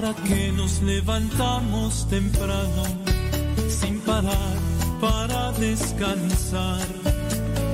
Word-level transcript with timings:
¿Para 0.00 0.14
que 0.14 0.50
nos 0.52 0.80
levantamos 0.80 2.08
temprano 2.08 2.84
sin 3.68 4.00
parar 4.00 4.56
para 4.98 5.52
descansar? 5.52 6.86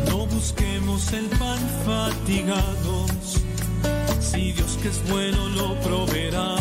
No 0.08 0.26
busquemos 0.26 1.12
el 1.12 1.26
pan 1.26 1.60
fatigados, 1.84 3.42
si 4.18 4.50
Dios 4.50 4.76
que 4.82 4.88
es 4.88 5.08
bueno 5.08 5.48
lo 5.50 5.80
proveerá. 5.82 6.56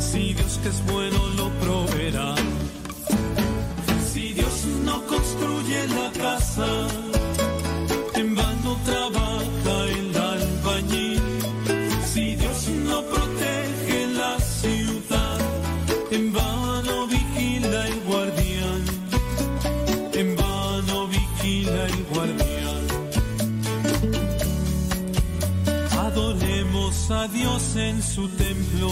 Si 0.00 0.32
Dios 0.32 0.58
que 0.62 0.70
es 0.70 0.82
bueno 0.86 1.18
lo 1.36 1.50
proveerá. 1.60 2.34
Si 4.10 4.32
Dios 4.32 4.64
no 4.86 5.04
construye 5.06 5.86
la 5.88 6.10
casa, 6.12 6.88
A 27.10 27.26
Dios 27.26 27.74
en 27.76 28.02
su 28.02 28.28
templo, 28.28 28.90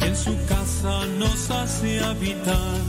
en 0.00 0.16
su 0.16 0.34
casa 0.46 1.04
nos 1.18 1.50
hace 1.50 2.00
habitar. 2.00 2.80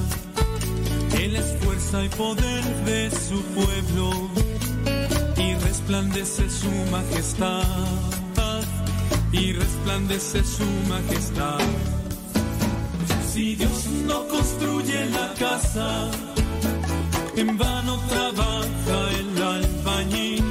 Él 1.19 1.35
es 1.35 1.53
fuerza 1.61 2.05
y 2.05 2.09
poder 2.09 2.63
de 2.85 3.11
su 3.11 3.41
pueblo 3.53 4.29
y 5.35 5.53
resplandece 5.55 6.49
su 6.49 6.71
majestad. 6.89 7.65
Y 9.33 9.51
resplandece 9.51 10.43
su 10.45 10.65
majestad. 10.87 11.59
Si 13.33 13.55
Dios 13.55 13.85
no 14.07 14.27
construye 14.29 15.07
la 15.09 15.33
casa, 15.33 16.09
en 17.35 17.57
vano 17.57 17.99
trabaja 18.07 19.11
el 19.19 19.43
albañil. 19.43 20.43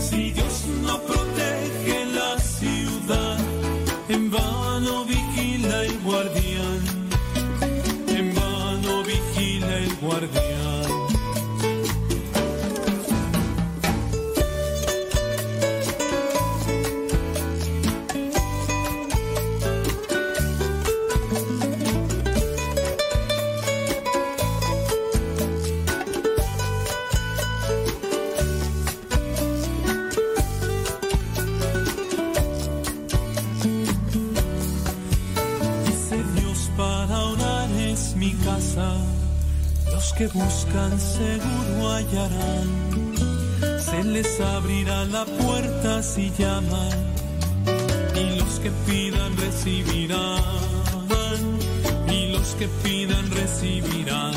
Si 0.00 0.32
Dios 0.32 0.64
no 0.82 1.00
protege 1.02 1.45
ciudad, 3.06 3.38
en 4.08 4.30
vano 4.30 5.04
vigila 5.04 5.84
el 5.84 5.98
guardián. 6.00 6.95
Que 40.16 40.28
buscan 40.28 40.98
seguro 40.98 41.90
hallarán. 41.92 42.68
Se 43.78 44.02
les 44.02 44.40
abrirá 44.40 45.04
la 45.04 45.24
puerta 45.24 46.02
si 46.02 46.32
llaman. 46.38 46.90
Y 48.14 48.38
los 48.38 48.60
que 48.60 48.70
pidan 48.86 49.36
recibirán. 49.36 50.42
Y 52.08 52.32
los 52.32 52.54
que 52.54 52.66
pidan 52.82 53.30
recibirán. 53.30 54.32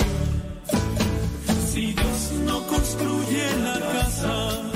Si 1.72 1.94
Dios 1.94 2.32
no 2.46 2.68
construye 2.68 3.46
la 3.64 3.80
casa, 3.80 4.69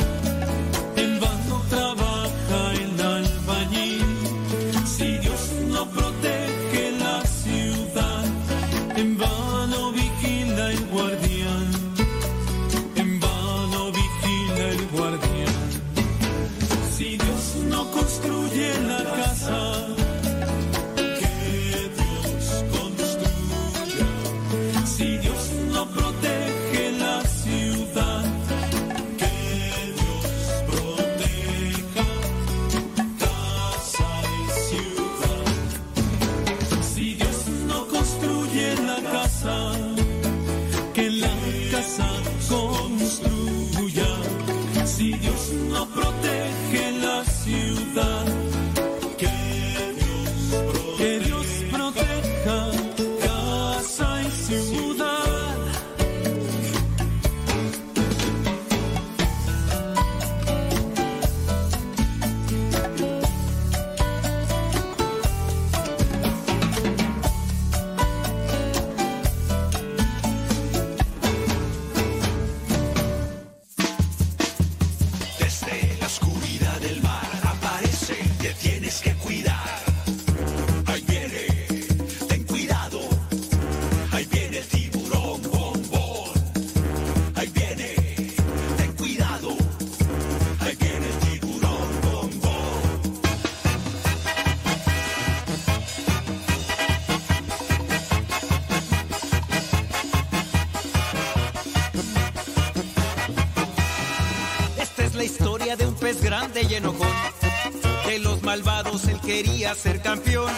quería 109.44 109.76
ser 109.76 110.02
campeón. 110.02 110.52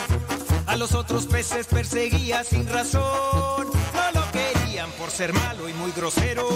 A 0.68 0.75
los 0.75 0.94
otros 0.94 1.25
peces 1.25 1.66
perseguía 1.68 2.44
sin 2.44 2.68
razón. 2.68 3.68
No 3.94 4.12
lo 4.13 4.31
querían 4.31 4.90
por 4.91 5.09
ser 5.09 5.34
malo 5.34 5.68
y 5.68 5.73
muy 5.73 5.91
grosero. 5.91 6.47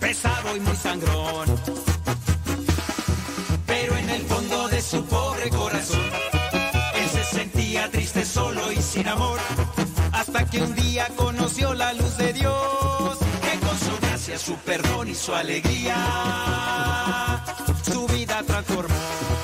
Pesado 0.00 0.56
y 0.56 0.60
muy 0.60 0.76
sangrón. 0.76 1.48
Pero 3.66 3.96
en 3.96 4.10
el 4.10 4.22
fondo 4.22 4.68
de 4.68 4.82
su 4.82 5.04
pobre 5.04 5.50
corazón, 5.50 6.10
él 6.94 7.08
se 7.10 7.24
sentía 7.24 7.90
triste, 7.90 8.24
solo 8.24 8.72
y 8.72 8.82
sin 8.82 9.06
amor. 9.06 9.38
Hasta 10.12 10.46
que 10.46 10.62
un 10.62 10.74
día 10.74 11.08
conoció 11.16 11.74
la 11.74 11.92
luz 11.92 12.16
de 12.16 12.32
Dios, 12.32 13.18
que 13.42 13.58
con 13.60 13.78
su 13.78 13.96
gracia, 14.00 14.38
su 14.38 14.54
perdón 14.56 15.08
y 15.08 15.14
su 15.14 15.32
alegría, 15.34 15.94
su 17.84 18.06
vida 18.08 18.42
transformó. 18.44 19.39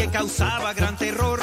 Que 0.00 0.08
causaba 0.08 0.72
gran 0.72 0.96
terror. 0.96 1.40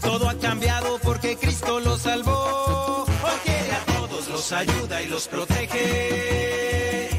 Todo 0.00 0.28
ha 0.28 0.34
cambiado 0.34 1.00
porque 1.02 1.36
Cristo 1.36 1.80
lo 1.80 1.98
salvó. 1.98 3.04
Quiere 3.44 3.72
a 3.72 3.84
todos, 3.96 4.28
los 4.28 4.52
ayuda 4.52 5.02
y 5.02 5.08
los 5.08 5.26
protege. 5.26 7.10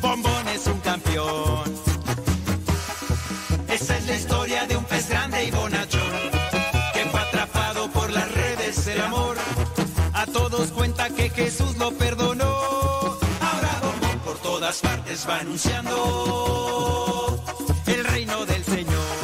Bombón 0.00 0.46
es 0.48 0.68
un 0.68 0.78
campeón. 0.80 1.64
Esa 3.68 3.96
es 3.96 4.06
la 4.06 4.14
historia 4.14 4.66
de 4.66 4.76
un 4.76 4.84
pez 4.84 5.08
grande 5.08 5.46
y 5.46 5.50
bonachón, 5.50 6.30
que 6.92 7.04
fue 7.10 7.20
atrapado 7.20 7.90
por 7.90 8.12
las 8.12 8.30
redes 8.30 8.84
del 8.84 9.00
amor. 9.00 9.36
A 10.12 10.26
todos 10.26 10.70
cuenta 10.70 11.10
que 11.10 11.28
Jesús 11.30 11.76
lo 11.76 11.90
perdonó. 11.90 13.18
Ahora 13.40 13.80
Bombón 13.82 14.20
por 14.20 14.38
todas 14.38 14.80
partes 14.80 15.26
va 15.28 15.40
anunciando 15.40 17.42
el 17.86 18.04
reino 18.04 18.46
del 18.46 18.64
Señor. 18.64 19.23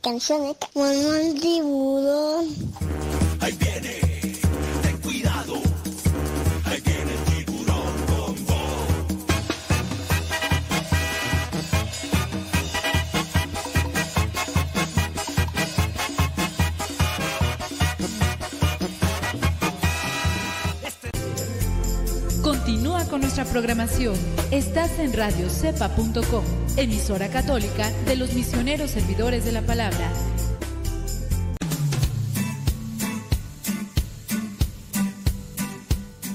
Cantan 0.00 0.44
la 0.44 0.54
canción 0.54 1.34
programación. 23.58 24.14
Estás 24.52 25.00
en 25.00 25.12
radiocepa.com, 25.12 26.44
emisora 26.76 27.28
católica 27.28 27.90
de 28.06 28.14
los 28.14 28.32
misioneros 28.32 28.92
servidores 28.92 29.44
de 29.44 29.50
la 29.50 29.62
palabra. 29.62 30.12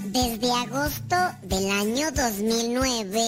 Desde 0.08 0.52
agosto 0.52 1.16
del 1.44 1.72
año 1.72 2.12
2009, 2.12 3.22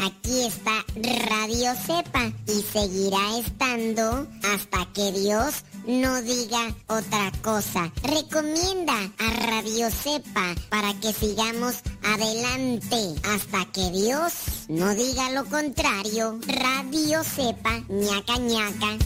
aquí 0.00 0.42
está 0.42 0.84
Radio 1.28 1.74
Cepa 1.86 2.32
y 2.48 2.60
seguirá 2.72 3.38
estando 3.38 4.26
hasta 4.54 4.86
que 4.92 5.12
Dios 5.12 5.64
no 5.86 6.22
diga 6.22 6.74
otra 6.86 7.32
cosa. 7.42 7.92
Recomienda 8.02 8.94
a 9.18 9.46
Radio 9.46 9.90
Cepa 9.90 10.54
para 10.68 10.94
que 11.00 11.12
sigamos 11.12 11.82
adelante 12.02 13.14
hasta 13.24 13.64
que 13.72 13.90
Dios 13.90 14.32
no 14.68 14.94
diga 14.94 15.30
lo 15.30 15.44
contrario. 15.46 16.38
Radio 16.46 17.24
Cepa, 17.24 17.80
ñaca 17.88 18.38
ñaca. 18.38 18.96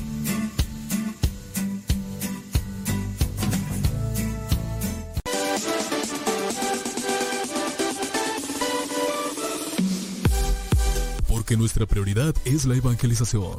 Porque 11.28 11.56
nuestra 11.56 11.86
prioridad 11.86 12.34
es 12.44 12.64
la 12.64 12.76
evangelización. 12.76 13.58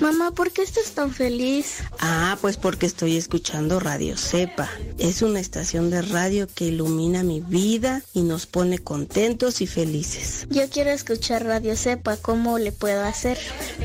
Mamá, 0.00 0.30
¿por 0.30 0.50
qué 0.50 0.62
estás 0.62 0.92
tan 0.92 1.12
feliz? 1.12 1.82
Ah, 1.98 2.38
pues 2.40 2.56
porque 2.56 2.86
estoy 2.86 3.16
escuchando 3.16 3.80
Radio 3.80 4.16
Cepa. 4.16 4.70
Es 4.98 5.20
una 5.20 5.40
estación 5.40 5.90
de 5.90 6.00
radio 6.00 6.48
que 6.54 6.66
ilumina 6.66 7.22
mi 7.22 7.40
vida 7.40 8.02
y 8.14 8.22
nos 8.22 8.46
pone 8.46 8.78
contentos 8.78 9.60
y 9.60 9.66
felices. 9.66 10.46
Yo 10.48 10.68
quiero 10.70 10.90
escuchar 10.90 11.44
Radio 11.44 11.76
Cepa, 11.76 12.16
¿cómo 12.16 12.58
le 12.58 12.72
puedo 12.72 13.04
hacer? 13.04 13.38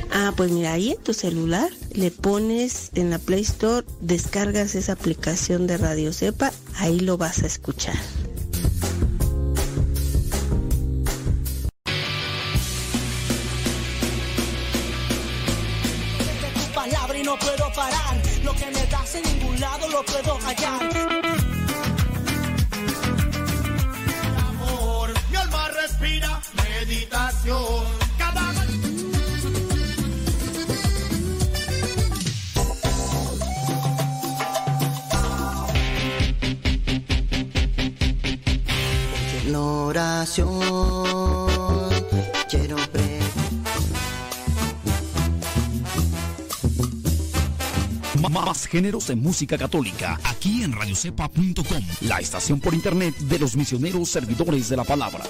Ah, 0.10 0.34
pues 0.38 0.51
mira, 0.51 0.74
ahí 0.74 0.91
en 0.91 1.03
tu 1.03 1.13
celular 1.13 1.69
le 1.91 2.12
pones 2.12 2.91
en 2.95 3.10
la 3.10 3.19
Play 3.19 3.41
Store, 3.41 3.86
descargas 4.00 4.75
esa 4.75 4.93
aplicación 4.93 5.67
de 5.67 5.77
Radio 5.77 6.13
Cepa, 6.13 6.53
ahí 6.77 7.01
lo 7.01 7.17
vas 7.17 7.43
a 7.43 7.48
escuchar. 7.48 7.95
yo 19.95 20.03
puedo 20.03 20.37
hallar. 20.45 20.81
Amor, 24.49 25.13
mi 25.29 25.37
alma 25.37 25.69
respira 25.69 26.41
meditación. 26.55 28.05
Oración 39.87 41.25
Más 48.45 48.67
géneros 48.67 49.09
en 49.09 49.23
música 49.23 49.57
católica, 49.57 50.19
aquí 50.23 50.61
en 50.61 50.71
radiocepa.com, 50.71 51.83
la 52.01 52.19
estación 52.19 52.59
por 52.59 52.75
internet 52.75 53.17
de 53.17 53.39
los 53.39 53.55
misioneros 53.55 54.07
servidores 54.07 54.69
de 54.69 54.77
la 54.77 54.83
palabra. 54.83 55.23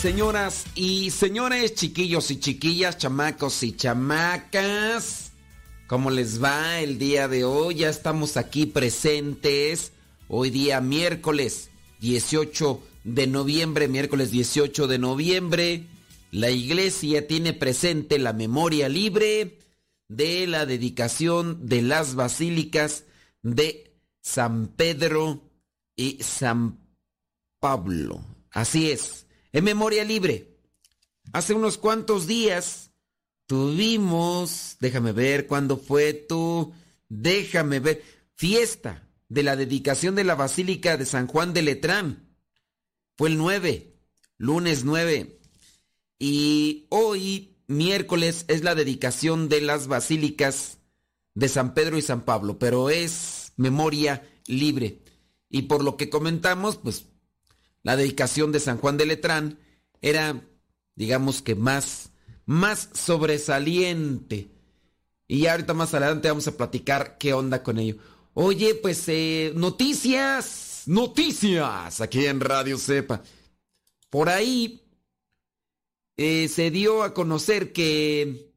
Señoras 0.00 0.64
y 0.74 1.12
señores, 1.12 1.76
chiquillos 1.76 2.32
y 2.32 2.40
chiquillas, 2.40 2.98
chamacos 2.98 3.62
y 3.62 3.76
chamacas, 3.76 5.21
¿cómo 5.92 6.10
les 6.10 6.42
va 6.42 6.80
el 6.80 6.96
día 6.96 7.28
de 7.28 7.44
hoy? 7.44 7.74
Ya 7.74 7.90
estamos 7.90 8.38
aquí 8.38 8.64
presentes. 8.64 9.92
Hoy 10.26 10.48
día 10.48 10.80
miércoles 10.80 11.68
18 12.00 12.82
de 13.04 13.26
noviembre, 13.26 13.88
miércoles 13.88 14.30
18 14.30 14.86
de 14.86 14.98
noviembre, 14.98 15.84
la 16.30 16.48
iglesia 16.48 17.26
tiene 17.26 17.52
presente 17.52 18.18
la 18.18 18.32
memoria 18.32 18.88
libre 18.88 19.58
de 20.08 20.46
la 20.46 20.64
dedicación 20.64 21.68
de 21.68 21.82
las 21.82 22.14
basílicas 22.14 23.04
de 23.42 23.94
San 24.22 24.68
Pedro 24.68 25.42
y 25.94 26.22
San 26.22 26.78
Pablo. 27.60 28.24
Así 28.50 28.90
es, 28.90 29.26
en 29.52 29.64
memoria 29.64 30.04
libre. 30.04 30.56
Hace 31.34 31.52
unos 31.52 31.76
cuantos 31.76 32.26
días 32.26 32.91
tuvimos, 33.52 34.78
déjame 34.80 35.12
ver 35.12 35.46
cuándo 35.46 35.76
fue 35.76 36.14
tú, 36.14 36.72
déjame 37.10 37.80
ver, 37.80 38.02
fiesta 38.34 39.06
de 39.28 39.42
la 39.42 39.56
dedicación 39.56 40.14
de 40.14 40.24
la 40.24 40.34
Basílica 40.34 40.96
de 40.96 41.04
San 41.04 41.26
Juan 41.26 41.52
de 41.52 41.60
Letrán. 41.60 42.34
Fue 43.18 43.28
el 43.28 43.36
9, 43.36 43.94
lunes 44.38 44.84
9. 44.84 45.38
Y 46.18 46.86
hoy, 46.88 47.58
miércoles, 47.66 48.46
es 48.48 48.64
la 48.64 48.74
dedicación 48.74 49.50
de 49.50 49.60
las 49.60 49.86
basílicas 49.86 50.78
de 51.34 51.50
San 51.50 51.74
Pedro 51.74 51.98
y 51.98 52.02
San 52.02 52.22
Pablo, 52.22 52.58
pero 52.58 52.88
es 52.88 53.52
memoria 53.58 54.26
libre. 54.46 55.02
Y 55.50 55.62
por 55.64 55.84
lo 55.84 55.98
que 55.98 56.08
comentamos, 56.08 56.78
pues 56.78 57.04
la 57.82 57.96
dedicación 57.96 58.50
de 58.50 58.60
San 58.60 58.78
Juan 58.78 58.96
de 58.96 59.04
Letrán 59.04 59.58
era, 60.00 60.40
digamos 60.94 61.42
que 61.42 61.54
más, 61.54 62.11
más 62.46 62.88
sobresaliente. 62.92 64.48
Y 65.28 65.46
ahorita 65.46 65.74
más 65.74 65.94
adelante 65.94 66.28
vamos 66.28 66.46
a 66.48 66.56
platicar 66.56 67.16
qué 67.18 67.32
onda 67.32 67.62
con 67.62 67.78
ello. 67.78 67.96
Oye, 68.34 68.74
pues 68.74 69.04
eh, 69.08 69.52
noticias, 69.54 70.82
noticias 70.86 72.00
aquí 72.00 72.26
en 72.26 72.40
Radio 72.40 72.78
Cepa. 72.78 73.22
Por 74.10 74.28
ahí 74.28 74.82
eh, 76.16 76.48
se 76.48 76.70
dio 76.70 77.02
a 77.02 77.14
conocer 77.14 77.72
que, 77.72 78.52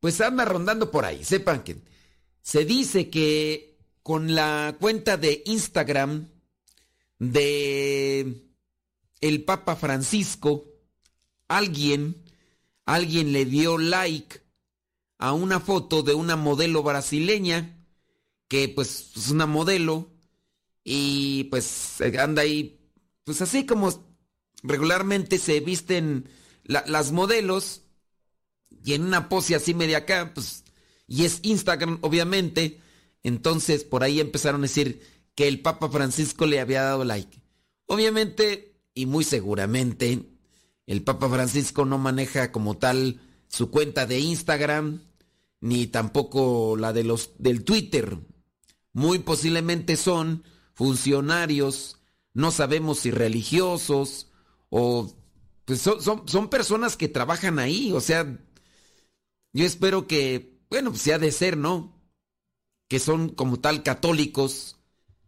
pues 0.00 0.20
anda 0.20 0.44
rondando 0.44 0.90
por 0.90 1.04
ahí. 1.04 1.24
Sepan 1.24 1.62
que 1.62 1.76
se 2.42 2.64
dice 2.64 3.10
que 3.10 3.78
con 4.02 4.34
la 4.34 4.76
cuenta 4.80 5.16
de 5.16 5.42
Instagram 5.46 6.28
de 7.18 8.48
el 9.20 9.44
Papa 9.44 9.76
Francisco, 9.76 10.66
alguien, 11.48 12.24
alguien 12.94 13.32
le 13.32 13.44
dio 13.44 13.76
like 13.78 14.40
a 15.18 15.32
una 15.34 15.60
foto 15.60 16.02
de 16.02 16.14
una 16.14 16.36
modelo 16.36 16.82
brasileña 16.82 17.86
que 18.48 18.68
pues 18.70 19.12
es 19.14 19.28
una 19.30 19.46
modelo 19.46 20.10
y 20.84 21.44
pues 21.44 22.00
anda 22.18 22.42
ahí, 22.42 22.80
pues 23.24 23.42
así 23.42 23.66
como 23.66 23.92
regularmente 24.62 25.38
se 25.38 25.60
visten 25.60 26.30
la- 26.64 26.84
las 26.86 27.12
modelos 27.12 27.82
y 28.84 28.94
en 28.94 29.02
una 29.04 29.28
pose 29.28 29.54
así 29.54 29.74
media 29.74 29.98
acá, 29.98 30.32
pues 30.34 30.64
y 31.06 31.24
es 31.24 31.40
Instagram 31.42 31.98
obviamente, 32.00 32.80
entonces 33.22 33.84
por 33.84 34.02
ahí 34.02 34.20
empezaron 34.20 34.62
a 34.62 34.68
decir 34.68 35.02
que 35.34 35.46
el 35.46 35.60
Papa 35.60 35.90
Francisco 35.90 36.46
le 36.46 36.60
había 36.60 36.82
dado 36.82 37.04
like. 37.04 37.42
Obviamente 37.86 38.80
y 38.94 39.04
muy 39.06 39.24
seguramente 39.24 40.37
el 40.88 41.02
Papa 41.02 41.28
Francisco 41.28 41.84
no 41.84 41.98
maneja 41.98 42.50
como 42.50 42.78
tal 42.78 43.20
su 43.46 43.70
cuenta 43.70 44.06
de 44.06 44.20
Instagram 44.20 45.02
ni 45.60 45.86
tampoco 45.86 46.76
la 46.78 46.94
de 46.94 47.04
los 47.04 47.32
del 47.38 47.62
Twitter. 47.62 48.18
Muy 48.94 49.18
posiblemente 49.18 49.96
son 49.98 50.44
funcionarios, 50.72 51.98
no 52.32 52.50
sabemos 52.50 53.00
si 53.00 53.10
religiosos 53.10 54.28
o 54.70 55.12
pues 55.66 55.82
son, 55.82 56.00
son, 56.00 56.26
son 56.26 56.48
personas 56.48 56.96
que 56.96 57.08
trabajan 57.08 57.58
ahí, 57.58 57.92
o 57.92 58.00
sea, 58.00 58.38
yo 59.52 59.66
espero 59.66 60.06
que, 60.06 60.58
bueno, 60.70 60.90
pues 60.90 61.02
sea 61.02 61.18
de 61.18 61.32
ser, 61.32 61.58
¿no? 61.58 62.00
Que 62.88 62.98
son 62.98 63.28
como 63.28 63.60
tal 63.60 63.82
católicos 63.82 64.78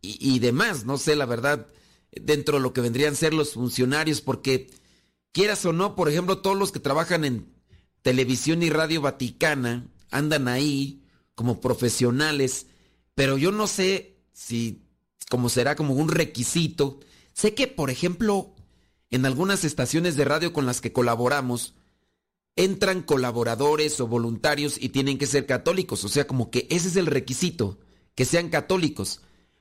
y, 0.00 0.17
y 0.21 0.38
demás, 0.38 0.87
no 0.87 0.97
sé, 0.97 1.17
la 1.17 1.26
verdad, 1.26 1.67
dentro 2.12 2.57
de 2.57 2.62
lo 2.62 2.73
que 2.73 2.81
vendrían 2.81 3.12
a 3.12 3.17
ser 3.17 3.35
los 3.35 3.52
funcionarios, 3.52 4.23
porque 4.23 4.71
quieras 5.33 5.65
o 5.65 5.73
no, 5.73 5.95
por 5.95 6.09
ejemplo, 6.09 6.39
todos 6.39 6.57
los 6.57 6.73
que 6.73 6.81
trabajan 6.81 7.25
en 7.25 7.53
televisión 8.03 8.63
y 8.63 8.71
radio 8.71 9.01
vaticana 9.01 9.87
andan 10.11 10.49
ahí 10.49 11.03
como 11.35 11.61
profesionales, 11.61 12.67
pero 13.15 13.39
yo 13.39 13.53
no 13.53 13.67
sé 13.67 14.19
si 14.33 14.83
como 15.31 15.49
será 15.49 15.77
como 15.77 15.95
un 15.95 16.09
requisito. 16.09 17.01
Sé 17.33 17.55
que, 17.55 17.69
por 17.69 17.91
ejemplo, 17.91 18.55
en 19.11 19.25
algunas 19.27 19.65
estaciones 19.65 20.17
de 20.17 20.25
radio 20.25 20.53
con 20.53 20.67
las 20.67 20.81
que 20.81 20.93
colaboramos, 20.93 21.75
entran 22.57 23.03
colaboradores 23.03 24.01
o 24.01 24.07
voluntarios 24.07 24.77
y 24.79 24.91
tienen 24.91 25.19
que 25.19 25.27
ser 25.27 25.47
católicos, 25.47 26.05
o 26.05 26.09
sea, 26.09 26.27
como 26.27 26.51
que 26.51 26.67
ese 26.69 26.89
es 26.89 26.97
el 26.97 27.07
requisito, 27.07 27.79
que 28.15 28.25
sean 28.25 28.51
católicos. 28.51 29.21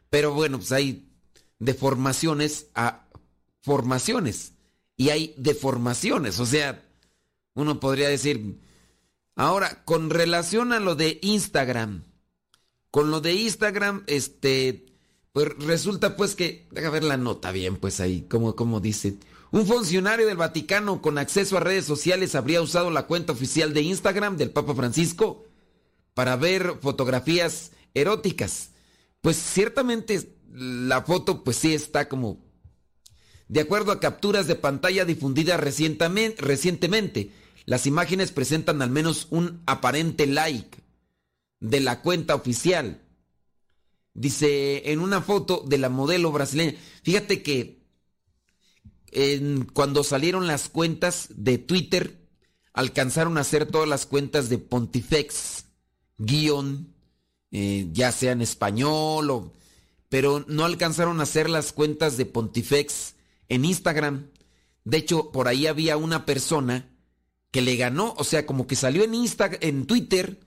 Pero 0.09 0.33
bueno, 0.33 0.57
pues 0.57 0.71
hay 0.71 1.07
deformaciones 1.59 2.67
a 2.73 3.07
formaciones 3.61 4.53
y 4.99 5.11
hay 5.11 5.33
deformaciones, 5.37 6.41
o 6.41 6.45
sea, 6.45 6.85
uno 7.53 7.79
podría 7.79 8.09
decir, 8.09 8.59
ahora, 9.33 9.85
con 9.85 10.09
relación 10.09 10.73
a 10.73 10.81
lo 10.81 10.95
de 10.95 11.19
Instagram, 11.21 12.03
con 12.91 13.09
lo 13.09 13.21
de 13.21 13.31
Instagram, 13.31 14.03
este, 14.07 14.87
pues 15.31 15.57
resulta 15.59 16.17
pues 16.17 16.35
que, 16.35 16.67
deja 16.71 16.89
ver 16.89 17.05
la 17.05 17.15
nota 17.15 17.53
bien, 17.53 17.77
pues 17.77 18.01
ahí, 18.01 18.27
como, 18.29 18.57
como 18.57 18.81
dice, 18.81 19.15
un 19.51 19.65
funcionario 19.65 20.27
del 20.27 20.35
Vaticano 20.35 21.01
con 21.01 21.17
acceso 21.17 21.55
a 21.55 21.61
redes 21.61 21.85
sociales 21.85 22.35
habría 22.35 22.61
usado 22.61 22.91
la 22.91 23.07
cuenta 23.07 23.31
oficial 23.31 23.73
de 23.73 23.83
Instagram 23.83 24.35
del 24.35 24.51
Papa 24.51 24.75
Francisco 24.75 25.45
para 26.13 26.35
ver 26.35 26.75
fotografías 26.81 27.71
eróticas. 27.93 28.71
Pues 29.21 29.37
ciertamente 29.37 30.35
la 30.51 31.03
foto 31.03 31.41
pues 31.45 31.55
sí 31.55 31.73
está 31.73 32.09
como 32.09 32.48
de 33.49 33.59
acuerdo 33.59 33.91
a 33.91 33.99
capturas 33.99 34.47
de 34.47 34.55
pantalla 34.55 35.03
difundidas 35.05 35.59
recientemen- 35.59 36.35
recientemente, 36.37 37.31
las 37.65 37.85
imágenes 37.85 38.31
presentan 38.31 38.81
al 38.81 38.89
menos 38.91 39.27
un 39.31 39.61
aparente 39.65 40.25
like 40.27 40.77
de 41.59 41.79
la 41.81 42.01
cuenta 42.01 42.35
oficial. 42.35 43.01
Dice 44.13 44.91
en 44.91 44.99
una 44.99 45.21
foto 45.21 45.63
de 45.67 45.77
la 45.77 45.89
modelo 45.89 46.31
brasileña. 46.31 46.75
Fíjate 47.03 47.43
que 47.43 47.81
en- 49.11 49.65
cuando 49.65 50.03
salieron 50.03 50.47
las 50.47 50.69
cuentas 50.69 51.27
de 51.35 51.57
Twitter, 51.57 52.17
alcanzaron 52.73 53.37
a 53.37 53.41
hacer 53.41 53.65
todas 53.65 53.89
las 53.89 54.05
cuentas 54.05 54.49
de 54.49 54.57
Pontifex, 54.59 55.65
guion, 56.17 56.93
eh, 57.51 57.87
ya 57.91 58.11
sea 58.11 58.31
en 58.33 58.41
español 58.41 59.31
o... 59.31 59.53
Pero 60.07 60.43
no 60.47 60.65
alcanzaron 60.65 61.19
a 61.19 61.23
hacer 61.23 61.49
las 61.49 61.71
cuentas 61.71 62.17
de 62.17 62.25
Pontifex 62.25 63.15
en 63.49 63.65
Instagram. 63.65 64.29
De 64.85 64.97
hecho, 64.97 65.31
por 65.31 65.47
ahí 65.47 65.67
había 65.67 65.97
una 65.97 66.25
persona 66.25 66.89
que 67.51 67.61
le 67.61 67.75
ganó, 67.75 68.13
o 68.17 68.23
sea, 68.23 68.45
como 68.45 68.67
que 68.67 68.75
salió 68.75 69.03
en 69.03 69.13
Insta 69.15 69.49
en 69.61 69.85
Twitter 69.85 70.39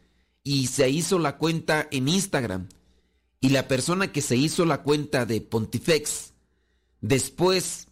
y 0.42 0.68
se 0.68 0.88
hizo 0.88 1.18
la 1.18 1.36
cuenta 1.36 1.86
en 1.90 2.08
Instagram. 2.08 2.68
Y 3.40 3.50
la 3.50 3.66
persona 3.68 4.12
que 4.12 4.22
se 4.22 4.36
hizo 4.36 4.64
la 4.64 4.82
cuenta 4.82 5.26
de 5.26 5.40
Pontifex 5.40 6.32
después 7.00 7.88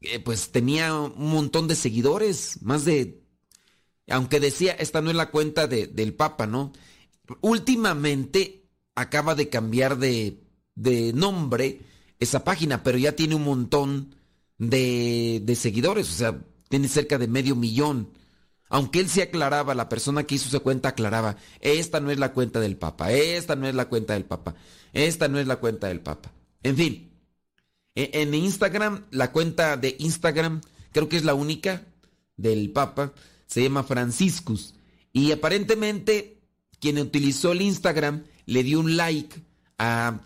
eh, 0.00 0.20
pues 0.20 0.50
tenía 0.52 0.94
un 0.94 1.30
montón 1.30 1.66
de 1.68 1.74
seguidores, 1.76 2.62
más 2.62 2.84
de 2.84 3.22
aunque 4.10 4.40
decía, 4.40 4.72
esta 4.72 5.02
no 5.02 5.10
es 5.10 5.16
la 5.16 5.30
cuenta 5.30 5.66
de- 5.66 5.86
del 5.86 6.14
Papa, 6.14 6.46
¿no? 6.46 6.72
Últimamente 7.40 8.64
acaba 8.94 9.34
de 9.34 9.48
cambiar 9.48 9.98
de, 9.98 10.40
de 10.74 11.12
nombre 11.12 11.80
esa 12.20 12.44
página, 12.44 12.82
pero 12.82 12.98
ya 12.98 13.12
tiene 13.12 13.34
un 13.34 13.44
montón 13.44 14.14
de, 14.58 15.40
de 15.44 15.56
seguidores, 15.56 16.10
o 16.10 16.14
sea, 16.14 16.40
tiene 16.68 16.88
cerca 16.88 17.18
de 17.18 17.28
medio 17.28 17.56
millón. 17.56 18.10
Aunque 18.70 19.00
él 19.00 19.08
se 19.08 19.22
aclaraba, 19.22 19.74
la 19.74 19.88
persona 19.88 20.24
que 20.24 20.34
hizo 20.34 20.48
esa 20.48 20.60
cuenta 20.60 20.90
aclaraba, 20.90 21.36
esta 21.60 22.00
no 22.00 22.10
es 22.10 22.18
la 22.18 22.32
cuenta 22.32 22.60
del 22.60 22.76
Papa, 22.76 23.12
esta 23.12 23.56
no 23.56 23.66
es 23.66 23.74
la 23.74 23.88
cuenta 23.88 24.12
del 24.12 24.24
Papa, 24.24 24.54
esta 24.92 25.28
no 25.28 25.38
es 25.38 25.46
la 25.46 25.56
cuenta 25.56 25.88
del 25.88 26.00
Papa. 26.00 26.32
En 26.62 26.76
fin, 26.76 27.10
e, 27.94 28.10
en 28.12 28.34
Instagram, 28.34 29.06
la 29.10 29.32
cuenta 29.32 29.76
de 29.76 29.96
Instagram, 29.98 30.60
creo 30.92 31.08
que 31.08 31.16
es 31.16 31.24
la 31.24 31.34
única 31.34 31.86
del 32.36 32.70
Papa, 32.70 33.12
se 33.46 33.62
llama 33.62 33.84
Franciscus. 33.84 34.74
Y 35.12 35.32
aparentemente, 35.32 36.38
quien 36.78 36.98
utilizó 36.98 37.52
el 37.52 37.62
Instagram 37.62 38.24
le 38.44 38.62
dio 38.62 38.80
un 38.80 38.96
like 38.96 39.42
a 39.78 40.20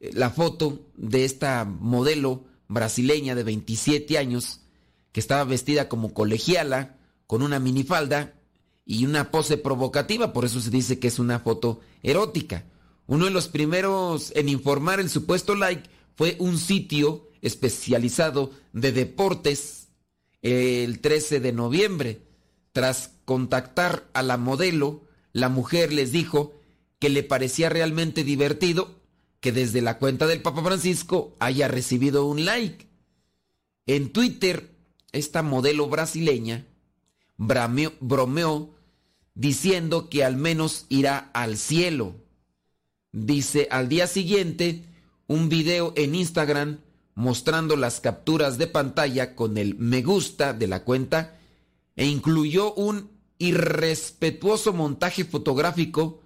la 0.00 0.30
foto 0.30 0.86
de 0.96 1.24
esta 1.24 1.64
modelo 1.64 2.44
brasileña 2.68 3.34
de 3.34 3.44
27 3.44 4.18
años 4.18 4.60
que 5.12 5.20
estaba 5.20 5.44
vestida 5.44 5.88
como 5.88 6.12
colegiala, 6.12 6.96
con 7.26 7.42
una 7.42 7.58
minifalda 7.58 8.34
y 8.84 9.04
una 9.04 9.30
pose 9.30 9.56
provocativa, 9.56 10.32
por 10.32 10.44
eso 10.44 10.60
se 10.60 10.70
dice 10.70 10.98
que 10.98 11.08
es 11.08 11.18
una 11.18 11.40
foto 11.40 11.80
erótica. 12.02 12.64
Uno 13.06 13.24
de 13.24 13.30
los 13.30 13.48
primeros 13.48 14.32
en 14.36 14.48
informar 14.48 15.00
el 15.00 15.10
supuesto 15.10 15.54
like 15.54 15.88
fue 16.14 16.36
un 16.38 16.58
sitio 16.58 17.28
especializado 17.40 18.50
de 18.72 18.92
deportes 18.92 19.88
el 20.42 21.00
13 21.00 21.40
de 21.40 21.52
noviembre. 21.52 22.22
Tras 22.72 23.12
contactar 23.24 24.08
a 24.12 24.22
la 24.22 24.36
modelo, 24.36 25.04
la 25.32 25.48
mujer 25.48 25.92
les 25.92 26.12
dijo 26.12 26.60
que 26.98 27.08
le 27.08 27.22
parecía 27.22 27.68
realmente 27.68 28.24
divertido 28.24 28.95
que 29.46 29.52
desde 29.52 29.80
la 29.80 29.98
cuenta 29.98 30.26
del 30.26 30.42
Papa 30.42 30.60
Francisco 30.60 31.36
haya 31.38 31.68
recibido 31.68 32.26
un 32.26 32.44
like. 32.44 32.88
En 33.86 34.10
Twitter, 34.10 34.74
esta 35.12 35.44
modelo 35.44 35.88
brasileña 35.88 36.66
bromeó 37.38 38.74
diciendo 39.34 40.08
que 40.10 40.24
al 40.24 40.36
menos 40.36 40.86
irá 40.88 41.30
al 41.32 41.58
cielo. 41.58 42.16
Dice 43.12 43.68
al 43.70 43.88
día 43.88 44.08
siguiente 44.08 44.82
un 45.28 45.48
video 45.48 45.92
en 45.94 46.16
Instagram 46.16 46.80
mostrando 47.14 47.76
las 47.76 48.00
capturas 48.00 48.58
de 48.58 48.66
pantalla 48.66 49.36
con 49.36 49.58
el 49.58 49.76
me 49.76 50.02
gusta 50.02 50.54
de 50.54 50.66
la 50.66 50.82
cuenta 50.82 51.38
e 51.94 52.06
incluyó 52.06 52.74
un 52.74 53.12
irrespetuoso 53.38 54.72
montaje 54.72 55.24
fotográfico 55.24 56.20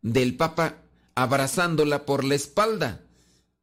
del 0.00 0.38
Papa 0.38 0.83
abrazándola 1.14 2.06
por 2.06 2.24
la 2.24 2.34
espalda. 2.34 3.02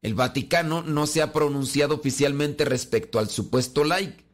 El 0.00 0.14
Vaticano 0.14 0.82
no 0.82 1.06
se 1.06 1.22
ha 1.22 1.32
pronunciado 1.32 1.94
oficialmente 1.94 2.64
respecto 2.64 3.18
al 3.18 3.28
supuesto 3.28 3.84
like. 3.84 4.24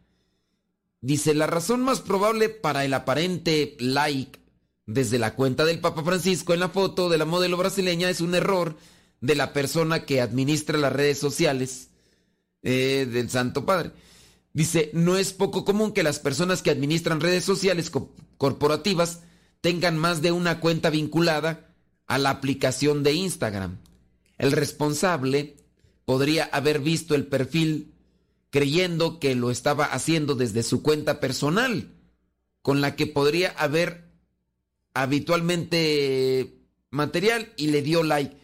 Dice, 1.00 1.34
la 1.34 1.46
razón 1.46 1.82
más 1.82 2.00
probable 2.00 2.48
para 2.48 2.84
el 2.84 2.94
aparente 2.94 3.76
like 3.78 4.40
desde 4.86 5.18
la 5.18 5.34
cuenta 5.34 5.64
del 5.64 5.80
Papa 5.80 6.02
Francisco 6.02 6.54
en 6.54 6.60
la 6.60 6.70
foto 6.70 7.08
de 7.08 7.18
la 7.18 7.26
modelo 7.26 7.56
brasileña 7.56 8.08
es 8.08 8.20
un 8.20 8.34
error 8.34 8.76
de 9.20 9.34
la 9.34 9.52
persona 9.52 10.06
que 10.06 10.20
administra 10.20 10.78
las 10.78 10.92
redes 10.92 11.18
sociales 11.18 11.90
eh, 12.62 13.06
del 13.10 13.28
Santo 13.28 13.66
Padre. 13.66 13.92
Dice, 14.54 14.90
no 14.94 15.16
es 15.16 15.32
poco 15.32 15.64
común 15.64 15.92
que 15.92 16.02
las 16.02 16.18
personas 16.18 16.62
que 16.62 16.70
administran 16.70 17.20
redes 17.20 17.44
sociales 17.44 17.92
corporativas 18.38 19.20
tengan 19.60 19.98
más 19.98 20.22
de 20.22 20.32
una 20.32 20.58
cuenta 20.58 20.90
vinculada 20.90 21.67
a 22.08 22.18
la 22.18 22.30
aplicación 22.30 23.02
de 23.02 23.12
Instagram. 23.12 23.78
El 24.38 24.52
responsable 24.52 25.56
podría 26.04 26.44
haber 26.44 26.80
visto 26.80 27.14
el 27.14 27.26
perfil 27.26 27.92
creyendo 28.50 29.20
que 29.20 29.34
lo 29.34 29.50
estaba 29.50 29.84
haciendo 29.84 30.34
desde 30.34 30.62
su 30.62 30.82
cuenta 30.82 31.20
personal, 31.20 31.92
con 32.62 32.80
la 32.80 32.96
que 32.96 33.06
podría 33.06 33.50
haber 33.50 34.08
habitualmente 34.94 36.62
material 36.90 37.52
y 37.56 37.68
le 37.68 37.82
dio 37.82 38.02
like. 38.02 38.36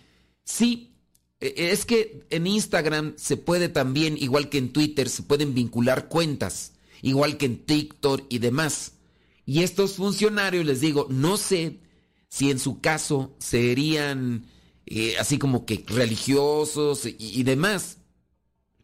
Sí, 0.44 0.94
e, 1.40 1.70
es 1.72 1.87
que 1.87 2.27
en 2.29 2.46
Instagram 2.46 3.14
se 3.16 3.38
puede 3.38 3.70
también, 3.70 4.18
igual 4.18 4.50
que 4.50 4.59
en 4.59 4.72
Twitter, 4.72 5.09
se 5.09 5.22
pueden 5.22 5.55
vincular 5.55 6.09
cuentas, 6.09 6.72
igual 7.00 7.38
que 7.38 7.46
en 7.46 7.64
TikTok 7.64 8.27
y 8.29 8.38
demás. 8.38 8.92
Y 9.46 9.62
estos 9.62 9.94
funcionarios, 9.94 10.66
les 10.66 10.81
digo, 10.81 11.07
no 11.09 11.38
sé 11.38 11.79
si 12.35 12.51
en 12.51 12.59
su 12.59 12.81
caso 12.81 13.37
serían 13.38 14.47
eh, 14.87 15.14
así 15.20 15.38
como 15.38 15.64
que 15.64 15.85
religiosos 15.87 17.07
y, 17.07 17.44
demás. 17.44 17.99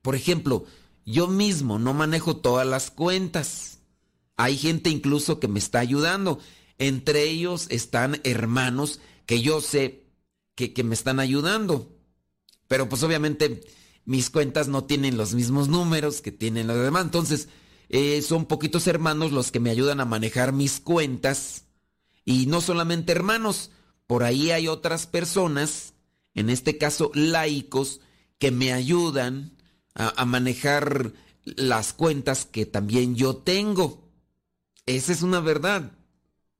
Por 0.03 0.15
ejemplo, 0.15 0.67
yo 1.05 1.27
mismo 1.27 1.81
no 1.81 1.93
manejo 1.93 2.37
todas 2.37 2.65
las 2.65 2.93
cuentas. 2.93 3.81
Hay 4.37 4.57
gente 4.57 4.89
incluso 4.89 5.41
que 5.41 5.49
me 5.49 5.59
está 5.59 5.81
ayudando. 5.81 6.39
Entre 6.79 7.25
ellos 7.25 7.67
están 7.71 8.21
hermanos 8.23 9.01
que 9.27 9.43
yo 9.43 9.61
sé 9.61 10.05
que, 10.55 10.73
que 10.73 10.85
me 10.85 10.95
están 10.95 11.19
ayudando. 11.19 11.93
Pero 12.69 12.89
pues 12.89 13.03
obviamente 13.03 13.63
mis 14.05 14.31
cuentas 14.31 14.69
no 14.69 14.85
tienen 14.85 15.17
los 15.17 15.35
mismos 15.35 15.67
números 15.67 16.21
que 16.21 16.31
tienen 16.31 16.69
los 16.69 16.79
demás. 16.79 17.03
Entonces, 17.03 17.49
eh, 17.89 18.23
son 18.23 18.47
poquitos 18.47 18.87
hermanos 18.87 19.33
los 19.33 19.51
que 19.51 19.59
me 19.59 19.71
ayudan 19.71 19.99
a 19.99 20.05
manejar 20.05 20.53
mis 20.53 20.79
cuentas 20.79 21.65
y 22.31 22.47
no 22.47 22.61
solamente 22.61 23.11
hermanos, 23.11 23.73
por 24.07 24.23
ahí 24.23 24.53
hay 24.53 24.69
otras 24.69 25.09
personas, 25.09 25.95
en 26.35 26.49
este 26.49 26.79
caso 26.79 27.11
laicos, 27.13 28.01
que 28.39 28.53
me 28.53 28.73
ayudan 28.73 29.57
a, 29.95 30.25
manejar 30.25 31.13
las 31.45 31.93
cuentas 31.93 32.45
que 32.45 32.67
también 32.67 33.17
yo 33.17 33.37
tengo. 33.37 34.09
Esa 34.87 35.13
es 35.13 35.23
una 35.23 35.41
verdad. 35.41 35.91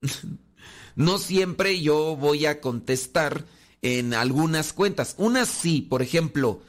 no 0.95 1.17
siempre 1.17 1.81
yo 1.81 2.17
voy 2.17 2.47
a 2.47 2.59
contestar 2.59 3.45
en 3.81 4.13
algunas 4.13 4.73
cuentas. 4.73 5.15
Unas 5.17 5.47
sí, 5.47 5.81
por 5.81 6.01
ejemplo, 6.01 6.61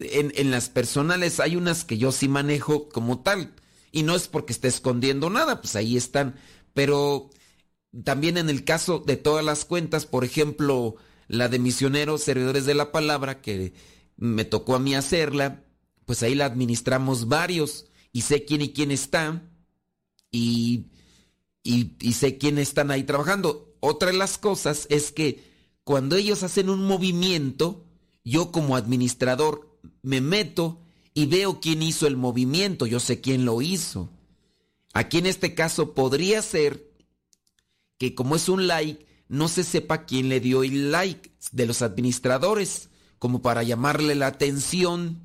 en, 0.00 0.32
en, 0.34 0.50
las 0.50 0.68
personales 0.68 1.38
hay 1.38 1.54
unas 1.54 1.84
que 1.84 1.96
yo 1.96 2.10
sí 2.10 2.26
manejo 2.26 2.88
como 2.88 3.20
tal. 3.20 3.54
Y 3.92 4.02
no 4.02 4.16
es 4.16 4.26
porque 4.26 4.52
esté 4.52 4.66
escondiendo 4.66 5.30
nada, 5.30 5.60
pues 5.60 5.76
ahí 5.76 5.96
están. 5.96 6.34
Pero 6.74 7.30
también 8.04 8.36
en 8.36 8.50
el 8.50 8.64
caso 8.64 9.02
de 9.06 9.16
todas 9.16 9.44
las 9.44 9.64
cuentas, 9.64 10.06
por 10.06 10.24
ejemplo, 10.24 10.96
la 11.26 11.48
de 11.48 11.58
misioneros, 11.58 12.22
servidores 12.22 12.66
de 12.66 12.74
la 12.74 12.92
palabra, 12.92 13.40
que 13.40 13.72
me 14.16 14.44
tocó 14.44 14.74
a 14.74 14.78
mí 14.78 14.94
hacerla, 14.94 15.64
pues 16.04 16.22
ahí 16.22 16.34
la 16.34 16.46
administramos 16.46 17.28
varios 17.28 17.86
y 18.12 18.22
sé 18.22 18.44
quién 18.44 18.62
y 18.62 18.72
quién 18.72 18.90
está 18.90 19.42
y, 20.30 20.86
y, 21.62 22.12
sé 22.12 22.38
quién 22.38 22.58
están 22.58 22.90
ahí 22.90 23.04
trabajando. 23.04 23.76
Otra 23.80 24.10
de 24.10 24.16
las 24.16 24.38
cosas 24.38 24.86
es 24.90 25.12
que 25.12 25.44
cuando 25.84 26.16
ellos 26.16 26.42
hacen 26.42 26.70
un 26.70 26.84
movimiento, 26.84 27.86
yo 28.24 28.50
como 28.50 28.76
administrador 28.76 29.78
me 30.02 30.20
meto 30.20 30.80
y 31.14 31.26
veo 31.26 31.60
quién 31.60 31.82
hizo 31.82 32.06
el 32.06 32.16
movimiento, 32.16 32.86
yo 32.86 33.00
sé 33.00 33.20
quién 33.20 33.44
lo 33.44 33.62
hizo. 33.62 34.10
Aquí 34.92 35.18
en 35.18 35.26
este 35.26 35.54
caso 35.54 35.94
podría 35.94 36.42
ser 36.42 36.87
que 37.98 38.14
como 38.14 38.36
es 38.36 38.48
un 38.48 38.66
like, 38.66 39.06
no 39.28 39.48
se 39.48 39.64
sepa 39.64 40.04
quién 40.04 40.28
le 40.28 40.40
dio 40.40 40.62
el 40.62 40.90
like 40.90 41.30
de 41.52 41.66
los 41.66 41.82
administradores, 41.82 42.88
como 43.18 43.42
para 43.42 43.62
llamarle 43.62 44.14
la 44.14 44.28
atención. 44.28 45.20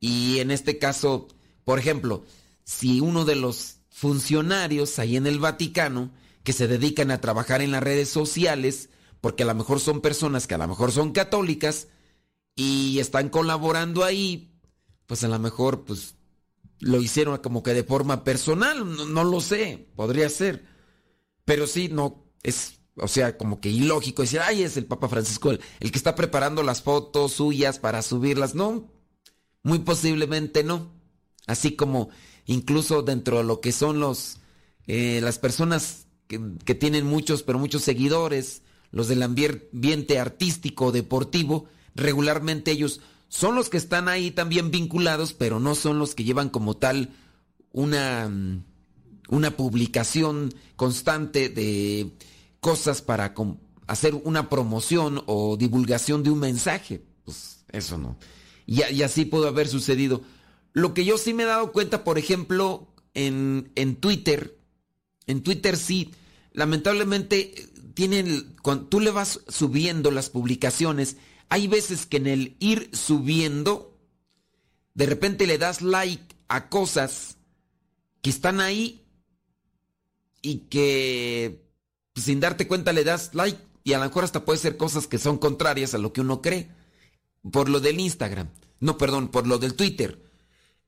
Y 0.00 0.40
en 0.40 0.50
este 0.50 0.78
caso, 0.78 1.28
por 1.64 1.78
ejemplo, 1.78 2.24
si 2.64 3.00
uno 3.00 3.24
de 3.24 3.36
los 3.36 3.76
funcionarios 3.90 4.98
ahí 4.98 5.16
en 5.16 5.26
el 5.26 5.38
Vaticano, 5.38 6.10
que 6.42 6.52
se 6.52 6.68
dedican 6.68 7.10
a 7.10 7.20
trabajar 7.20 7.60
en 7.60 7.72
las 7.72 7.82
redes 7.82 8.08
sociales, 8.08 8.88
porque 9.20 9.42
a 9.42 9.46
lo 9.46 9.54
mejor 9.54 9.80
son 9.80 10.00
personas 10.00 10.46
que 10.46 10.54
a 10.54 10.58
lo 10.58 10.68
mejor 10.68 10.92
son 10.92 11.12
católicas 11.12 11.88
y 12.54 12.98
están 13.00 13.28
colaborando 13.28 14.04
ahí, 14.04 14.52
pues 15.06 15.24
a 15.24 15.28
lo 15.28 15.38
mejor 15.38 15.84
pues 15.84 16.14
lo 16.78 17.00
hicieron 17.00 17.38
como 17.38 17.62
que 17.62 17.74
de 17.74 17.84
forma 17.84 18.22
personal, 18.22 18.78
no, 18.96 19.06
no 19.06 19.24
lo 19.24 19.40
sé, 19.40 19.88
podría 19.96 20.28
ser. 20.28 20.75
Pero 21.46 21.66
sí, 21.66 21.88
no, 21.88 22.26
es, 22.42 22.80
o 22.96 23.08
sea, 23.08 23.38
como 23.38 23.60
que 23.60 23.70
ilógico 23.70 24.20
decir, 24.20 24.40
ay, 24.40 24.62
es 24.62 24.76
el 24.76 24.84
Papa 24.84 25.08
Francisco 25.08 25.50
el, 25.50 25.60
que 25.80 25.96
está 25.96 26.14
preparando 26.14 26.62
las 26.62 26.82
fotos 26.82 27.32
suyas 27.32 27.78
para 27.78 28.02
subirlas. 28.02 28.54
No, 28.54 28.92
muy 29.62 29.78
posiblemente 29.78 30.62
no. 30.62 30.92
Así 31.46 31.76
como 31.76 32.10
incluso 32.44 33.02
dentro 33.02 33.38
de 33.38 33.44
lo 33.44 33.60
que 33.60 33.72
son 33.72 34.00
los, 34.00 34.38
eh, 34.86 35.20
las 35.22 35.38
personas 35.38 36.08
que, 36.26 36.40
que, 36.64 36.74
tienen 36.74 37.06
muchos, 37.06 37.44
pero 37.44 37.58
muchos 37.60 37.82
seguidores, 37.82 38.62
los 38.90 39.06
del 39.06 39.22
ambiente 39.22 40.18
artístico, 40.18 40.90
deportivo, 40.90 41.66
regularmente 41.94 42.72
ellos 42.72 43.00
son 43.28 43.54
los 43.54 43.68
que 43.68 43.76
están 43.76 44.08
ahí 44.08 44.32
también 44.32 44.72
vinculados, 44.72 45.32
pero 45.32 45.60
no 45.60 45.76
son 45.76 46.00
los 46.00 46.16
que 46.16 46.24
llevan 46.24 46.48
como 46.48 46.76
tal 46.76 47.14
una 47.72 48.28
mm, 48.28 48.64
una 49.28 49.56
publicación 49.56 50.54
constante 50.76 51.48
de 51.48 52.12
cosas 52.60 53.02
para 53.02 53.34
hacer 53.86 54.14
una 54.14 54.48
promoción 54.48 55.22
o 55.26 55.56
divulgación 55.56 56.22
de 56.22 56.30
un 56.30 56.40
mensaje. 56.40 57.02
Pues 57.24 57.64
eso 57.72 57.98
no. 57.98 58.16
Y, 58.66 58.82
así 59.02 59.24
pudo 59.24 59.48
haber 59.48 59.68
sucedido. 59.68 60.22
lo 60.72 60.92
que 60.92 61.04
yo 61.04 61.18
sí 61.18 61.32
me 61.32 61.44
he 61.44 61.46
dado 61.46 61.72
cuenta, 61.72 62.04
por 62.04 62.18
ejemplo, 62.18 62.88
en, 63.14 63.70
en 63.76 63.96
Twitter, 63.96 64.58
en 65.26 65.42
Twitter 65.42 65.76
sí, 65.76 66.10
lamentablemente 66.52 67.70
tienen, 67.94 68.54
cuando 68.62 68.86
tú 68.86 69.00
le 69.00 69.10
vas 69.10 69.40
subiendo 69.48 70.10
las 70.10 70.28
publicaciones, 70.28 71.16
hay 71.48 71.66
veces 71.66 72.04
que 72.04 72.18
en 72.18 72.26
el 72.26 72.56
ir 72.58 72.90
subiendo, 72.92 73.96
de 74.94 75.06
repente 75.06 75.46
le 75.46 75.58
das 75.58 75.80
like 75.80 76.36
a 76.48 76.68
cosas 76.68 77.38
que 78.20 78.30
están 78.30 78.60
ahí 78.60 79.05
y 80.46 80.58
que 80.68 81.66
pues, 82.12 82.26
sin 82.26 82.38
darte 82.38 82.68
cuenta 82.68 82.92
le 82.92 83.02
das 83.02 83.34
like 83.34 83.58
y 83.82 83.94
a 83.94 83.98
lo 83.98 84.04
mejor 84.04 84.22
hasta 84.22 84.44
puede 84.44 84.60
ser 84.60 84.76
cosas 84.76 85.08
que 85.08 85.18
son 85.18 85.38
contrarias 85.38 85.94
a 85.94 85.98
lo 85.98 86.12
que 86.12 86.20
uno 86.20 86.40
cree. 86.40 86.70
Por 87.52 87.68
lo 87.68 87.80
del 87.80 88.00
Instagram. 88.00 88.48
No, 88.80 88.96
perdón, 88.96 89.28
por 89.28 89.46
lo 89.46 89.58
del 89.58 89.74
Twitter. 89.74 90.20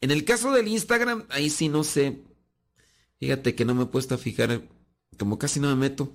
En 0.01 0.11
el 0.11 0.25
caso 0.25 0.53
del 0.53 0.69
Instagram, 0.69 1.25
ahí 1.29 1.51
sí 1.51 1.69
no 1.69 1.85
sé. 1.85 2.23
Fíjate 3.19 3.55
que 3.55 3.65
no 3.65 3.75
me 3.75 3.85
he 3.85 3.87
puesto 3.87 4.15
a 4.15 4.19
fijar, 4.19 4.63
como 5.17 5.39
casi 5.39 5.61
no 5.61 5.69
me 5.69 5.77
meto. 5.77 6.13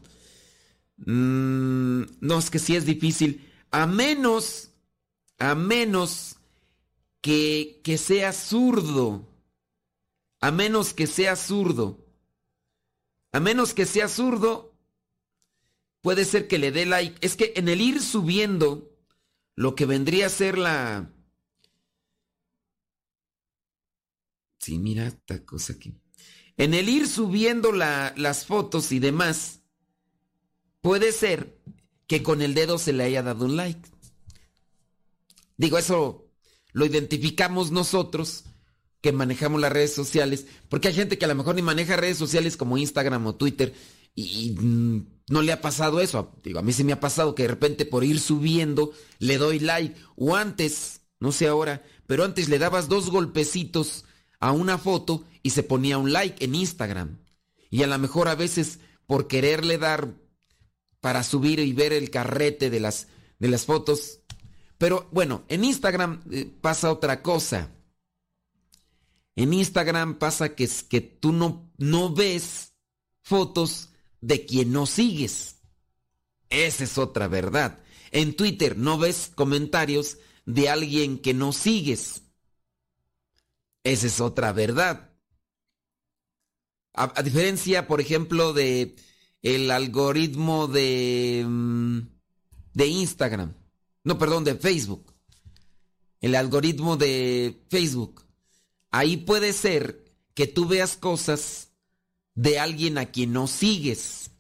Mm, 0.98 2.04
no, 2.22 2.40
es 2.40 2.50
que 2.50 2.60
sí 2.60 2.76
es 2.76 2.86
difícil. 2.86 3.50
A 3.72 3.88
menos, 3.88 4.72
a 5.40 5.56
menos 5.56 6.38
que, 7.22 7.82
que 7.84 7.98
sea 7.98 8.34
zurdo. 8.34 9.26
A 10.42 10.52
menos 10.52 10.94
que 10.94 11.08
sea 11.08 11.36
zurdo. 11.38 12.03
A 13.34 13.40
menos 13.40 13.74
que 13.74 13.88
sea 13.88 14.08
zurdo, 14.08 14.78
puede 16.02 16.24
ser 16.24 16.48
que 16.48 16.60
le 16.60 16.72
dé 16.72 16.86
like. 16.86 17.18
Es 17.26 17.36
que 17.36 17.54
en 17.56 17.68
el 17.68 17.82
ir 17.82 18.02
subiendo 18.02 18.96
lo 19.56 19.76
que 19.76 19.88
vendría 19.88 20.28
a 20.28 20.30
ser 20.30 20.58
la... 20.58 21.12
Sí, 24.60 24.78
mira 24.78 25.08
esta 25.08 25.44
cosa 25.44 25.74
aquí. 25.74 25.96
En 26.58 26.76
el 26.76 26.88
ir 26.88 27.08
subiendo 27.08 27.72
la, 27.72 28.14
las 28.16 28.46
fotos 28.46 28.92
y 28.92 29.00
demás, 29.00 29.62
puede 30.82 31.12
ser 31.12 31.60
que 32.06 32.22
con 32.22 32.44
el 32.44 32.54
dedo 32.54 32.78
se 32.78 32.94
le 32.94 33.04
haya 33.04 33.24
dado 33.24 33.46
un 33.46 33.56
like. 33.56 33.90
Digo, 35.58 35.80
eso 35.80 36.30
lo 36.72 36.86
identificamos 36.86 37.72
nosotros 37.72 38.46
que 39.04 39.12
manejamos 39.12 39.60
las 39.60 39.74
redes 39.74 39.94
sociales, 39.94 40.48
porque 40.70 40.88
hay 40.88 40.94
gente 40.94 41.18
que 41.18 41.26
a 41.26 41.28
lo 41.28 41.36
mejor 41.36 41.56
ni 41.56 41.62
maneja 41.62 41.98
redes 41.98 42.18
sociales 42.18 42.56
como 42.56 42.78
Instagram 42.78 43.28
o 43.28 43.36
Twitter 43.36 43.74
y, 44.16 44.56
mm, 44.58 45.06
no 45.28 45.42
le 45.42 45.52
ha 45.52 45.60
pasado 45.60 46.00
eso. 46.00 46.32
Digo, 46.42 46.60
a 46.60 46.62
mí 46.62 46.72
sí 46.72 46.86
me 46.86 46.94
ha 46.94 47.02
pasado 47.02 47.36
que 47.36 47.44
de 47.44 47.50
repente 47.50 47.86
por 47.86 48.06
ir 48.06 48.22
subiendo 48.22 48.94
le 49.20 49.38
doy 49.38 49.60
like 49.60 49.94
o 50.16 50.38
antes, 50.38 51.02
no 51.20 51.34
sé 51.34 51.48
ahora, 51.48 51.84
pero 52.08 52.24
antes 52.24 52.48
le 52.48 52.60
dabas 52.60 52.88
dos 52.88 53.10
golpecitos 53.10 54.06
a 54.40 54.54
una 54.54 54.78
foto 54.78 55.26
y 55.42 55.50
se 55.50 55.64
ponía 55.64 55.98
un 55.98 56.14
like 56.14 56.42
en 56.46 56.56
Instagram. 56.56 57.20
Y 57.70 57.84
a 57.84 57.88
lo 57.88 58.00
mejor 58.00 58.30
a 58.30 58.36
veces 58.36 58.80
por 59.06 59.28
quererle 59.28 59.78
dar 59.78 60.14
para 61.02 61.24
subir 61.24 61.60
y 61.60 61.74
ver 61.74 61.92
el 61.92 62.10
carrete 62.10 62.70
de 62.70 62.80
las, 62.80 63.08
de 63.38 63.50
las 63.50 63.66
fotos. 63.66 64.22
Pero 64.78 65.10
bueno, 65.12 65.44
en 65.50 65.66
Instagram 65.66 66.22
eh, 66.32 66.50
pasa 66.62 66.90
otra 66.90 67.22
cosa. 67.22 67.70
En 69.36 69.54
Instagram 69.54 70.20
pasa 70.20 70.56
que, 70.56 70.66
es 70.66 70.84
que 70.84 71.02
tú 71.02 71.32
no, 71.32 71.72
no 71.78 72.14
ves 72.14 72.74
fotos 73.22 73.90
de 74.22 74.46
quien 74.46 74.72
no 74.72 74.86
sigues. 74.86 75.62
Esa 76.50 76.84
es 76.84 76.98
otra 76.98 77.28
verdad. 77.28 77.80
En 78.12 78.36
Twitter 78.36 78.78
no 78.78 79.00
ves 79.00 79.32
comentarios 79.34 80.18
de 80.46 80.70
alguien 80.70 81.18
que 81.18 81.34
no 81.34 81.52
sigues. 81.52 82.24
Esa 83.84 84.08
es 84.08 84.22
otra 84.22 84.54
verdad. 84.54 85.10
A, 86.94 87.24
diferencia, 87.24 87.88
por 87.88 88.02
ejemplo, 88.02 88.54
de 88.54 88.96
el 89.42 89.72
algoritmo 89.72 90.68
de, 90.68 91.44
mm, 91.48 92.00
de 92.74 92.88
Instagram. 92.88 93.56
No, 94.04 94.20
perdón, 94.20 94.44
de 94.44 94.56
Facebook. 94.56 95.12
El 96.22 96.36
algoritmo 96.36 96.98
de 96.98 97.66
Facebook 97.70 98.23
ahí 98.94 99.18
puede 99.18 99.52
ser 99.52 100.06
que 100.36 100.48
tú 100.48 100.68
veas 100.68 100.96
cosas 100.96 101.70
de 102.36 102.60
alguien 102.60 102.98
a 102.98 103.08
quien 103.08 103.34
no 103.34 103.48
sigues. 103.48 104.32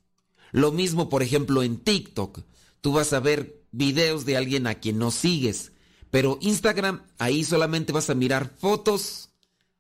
Lo 0.52 0.72
mismo, 0.72 1.10
por 1.10 1.24
ejemplo, 1.24 1.63
en 1.63 1.78
TikTok. 1.78 2.39
Tú 2.80 2.94
vas 2.94 3.12
a 3.13 3.20
ver 3.20 3.66
videos 3.72 4.26
de 4.26 4.38
alguien 4.38 4.68
a 4.68 4.76
quien 4.76 5.00
no 5.00 5.10
sigues. 5.12 5.72
Pero 6.12 6.38
Instagram, 6.42 7.02
ahí 7.18 7.44
solamente 7.44 7.92
vas 7.92 8.12
a 8.12 8.16
mirar 8.16 8.54
fotos 8.60 9.30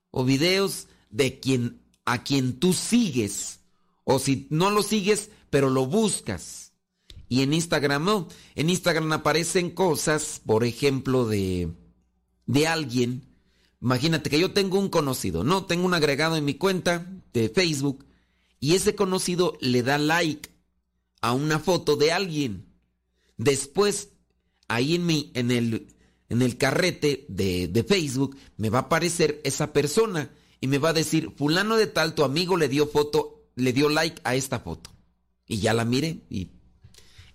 o 0.09 0.25
videos 0.25 0.87
de 1.11 1.39
quien 1.39 1.79
a 2.05 2.23
quien 2.23 2.59
tú 2.59 2.73
sigues. 2.73 3.59
O 4.03 4.17
si 4.17 4.47
no 4.49 4.71
lo 4.71 4.81
sigues, 4.81 5.29
pero 5.51 5.69
lo 5.69 5.85
buscas. 5.85 6.73
Y 7.29 7.43
en 7.43 7.53
Instagram 7.53 8.03
no. 8.03 8.27
En 8.55 8.71
Instagram 8.71 9.11
aparecen 9.13 9.69
cosas, 9.69 10.41
por 10.43 10.63
ejemplo, 10.63 11.27
de, 11.27 11.69
de 12.47 12.67
alguien 12.67 13.32
Imagínate 13.83 14.29
que 14.29 14.39
yo 14.39 14.53
tengo 14.53 14.79
un 14.79 14.87
conocido, 14.87 15.43
¿no? 15.43 15.65
Tengo 15.65 15.85
un 15.85 15.93
agregado 15.93 16.37
en 16.37 16.45
mi 16.45 16.53
cuenta 16.53 17.05
de 17.33 17.49
Facebook 17.49 18.05
y 18.61 18.75
ese 18.75 18.95
conocido 18.95 19.57
le 19.59 19.83
da 19.83 19.97
like 19.97 20.49
a 21.19 21.33
una 21.33 21.59
foto 21.59 21.97
de 21.97 22.13
alguien. 22.13 22.65
Después, 23.35 24.13
ahí 24.69 24.95
en, 24.95 25.05
mi, 25.05 25.31
en, 25.33 25.51
el, 25.51 25.93
en 26.29 26.41
el 26.41 26.57
carrete 26.57 27.25
de, 27.27 27.67
de 27.67 27.83
Facebook, 27.83 28.37
me 28.55 28.69
va 28.69 28.79
a 28.79 28.81
aparecer 28.83 29.41
esa 29.43 29.73
persona 29.73 30.31
y 30.61 30.67
me 30.67 30.77
va 30.77 30.89
a 30.89 30.93
decir, 30.93 31.33
fulano 31.35 31.75
de 31.75 31.87
tal, 31.87 32.15
tu 32.15 32.23
amigo 32.23 32.55
le 32.55 32.69
dio 32.69 32.87
foto, 32.87 33.49
le 33.55 33.73
dio 33.73 33.89
like 33.89 34.21
a 34.23 34.35
esta 34.35 34.61
foto. 34.61 34.91
Y 35.45 35.57
ya 35.59 35.73
la 35.73 35.83
mire 35.83 36.21
y 36.29 36.51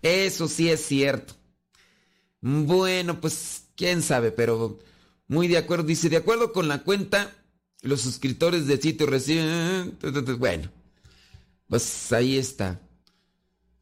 eso 0.01 0.49
sí 0.49 0.71
es 0.71 0.81
cierto. 0.81 1.35
Bueno, 2.41 3.21
pues 3.21 3.65
quién 3.77 4.01
sabe, 4.01 4.33
pero 4.33 4.79
muy 5.29 5.47
de 5.47 5.59
acuerdo. 5.59 5.85
Dice, 5.85 6.09
de 6.09 6.17
acuerdo 6.17 6.53
con 6.53 6.67
la 6.67 6.83
cuenta, 6.83 7.37
los 7.83 8.01
suscriptores 8.01 8.67
de 8.67 8.81
sitio 8.81 9.07
reciben... 9.07 9.99
Bueno, 10.39 10.73
pues 11.69 12.13
ahí 12.13 12.37
está. 12.37 12.81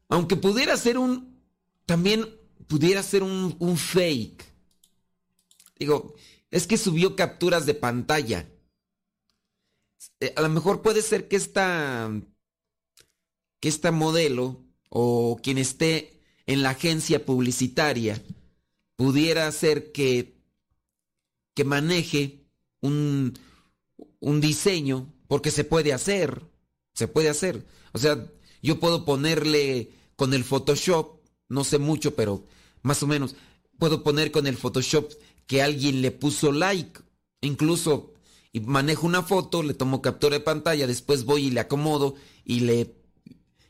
Aunque 0.09 0.35
pudiera 0.35 0.77
ser 0.77 0.97
un... 0.97 1.41
También 1.85 2.27
pudiera 2.67 3.01
ser 3.01 3.23
un, 3.23 3.55
un 3.59 3.77
fake. 3.77 4.43
Digo, 5.79 6.15
es 6.51 6.67
que 6.67 6.77
subió 6.77 7.15
capturas 7.15 7.65
de 7.65 7.73
pantalla. 7.73 8.49
Eh, 10.19 10.33
a 10.35 10.41
lo 10.41 10.49
mejor 10.49 10.81
puede 10.81 11.01
ser 11.01 11.27
que 11.27 11.37
esta... 11.37 12.11
Que 13.59 13.69
esta 13.69 13.91
modelo 13.91 14.63
o 14.89 15.39
quien 15.41 15.57
esté 15.57 16.21
en 16.45 16.61
la 16.61 16.71
agencia 16.71 17.25
publicitaria 17.25 18.23
pudiera 18.95 19.51
ser 19.51 19.91
que 19.91 20.36
que 21.57 21.63
maneje 21.63 22.45
un, 22.81 23.33
un 24.19 24.41
diseño, 24.41 25.11
porque 25.27 25.49
se 25.49 25.63
puede 25.63 25.91
hacer, 25.91 26.43
se 26.93 27.07
puede 27.07 27.29
hacer. 27.29 27.65
O 27.93 27.97
sea, 27.97 28.31
yo 28.61 28.79
puedo 28.79 29.05
ponerle 29.05 29.91
con 30.15 30.35
el 30.35 30.43
Photoshop, 30.43 31.19
no 31.49 31.63
sé 31.63 31.79
mucho, 31.79 32.13
pero 32.13 32.45
más 32.83 33.01
o 33.01 33.07
menos, 33.07 33.35
puedo 33.79 34.03
poner 34.03 34.29
con 34.29 34.45
el 34.45 34.55
Photoshop 34.55 35.11
que 35.47 35.63
alguien 35.63 36.03
le 36.03 36.11
puso 36.11 36.51
like, 36.51 36.99
incluso 37.41 38.13
y 38.53 38.59
manejo 38.59 39.07
una 39.07 39.23
foto, 39.23 39.63
le 39.63 39.73
tomo 39.73 40.03
captura 40.03 40.37
de 40.37 40.43
pantalla, 40.43 40.85
después 40.85 41.25
voy 41.25 41.47
y 41.47 41.49
le 41.49 41.61
acomodo 41.61 42.13
y 42.45 42.59
le, 42.59 42.93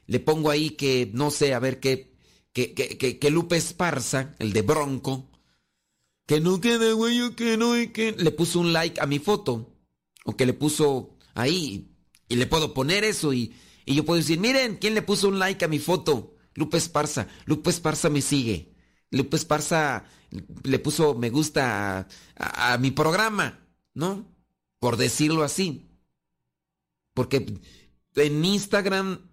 le 0.07 0.19
pongo 0.19 0.51
ahí 0.51 0.71
que, 0.71 1.09
no 1.13 1.31
sé, 1.31 1.53
a 1.53 1.59
ver 1.59 1.79
qué, 1.79 2.11
que, 2.51 2.73
que, 2.73 2.97
que, 2.97 3.17
que 3.17 3.29
Lupe 3.29 3.55
Esparza, 3.55 4.35
el 4.39 4.51
de 4.51 4.61
Bronco, 4.61 5.29
que 6.27 6.41
no 6.41 6.61
quede 6.61 6.93
güey, 6.93 7.33
que 7.35 7.57
no, 7.57 7.79
y 7.79 7.87
que 7.87 8.11
le 8.11 8.31
puso 8.31 8.59
un 8.59 8.73
like 8.73 9.01
a 9.01 9.07
mi 9.07 9.17
foto, 9.17 9.73
o 10.25 10.35
que 10.35 10.45
le 10.45 10.53
puso 10.53 11.17
ahí, 11.33 11.95
y 12.27 12.35
le 12.35 12.45
puedo 12.45 12.73
poner 12.73 13.03
eso, 13.03 13.33
y, 13.33 13.55
y 13.85 13.95
yo 13.95 14.05
puedo 14.05 14.19
decir, 14.19 14.39
miren, 14.39 14.75
¿quién 14.75 14.93
le 14.93 15.01
puso 15.01 15.29
un 15.29 15.39
like 15.39 15.63
a 15.65 15.69
mi 15.69 15.79
foto? 15.79 16.35
Lupe 16.53 16.77
Esparza, 16.77 17.27
Lupe 17.45 17.69
Esparza 17.69 18.09
me 18.09 18.21
sigue, 18.21 18.75
Lupe 19.09 19.37
Esparza 19.37 20.05
le 20.63 20.79
puso 20.79 21.15
me 21.15 21.29
gusta 21.29 22.07
a, 22.35 22.73
a 22.73 22.77
mi 22.77 22.91
programa, 22.91 23.65
¿no? 23.93 24.27
Por 24.79 24.97
decirlo 24.97 25.43
así. 25.43 25.89
Porque 27.13 27.45
en 28.15 28.45
Instagram, 28.45 29.29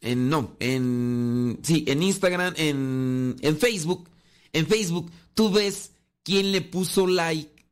en 0.00 0.30
no, 0.30 0.56
en 0.60 1.60
sí, 1.62 1.84
en 1.86 2.02
Instagram, 2.02 2.54
en, 2.56 3.36
en 3.40 3.58
Facebook, 3.58 4.08
en 4.52 4.66
Facebook 4.66 5.12
tú 5.34 5.50
ves 5.50 5.92
quién 6.28 6.52
le 6.52 6.60
puso 6.60 7.06
like 7.06 7.64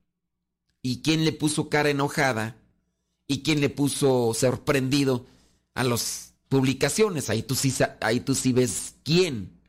y 0.81 1.03
quién 1.03 1.27
le 1.27 1.33
puso 1.33 1.69
cara 1.69 1.91
enojada 1.91 2.57
y 3.27 3.43
quién 3.43 3.61
le 3.61 3.69
puso 3.69 4.33
sorprendido 4.33 5.27
a 5.75 5.85
las 5.85 6.33
publicaciones. 6.49 7.29
Ahí 7.29 7.43
tú 7.43 7.55
sí, 7.55 7.71
ahí 8.01 8.21
tú 8.21 8.35
sí 8.35 8.55
ves 8.55 8.95
quién. 9.03 9.61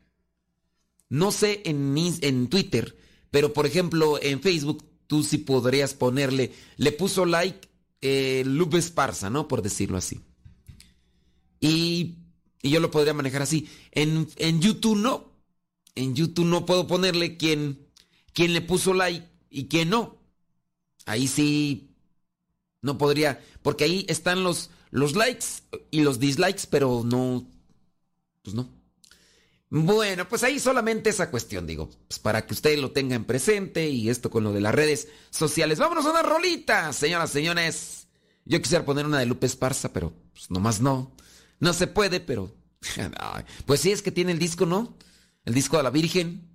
No 1.10 1.32
sé 1.32 1.60
en, 1.66 1.94
en 2.22 2.48
Twitter, 2.48 2.96
pero 3.30 3.52
por 3.52 3.66
ejemplo 3.66 4.18
en 4.22 4.40
Facebook 4.40 4.82
tú 5.06 5.22
sí 5.22 5.36
podrías 5.36 5.92
ponerle, 5.92 6.54
le 6.78 6.92
puso 6.92 7.26
like 7.26 7.68
eh, 8.00 8.42
Lupe 8.46 8.78
Esparza, 8.78 9.28
¿no? 9.28 9.48
Por 9.48 9.60
decirlo 9.60 9.98
así. 9.98 10.22
Y, 11.60 12.20
y 12.62 12.70
yo 12.70 12.80
lo 12.80 12.90
podría 12.90 13.12
manejar 13.12 13.42
así. 13.42 13.68
En, 13.92 14.26
en, 14.36 14.62
YouTube 14.62 14.96
no. 14.96 15.30
En 15.94 16.14
YouTube 16.14 16.46
no 16.46 16.64
puedo 16.64 16.86
ponerle 16.86 17.36
quién, 17.36 17.87
quién 18.32 18.52
le 18.52 18.60
puso 18.60 18.94
like 18.94 19.26
y 19.50 19.68
quién 19.68 19.90
no. 19.90 20.18
Ahí 21.06 21.28
sí 21.28 21.96
no 22.82 22.98
podría, 22.98 23.40
porque 23.62 23.84
ahí 23.84 24.06
están 24.08 24.44
los, 24.44 24.70
los 24.90 25.16
likes 25.16 25.46
y 25.90 26.02
los 26.02 26.18
dislikes, 26.18 26.62
pero 26.70 27.02
no, 27.04 27.46
pues 28.42 28.54
no. 28.54 28.78
Bueno, 29.70 30.26
pues 30.28 30.44
ahí 30.44 30.58
solamente 30.58 31.10
esa 31.10 31.30
cuestión, 31.30 31.66
digo, 31.66 31.90
pues 32.08 32.18
para 32.18 32.46
que 32.46 32.54
ustedes 32.54 32.78
lo 32.78 32.92
tengan 32.92 33.24
presente 33.24 33.88
y 33.90 34.08
esto 34.08 34.30
con 34.30 34.44
lo 34.44 34.52
de 34.52 34.62
las 34.62 34.74
redes 34.74 35.08
sociales. 35.30 35.78
Vámonos 35.78 36.06
a 36.06 36.10
una 36.10 36.22
rolita, 36.22 36.92
señoras, 36.92 37.30
señores. 37.30 38.08
Yo 38.46 38.62
quisiera 38.62 38.86
poner 38.86 39.04
una 39.04 39.18
de 39.18 39.26
Lupe 39.26 39.46
Esparza, 39.46 39.92
pero 39.92 40.14
pues 40.32 40.50
nomás 40.50 40.80
no. 40.80 41.14
No 41.60 41.72
se 41.72 41.86
puede, 41.86 42.20
pero... 42.20 42.54
Pues 43.66 43.80
sí, 43.80 43.90
es 43.90 44.00
que 44.00 44.12
tiene 44.12 44.32
el 44.32 44.38
disco, 44.38 44.64
¿no? 44.64 44.96
El 45.44 45.52
disco 45.52 45.76
de 45.76 45.82
la 45.82 45.90
Virgen. 45.90 46.47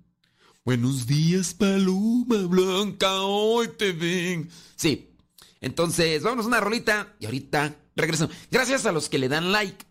Buenos 0.66 1.06
días, 1.06 1.52
Paloma 1.52 2.46
Blanca, 2.46 3.20
hoy 3.20 3.68
te 3.76 3.92
ven. 3.92 4.48
Sí, 4.76 5.10
entonces 5.60 6.22
vámonos 6.22 6.46
a 6.46 6.48
una 6.48 6.60
rolita 6.60 7.14
y 7.20 7.26
ahorita 7.26 7.76
regreso. 7.94 8.30
Gracias 8.50 8.86
a 8.86 8.92
los 8.92 9.10
que 9.10 9.18
le 9.18 9.28
dan 9.28 9.52
like 9.52 9.84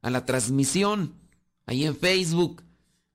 a 0.00 0.10
la 0.10 0.24
transmisión 0.24 1.16
ahí 1.66 1.84
en 1.84 1.96
Facebook. 1.96 2.62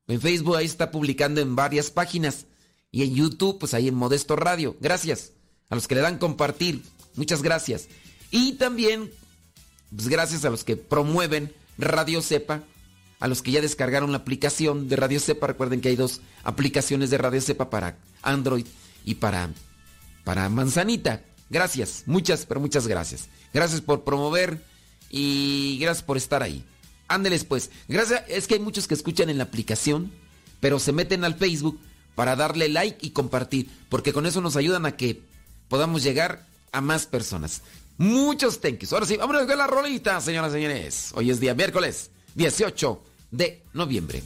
En 0.07 0.19
Facebook 0.19 0.57
ahí 0.57 0.65
está 0.65 0.91
publicando 0.91 1.39
en 1.39 1.55
varias 1.55 1.91
páginas. 1.91 2.45
Y 2.91 3.03
en 3.03 3.15
YouTube, 3.15 3.57
pues 3.57 3.73
ahí 3.73 3.87
en 3.87 3.95
Modesto 3.95 4.35
Radio. 4.35 4.75
Gracias 4.81 5.31
a 5.69 5.75
los 5.75 5.87
que 5.87 5.95
le 5.95 6.01
dan 6.01 6.17
compartir. 6.17 6.83
Muchas 7.15 7.41
gracias. 7.41 7.87
Y 8.31 8.55
también, 8.55 9.09
pues 9.95 10.09
gracias 10.09 10.43
a 10.43 10.49
los 10.49 10.65
que 10.65 10.75
promueven 10.75 11.53
Radio 11.77 12.21
Cepa. 12.21 12.63
A 13.19 13.27
los 13.27 13.41
que 13.41 13.51
ya 13.51 13.61
descargaron 13.61 14.11
la 14.11 14.19
aplicación 14.19 14.87
de 14.87 14.95
Radio 14.95 15.19
Cepa. 15.19 15.47
Recuerden 15.47 15.81
que 15.81 15.89
hay 15.89 15.95
dos 15.95 16.21
aplicaciones 16.43 17.09
de 17.09 17.17
Radio 17.17 17.41
Cepa 17.41 17.69
para 17.69 17.97
Android 18.21 18.65
y 19.03 19.15
para, 19.15 19.49
para 20.23 20.49
Manzanita. 20.49 21.23
Gracias, 21.49 22.03
muchas, 22.05 22.45
pero 22.45 22.59
muchas 22.59 22.87
gracias. 22.87 23.29
Gracias 23.53 23.81
por 23.81 24.03
promover 24.03 24.63
y 25.09 25.77
gracias 25.79 26.03
por 26.03 26.17
estar 26.17 26.43
ahí. 26.43 26.63
Ándeles 27.07 27.43
pues. 27.43 27.71
Gracias, 27.87 28.23
es 28.27 28.47
que 28.47 28.55
hay 28.55 28.59
muchos 28.59 28.87
que 28.87 28.93
escuchan 28.93 29.29
en 29.29 29.37
la 29.37 29.45
aplicación, 29.45 30.11
pero 30.59 30.79
se 30.79 30.91
meten 30.91 31.23
al 31.23 31.35
Facebook 31.35 31.79
para 32.15 32.35
darle 32.35 32.67
like 32.67 33.05
y 33.05 33.11
compartir, 33.11 33.69
porque 33.89 34.11
con 34.11 34.25
eso 34.25 34.41
nos 34.41 34.55
ayudan 34.55 34.85
a 34.85 34.97
que 34.97 35.21
podamos 35.69 36.03
llegar 36.03 36.45
a 36.71 36.81
más 36.81 37.05
personas. 37.05 37.61
Muchos 37.97 38.59
thank 38.59 38.79
yous. 38.79 38.93
Ahora 38.93 39.05
sí, 39.05 39.17
vámonos 39.17 39.47
ver 39.47 39.57
la 39.57 39.67
rolita, 39.67 40.19
señoras 40.21 40.51
y 40.51 40.55
señores. 40.55 41.11
Hoy 41.15 41.31
es 41.31 41.39
día 41.39 41.55
miércoles 41.55 42.11
18 42.35 43.03
de 43.31 43.63
noviembre. 43.73 44.23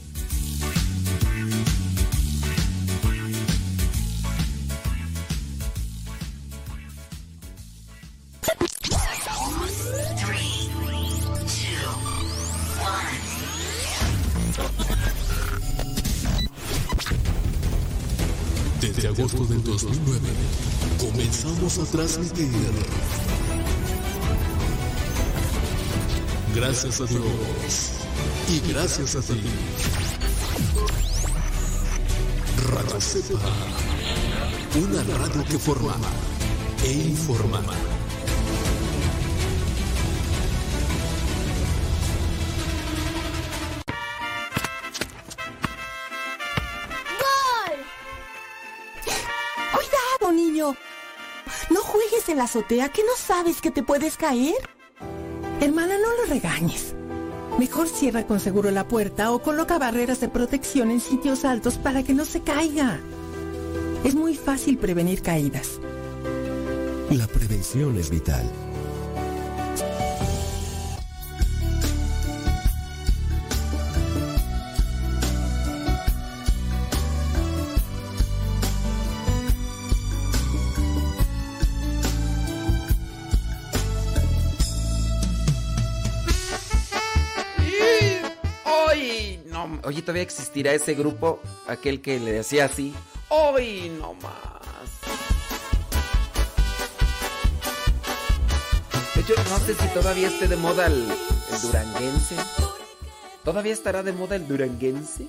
Desde 18.80 19.08
agosto 19.08 19.44
del 19.46 19.62
2009 19.62 20.20
comenzamos 20.98 21.78
a 21.78 21.84
transmitir. 21.84 22.48
Gracias 26.54 27.00
a 27.00 27.06
Dios 27.06 28.01
y 28.48 28.72
gracias 28.72 29.16
a 29.16 29.20
ti. 29.20 29.42
Radio 32.70 33.00
Cepa, 33.00 33.38
una 34.76 35.02
radio 35.02 35.44
que 35.44 35.58
forma 35.58 35.94
e 36.84 36.92
informa. 36.92 37.62
¡Cuidado, 49.72 50.32
niño! 50.32 50.76
No 51.70 51.80
juegues 51.80 52.28
en 52.28 52.38
la 52.38 52.44
azotea 52.44 52.88
que 52.90 53.02
no 53.02 53.12
sabes 53.16 53.60
que 53.60 53.70
te 53.70 53.82
puedes 53.82 54.16
caer. 54.16 54.54
Hermana, 55.60 55.94
no 55.98 56.16
lo 56.16 56.24
regañes. 56.26 56.94
Mejor 57.58 57.88
cierra 57.88 58.26
con 58.26 58.40
seguro 58.40 58.70
la 58.70 58.88
puerta 58.88 59.30
o 59.32 59.40
coloca 59.40 59.78
barreras 59.78 60.20
de 60.20 60.28
protección 60.28 60.90
en 60.90 61.00
sitios 61.00 61.44
altos 61.44 61.76
para 61.76 62.02
que 62.02 62.14
no 62.14 62.24
se 62.24 62.40
caiga. 62.40 62.98
Es 64.04 64.14
muy 64.14 64.34
fácil 64.34 64.78
prevenir 64.78 65.22
caídas. 65.22 65.78
La 67.10 67.26
prevención 67.26 67.96
es 67.98 68.10
vital. 68.10 68.44
Oye, 89.84 90.02
todavía 90.02 90.22
existirá 90.22 90.72
ese 90.72 90.94
grupo, 90.94 91.40
aquel 91.66 92.00
que 92.00 92.18
le 92.18 92.32
decía 92.32 92.66
así. 92.66 92.94
Hoy 93.28 93.90
no 93.98 94.14
más. 94.14 94.90
De 99.14 99.20
hecho, 99.20 99.34
no 99.50 99.58
sé 99.60 99.74
si 99.74 99.86
todavía 99.88 100.28
esté 100.28 100.48
de 100.48 100.56
moda 100.56 100.86
el, 100.86 101.08
el 101.52 101.60
duranguense. 101.62 102.36
¿Todavía 103.44 103.72
estará 103.72 104.02
de 104.02 104.12
moda 104.12 104.36
el 104.36 104.46
duranguense? 104.46 105.26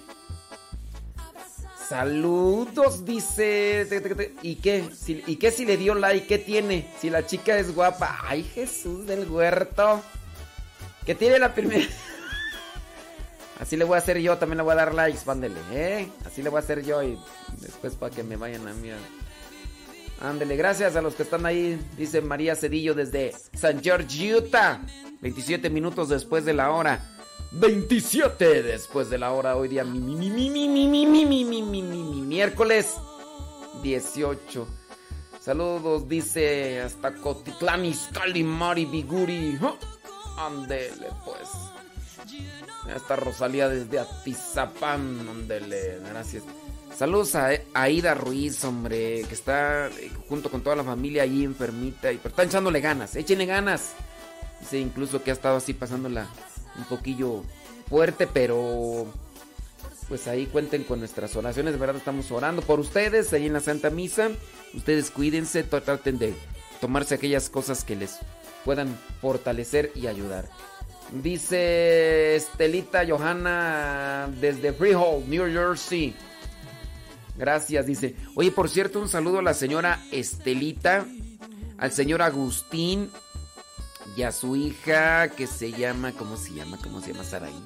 Saludos, 1.88 3.06
dice. 3.06 3.88
¿Y 4.42 4.56
qué? 4.56 4.90
¿Y 5.28 5.36
qué 5.36 5.52
si 5.52 5.66
le 5.66 5.78
dio 5.78 5.94
like? 5.94 6.26
¿Qué 6.26 6.38
tiene? 6.40 6.90
Si 7.00 7.10
la 7.10 7.26
chica 7.26 7.58
es 7.58 7.76
guapa. 7.76 8.20
Ay, 8.24 8.44
Jesús 8.44 9.06
del 9.06 9.30
huerto. 9.30 10.02
Que 11.06 11.14
tiene 11.14 11.38
la 11.40 11.54
primera. 11.54 11.86
Así 13.60 13.78
le 13.78 13.86
voy 13.86 13.96
a 13.96 14.00
hacer 14.00 14.20
yo, 14.20 14.38
también 14.38 14.58
le 14.58 14.64
voy 14.64 14.74
a 14.74 14.76
dar 14.76 14.94
likes, 14.94 15.20
pándele, 15.24 15.60
¿eh? 15.72 16.10
Así 16.26 16.42
le 16.42 16.50
voy 16.50 16.58
a 16.58 16.64
hacer 16.64 16.84
yo 16.84 17.04
y 17.04 17.18
después 17.60 17.96
para 17.96 18.14
que 18.14 18.24
me 18.24 18.36
vayan 18.36 18.68
a 18.68 18.74
mí. 18.74 18.90
Ándele, 20.20 20.56
gracias 20.56 20.96
a 20.96 21.02
los 21.02 21.16
que 21.16 21.24
están 21.24 21.46
ahí, 21.46 21.80
dice 21.98 22.22
María 22.22 22.56
Cedillo 22.56 22.94
desde 22.94 23.34
San 23.54 23.82
George, 23.82 24.36
Utah. 24.36 24.80
27 25.22 25.70
minutos 25.70 26.10
después 26.10 26.46
de 26.46 26.54
la 26.54 26.72
hora. 26.72 27.10
27 27.54 28.64
después 28.64 29.10
de 29.10 29.20
la 29.20 29.32
hora, 29.32 29.56
hoy 29.56 29.68
día 29.68 29.84
mi, 29.84 30.00
mi, 30.00 30.30
mi, 30.30 30.50
mi, 30.50 30.68
mi, 30.68 30.88
mi, 30.88 31.06
mi, 31.08 31.26
mi, 31.26 31.26
mi, 31.26 31.46
mi, 31.46 31.62
mi, 31.62 31.82
mi, 31.84 32.04
mi, 32.04 32.22
miércoles 32.22 32.96
18. 33.84 34.68
Saludos, 35.40 36.08
dice 36.08 36.82
hasta 36.82 37.14
Cotitlán, 37.16 37.86
Izcalli, 37.86 38.44
Mari, 38.44 38.86
Biguri. 38.86 39.60
¡Oh! 39.62 39.78
Ándele, 40.38 41.10
pues. 41.24 41.50
Hasta 42.94 43.16
Rosalía 43.16 43.70
desde 43.70 44.00
Atizapán, 44.00 45.28
ándele, 45.30 46.00
gracias. 46.10 46.44
Saludos 46.98 47.34
a 47.36 47.50
Aida 47.74 48.14
Ruiz, 48.14 48.64
hombre, 48.64 49.24
que 49.28 49.34
está 49.34 49.88
eh, 49.88 50.12
junto 50.30 50.52
con 50.52 50.62
toda 50.62 50.76
la 50.76 50.84
familia 50.84 51.24
ahí 51.24 51.44
enfermita. 51.44 52.12
Y, 52.12 52.18
pero 52.18 52.30
están 52.30 52.48
echándole 52.48 52.82
ganas, 52.82 53.16
échenle 53.16 53.46
ganas. 53.46 53.94
Dice 54.60 54.80
incluso 54.80 55.24
que 55.24 55.32
ha 55.32 55.34
estado 55.34 55.58
así 55.58 55.74
pasándola 55.74 56.28
un 56.78 56.86
poquillo 56.86 57.44
fuerte, 57.90 58.28
pero 58.28 59.08
pues 60.08 60.28
ahí 60.28 60.46
cuenten 60.46 60.84
con 60.84 61.00
nuestras 61.00 61.36
oraciones, 61.36 61.74
de 61.74 61.80
verdad 61.80 61.96
estamos 61.96 62.30
orando 62.32 62.62
por 62.62 62.80
ustedes 62.80 63.34
ahí 63.34 63.48
en 63.48 63.54
la 63.54 63.60
Santa 63.60 63.90
Misa. 63.90 64.30
Ustedes 64.74 65.10
cuídense, 65.10 65.64
traten 65.64 66.20
de 66.20 66.34
tomarse 66.80 67.16
aquellas 67.16 67.50
cosas 67.50 67.84
que 67.84 67.96
les 67.96 68.20
puedan 68.66 68.98
fortalecer 69.22 69.92
y 69.96 70.08
ayudar. 70.08 70.50
Dice 71.22 72.36
Estelita 72.36 73.06
Johanna 73.08 74.28
desde 74.42 74.74
Freehold, 74.74 75.28
New 75.28 75.46
Jersey. 75.46 76.16
Gracias, 77.38 77.86
dice. 77.86 78.16
Oye, 78.36 78.52
por 78.52 78.68
cierto, 78.68 79.00
un 79.00 79.08
saludo 79.08 79.40
a 79.40 79.44
la 79.44 79.54
señora 79.54 80.00
Estelita, 80.12 81.06
al 81.78 81.92
señor 81.92 82.24
Agustín 82.24 83.12
y 84.18 84.24
a 84.24 84.32
su 84.32 84.56
hija 84.56 85.30
que 85.30 85.46
se 85.46 85.72
llama, 85.72 86.14
¿cómo 86.14 86.36
se 86.36 86.54
llama? 86.54 86.80
¿Cómo 86.82 87.00
se 87.00 87.12
llama 87.14 87.24
Saraí? 87.24 87.64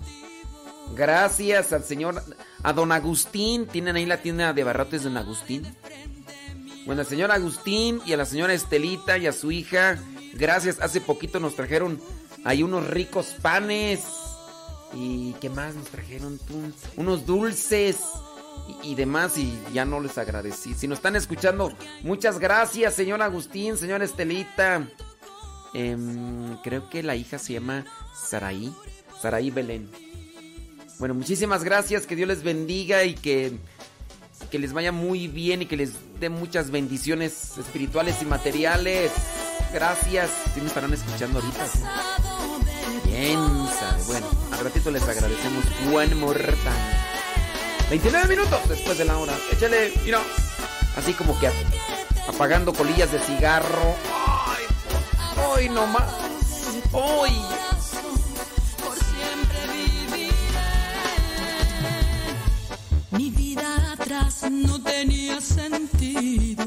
Gracias 0.94 1.72
al 1.72 1.86
señor, 1.86 2.22
a 2.64 2.74
don 2.74 2.92
Agustín. 2.92 3.66
Tienen 3.66 3.96
ahí 3.96 4.06
la 4.06 4.22
tienda 4.22 4.52
de 4.52 4.64
barrotes 4.66 5.04
de 5.04 5.10
don 5.10 5.18
Agustín. 5.18 5.64
Bueno, 6.86 7.02
al 7.02 7.08
señor 7.08 7.32
Agustín 7.32 8.02
y 8.06 8.12
a 8.12 8.18
la 8.18 8.26
señora 8.26 8.54
Estelita 8.54 9.18
y 9.18 9.28
a 9.28 9.32
su 9.32 9.52
hija. 9.52 9.98
Gracias, 10.34 10.80
hace 10.82 11.00
poquito 11.00 11.40
nos 11.40 11.56
trajeron 11.56 12.02
hay 12.44 12.64
unos 12.64 12.88
ricos 12.88 13.36
panes. 13.42 14.04
¿Y 14.94 15.34
qué 15.42 15.50
más 15.50 15.76
nos 15.76 15.86
trajeron? 15.88 16.40
Unos 16.96 17.26
dulces 17.26 18.00
y, 18.84 18.96
demás. 18.96 19.38
Y 19.38 19.58
ya 19.74 19.86
no 19.86 20.00
les 20.00 20.18
agradecí. 20.18 20.74
Si 20.74 20.88
nos 20.88 21.00
están 21.00 21.16
escuchando, 21.16 21.72
muchas 22.04 22.40
gracias, 22.40 22.94
señor 22.94 23.22
Agustín, 23.22 23.78
señora 23.78 24.06
Estelita. 24.06 24.88
Em, 25.74 26.58
creo 26.64 26.90
que 26.90 27.04
la 27.04 27.16
hija 27.16 27.38
se 27.38 27.54
llama 27.54 27.86
Saraí. 28.16 28.74
Saraí 29.22 29.52
Belén. 29.52 29.90
Bueno, 31.00 31.14
muchísimas 31.14 31.64
gracias. 31.64 32.08
Que 32.08 32.16
Dios 32.16 32.28
les 32.28 32.44
bendiga 32.44 33.04
y 33.04 33.14
que 33.14 33.58
que 34.48 34.60
les 34.60 34.74
vaya 34.74 34.92
muy 34.92 35.28
bien 35.28 35.62
y 35.62 35.66
que 35.66 35.78
les 35.78 35.94
dé 36.20 36.30
muchas 36.30 36.72
bendiciones 36.72 37.58
espirituales 37.58 38.22
y 38.22 38.26
materiales. 38.26 39.12
Gracias. 39.74 40.30
Si 40.54 40.62
me 40.62 40.68
estarán 40.68 40.94
escuchando 40.94 41.40
ahorita. 41.40 41.66
Bueno, 44.06 44.28
al 44.52 44.60
ratito 44.60 44.92
les 44.92 45.04
agradecemos. 45.04 45.64
Buen 45.90 46.20
mortal. 46.20 47.08
29 47.90 48.28
minutos 48.28 48.70
después 48.70 48.98
de 48.98 49.06
la 49.06 49.18
hora. 49.18 49.34
Échale, 49.52 49.94
mira. 50.04 50.20
Así 50.96 51.14
como 51.14 51.40
que 51.40 51.50
apagando 52.28 52.74
colillas 52.74 53.12
de 53.12 53.20
cigarro. 53.20 53.96
Ay, 54.46 54.66
hoy 55.46 55.70
nomás. 55.70 56.12
Hoy. 56.92 57.32
Mi 63.12 63.30
vida 63.30 63.94
atrás 63.94 64.46
no 64.50 64.82
tenía 64.82 65.40
sentido. 65.42 66.66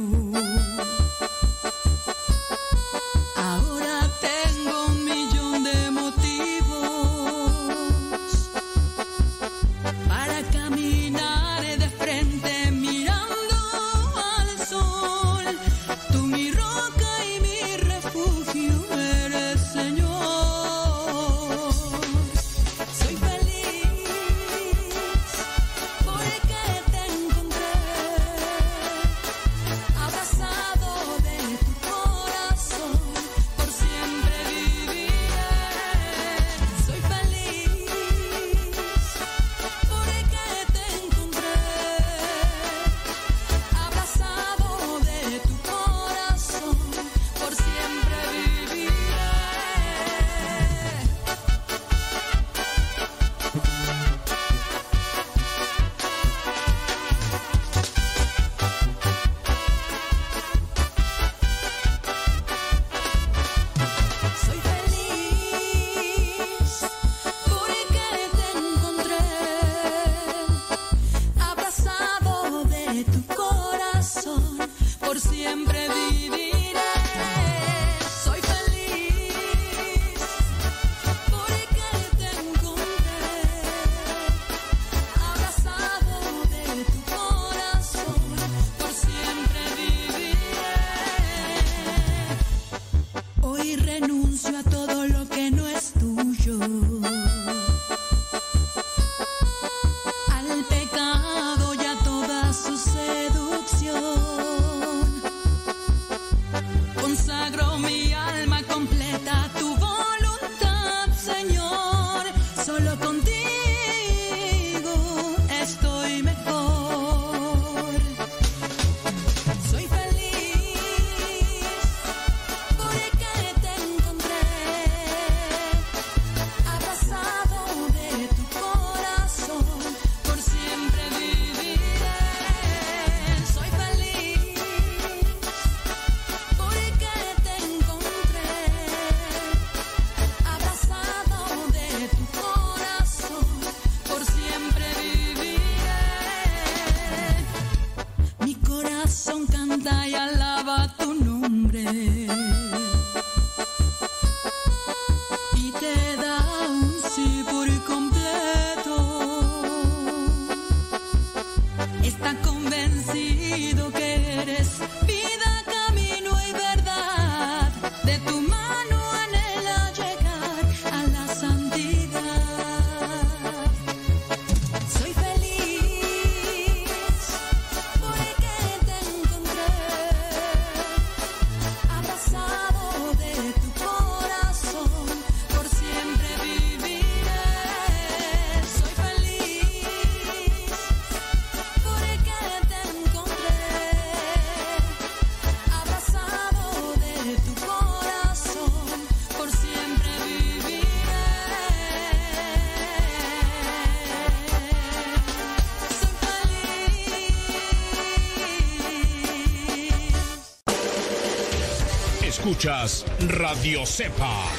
Radio 213.41 213.87
Cepa. 213.87 214.50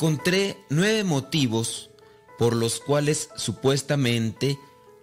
Encontré 0.00 0.56
nueve 0.70 1.04
motivos 1.04 1.90
por 2.38 2.56
los 2.56 2.80
cuales 2.80 3.28
supuestamente 3.36 4.58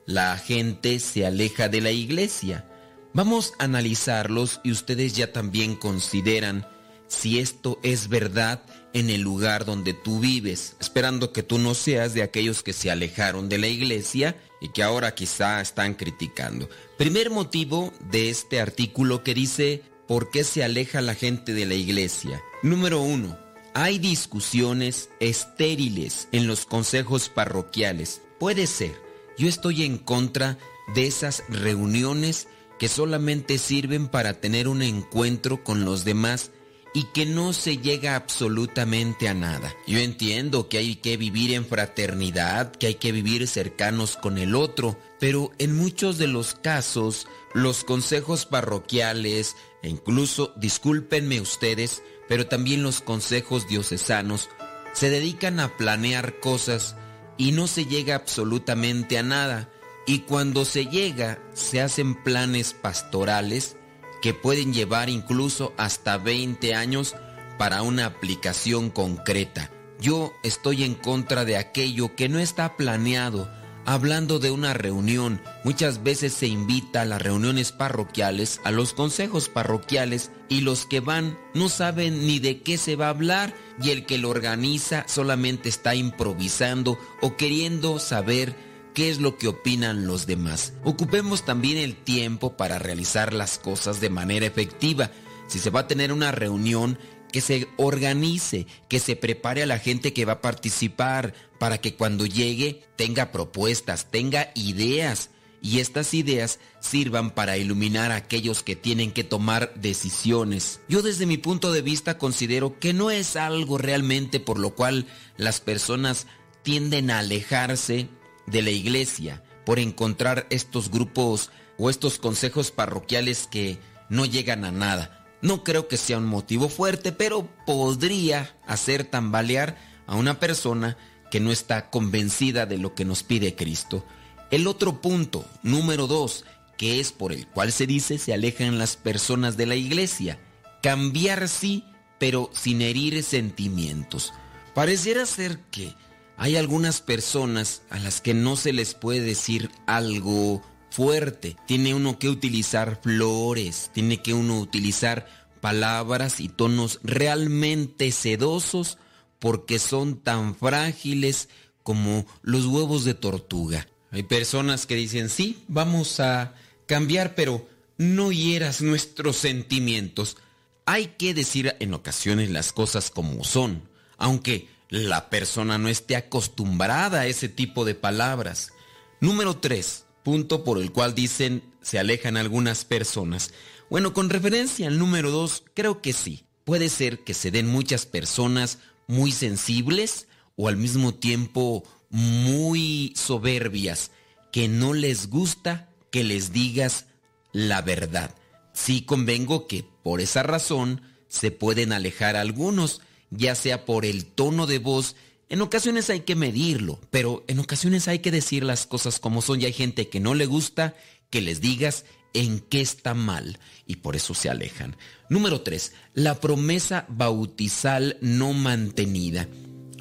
la 0.07 0.35
gente 0.39 0.99
se 0.99 1.23
aleja 1.23 1.69
de 1.69 1.81
la 1.81 1.91
iglesia. 1.91 2.67
Vamos 3.13 3.53
a 3.59 3.65
analizarlos 3.65 4.59
y 4.63 4.71
ustedes 4.71 5.15
ya 5.15 5.31
también 5.31 5.75
consideran 5.75 6.67
si 7.05 7.37
esto 7.37 7.79
es 7.83 8.09
verdad 8.09 8.63
en 8.93 9.11
el 9.11 9.21
lugar 9.21 9.65
donde 9.65 9.93
tú 9.93 10.19
vives, 10.19 10.75
esperando 10.79 11.31
que 11.31 11.43
tú 11.43 11.59
no 11.59 11.75
seas 11.75 12.15
de 12.15 12.23
aquellos 12.23 12.63
que 12.63 12.73
se 12.73 12.89
alejaron 12.89 13.49
de 13.49 13.59
la 13.59 13.67
iglesia 13.67 14.35
y 14.61 14.69
que 14.69 14.81
ahora 14.81 15.13
quizá 15.13 15.61
están 15.61 15.93
criticando. 15.93 16.69
Primer 16.97 17.29
motivo 17.29 17.93
de 18.09 18.31
este 18.31 18.59
artículo 18.59 19.23
que 19.23 19.35
dice 19.35 19.83
¿por 20.07 20.31
qué 20.31 20.43
se 20.43 20.63
aleja 20.63 21.01
la 21.01 21.13
gente 21.13 21.53
de 21.53 21.67
la 21.67 21.75
iglesia? 21.75 22.41
Número 22.63 22.99
uno, 22.99 23.37
hay 23.80 23.99
discusiones 23.99 25.11
estériles 25.19 26.30
en 26.32 26.47
los 26.47 26.65
consejos 26.65 27.30
parroquiales. 27.30 28.23
Puede 28.39 28.65
ser. 28.65 28.99
Yo 29.38 29.47
estoy 29.47 29.84
en 29.84 29.99
contra 29.99 30.57
de 30.95 31.05
esas 31.05 31.43
reuniones 31.47 32.47
que 32.80 32.88
solamente 32.88 33.59
sirven 33.59 34.07
para 34.07 34.41
tener 34.41 34.67
un 34.67 34.82
encuentro 34.82 35.63
con 35.63 35.86
los 35.86 36.05
demás 36.05 36.49
y 36.95 37.03
que 37.13 37.28
no 37.28 37.53
se 37.53 37.78
llega 37.78 38.15
absolutamente 38.15 39.28
a 39.28 39.36
nada. 39.36 39.71
Yo 39.86 39.99
entiendo 39.99 40.69
que 40.69 40.80
hay 40.80 40.95
que 40.95 41.15
vivir 41.15 41.53
en 41.53 41.63
fraternidad, 41.63 42.71
que 42.71 42.88
hay 42.88 42.95
que 42.95 43.11
vivir 43.11 43.47
cercanos 43.47 44.17
con 44.17 44.39
el 44.39 44.55
otro, 44.55 44.97
pero 45.19 45.51
en 45.59 45.78
muchos 45.78 46.17
de 46.17 46.25
los 46.25 46.55
casos 46.55 47.28
los 47.53 47.84
consejos 47.84 48.47
parroquiales 48.47 49.55
e 49.84 49.89
incluso, 49.89 50.53
discúlpenme 50.57 51.39
ustedes, 51.39 52.01
pero 52.28 52.47
también 52.47 52.84
los 52.84 53.01
consejos 53.01 53.67
diocesanos 53.67 54.49
se 54.93 55.09
dedican 55.09 55.59
a 55.59 55.78
planear 55.78 56.39
cosas 56.39 56.95
y 57.38 57.51
no 57.51 57.67
se 57.67 57.86
llega 57.86 58.15
absolutamente 58.15 59.17
a 59.17 59.23
nada. 59.23 59.69
Y 60.05 60.19
cuando 60.19 60.65
se 60.65 60.86
llega, 60.86 61.39
se 61.53 61.82
hacen 61.82 62.15
planes 62.23 62.73
pastorales 62.73 63.78
que 64.21 64.34
pueden 64.34 64.73
llevar 64.73 65.09
incluso 65.09 65.73
hasta 65.78 66.17
20 66.17 66.73
años 66.73 67.15
para 67.57 67.82
una 67.82 68.05
aplicación 68.05 68.89
concreta. 68.89 69.71
Yo 69.99 70.34
estoy 70.43 70.84
en 70.84 70.95
contra 70.95 71.45
de 71.45 71.57
aquello 71.57 72.15
que 72.15 72.30
no 72.30 72.39
está 72.39 72.78
planeado. 72.78 73.51
Hablando 73.89 74.39
de 74.39 74.51
una 74.51 74.73
reunión, 74.73 75.41
muchas 75.63 76.03
veces 76.03 76.33
se 76.33 76.45
invita 76.45 77.03
a 77.03 77.05
las 77.05 77.21
reuniones 77.21 77.71
parroquiales, 77.71 78.59
a 78.65 78.71
los 78.71 78.91
consejos 78.91 79.47
parroquiales, 79.47 80.29
y 80.49 80.59
los 80.59 80.85
que 80.85 80.99
van 80.99 81.39
no 81.53 81.69
saben 81.69 82.27
ni 82.27 82.39
de 82.39 82.61
qué 82.61 82.77
se 82.77 82.97
va 82.97 83.05
a 83.05 83.11
hablar, 83.11 83.55
y 83.81 83.91
el 83.91 84.05
que 84.05 84.17
lo 84.17 84.29
organiza 84.29 85.05
solamente 85.07 85.69
está 85.69 85.95
improvisando 85.95 86.99
o 87.21 87.38
queriendo 87.38 87.97
saber 87.99 88.57
qué 88.93 89.09
es 89.09 89.21
lo 89.21 89.38
que 89.38 89.47
opinan 89.47 90.05
los 90.05 90.27
demás. 90.27 90.73
Ocupemos 90.83 91.45
también 91.45 91.77
el 91.77 91.95
tiempo 91.95 92.57
para 92.57 92.79
realizar 92.79 93.31
las 93.31 93.57
cosas 93.57 94.01
de 94.01 94.09
manera 94.09 94.45
efectiva. 94.45 95.11
Si 95.47 95.59
se 95.59 95.69
va 95.69 95.79
a 95.81 95.88
tener 95.88 96.11
una 96.11 96.33
reunión, 96.33 96.99
que 97.32 97.41
se 97.41 97.67
organice, 97.78 98.67
que 98.88 98.99
se 98.99 99.15
prepare 99.15 99.63
a 99.63 99.67
la 99.67 99.80
gente 99.80 100.13
que 100.13 100.25
va 100.25 100.34
a 100.34 100.41
participar 100.41 101.34
para 101.59 101.80
que 101.80 101.95
cuando 101.95 102.25
llegue 102.25 102.84
tenga 102.95 103.32
propuestas, 103.32 104.09
tenga 104.11 104.51
ideas 104.55 105.30
y 105.61 105.80
estas 105.80 106.13
ideas 106.13 106.59
sirvan 106.80 107.32
para 107.32 107.57
iluminar 107.57 108.11
a 108.11 108.17
aquellos 108.17 108.63
que 108.63 108.75
tienen 108.75 109.11
que 109.11 109.23
tomar 109.23 109.73
decisiones. 109.75 110.80
Yo 110.88 111.01
desde 111.01 111.25
mi 111.25 111.38
punto 111.38 111.71
de 111.71 111.82
vista 111.82 112.17
considero 112.17 112.80
que 112.80 112.93
no 112.93 113.11
es 113.11 113.36
algo 113.36 113.78
realmente 113.78 114.39
por 114.39 114.59
lo 114.59 114.75
cual 114.75 115.07
las 115.36 115.59
personas 115.59 116.28
tienden 116.63 117.11
a 117.11 117.19
alejarse 117.19 118.09
de 118.45 118.61
la 118.61 118.69
iglesia 118.69 119.43
por 119.65 119.80
encontrar 119.80 120.47
estos 120.49 120.89
grupos 120.89 121.51
o 121.78 121.89
estos 121.89 122.17
consejos 122.17 122.71
parroquiales 122.71 123.47
que 123.47 123.80
no 124.09 124.25
llegan 124.25 124.63
a 124.63 124.71
nada. 124.71 125.16
No 125.41 125.63
creo 125.63 125.88
que 125.88 125.97
sea 125.97 126.17
un 126.17 126.25
motivo 126.25 126.69
fuerte, 126.69 127.11
pero 127.11 127.47
podría 127.65 128.55
hacer 128.65 129.03
tambalear 129.03 129.77
a 130.07 130.15
una 130.15 130.39
persona 130.39 130.97
que 131.29 131.39
no 131.39 131.51
está 131.51 131.89
convencida 131.89 132.65
de 132.65 132.77
lo 132.77 132.95
que 132.95 133.05
nos 133.05 133.23
pide 133.23 133.55
Cristo. 133.55 134.05
El 134.49 134.65
otro 134.67 135.01
punto, 135.01 135.45
número 135.61 136.07
dos, 136.07 136.45
que 136.77 136.99
es 136.99 137.11
por 137.11 137.33
el 137.33 137.47
cual 137.47 137.71
se 137.71 137.88
dice 137.88 138.17
se 138.17 138.33
alejan 138.33 138.77
las 138.77 138.95
personas 138.95 139.57
de 139.57 139.65
la 139.65 139.75
iglesia. 139.75 140.39
Cambiar 140.81 141.47
sí, 141.49 141.83
pero 142.19 142.49
sin 142.53 142.81
herir 142.81 143.21
sentimientos. 143.23 144.33
Pareciera 144.73 145.25
ser 145.25 145.59
que 145.71 145.95
hay 146.38 146.55
algunas 146.55 147.01
personas 147.01 147.81
a 147.89 147.99
las 147.99 148.21
que 148.21 148.33
no 148.33 148.55
se 148.55 148.71
les 148.71 148.93
puede 148.93 149.21
decir 149.21 149.71
algo 149.88 150.61
fuerte, 150.89 151.55
tiene 151.67 151.93
uno 151.93 152.19
que 152.19 152.29
utilizar 152.29 152.99
flores, 153.01 153.91
tiene 153.93 154.21
que 154.21 154.33
uno 154.33 154.59
utilizar 154.59 155.27
palabras 155.61 156.39
y 156.39 156.49
tonos 156.49 156.99
realmente 157.03 158.11
sedosos 158.11 158.97
porque 159.39 159.79
son 159.79 160.17
tan 160.17 160.55
frágiles 160.55 161.49
como 161.83 162.25
los 162.41 162.65
huevos 162.65 163.05
de 163.05 163.13
tortuga. 163.13 163.88
Hay 164.11 164.23
personas 164.23 164.85
que 164.85 164.95
dicen, 164.95 165.29
sí, 165.29 165.63
vamos 165.67 166.19
a 166.19 166.53
cambiar, 166.85 167.35
pero 167.35 167.67
no 167.97 168.31
hieras 168.31 168.81
nuestros 168.81 169.38
sentimientos. 169.38 170.38
Hay 170.85 171.07
que 171.17 171.33
decir 171.33 171.75
en 171.79 171.93
ocasiones 171.93 172.49
las 172.49 172.71
cosas 172.71 173.11
como 173.11 173.43
son, 173.43 173.83
aunque 174.17 174.69
la 174.89 175.29
persona 175.29 175.77
no 175.77 175.89
esté 175.89 176.15
acostumbrada 176.15 177.21
a 177.21 177.27
ese 177.27 177.49
tipo 177.49 177.85
de 177.85 177.95
palabras. 177.95 178.71
Número 179.19 179.57
3, 179.57 180.05
punto 180.28 180.65
por 180.65 180.78
el 180.78 180.91
cual 180.91 181.15
dicen 181.15 181.63
se 181.82 181.99
alejan 181.99 182.36
algunas 182.36 182.84
personas. 182.84 183.53
Bueno, 183.89 184.13
con 184.13 184.30
referencia 184.30 184.89
al 184.89 184.99
número 184.99 185.32
2, 185.32 185.63
creo 185.73 186.01
que 186.01 186.11
sí. 186.11 186.43
Puede 186.65 186.89
ser 186.89 187.23
que 187.23 187.34
se 187.34 187.49
den 187.49 187.65
muchas 187.65 188.05
personas 188.05 188.80
muy 189.07 189.32
sensibles 189.32 190.28
o 190.57 190.67
al 190.67 190.75
mismo 190.75 191.13
tiempo 191.15 191.86
muy 192.09 193.13
soberbias, 193.15 194.11
que 194.51 194.67
no 194.67 194.93
les 194.93 195.30
gusta 195.30 195.88
que 196.11 196.25
les 196.25 196.51
digas 196.51 197.05
la 197.53 197.82
verdad. 197.82 198.36
Sí 198.73 199.03
convengo 199.03 199.65
que 199.65 199.86
por 200.03 200.19
esa 200.19 200.43
razón 200.43 201.03
se 201.30 201.51
pueden 201.51 201.93
alejar 201.93 202.36
algunos, 202.36 202.99
ya 203.30 203.55
sea 203.55 203.86
por 203.86 204.03
el 204.03 204.25
tono 204.25 204.67
de 204.67 204.80
voz, 204.80 205.15
en 205.49 205.61
ocasiones 205.61 206.09
hay 206.09 206.21
que 206.21 206.35
medirlo, 206.35 206.99
pero 207.09 207.45
en 207.47 207.59
ocasiones 207.59 208.07
hay 208.07 208.19
que 208.19 208.31
decir 208.31 208.63
las 208.63 208.85
cosas 208.85 209.19
como 209.19 209.41
son 209.41 209.61
y 209.61 209.65
hay 209.65 209.73
gente 209.73 210.09
que 210.09 210.19
no 210.19 210.35
le 210.35 210.45
gusta 210.45 210.95
que 211.29 211.41
les 211.41 211.61
digas 211.61 212.05
en 212.33 212.59
qué 212.59 212.81
está 212.81 213.13
mal 213.13 213.59
y 213.85 213.97
por 213.97 214.15
eso 214.15 214.33
se 214.33 214.49
alejan. 214.49 214.97
Número 215.29 215.61
3. 215.61 215.93
La 216.13 216.39
promesa 216.39 217.05
bautizal 217.09 218.17
no 218.21 218.53
mantenida. 218.53 219.47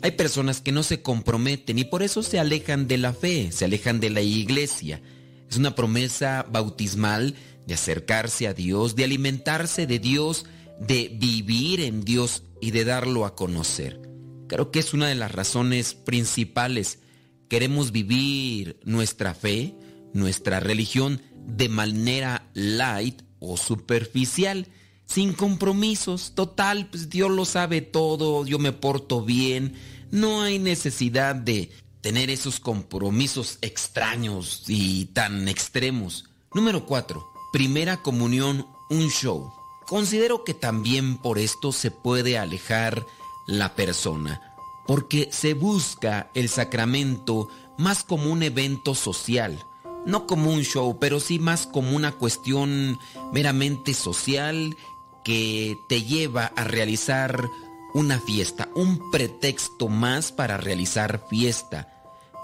Hay 0.02 0.12
personas 0.12 0.60
que 0.60 0.72
no 0.72 0.82
se 0.82 1.00
comprometen 1.02 1.78
y 1.78 1.84
por 1.84 2.02
eso 2.02 2.22
se 2.22 2.38
alejan 2.38 2.86
de 2.88 2.98
la 2.98 3.12
fe, 3.12 3.50
se 3.52 3.64
alejan 3.64 4.00
de 4.00 4.10
la 4.10 4.20
iglesia. 4.20 5.00
Es 5.48 5.56
una 5.56 5.74
promesa 5.74 6.44
bautismal 6.50 7.34
de 7.66 7.74
acercarse 7.74 8.46
a 8.46 8.54
Dios, 8.54 8.96
de 8.96 9.04
alimentarse 9.04 9.86
de 9.86 9.98
Dios, 9.98 10.44
de 10.80 11.10
vivir 11.18 11.80
en 11.80 12.02
Dios 12.02 12.42
y 12.60 12.72
de 12.72 12.84
darlo 12.84 13.24
a 13.24 13.34
conocer. 13.34 14.05
Creo 14.48 14.70
que 14.70 14.78
es 14.78 14.94
una 14.94 15.08
de 15.08 15.14
las 15.14 15.32
razones 15.32 15.94
principales. 15.94 17.00
Queremos 17.48 17.92
vivir 17.92 18.78
nuestra 18.84 19.34
fe, 19.34 19.74
nuestra 20.12 20.60
religión 20.60 21.20
de 21.46 21.68
manera 21.68 22.48
light 22.54 23.22
o 23.40 23.56
superficial, 23.56 24.68
sin 25.04 25.32
compromisos. 25.32 26.32
Total, 26.34 26.88
pues 26.90 27.08
Dios 27.08 27.30
lo 27.30 27.44
sabe 27.44 27.80
todo, 27.80 28.46
yo 28.46 28.58
me 28.58 28.72
porto 28.72 29.22
bien. 29.22 29.74
No 30.10 30.42
hay 30.42 30.58
necesidad 30.58 31.34
de 31.34 31.70
tener 32.00 32.30
esos 32.30 32.60
compromisos 32.60 33.58
extraños 33.62 34.64
y 34.68 35.06
tan 35.06 35.48
extremos. 35.48 36.26
Número 36.54 36.86
4. 36.86 37.24
Primera 37.52 38.02
comunión, 38.02 38.66
un 38.90 39.08
show. 39.10 39.52
Considero 39.86 40.44
que 40.44 40.54
también 40.54 41.16
por 41.18 41.38
esto 41.38 41.72
se 41.72 41.90
puede 41.90 42.38
alejar 42.38 43.04
la 43.46 43.74
persona, 43.74 44.54
porque 44.86 45.28
se 45.32 45.54
busca 45.54 46.30
el 46.34 46.48
sacramento 46.48 47.48
más 47.78 48.04
como 48.04 48.32
un 48.32 48.42
evento 48.42 48.94
social 48.94 49.64
no 50.06 50.26
como 50.26 50.52
un 50.52 50.62
show, 50.62 50.98
pero 50.98 51.20
sí 51.20 51.38
más 51.38 51.66
como 51.66 51.94
una 51.94 52.12
cuestión 52.12 52.98
meramente 53.32 53.92
social 53.92 54.76
que 55.24 55.76
te 55.88 56.02
lleva 56.02 56.52
a 56.54 56.64
realizar 56.64 57.44
una 57.92 58.20
fiesta, 58.20 58.68
un 58.76 59.10
pretexto 59.10 59.88
más 59.88 60.30
para 60.30 60.56
realizar 60.56 61.26
fiesta. 61.28 61.92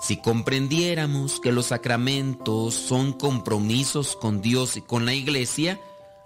Si 0.01 0.17
comprendiéramos 0.17 1.39
que 1.39 1.53
los 1.53 1.67
sacramentos 1.67 2.75
son 2.75 3.13
compromisos 3.13 4.17
con 4.17 4.43
Dios 4.43 4.77
y 4.77 4.83
con 4.83 5.07
la 5.07 5.15
iglesia, 5.15 5.81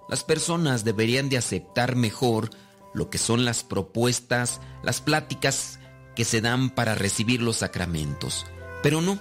las 0.08 0.24
personas 0.24 0.84
deberían 0.84 1.28
de 1.28 1.36
aceptar 1.36 1.96
mejor 1.96 2.50
lo 2.96 3.10
que 3.10 3.18
son 3.18 3.44
las 3.44 3.62
propuestas, 3.62 4.60
las 4.82 5.02
pláticas 5.02 5.78
que 6.16 6.24
se 6.24 6.40
dan 6.40 6.70
para 6.70 6.94
recibir 6.94 7.42
los 7.42 7.58
sacramentos. 7.58 8.46
Pero 8.82 9.02
no, 9.02 9.18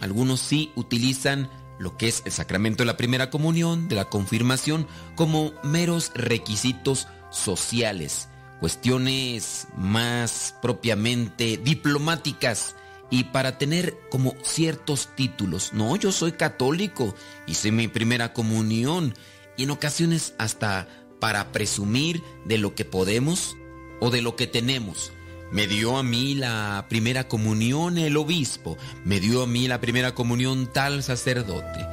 algunos 0.00 0.40
sí 0.40 0.72
utilizan 0.74 1.48
lo 1.78 1.96
que 1.96 2.08
es 2.08 2.22
el 2.26 2.32
sacramento 2.32 2.82
de 2.82 2.88
la 2.88 2.96
primera 2.96 3.30
comunión, 3.30 3.86
de 3.88 3.94
la 3.94 4.06
confirmación, 4.06 4.88
como 5.14 5.52
meros 5.62 6.10
requisitos 6.16 7.06
sociales, 7.30 8.28
cuestiones 8.58 9.68
más 9.76 10.56
propiamente 10.60 11.56
diplomáticas 11.56 12.74
y 13.08 13.24
para 13.24 13.56
tener 13.56 13.96
como 14.10 14.34
ciertos 14.42 15.10
títulos. 15.14 15.72
No, 15.72 15.94
yo 15.94 16.10
soy 16.10 16.32
católico, 16.32 17.14
hice 17.46 17.70
mi 17.70 17.86
primera 17.86 18.32
comunión 18.32 19.14
y 19.56 19.64
en 19.64 19.70
ocasiones 19.70 20.34
hasta 20.38 20.88
para 21.22 21.52
presumir 21.52 22.20
de 22.44 22.58
lo 22.58 22.74
que 22.74 22.84
podemos 22.84 23.56
o 24.00 24.10
de 24.10 24.22
lo 24.22 24.34
que 24.34 24.48
tenemos. 24.48 25.12
Me 25.52 25.68
dio 25.68 25.96
a 25.96 26.02
mí 26.02 26.34
la 26.34 26.86
primera 26.88 27.28
comunión 27.28 27.96
el 27.96 28.16
obispo, 28.16 28.76
me 29.04 29.20
dio 29.20 29.44
a 29.44 29.46
mí 29.46 29.68
la 29.68 29.80
primera 29.80 30.16
comunión 30.16 30.72
tal 30.72 31.04
sacerdote. 31.04 31.86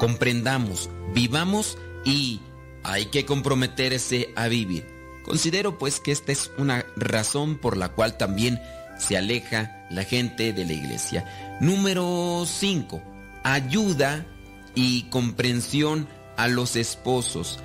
Comprendamos, 0.00 0.90
vivamos 1.14 1.78
y 2.04 2.40
hay 2.82 3.06
que 3.06 3.24
comprometerse 3.24 4.30
a 4.34 4.48
vivir. 4.48 4.84
Considero 5.22 5.78
pues 5.78 6.00
que 6.00 6.10
esta 6.10 6.32
es 6.32 6.50
una 6.58 6.84
razón 6.96 7.58
por 7.58 7.76
la 7.76 7.90
cual 7.90 8.16
también 8.16 8.60
se 8.98 9.16
aleja 9.16 9.86
la 9.88 10.02
gente 10.02 10.52
de 10.52 10.64
la 10.64 10.72
iglesia. 10.72 11.58
Número 11.60 12.42
5. 12.44 13.00
Ayuda 13.44 14.26
y 14.74 15.04
comprensión 15.10 16.08
a 16.36 16.48
los 16.48 16.74
esposos. 16.74 17.60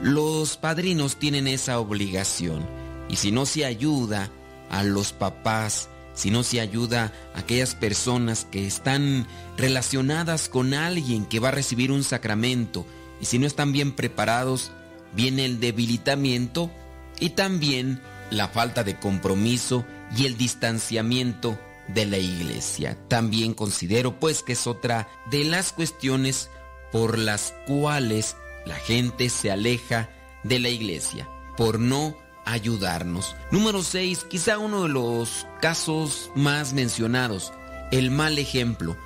Los 0.00 0.56
padrinos 0.56 1.16
tienen 1.16 1.48
esa 1.48 1.80
obligación 1.80 2.64
y 3.08 3.16
si 3.16 3.32
no 3.32 3.46
se 3.46 3.64
ayuda 3.64 4.30
a 4.70 4.84
los 4.84 5.12
papás, 5.12 5.88
si 6.14 6.30
no 6.30 6.44
se 6.44 6.60
ayuda 6.60 7.12
a 7.34 7.40
aquellas 7.40 7.74
personas 7.74 8.46
que 8.48 8.66
están 8.66 9.26
relacionadas 9.56 10.48
con 10.48 10.72
alguien 10.72 11.26
que 11.26 11.40
va 11.40 11.48
a 11.48 11.52
recibir 11.52 11.90
un 11.90 12.04
sacramento 12.04 12.86
y 13.20 13.24
si 13.24 13.38
no 13.40 13.46
están 13.46 13.72
bien 13.72 13.92
preparados, 13.92 14.70
viene 15.14 15.44
el 15.44 15.58
debilitamiento 15.58 16.70
y 17.18 17.30
también 17.30 18.00
la 18.30 18.48
falta 18.48 18.84
de 18.84 18.98
compromiso 18.98 19.84
y 20.16 20.26
el 20.26 20.36
distanciamiento 20.36 21.58
de 21.88 22.06
la 22.06 22.18
iglesia. 22.18 22.96
También 23.08 23.54
considero 23.54 24.20
pues 24.20 24.44
que 24.44 24.52
es 24.52 24.66
otra 24.68 25.08
de 25.30 25.44
las 25.44 25.72
cuestiones 25.72 26.50
por 26.92 27.18
las 27.18 27.52
cuales 27.66 28.36
la 28.68 28.76
gente 28.76 29.30
se 29.30 29.50
aleja 29.50 30.10
de 30.44 30.58
la 30.58 30.68
iglesia, 30.68 31.28
por 31.56 31.80
no 31.80 32.16
ayudarnos. 32.44 33.34
Número 33.50 33.82
6, 33.82 34.26
quizá 34.28 34.58
uno 34.58 34.84
de 34.84 34.90
los 34.90 35.46
casos 35.60 36.30
más 36.34 36.72
mencionados, 36.72 37.52
el 37.90 38.10
mal 38.10 38.38
ejemplo. 38.38 38.96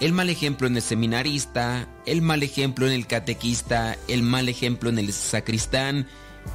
El 0.00 0.14
mal 0.14 0.30
ejemplo 0.30 0.66
en 0.66 0.76
el 0.76 0.82
seminarista, 0.82 1.86
el 2.06 2.22
mal 2.22 2.42
ejemplo 2.42 2.86
en 2.86 2.92
el 2.92 3.06
catequista, 3.06 3.98
el 4.08 4.22
mal 4.22 4.48
ejemplo 4.48 4.88
en 4.88 4.98
el 4.98 5.12
sacristán 5.12 6.06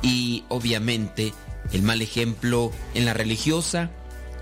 y 0.02 0.46
obviamente 0.50 1.32
el 1.72 1.84
mal 1.84 2.02
ejemplo 2.02 2.72
en 2.96 3.06
la 3.06 3.14
religiosa, 3.14 3.92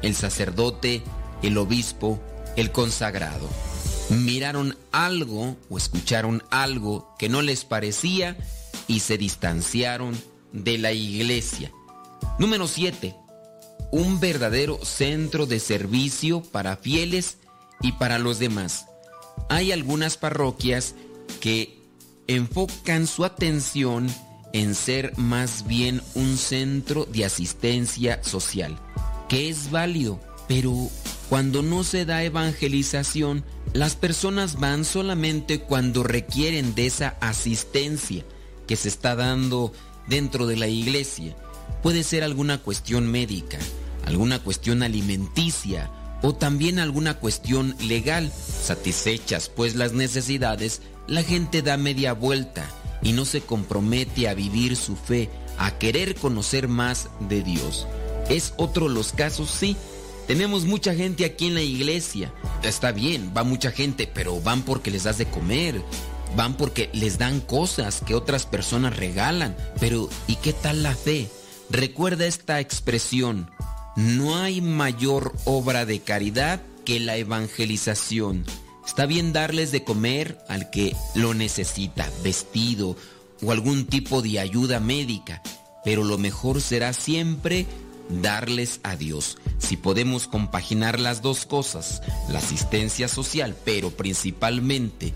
el 0.01 0.15
sacerdote, 0.15 1.03
el 1.41 1.57
obispo, 1.57 2.23
el 2.55 2.71
consagrado. 2.71 3.49
Miraron 4.09 4.77
algo 4.91 5.57
o 5.69 5.77
escucharon 5.77 6.43
algo 6.51 7.15
que 7.17 7.29
no 7.29 7.41
les 7.41 7.65
parecía 7.65 8.37
y 8.87 8.99
se 8.99 9.17
distanciaron 9.17 10.19
de 10.51 10.77
la 10.77 10.91
iglesia. 10.91 11.71
Número 12.37 12.67
7. 12.67 13.15
Un 13.91 14.19
verdadero 14.19 14.83
centro 14.83 15.45
de 15.45 15.59
servicio 15.59 16.41
para 16.41 16.77
fieles 16.77 17.37
y 17.81 17.93
para 17.93 18.19
los 18.19 18.39
demás. 18.39 18.85
Hay 19.49 19.71
algunas 19.71 20.17
parroquias 20.17 20.95
que 21.39 21.79
enfocan 22.27 23.07
su 23.07 23.25
atención 23.25 24.07
en 24.53 24.75
ser 24.75 25.17
más 25.17 25.65
bien 25.65 26.01
un 26.13 26.37
centro 26.37 27.05
de 27.05 27.25
asistencia 27.25 28.23
social, 28.23 28.77
que 29.27 29.49
es 29.49 29.71
válido, 29.71 30.19
pero 30.47 30.89
cuando 31.29 31.63
no 31.63 31.83
se 31.83 32.05
da 32.05 32.23
evangelización, 32.23 33.43
las 33.73 33.95
personas 33.95 34.59
van 34.59 34.85
solamente 34.85 35.59
cuando 35.59 36.03
requieren 36.03 36.75
de 36.75 36.85
esa 36.85 37.17
asistencia 37.19 38.23
que 38.67 38.75
se 38.75 38.87
está 38.87 39.15
dando 39.15 39.73
dentro 40.07 40.45
de 40.47 40.57
la 40.57 40.67
iglesia 40.67 41.35
Puede 41.83 42.03
ser 42.03 42.23
alguna 42.23 42.59
cuestión 42.59 43.07
médica, 43.07 43.59
alguna 44.05 44.39
cuestión 44.39 44.83
alimenticia 44.83 45.91
o 46.21 46.33
también 46.33 46.79
alguna 46.79 47.15
cuestión 47.15 47.75
legal. 47.81 48.31
Satisfechas 48.31 49.49
pues 49.49 49.75
las 49.75 49.91
necesidades, 49.91 50.81
la 51.07 51.23
gente 51.23 51.61
da 51.61 51.75
media 51.75 52.13
vuelta 52.13 52.65
y 53.01 53.11
no 53.11 53.25
se 53.25 53.41
compromete 53.41 54.29
a 54.29 54.33
vivir 54.33 54.77
su 54.77 54.95
fe, 54.95 55.29
a 55.57 55.77
querer 55.77 56.15
conocer 56.15 56.69
más 56.69 57.09
de 57.19 57.43
Dios. 57.43 57.85
¿Es 58.29 58.53
otro 58.55 58.87
los 58.87 59.11
casos? 59.11 59.51
Sí. 59.51 59.75
Tenemos 60.27 60.65
mucha 60.65 60.95
gente 60.95 61.25
aquí 61.25 61.47
en 61.47 61.55
la 61.55 61.61
iglesia. 61.61 62.33
Está 62.63 62.91
bien, 62.91 63.33
va 63.35 63.43
mucha 63.43 63.71
gente, 63.71 64.07
pero 64.07 64.39
van 64.41 64.61
porque 64.63 64.91
les 64.91 65.03
das 65.03 65.17
de 65.17 65.25
comer. 65.25 65.81
Van 66.35 66.55
porque 66.55 66.89
les 66.93 67.17
dan 67.17 67.41
cosas 67.41 68.01
que 68.05 68.15
otras 68.15 68.45
personas 68.45 68.95
regalan. 68.95 69.55
Pero 69.79 70.09
¿y 70.27 70.37
qué 70.37 70.53
tal 70.53 70.81
la 70.81 70.95
fe? 70.95 71.29
Recuerda 71.69 72.25
esta 72.25 72.59
expresión. 72.59 73.51
No 73.95 74.37
hay 74.37 74.61
mayor 74.61 75.33
obra 75.45 75.85
de 75.85 75.99
caridad 75.99 76.61
que 76.85 76.99
la 76.99 77.17
evangelización. 77.17 78.45
Está 78.85 79.05
bien 79.05 79.33
darles 79.33 79.71
de 79.71 79.83
comer 79.83 80.37
al 80.49 80.69
que 80.69 80.95
lo 81.15 81.33
necesita, 81.33 82.09
vestido 82.23 82.97
o 83.41 83.51
algún 83.51 83.85
tipo 83.85 84.21
de 84.21 84.39
ayuda 84.39 84.79
médica, 84.79 85.41
pero 85.85 86.03
lo 86.03 86.17
mejor 86.17 86.61
será 86.61 86.93
siempre 86.93 87.65
darles 88.09 88.79
a 88.83 88.95
Dios. 88.95 89.37
Si 89.57 89.77
podemos 89.77 90.27
compaginar 90.27 90.99
las 90.99 91.21
dos 91.21 91.45
cosas, 91.45 92.01
la 92.29 92.39
asistencia 92.39 93.07
social, 93.07 93.55
pero 93.65 93.91
principalmente 93.91 95.13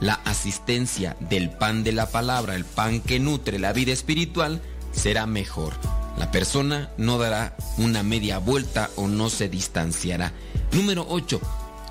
la 0.00 0.14
asistencia 0.24 1.16
del 1.20 1.50
pan 1.50 1.84
de 1.84 1.92
la 1.92 2.10
palabra, 2.10 2.54
el 2.54 2.64
pan 2.64 3.00
que 3.00 3.18
nutre 3.18 3.58
la 3.58 3.72
vida 3.72 3.92
espiritual, 3.92 4.60
será 4.92 5.26
mejor. 5.26 5.74
La 6.18 6.30
persona 6.30 6.90
no 6.96 7.18
dará 7.18 7.56
una 7.76 8.02
media 8.02 8.38
vuelta 8.38 8.90
o 8.96 9.06
no 9.06 9.30
se 9.30 9.48
distanciará. 9.48 10.32
Número 10.72 11.06
8. 11.08 11.40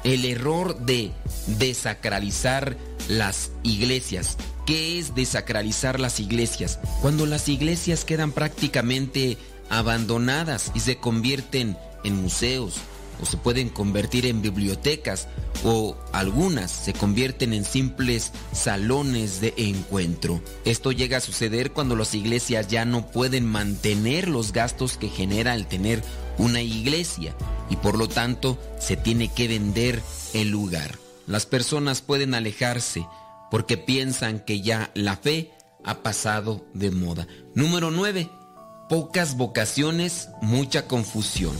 El 0.03 0.25
error 0.25 0.77
de 0.79 1.11
desacralizar 1.47 2.77
las 3.07 3.51
iglesias. 3.63 4.37
¿Qué 4.65 4.99
es 4.99 5.15
desacralizar 5.15 5.99
las 5.99 6.19
iglesias? 6.19 6.79
Cuando 7.01 7.25
las 7.25 7.47
iglesias 7.47 8.03
quedan 8.03 8.33
prácticamente 8.33 9.37
abandonadas 9.69 10.71
y 10.73 10.79
se 10.79 10.97
convierten 10.97 11.77
en 12.03 12.21
museos 12.21 12.75
o 13.21 13.25
se 13.25 13.37
pueden 13.37 13.69
convertir 13.69 14.25
en 14.25 14.41
bibliotecas 14.41 15.27
o 15.63 15.97
algunas 16.13 16.71
se 16.71 16.93
convierten 16.93 17.53
en 17.53 17.65
simples 17.65 18.31
salones 18.51 19.41
de 19.41 19.53
encuentro. 19.57 20.41
Esto 20.65 20.91
llega 20.91 21.17
a 21.17 21.21
suceder 21.21 21.71
cuando 21.71 21.95
las 21.95 22.13
iglesias 22.13 22.67
ya 22.67 22.85
no 22.85 23.07
pueden 23.07 23.45
mantener 23.45 24.27
los 24.27 24.53
gastos 24.53 24.97
que 24.97 25.09
genera 25.09 25.55
el 25.55 25.67
tener 25.67 26.03
una 26.37 26.61
iglesia 26.61 27.35
y 27.69 27.75
por 27.77 27.97
lo 27.97 28.07
tanto 28.07 28.59
se 28.79 28.95
tiene 28.95 29.33
que 29.33 29.47
vender 29.47 30.01
el 30.33 30.49
lugar. 30.49 30.97
Las 31.25 31.45
personas 31.45 32.01
pueden 32.01 32.35
alejarse 32.35 33.05
porque 33.49 33.77
piensan 33.77 34.39
que 34.39 34.61
ya 34.61 34.91
la 34.93 35.17
fe 35.17 35.51
ha 35.83 36.03
pasado 36.03 36.65
de 36.73 36.91
moda. 36.91 37.27
Número 37.55 37.91
9. 37.91 38.29
Pocas 38.89 39.35
vocaciones, 39.35 40.29
mucha 40.41 40.87
confusión. 40.87 41.53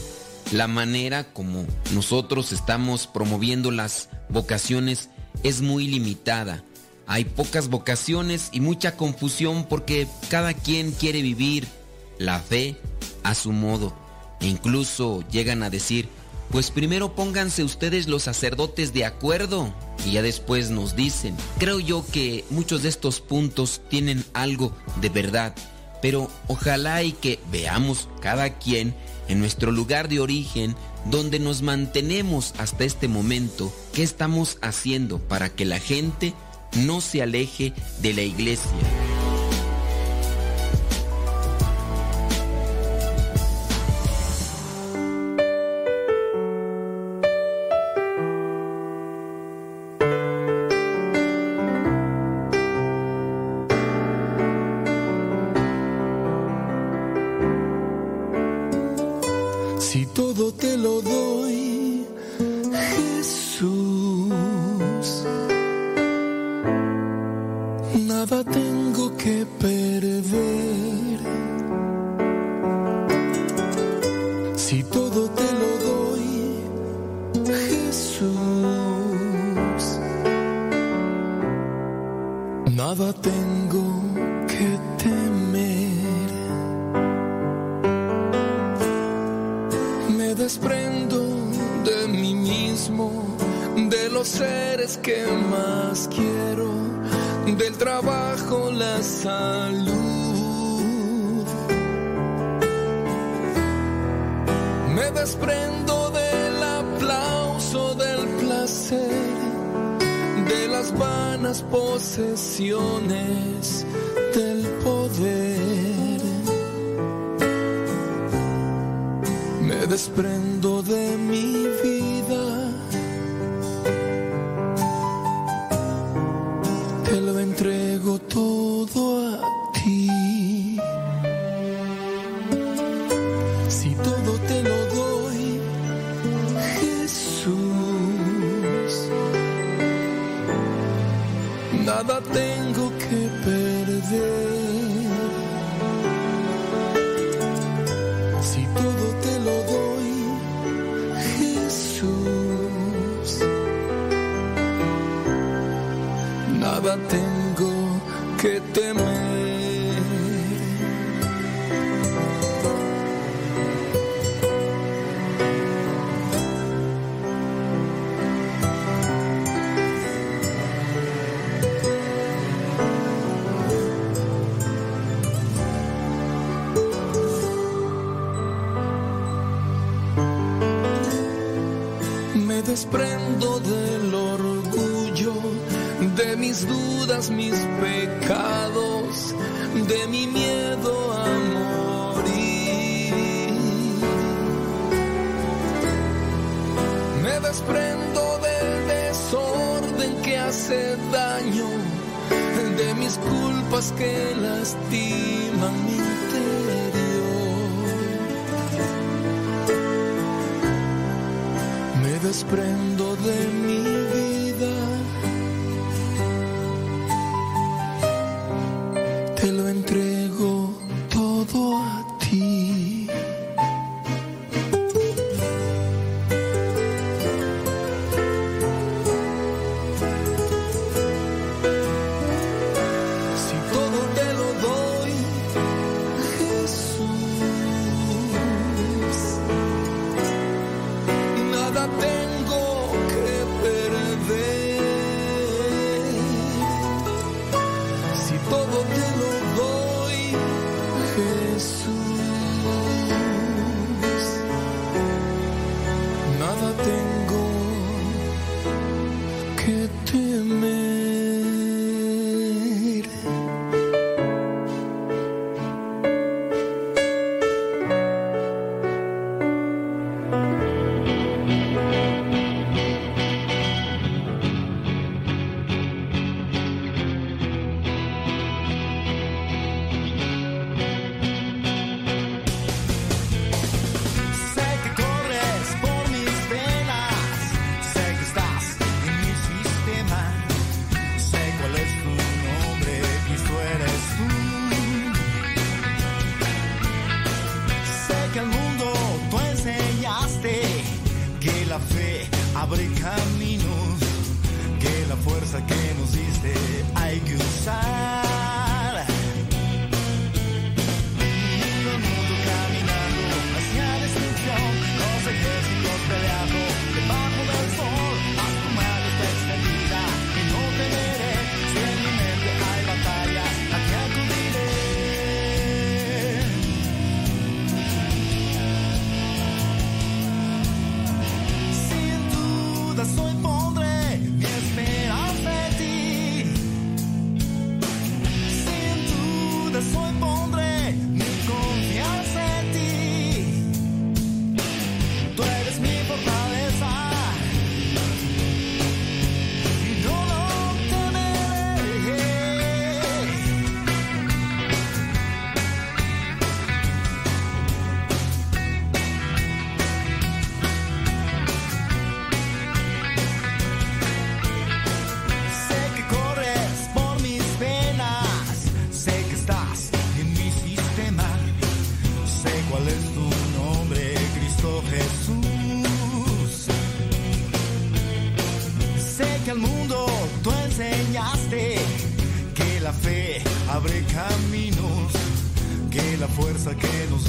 La 0.50 0.66
manera 0.66 1.24
como 1.34 1.66
nosotros 1.92 2.52
estamos 2.52 3.06
promoviendo 3.06 3.70
las 3.70 4.08
vocaciones 4.30 5.10
es 5.42 5.60
muy 5.60 5.88
limitada. 5.88 6.64
Hay 7.06 7.26
pocas 7.26 7.68
vocaciones 7.68 8.48
y 8.52 8.60
mucha 8.60 8.96
confusión 8.96 9.66
porque 9.68 10.08
cada 10.30 10.54
quien 10.54 10.90
quiere 10.92 11.20
vivir 11.20 11.68
la 12.18 12.38
fe 12.40 12.76
a 13.24 13.34
su 13.34 13.52
modo. 13.52 13.94
E 14.40 14.46
incluso 14.46 15.22
llegan 15.30 15.62
a 15.62 15.68
decir, 15.68 16.08
pues 16.50 16.70
primero 16.70 17.14
pónganse 17.14 17.62
ustedes 17.62 18.08
los 18.08 18.22
sacerdotes 18.22 18.94
de 18.94 19.04
acuerdo 19.04 19.74
y 20.06 20.12
ya 20.12 20.22
después 20.22 20.70
nos 20.70 20.96
dicen. 20.96 21.36
Creo 21.58 21.78
yo 21.78 22.06
que 22.10 22.46
muchos 22.48 22.84
de 22.84 22.88
estos 22.88 23.20
puntos 23.20 23.82
tienen 23.90 24.24
algo 24.32 24.72
de 25.02 25.10
verdad, 25.10 25.54
pero 26.00 26.30
ojalá 26.46 27.02
y 27.02 27.12
que 27.12 27.38
veamos 27.50 28.08
cada 28.20 28.58
quien 28.58 28.94
en 29.28 29.40
nuestro 29.40 29.72
lugar 29.72 30.08
de 30.08 30.20
origen 30.20 30.74
donde 31.04 31.38
nos 31.38 31.62
mantenemos 31.62 32.54
hasta 32.58 32.84
este 32.84 33.08
momento, 33.08 33.72
qué 33.92 34.02
estamos 34.02 34.58
haciendo 34.62 35.18
para 35.18 35.48
que 35.48 35.64
la 35.64 35.78
gente 35.78 36.34
no 36.76 37.00
se 37.00 37.22
aleje 37.22 37.72
de 38.00 38.12
la 38.14 38.22
iglesia. 38.22 38.70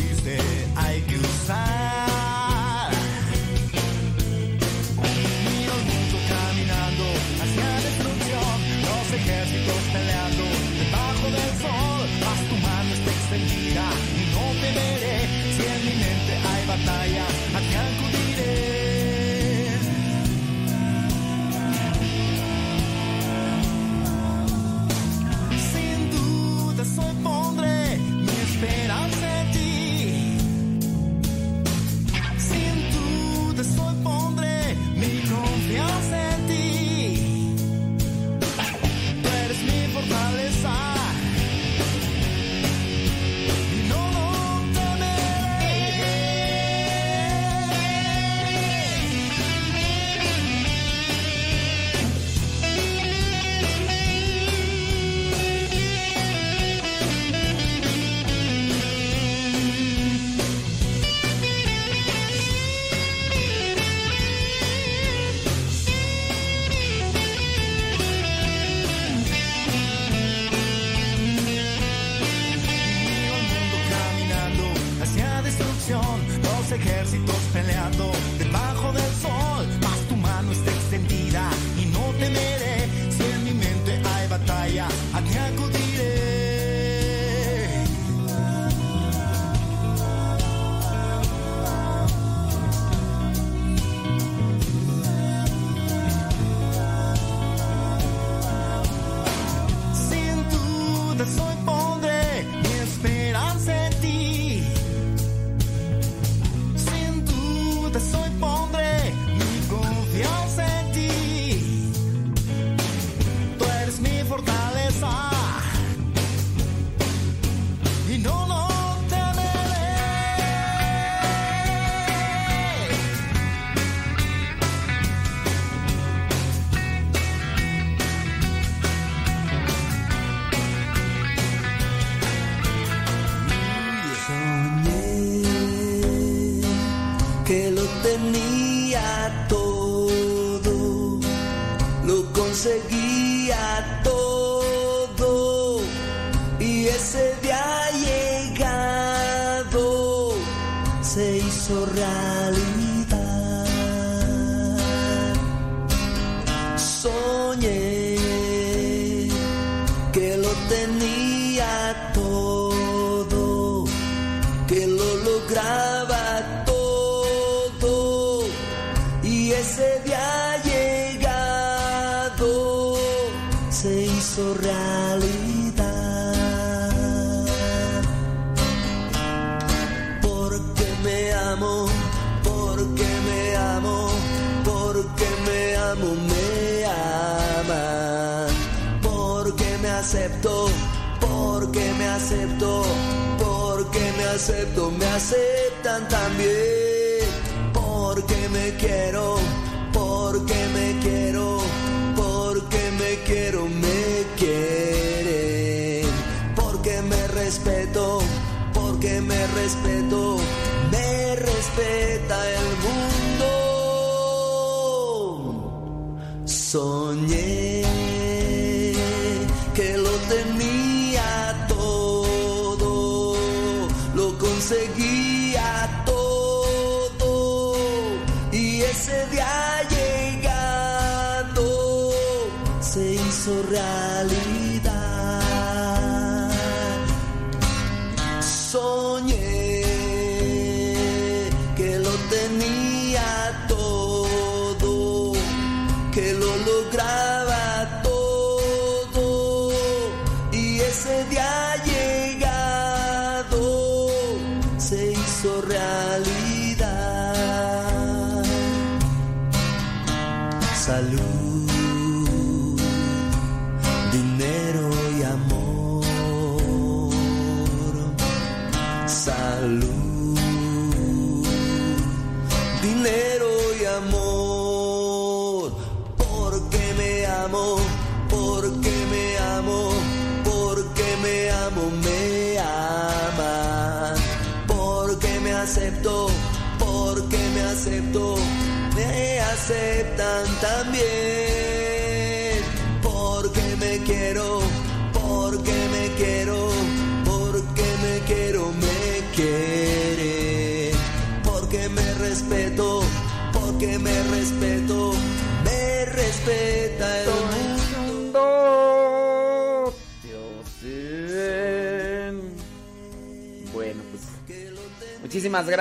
Diste 0.09 0.37
hay 0.75 1.01
que 1.01 1.17
usar. 1.17 2.08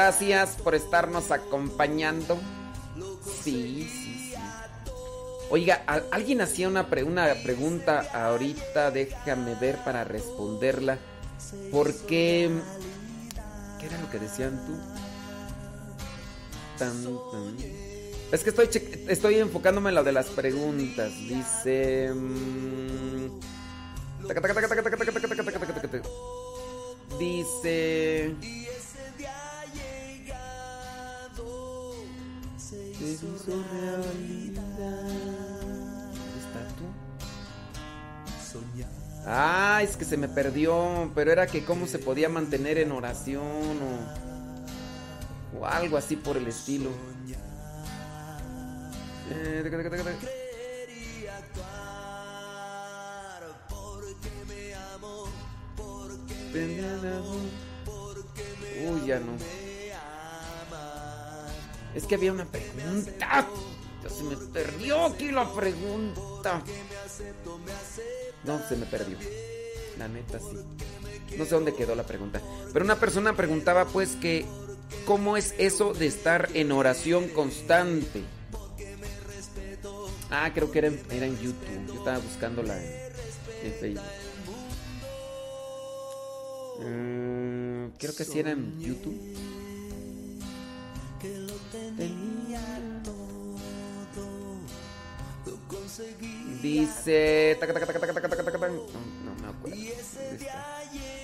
gracias 0.08 0.56
por 0.62 0.74
estarnos 0.74 1.30
acompañando. 1.30 2.38
Sí, 3.42 3.86
sí, 3.92 4.32
sí. 4.32 4.34
Oiga, 5.50 5.82
alguien 6.10 6.40
hacía 6.40 6.66
una, 6.66 6.88
pre 6.88 7.02
una 7.02 7.34
pregunta 7.44 8.08
ahorita, 8.14 8.90
déjame 8.90 9.54
ver 9.56 9.76
para 9.84 10.04
responderla. 10.04 10.96
¿Por 11.70 11.94
qué? 12.06 12.50
¿Qué 13.78 13.86
era 13.86 14.00
lo 14.00 14.10
que 14.10 14.18
decían 14.18 14.58
tú? 14.66 14.78
Tan, 16.78 17.04
tan. 17.04 17.56
Es 18.32 18.42
que 18.42 18.48
estoy, 18.48 18.70
estoy 19.08 19.34
enfocándome 19.40 19.90
en 19.90 19.94
lo 19.94 20.04
de 20.04 20.12
las 20.12 20.28
preguntas. 20.28 21.12
Dice... 21.18 22.12
Mmm, 22.14 23.28
Ah, 39.30 39.80
es 39.82 39.98
que 39.98 40.06
se 40.06 40.16
me 40.16 40.26
perdió, 40.26 41.12
pero 41.14 41.30
era 41.30 41.46
que 41.46 41.62
cómo 41.62 41.86
se 41.86 41.98
podía 41.98 42.30
mantener 42.30 42.78
en 42.78 42.92
oración 42.92 43.42
o, 45.54 45.58
o 45.58 45.66
algo 45.66 45.98
así 45.98 46.16
por 46.16 46.38
el 46.38 46.46
estilo. 46.46 46.88
Eh. 49.30 49.62
Uy, 58.88 59.06
ya 59.06 59.20
no. 59.20 59.32
Es 61.94 62.06
que 62.06 62.14
había 62.14 62.32
una 62.32 62.46
pregunta. 62.46 63.46
Ya 64.02 64.08
se 64.08 64.22
me 64.22 64.36
perdió 64.36 65.04
aquí 65.04 65.30
la 65.30 65.52
pregunta. 65.52 66.62
No, 68.44 68.60
se 68.68 68.76
me 68.76 68.86
perdió. 68.86 69.16
La 69.98 70.08
neta 70.08 70.38
sí. 70.38 70.56
No 71.36 71.44
sé 71.44 71.54
dónde 71.54 71.74
quedó 71.74 71.94
la 71.94 72.04
pregunta. 72.04 72.40
Pero 72.72 72.84
una 72.84 72.96
persona 72.96 73.34
preguntaba 73.34 73.84
pues 73.86 74.16
que 74.16 74.46
¿cómo 75.04 75.36
es 75.36 75.54
eso 75.58 75.92
de 75.92 76.06
estar 76.06 76.48
en 76.54 76.72
oración 76.72 77.28
constante? 77.28 78.22
Ah, 80.30 80.50
creo 80.54 80.70
que 80.70 80.78
era 80.78 80.88
en, 80.88 81.38
YouTube. 81.38 81.86
Yo 81.86 81.94
estaba 81.94 82.18
buscándola 82.18 82.76
en, 82.82 82.92
en 83.64 83.72
Facebook. 83.80 84.04
Mm, 86.80 87.96
creo 87.98 88.14
que 88.14 88.24
sí 88.24 88.38
era 88.38 88.52
en 88.52 88.78
YouTube. 88.78 89.36
Dice. 96.62 97.56
taca, 97.58 97.72
taca, 97.72 97.86
taca, 97.86 98.00
taca. 98.00 98.17
No, 99.24 99.34
no. 99.42 99.54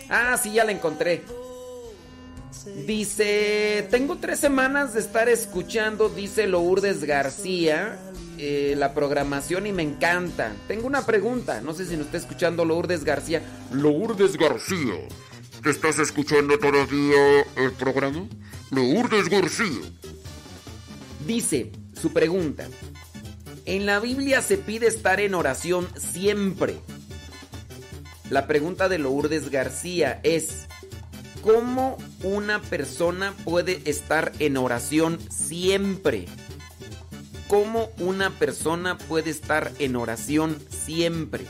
Ah, 0.08 0.38
sí, 0.42 0.52
ya 0.52 0.64
la 0.64 0.72
encontré. 0.72 1.24
Dice, 2.86 3.86
tengo 3.90 4.16
tres 4.16 4.40
semanas 4.40 4.94
de 4.94 5.00
estar 5.00 5.28
escuchando, 5.28 6.08
dice 6.08 6.46
Lourdes 6.46 7.04
García, 7.04 7.98
eh, 8.38 8.74
la 8.78 8.94
programación 8.94 9.66
y 9.66 9.72
me 9.72 9.82
encanta. 9.82 10.52
Tengo 10.66 10.86
una 10.86 11.04
pregunta, 11.04 11.60
no 11.60 11.74
sé 11.74 11.84
si 11.84 11.96
nos 11.96 12.06
está 12.06 12.18
escuchando 12.18 12.64
Lourdes 12.64 13.04
García. 13.04 13.42
Lourdes 13.70 14.36
García, 14.38 14.94
¿te 15.62 15.70
estás 15.70 15.98
escuchando 15.98 16.58
todavía 16.58 17.42
el 17.56 17.72
programa? 17.72 18.26
Lourdes 18.70 19.28
García. 19.28 19.82
Dice, 21.26 21.70
su 22.00 22.12
pregunta. 22.12 22.66
En 23.66 23.84
la 23.84 24.00
Biblia 24.00 24.42
se 24.42 24.58
pide 24.58 24.86
estar 24.86 25.20
en 25.20 25.34
oración 25.34 25.88
siempre. 25.96 26.76
La 28.30 28.46
pregunta 28.46 28.88
de 28.88 28.98
Lourdes 28.98 29.50
García 29.50 30.20
es, 30.22 30.66
¿cómo 31.42 31.98
una 32.22 32.62
persona 32.62 33.34
puede 33.44 33.82
estar 33.84 34.32
en 34.38 34.56
oración 34.56 35.18
siempre? 35.30 36.26
¿Cómo 37.48 37.90
una 37.98 38.30
persona 38.30 38.96
puede 38.96 39.30
estar 39.30 39.72
en 39.78 39.96
oración 39.96 40.58
siempre? 40.70 41.44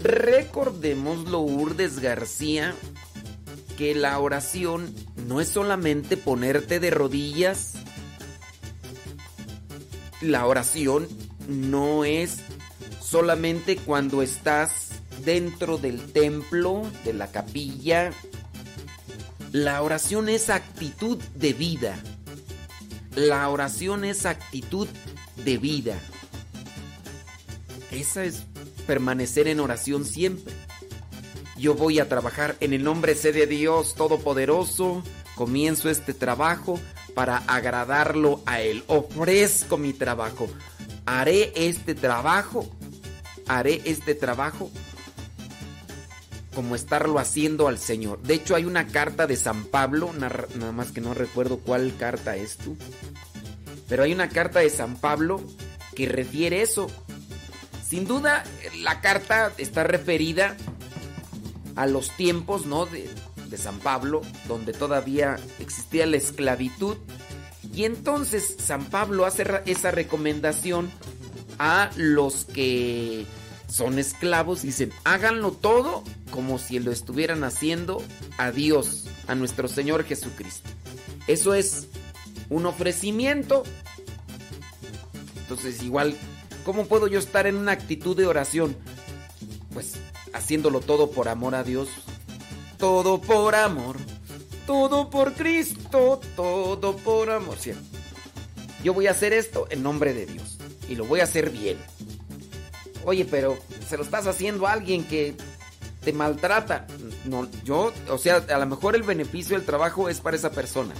Recordemos, 0.00 1.28
Lourdes 1.28 1.98
García, 1.98 2.74
que 3.76 3.96
la 3.96 4.18
oración 4.20 4.94
no 5.26 5.40
es 5.40 5.48
solamente 5.48 6.16
ponerte 6.16 6.78
de 6.78 6.90
rodillas. 6.90 7.72
La 10.20 10.46
oración 10.46 11.08
no 11.48 12.04
es 12.04 12.38
solamente 13.00 13.76
cuando 13.76 14.22
estás 14.22 14.83
dentro 15.24 15.78
del 15.78 16.12
templo, 16.12 16.82
de 17.04 17.12
la 17.12 17.30
capilla. 17.30 18.10
La 19.52 19.82
oración 19.82 20.28
es 20.28 20.50
actitud 20.50 21.18
de 21.34 21.52
vida. 21.52 21.98
La 23.14 23.48
oración 23.48 24.04
es 24.04 24.26
actitud 24.26 24.88
de 25.44 25.58
vida. 25.58 25.98
Esa 27.90 28.24
es 28.24 28.42
permanecer 28.86 29.46
en 29.46 29.60
oración 29.60 30.04
siempre. 30.04 30.52
Yo 31.56 31.74
voy 31.74 32.00
a 32.00 32.08
trabajar 32.08 32.56
en 32.60 32.72
el 32.72 32.82
nombre 32.82 33.14
de 33.14 33.46
Dios 33.46 33.94
Todopoderoso. 33.94 35.04
Comienzo 35.36 35.88
este 35.88 36.14
trabajo 36.14 36.80
para 37.14 37.38
agradarlo 37.38 38.42
a 38.46 38.60
Él. 38.60 38.82
Ofrezco 38.88 39.76
mi 39.76 39.92
trabajo. 39.92 40.48
Haré 41.06 41.52
este 41.54 41.94
trabajo. 41.94 42.68
Haré 43.46 43.82
este 43.84 44.14
trabajo 44.14 44.70
como 46.54 46.74
estarlo 46.74 47.18
haciendo 47.18 47.68
al 47.68 47.78
Señor. 47.78 48.22
De 48.22 48.34
hecho, 48.34 48.54
hay 48.54 48.64
una 48.64 48.86
carta 48.86 49.26
de 49.26 49.36
San 49.36 49.64
Pablo, 49.64 50.12
nada 50.12 50.72
más 50.72 50.92
que 50.92 51.00
no 51.00 51.14
recuerdo 51.14 51.58
cuál 51.58 51.94
carta 51.98 52.36
es 52.36 52.56
tú. 52.56 52.76
Pero 53.88 54.04
hay 54.04 54.12
una 54.12 54.28
carta 54.28 54.60
de 54.60 54.70
San 54.70 54.96
Pablo 54.96 55.42
que 55.94 56.08
refiere 56.08 56.62
eso. 56.62 56.86
Sin 57.86 58.06
duda, 58.06 58.44
la 58.80 59.00
carta 59.00 59.52
está 59.58 59.84
referida 59.84 60.56
a 61.76 61.86
los 61.86 62.10
tiempos, 62.16 62.66
¿no? 62.66 62.86
De, 62.86 63.08
de 63.48 63.58
San 63.58 63.78
Pablo, 63.78 64.22
donde 64.48 64.72
todavía 64.72 65.36
existía 65.58 66.06
la 66.06 66.16
esclavitud. 66.16 66.96
Y 67.74 67.84
entonces 67.84 68.56
San 68.58 68.84
Pablo 68.86 69.26
hace 69.26 69.44
esa 69.66 69.90
recomendación 69.90 70.90
a 71.58 71.90
los 71.96 72.44
que 72.44 73.26
son 73.74 73.98
esclavos. 73.98 74.62
Dicen, 74.62 74.92
háganlo 75.04 75.52
todo 75.52 76.04
como 76.30 76.58
si 76.58 76.78
lo 76.78 76.92
estuvieran 76.92 77.44
haciendo 77.44 78.02
a 78.38 78.50
Dios, 78.50 79.04
a 79.26 79.34
nuestro 79.34 79.68
Señor 79.68 80.04
Jesucristo. 80.04 80.68
Eso 81.26 81.54
es 81.54 81.88
un 82.50 82.66
ofrecimiento. 82.66 83.64
Entonces 85.36 85.82
igual 85.82 86.16
¿Cómo 86.64 86.86
puedo 86.86 87.08
yo 87.08 87.18
estar 87.18 87.46
en 87.46 87.56
una 87.56 87.72
actitud 87.72 88.16
de 88.16 88.26
oración? 88.26 88.74
Pues 89.74 89.96
haciéndolo 90.32 90.80
todo 90.80 91.10
por 91.10 91.28
amor 91.28 91.54
a 91.54 91.62
Dios. 91.62 91.88
Todo 92.78 93.20
por 93.20 93.54
amor. 93.54 93.96
Todo 94.66 95.10
por 95.10 95.34
Cristo. 95.34 96.20
Todo 96.34 96.96
por 96.96 97.30
amor. 97.30 97.58
¿cierto? 97.58 97.82
Yo 98.82 98.94
voy 98.94 99.08
a 99.08 99.10
hacer 99.10 99.34
esto 99.34 99.66
en 99.68 99.82
nombre 99.82 100.14
de 100.14 100.24
Dios. 100.24 100.56
Y 100.88 100.94
lo 100.94 101.04
voy 101.04 101.20
a 101.20 101.24
hacer 101.24 101.50
bien. 101.50 101.76
Oye, 103.04 103.24
pero 103.24 103.58
se 103.88 103.96
lo 103.96 104.02
estás 104.02 104.26
haciendo 104.26 104.66
a 104.66 104.72
alguien 104.72 105.04
que 105.04 105.34
te 106.04 106.12
maltrata. 106.12 106.86
No, 107.24 107.48
yo, 107.64 107.92
o 108.08 108.18
sea, 108.18 108.36
a 108.36 108.58
lo 108.58 108.66
mejor 108.66 108.94
el 108.94 109.02
beneficio 109.02 109.56
del 109.56 109.66
trabajo 109.66 110.08
es 110.08 110.20
para 110.20 110.36
esa 110.36 110.50
persona. 110.50 110.94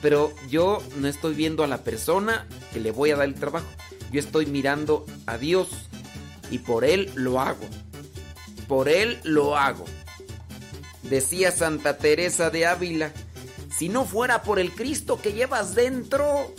Pero 0.00 0.34
yo 0.48 0.82
no 0.96 1.08
estoy 1.08 1.34
viendo 1.34 1.62
a 1.64 1.68
la 1.68 1.78
persona 1.78 2.46
que 2.72 2.80
le 2.80 2.90
voy 2.90 3.10
a 3.10 3.16
dar 3.16 3.26
el 3.26 3.34
trabajo. 3.34 3.66
Yo 4.10 4.20
estoy 4.20 4.46
mirando 4.46 5.06
a 5.26 5.38
Dios 5.38 5.68
y 6.50 6.58
por 6.58 6.84
Él 6.84 7.10
lo 7.14 7.40
hago. 7.40 7.64
Por 8.68 8.88
Él 8.88 9.20
lo 9.24 9.56
hago. 9.56 9.84
Decía 11.02 11.50
Santa 11.50 11.98
Teresa 11.98 12.50
de 12.50 12.66
Ávila, 12.66 13.12
si 13.76 13.88
no 13.88 14.04
fuera 14.04 14.42
por 14.42 14.58
el 14.58 14.72
Cristo 14.72 15.20
que 15.20 15.32
llevas 15.32 15.74
dentro. 15.74 16.54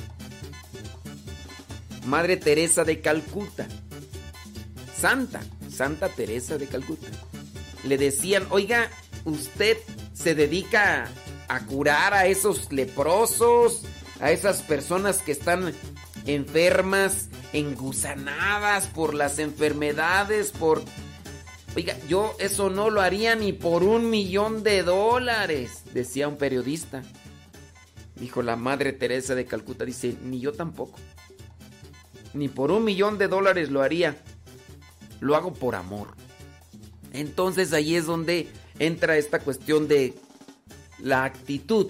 Madre 2.05 2.37
Teresa 2.37 2.83
de 2.83 3.01
Calcuta. 3.01 3.67
Santa, 5.03 5.41
Santa 5.69 6.07
Teresa 6.07 6.57
de 6.57 6.65
Calcuta. 6.65 7.09
Le 7.83 7.97
decían, 7.97 8.47
oiga, 8.51 8.89
usted 9.25 9.75
se 10.13 10.33
dedica 10.33 11.11
a 11.49 11.65
curar 11.65 12.13
a 12.13 12.27
esos 12.27 12.71
leprosos, 12.71 13.81
a 14.21 14.31
esas 14.31 14.61
personas 14.61 15.17
que 15.17 15.33
están 15.33 15.73
enfermas, 16.25 17.27
engusanadas 17.51 18.87
por 18.87 19.13
las 19.13 19.39
enfermedades, 19.39 20.51
por... 20.51 20.81
Oiga, 21.75 21.97
yo 22.07 22.33
eso 22.39 22.69
no 22.69 22.89
lo 22.89 23.01
haría 23.01 23.35
ni 23.35 23.51
por 23.51 23.83
un 23.83 24.09
millón 24.09 24.63
de 24.63 24.83
dólares, 24.83 25.83
decía 25.93 26.29
un 26.29 26.37
periodista. 26.37 27.03
Dijo 28.15 28.41
la 28.41 28.55
Madre 28.55 28.93
Teresa 28.93 29.35
de 29.35 29.43
Calcuta, 29.43 29.83
dice, 29.83 30.15
ni 30.23 30.39
yo 30.39 30.53
tampoco. 30.53 30.97
Ni 32.33 32.47
por 32.47 32.71
un 32.71 32.85
millón 32.85 33.17
de 33.17 33.27
dólares 33.27 33.69
lo 33.69 33.81
haría. 33.81 34.15
Lo 35.23 35.37
hago 35.37 35.53
por 35.53 35.75
amor. 35.75 36.09
Entonces 37.13 37.71
ahí 37.71 37.95
es 37.95 38.05
donde 38.05 38.49
entra 38.77 39.15
esta 39.15 39.39
cuestión 39.39 39.87
de 39.87 40.15
la 40.99 41.23
actitud. 41.23 41.89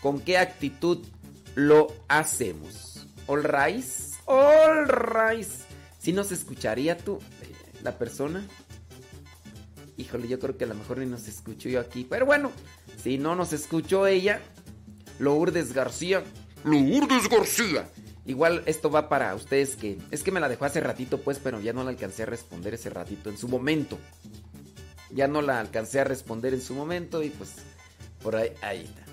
¿Con 0.00 0.20
qué 0.20 0.38
actitud 0.38 1.04
lo 1.54 1.88
hacemos? 2.08 3.06
All 3.26 3.44
rise. 3.44 4.14
All 4.24 4.88
right. 4.88 5.46
Si 5.98 6.14
nos 6.14 6.32
escucharía 6.32 6.96
tú, 6.96 7.18
eh, 7.42 7.52
la 7.82 7.98
persona. 7.98 8.42
Híjole, 9.98 10.26
yo 10.26 10.38
creo 10.38 10.56
que 10.56 10.64
a 10.64 10.68
lo 10.68 10.76
mejor 10.76 10.96
ni 10.96 11.04
nos 11.04 11.28
escuchó 11.28 11.68
yo 11.68 11.78
aquí. 11.78 12.06
Pero 12.08 12.24
bueno, 12.24 12.52
si 13.02 13.18
no 13.18 13.34
nos 13.34 13.52
escuchó 13.52 14.06
ella, 14.06 14.40
Lourdes 15.18 15.74
García. 15.74 16.24
Lourdes 16.64 17.28
García. 17.28 17.86
Igual 18.26 18.62
esto 18.66 18.90
va 18.90 19.08
para 19.08 19.34
ustedes 19.34 19.76
que... 19.76 19.98
Es 20.10 20.22
que 20.22 20.32
me 20.32 20.40
la 20.40 20.48
dejó 20.48 20.64
hace 20.64 20.80
ratito 20.80 21.20
pues, 21.20 21.38
pero 21.38 21.60
ya 21.60 21.72
no 21.72 21.84
la 21.84 21.90
alcancé 21.90 22.24
a 22.24 22.26
responder 22.26 22.74
ese 22.74 22.90
ratito 22.90 23.30
en 23.30 23.38
su 23.38 23.48
momento. 23.48 23.98
Ya 25.10 25.28
no 25.28 25.42
la 25.42 25.60
alcancé 25.60 26.00
a 26.00 26.04
responder 26.04 26.52
en 26.52 26.60
su 26.60 26.74
momento 26.74 27.22
y 27.22 27.30
pues 27.30 27.54
por 28.22 28.34
ahí, 28.34 28.50
ahí 28.62 28.82
está. 28.82 29.06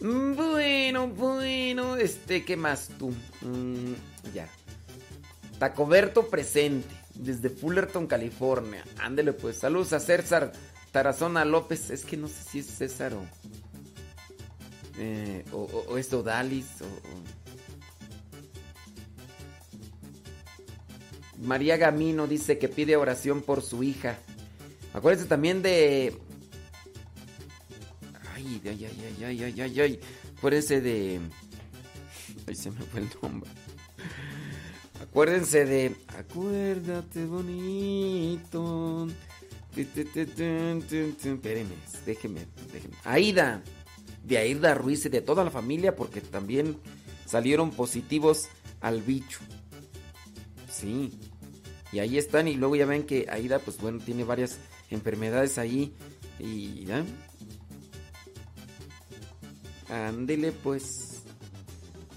Mm, 0.00 0.34
bueno, 0.34 1.08
bueno, 1.08 1.96
este, 1.96 2.44
¿qué 2.44 2.56
más 2.56 2.88
tú? 2.98 3.10
Mm, 3.42 3.94
ya. 4.34 4.48
Tacoberto 5.58 6.28
presente, 6.28 6.88
desde 7.14 7.48
Fullerton, 7.48 8.06
California. 8.06 8.84
Ándele 8.98 9.32
pues, 9.32 9.58
saludos 9.58 9.92
a 9.92 10.00
César 10.00 10.52
Tarazona 10.90 11.44
López. 11.44 11.90
Es 11.90 12.04
que 12.04 12.16
no 12.16 12.26
sé 12.26 12.42
si 12.42 12.58
es 12.58 12.66
César 12.66 13.14
o... 13.14 13.24
Eh, 14.98 15.44
o, 15.52 15.98
es 15.98 16.12
Odalis 16.12 16.66
o, 16.80 17.35
María 21.42 21.76
Gamino 21.76 22.26
dice 22.26 22.58
que 22.58 22.68
pide 22.68 22.96
oración 22.96 23.42
por 23.42 23.62
su 23.62 23.82
hija. 23.82 24.18
Acuérdense 24.92 25.28
también 25.28 25.62
de 25.62 26.16
Ay, 28.36 28.60
ay, 28.64 28.84
ay, 28.84 29.24
ay, 29.24 29.44
ay, 29.44 29.60
ay, 29.60 29.80
ay. 29.80 30.00
Acuérdense 30.36 30.80
de. 30.80 31.20
Ay, 32.46 32.54
se 32.54 32.70
me 32.70 32.80
fue 32.82 33.00
el 33.00 33.08
nombre. 33.22 33.50
Acuérdense 35.00 35.64
de. 35.64 35.96
Acuérdate 36.08 37.24
bonito. 37.24 39.08
Espérenme, 39.76 41.74
déjeme, 42.04 42.46
déjeme. 42.72 42.94
Aida. 43.04 43.62
De 44.22 44.38
Aida 44.38 44.74
Ruiz 44.74 45.06
y 45.06 45.08
de 45.08 45.20
toda 45.22 45.44
la 45.44 45.50
familia 45.50 45.94
porque 45.94 46.20
también 46.20 46.76
salieron 47.26 47.70
positivos 47.70 48.48
al 48.80 49.00
bicho. 49.02 49.38
Sí. 50.68 51.12
Y 51.92 52.00
ahí 52.00 52.18
están 52.18 52.48
y 52.48 52.54
luego 52.54 52.76
ya 52.76 52.86
ven 52.86 53.04
que 53.04 53.26
Aida 53.30 53.58
pues 53.58 53.78
bueno 53.78 54.00
tiene 54.04 54.24
varias 54.24 54.58
enfermedades 54.90 55.58
ahí 55.58 55.94
y 56.38 56.84
¿ya? 56.84 57.04
Ándele 59.88 60.52
pues. 60.52 61.22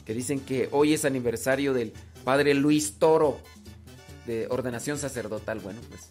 Que 0.06 0.14
dicen 0.14 0.40
que 0.40 0.70
hoy 0.72 0.94
es 0.94 1.06
aniversario 1.06 1.74
del 1.74 1.94
padre 2.24 2.56
Luis 2.56 2.98
Toro 2.98 3.40
de 4.26 4.48
ordenación 4.50 4.98
sacerdotal. 4.98 5.60
Bueno, 5.60 5.80
pues 5.90 6.10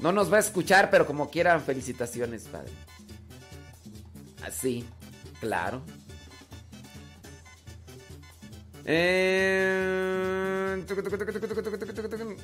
no 0.00 0.10
nos 0.10 0.32
va 0.32 0.38
a 0.38 0.40
escuchar, 0.40 0.90
pero 0.90 1.06
como 1.06 1.30
quieran, 1.30 1.62
felicitaciones, 1.62 2.48
padre. 2.48 2.72
Así, 4.42 4.84
claro. 5.40 5.82
Eh, 8.84 10.84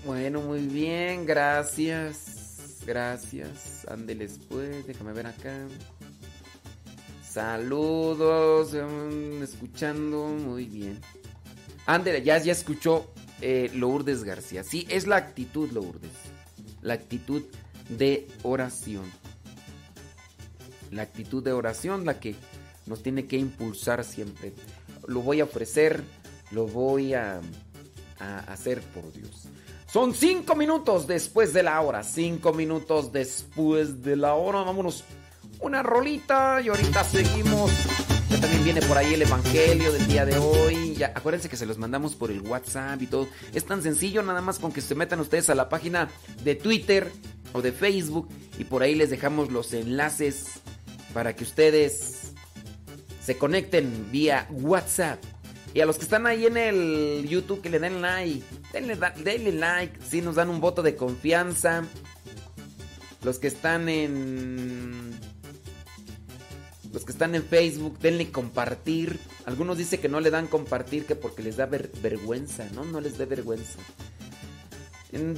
Bueno, 0.05 0.41
muy 0.41 0.67
bien, 0.67 1.27
gracias. 1.27 2.81
Gracias. 2.87 3.87
Ándeles 3.89 4.39
pues, 4.49 4.87
déjame 4.87 5.13
ver 5.13 5.27
acá. 5.27 5.67
Saludos, 7.23 8.73
mm, 8.73 9.43
escuchando, 9.43 10.29
muy 10.29 10.65
bien. 10.65 11.01
Ándele, 11.87 12.23
ya, 12.23 12.39
ya 12.39 12.53
escuchó 12.53 13.13
eh, 13.41 13.71
Lourdes 13.75 14.25
García. 14.25 14.65
Sí, 14.65 14.87
es 14.91 15.07
la 15.07 15.17
actitud, 15.17 15.71
Lourdes. 15.71 16.11
La 16.83 16.95
actitud 16.95 17.43
de 17.89 18.27
oración. 18.43 19.05
La 20.91 21.03
actitud 21.03 21.43
de 21.43 21.53
oración 21.53 22.05
la 22.05 22.19
que 22.19 22.35
nos 22.87 23.03
tiene 23.03 23.27
que 23.27 23.37
impulsar 23.37 24.05
siempre. 24.05 24.55
Lo 25.07 25.21
voy 25.21 25.41
a 25.41 25.45
ofrecer, 25.45 26.03
lo 26.51 26.67
voy 26.67 27.15
a, 27.15 27.41
a 28.21 28.39
hacer 28.53 28.81
por 28.81 29.13
Dios. 29.13 29.49
Son 29.91 30.15
cinco 30.15 30.55
minutos 30.55 31.07
después 31.07 31.53
de 31.53 31.63
la 31.63 31.81
hora. 31.81 32.03
Cinco 32.03 32.53
minutos 32.53 33.11
después 33.13 34.03
de 34.03 34.17
la 34.17 34.35
hora. 34.35 34.63
Vámonos. 34.63 35.05
Una 35.61 35.83
rolita 35.83 36.61
y 36.61 36.69
ahorita 36.69 37.05
seguimos. 37.05 37.71
Ya 38.29 38.39
también 38.39 38.63
viene 38.63 38.83
por 38.83 38.99
ahí 38.99 39.15
el 39.15 39.23
evangelio 39.23 39.91
del 39.91 40.07
día 40.07 40.27
de 40.27 40.37
hoy. 40.37 40.95
Ya, 40.95 41.13
acuérdense 41.15 41.49
que 41.49 41.57
se 41.57 41.65
los 41.65 41.79
mandamos 41.79 42.15
por 42.15 42.31
el 42.31 42.43
WhatsApp 42.43 43.01
y 43.01 43.07
todo. 43.07 43.29
Es 43.55 43.65
tan 43.65 43.83
sencillo, 43.83 44.23
nada 44.23 44.43
más 44.43 44.59
con 44.59 44.73
que 44.73 44.83
se 44.83 44.95
metan 44.95 45.21
ustedes 45.21 45.49
a 45.49 45.55
la 45.55 45.71
página 45.71 46.11
de 46.45 46.55
Twitter 46.55 47.11
o 47.55 47.63
de 47.63 47.73
Facebook 47.73 48.29
y 48.59 48.65
por 48.65 48.83
ahí 48.83 48.95
les 48.95 49.09
dejamos 49.09 49.51
los 49.51 49.73
enlaces 49.73 50.61
para 51.15 51.35
que 51.35 51.45
ustedes 51.45 52.35
se 53.23 53.39
conecten 53.39 54.11
vía 54.13 54.47
WhatsApp. 54.51 55.23
Y 55.75 55.81
a 55.81 55.87
los 55.87 55.97
que 55.97 56.05
están 56.05 56.27
ahí 56.27 56.47
en 56.47 56.57
el 56.57 57.27
YouTube 57.29 57.61
que 57.61 57.71
le 57.71 57.79
den 57.79 58.01
like, 58.03 58.43
denle, 58.73 59.53
like, 59.53 59.99
si 60.09 60.21
nos 60.23 60.35
dan 60.37 60.49
un 60.49 60.61
voto 60.61 60.83
de 60.83 60.97
confianza. 60.97 61.85
Los 63.23 63.39
que 63.39 63.49
están 63.49 63.89
en 63.89 65.19
los 66.93 67.05
que 67.05 67.13
están 67.13 67.35
en 67.35 67.45
Facebook, 67.45 67.99
denle 67.99 68.31
compartir. 68.31 69.19
Algunos 69.45 69.77
dicen 69.77 70.01
que 70.01 70.09
no 70.09 70.21
le 70.21 70.31
dan 70.31 70.47
compartir 70.47 71.05
que 71.05 71.17
porque 71.17 71.43
les 71.43 71.57
da 71.57 71.67
ver- 71.67 71.91
vergüenza, 72.01 72.67
¿no? 72.75 72.85
No 72.85 73.01
les 73.01 73.19
dé 73.19 73.27
vergüenza. 73.27 73.79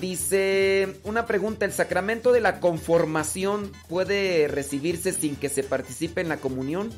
Dice 0.00 1.00
una 1.04 1.26
pregunta, 1.26 1.64
¿el 1.64 1.72
sacramento 1.72 2.32
de 2.32 2.40
la 2.40 2.60
conformación 2.60 3.72
puede 3.88 4.48
recibirse 4.48 5.12
sin 5.12 5.36
que 5.36 5.48
se 5.48 5.62
participe 5.62 6.20
en 6.20 6.28
la 6.28 6.38
comunión? 6.38 6.90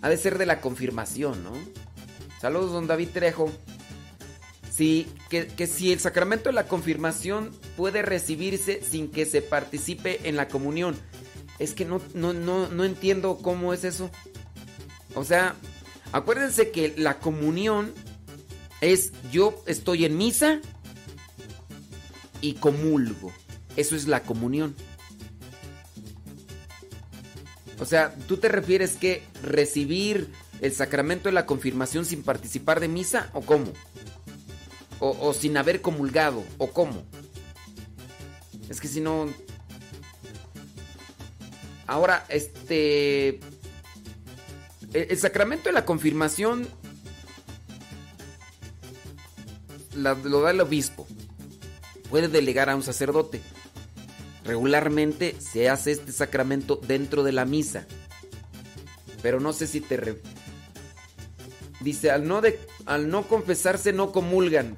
Ha 0.00 0.08
de 0.08 0.16
ser 0.16 0.38
de 0.38 0.46
la 0.46 0.60
confirmación, 0.60 1.42
¿no? 1.42 1.52
Saludos, 2.40 2.72
don 2.72 2.86
David 2.86 3.08
Trejo. 3.12 3.50
Sí, 4.70 5.08
que, 5.28 5.48
que 5.48 5.66
si 5.66 5.92
el 5.92 5.98
sacramento 5.98 6.50
de 6.50 6.54
la 6.54 6.68
confirmación 6.68 7.50
puede 7.76 8.02
recibirse 8.02 8.80
sin 8.82 9.10
que 9.10 9.26
se 9.26 9.42
participe 9.42 10.28
en 10.28 10.36
la 10.36 10.48
comunión. 10.48 10.96
Es 11.58 11.74
que 11.74 11.84
no, 11.84 12.00
no, 12.14 12.32
no, 12.32 12.68
no 12.68 12.84
entiendo 12.84 13.38
cómo 13.42 13.72
es 13.72 13.82
eso. 13.82 14.10
O 15.14 15.24
sea, 15.24 15.56
acuérdense 16.12 16.70
que 16.70 16.94
la 16.96 17.18
comunión 17.18 17.92
es 18.80 19.12
yo 19.32 19.60
estoy 19.66 20.04
en 20.04 20.16
misa 20.16 20.60
y 22.40 22.54
comulgo. 22.54 23.32
Eso 23.76 23.96
es 23.96 24.06
la 24.06 24.22
comunión. 24.22 24.76
O 27.80 27.84
sea, 27.84 28.14
¿tú 28.26 28.36
te 28.36 28.48
refieres 28.48 28.96
que 28.96 29.22
recibir 29.42 30.32
el 30.60 30.72
sacramento 30.74 31.28
de 31.28 31.32
la 31.32 31.46
confirmación 31.46 32.04
sin 32.04 32.22
participar 32.22 32.80
de 32.80 32.88
misa 32.88 33.30
o 33.32 33.42
cómo? 33.42 33.72
O, 35.00 35.32
sin 35.32 35.56
haber 35.56 35.80
comulgado 35.80 36.42
o 36.58 36.72
cómo? 36.72 37.04
Es 38.68 38.80
que 38.80 38.88
si 38.88 39.00
no... 39.00 39.26
Ahora, 41.86 42.26
este... 42.28 43.40
El, 44.92 45.06
el 45.10 45.18
sacramento 45.18 45.68
de 45.68 45.72
la 45.72 45.84
confirmación 45.84 46.66
la- 49.94 50.14
lo 50.14 50.40
da 50.40 50.50
el 50.50 50.60
obispo. 50.60 51.06
Puede 52.10 52.28
delegar 52.28 52.68
a 52.70 52.76
un 52.76 52.82
sacerdote. 52.82 53.40
Regularmente 54.44 55.36
se 55.40 55.68
hace 55.68 55.92
este 55.92 56.10
sacramento 56.10 56.76
dentro 56.76 57.22
de 57.22 57.32
la 57.32 57.44
misa. 57.44 57.86
Pero 59.22 59.40
no 59.40 59.52
sé 59.52 59.66
si 59.66 59.80
te... 59.80 60.20
Dice, 61.80 62.10
al 62.10 62.26
no, 62.26 62.40
de, 62.40 62.58
al 62.86 63.08
no 63.08 63.22
confesarse 63.22 63.92
no 63.92 64.12
comulgan. 64.12 64.76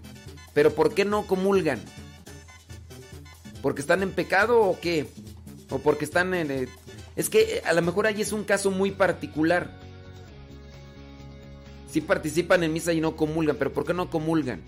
Pero 0.52 0.74
¿por 0.74 0.94
qué 0.94 1.04
no 1.04 1.26
comulgan? 1.26 1.80
¿Porque 3.62 3.80
están 3.80 4.02
en 4.02 4.10
pecado 4.12 4.60
o 4.60 4.78
qué? 4.80 5.06
¿O 5.70 5.78
porque 5.78 6.04
están 6.04 6.34
en... 6.34 6.50
eh, 6.50 6.68
Es 7.16 7.30
que 7.30 7.56
eh, 7.56 7.62
a 7.64 7.72
lo 7.72 7.82
mejor 7.82 8.06
ahí 8.06 8.20
es 8.20 8.32
un 8.32 8.44
caso 8.44 8.70
muy 8.70 8.90
particular. 8.90 9.78
Sí 11.90 12.00
participan 12.00 12.62
en 12.62 12.72
misa 12.72 12.92
y 12.92 13.00
no 13.00 13.16
comulgan, 13.16 13.56
pero 13.56 13.72
¿por 13.72 13.84
qué 13.84 13.94
no 13.94 14.10
comulgan? 14.10 14.60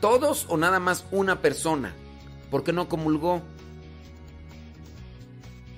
¿Todos 0.00 0.46
o 0.48 0.56
nada 0.56 0.80
más 0.80 1.04
una 1.10 1.40
persona? 1.40 1.94
¿Por 2.50 2.62
qué 2.64 2.72
no 2.72 2.88
comulgó? 2.88 3.42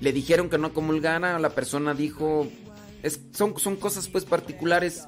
Le 0.00 0.12
dijeron 0.12 0.50
que 0.50 0.58
no 0.58 0.74
comulgara, 0.74 1.38
la 1.38 1.50
persona 1.50 1.94
dijo... 1.94 2.48
Es, 3.04 3.20
son, 3.32 3.58
son 3.58 3.76
cosas 3.76 4.08
pues 4.08 4.24
particulares, 4.24 5.04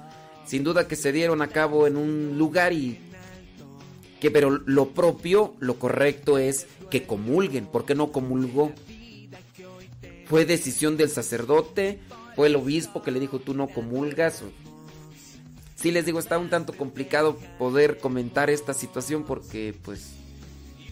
sin 0.46 0.62
duda 0.62 0.86
que 0.86 0.96
se 0.96 1.12
dieron 1.12 1.40
a 1.42 1.48
cabo 1.48 1.86
en 1.86 1.96
un 1.96 2.38
lugar 2.38 2.72
y... 2.72 3.00
Que, 4.20 4.30
pero 4.30 4.50
lo 4.50 4.90
propio, 4.90 5.54
lo 5.58 5.78
correcto 5.78 6.38
es 6.38 6.66
que 6.90 7.06
comulguen. 7.06 7.66
¿Por 7.66 7.84
qué 7.84 7.94
no 7.94 8.12
comulgó? 8.12 8.72
Fue 10.26 10.44
decisión 10.44 10.96
del 10.96 11.10
sacerdote, 11.10 12.00
fue 12.34 12.48
el 12.48 12.56
obispo 12.56 13.02
que 13.02 13.10
le 13.10 13.20
dijo 13.20 13.38
tú 13.38 13.54
no 13.54 13.68
comulgas. 13.68 14.42
Sí 15.74 15.90
les 15.90 16.04
digo, 16.04 16.18
está 16.18 16.38
un 16.38 16.50
tanto 16.50 16.72
complicado 16.74 17.38
poder 17.58 17.98
comentar 17.98 18.50
esta 18.50 18.74
situación 18.74 19.24
porque 19.24 19.74
pues 19.84 20.12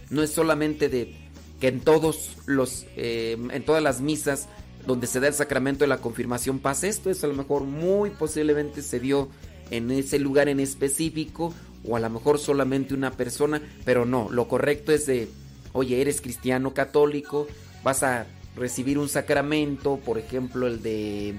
no 0.09 0.23
es 0.23 0.31
solamente 0.31 0.89
de 0.89 1.15
que 1.59 1.67
en 1.67 1.81
todos 1.81 2.37
los 2.45 2.85
eh, 2.95 3.37
en 3.51 3.65
todas 3.65 3.81
las 3.81 4.01
misas 4.01 4.47
donde 4.85 5.07
se 5.07 5.19
da 5.19 5.27
el 5.27 5.33
sacramento 5.33 5.83
de 5.83 5.87
la 5.87 5.97
confirmación 5.97 6.59
pase 6.59 6.87
esto, 6.87 7.09
es 7.09 7.23
a 7.23 7.27
lo 7.27 7.33
mejor 7.33 7.63
muy 7.63 8.11
posiblemente 8.11 8.81
se 8.81 8.99
dio 8.99 9.29
en 9.71 9.91
ese 9.91 10.19
lugar 10.19 10.47
en 10.47 10.59
específico 10.59 11.53
o 11.87 11.95
a 11.95 11.99
lo 11.99 12.09
mejor 12.09 12.39
solamente 12.39 12.93
una 12.93 13.11
persona, 13.11 13.61
pero 13.83 14.05
no, 14.05 14.29
lo 14.29 14.47
correcto 14.47 14.91
es 14.91 15.05
de, 15.05 15.27
oye, 15.73 16.01
eres 16.01 16.21
cristiano 16.21 16.73
católico, 16.73 17.47
vas 17.83 18.03
a 18.03 18.25
recibir 18.55 18.97
un 18.97 19.09
sacramento, 19.09 19.97
por 19.97 20.17
ejemplo, 20.17 20.67
el 20.67 20.81
de 20.81 21.37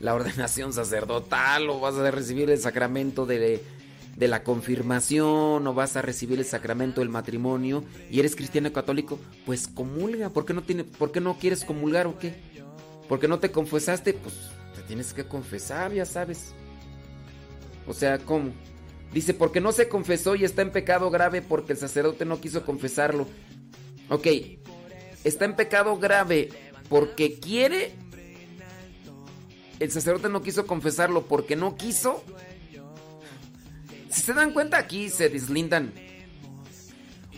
la 0.00 0.14
ordenación 0.14 0.72
sacerdotal 0.72 1.68
o 1.70 1.80
vas 1.80 1.96
a 1.96 2.10
recibir 2.10 2.50
el 2.50 2.58
sacramento 2.58 3.26
de, 3.26 3.62
de 4.16 4.28
la 4.28 4.42
confirmación 4.42 5.66
o 5.66 5.74
vas 5.74 5.96
a 5.96 6.02
recibir 6.02 6.38
el 6.38 6.44
sacramento 6.44 7.00
del 7.00 7.08
matrimonio 7.08 7.84
y 8.10 8.20
eres 8.20 8.36
cristiano 8.36 8.72
católico, 8.72 9.18
pues 9.46 9.68
comulga. 9.68 10.30
¿Por 10.30 10.44
qué 10.44 10.54
no, 10.54 10.62
tiene, 10.62 10.84
por 10.84 11.12
qué 11.12 11.20
no 11.20 11.38
quieres 11.38 11.64
comulgar 11.64 12.06
o 12.06 12.18
qué? 12.18 12.34
¿Porque 13.08 13.28
no 13.28 13.38
te 13.38 13.50
confesaste? 13.50 14.14
Pues 14.14 14.34
te 14.74 14.82
tienes 14.82 15.12
que 15.12 15.24
confesar, 15.24 15.92
ya 15.92 16.04
sabes. 16.04 16.54
O 17.86 17.94
sea, 17.94 18.18
¿cómo? 18.18 18.52
Dice, 19.12 19.34
porque 19.34 19.60
no 19.60 19.72
se 19.72 19.88
confesó 19.88 20.34
y 20.34 20.44
está 20.44 20.62
en 20.62 20.72
pecado 20.72 21.10
grave 21.10 21.42
porque 21.42 21.72
el 21.72 21.78
sacerdote 21.78 22.24
no 22.24 22.40
quiso 22.40 22.64
confesarlo. 22.64 23.26
Ok, 24.08 24.26
está 25.24 25.44
en 25.44 25.56
pecado 25.56 25.98
grave 25.98 26.48
porque 26.88 27.38
quiere 27.38 27.92
el 29.82 29.90
sacerdote 29.90 30.28
no 30.28 30.42
quiso 30.42 30.64
confesarlo 30.64 31.26
porque 31.26 31.56
no 31.56 31.74
quiso. 31.74 32.22
Si 34.10 34.20
se 34.20 34.32
dan 34.32 34.52
cuenta, 34.52 34.78
aquí 34.78 35.10
se 35.10 35.28
deslindan. 35.28 35.92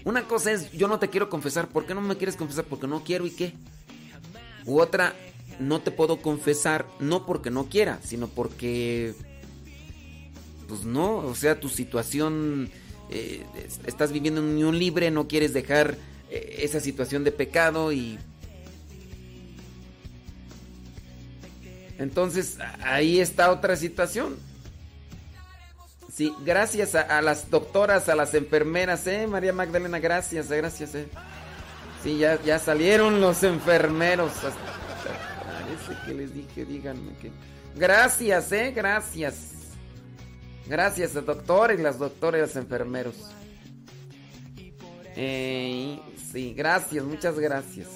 Una 0.04 0.24
cosa 0.24 0.52
es, 0.52 0.70
yo 0.72 0.86
no 0.86 0.98
te 0.98 1.08
quiero 1.08 1.30
confesar. 1.30 1.68
¿Por 1.68 1.86
qué 1.86 1.94
no 1.94 2.02
me 2.02 2.18
quieres 2.18 2.36
confesar? 2.36 2.66
Porque 2.66 2.86
no 2.86 3.02
quiero 3.02 3.24
y 3.24 3.30
qué. 3.30 3.54
U 4.66 4.78
otra, 4.78 5.14
no 5.60 5.80
te 5.80 5.90
puedo 5.90 6.18
confesar, 6.20 6.86
no 7.00 7.26
porque 7.26 7.50
no 7.50 7.68
quiera, 7.68 7.98
sino 8.02 8.28
porque... 8.28 9.14
Pues 10.68 10.84
no, 10.84 11.16
o 11.18 11.34
sea, 11.34 11.60
tu 11.60 11.68
situación... 11.68 12.70
eh, 13.10 13.44
es- 13.66 13.80
estás 13.86 14.12
viviendo 14.12 14.40
en 14.40 14.46
unión 14.48 14.78
libre, 14.78 15.10
no 15.10 15.28
quieres 15.28 15.52
dejar 15.52 15.96
eh, 16.30 16.56
esa 16.60 16.80
situación 16.80 17.22
de 17.24 17.32
pecado 17.32 17.92
y 17.92 18.18
Entonces, 21.98 22.58
ahí 22.82 23.20
está 23.20 23.50
otra 23.50 23.76
situación. 23.76 24.36
Sí, 26.12 26.32
gracias 26.44 26.94
a, 26.94 27.02
a 27.02 27.22
las 27.22 27.50
doctoras, 27.50 28.08
a 28.08 28.14
las 28.14 28.34
enfermeras, 28.34 29.06
¿eh? 29.06 29.26
María 29.26 29.52
Magdalena, 29.52 29.98
gracias, 29.98 30.50
eh, 30.50 30.56
gracias, 30.58 30.94
¿eh? 30.94 31.08
Sí, 32.02 32.18
ya, 32.18 32.40
ya 32.42 32.58
salieron 32.58 33.20
los 33.20 33.42
enfermeros. 33.42 34.32
Hasta- 34.36 34.83
Parece 35.86 36.06
que 36.06 36.14
les 36.14 36.34
dije, 36.34 36.64
díganme 36.64 37.12
que... 37.20 37.30
Gracias, 37.76 38.52
¿eh? 38.52 38.72
Gracias. 38.74 39.54
Gracias, 40.66 41.12
doctores, 41.14 41.80
las 41.80 41.98
doctoras 41.98 42.40
los 42.40 42.56
enfermeros. 42.56 43.16
Eh, 45.16 45.98
sí, 46.32 46.54
gracias, 46.54 47.04
muchas 47.04 47.38
gracias. 47.38 47.88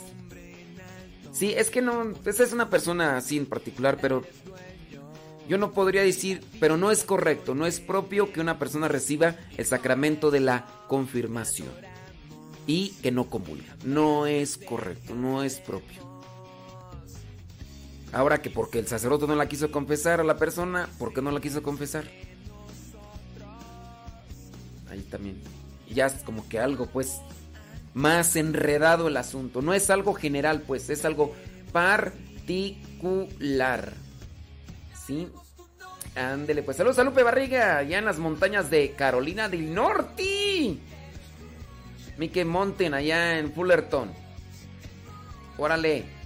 Sí, 1.32 1.54
es 1.56 1.70
que 1.70 1.80
no, 1.80 2.12
esa 2.24 2.42
es 2.42 2.52
una 2.52 2.68
persona 2.68 3.16
así 3.16 3.36
en 3.36 3.46
particular, 3.46 3.98
pero 4.00 4.22
yo 5.48 5.56
no 5.56 5.72
podría 5.72 6.02
decir, 6.02 6.42
pero 6.60 6.76
no 6.76 6.90
es 6.90 7.04
correcto, 7.04 7.54
no 7.54 7.64
es 7.64 7.80
propio 7.80 8.32
que 8.32 8.40
una 8.40 8.58
persona 8.58 8.88
reciba 8.88 9.36
el 9.56 9.64
sacramento 9.64 10.30
de 10.30 10.40
la 10.40 10.66
confirmación 10.88 11.68
y 12.66 12.90
que 13.02 13.10
no 13.10 13.30
comulga. 13.30 13.76
No 13.84 14.26
es 14.26 14.58
correcto, 14.58 15.14
no 15.14 15.42
es 15.42 15.58
propio. 15.60 16.07
Ahora 18.12 18.40
que 18.40 18.50
porque 18.50 18.78
el 18.78 18.86
sacerdote 18.86 19.26
no 19.26 19.34
la 19.34 19.48
quiso 19.48 19.70
confesar 19.70 20.20
a 20.20 20.24
la 20.24 20.36
persona, 20.38 20.88
¿por 20.98 21.12
qué 21.12 21.20
no 21.20 21.30
la 21.30 21.40
quiso 21.40 21.62
confesar? 21.62 22.04
Ahí 24.90 25.02
también. 25.10 25.42
Ya 25.90 26.06
es 26.06 26.14
como 26.24 26.48
que 26.48 26.58
algo 26.58 26.86
pues 26.86 27.20
más 27.94 28.36
enredado 28.36 29.08
el 29.08 29.16
asunto. 29.16 29.60
No 29.60 29.74
es 29.74 29.90
algo 29.90 30.14
general 30.14 30.62
pues, 30.62 30.88
es 30.88 31.04
algo 31.04 31.34
particular. 31.72 33.12
¿Sí? 35.06 35.28
Ándele 36.14 36.62
pues. 36.62 36.78
Saludos 36.78 36.98
a 36.98 37.04
Lupe 37.04 37.22
Barriga, 37.22 37.78
allá 37.78 37.98
en 37.98 38.06
las 38.06 38.18
montañas 38.18 38.70
de 38.70 38.92
Carolina 38.92 39.48
del 39.48 39.74
Norte. 39.74 40.78
Mike 42.16 42.44
Monten, 42.44 42.94
allá 42.94 43.38
en 43.38 43.52
Fullerton. 43.52 44.10
Órale. 45.56 46.17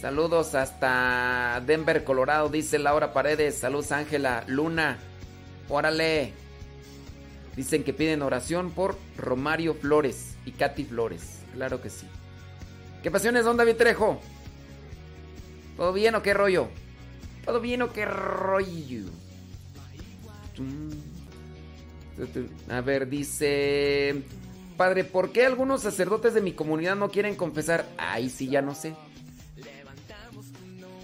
Saludos 0.00 0.54
hasta 0.54 1.60
Denver, 1.66 2.04
Colorado, 2.04 2.48
dice 2.48 2.78
Laura 2.78 3.12
Paredes. 3.12 3.58
Saludos 3.58 3.90
Ángela 3.90 4.44
Luna. 4.46 4.96
Órale. 5.68 6.32
Dicen 7.56 7.82
que 7.82 7.92
piden 7.92 8.22
oración 8.22 8.70
por 8.70 8.96
Romario 9.16 9.74
Flores 9.74 10.36
y 10.44 10.52
Katy 10.52 10.84
Flores. 10.84 11.40
Claro 11.52 11.82
que 11.82 11.90
sí. 11.90 12.06
¿Qué 13.02 13.10
pasiones, 13.10 13.44
don 13.44 13.56
David 13.56 13.74
Trejo? 13.74 14.20
¿Todo 15.76 15.92
bien 15.92 16.14
o 16.14 16.22
qué 16.22 16.32
rollo? 16.32 16.68
¿Todo 17.44 17.60
bien 17.60 17.82
o 17.82 17.92
qué 17.92 18.04
rollo? 18.04 19.06
A 22.70 22.80
ver, 22.82 23.08
dice... 23.08 24.22
Padre, 24.76 25.02
¿por 25.02 25.32
qué 25.32 25.44
algunos 25.44 25.82
sacerdotes 25.82 26.34
de 26.34 26.40
mi 26.40 26.52
comunidad 26.52 26.94
no 26.94 27.10
quieren 27.10 27.34
confesar? 27.34 27.84
Ay, 27.98 28.30
sí, 28.30 28.48
ya 28.48 28.62
no 28.62 28.76
sé. 28.76 28.94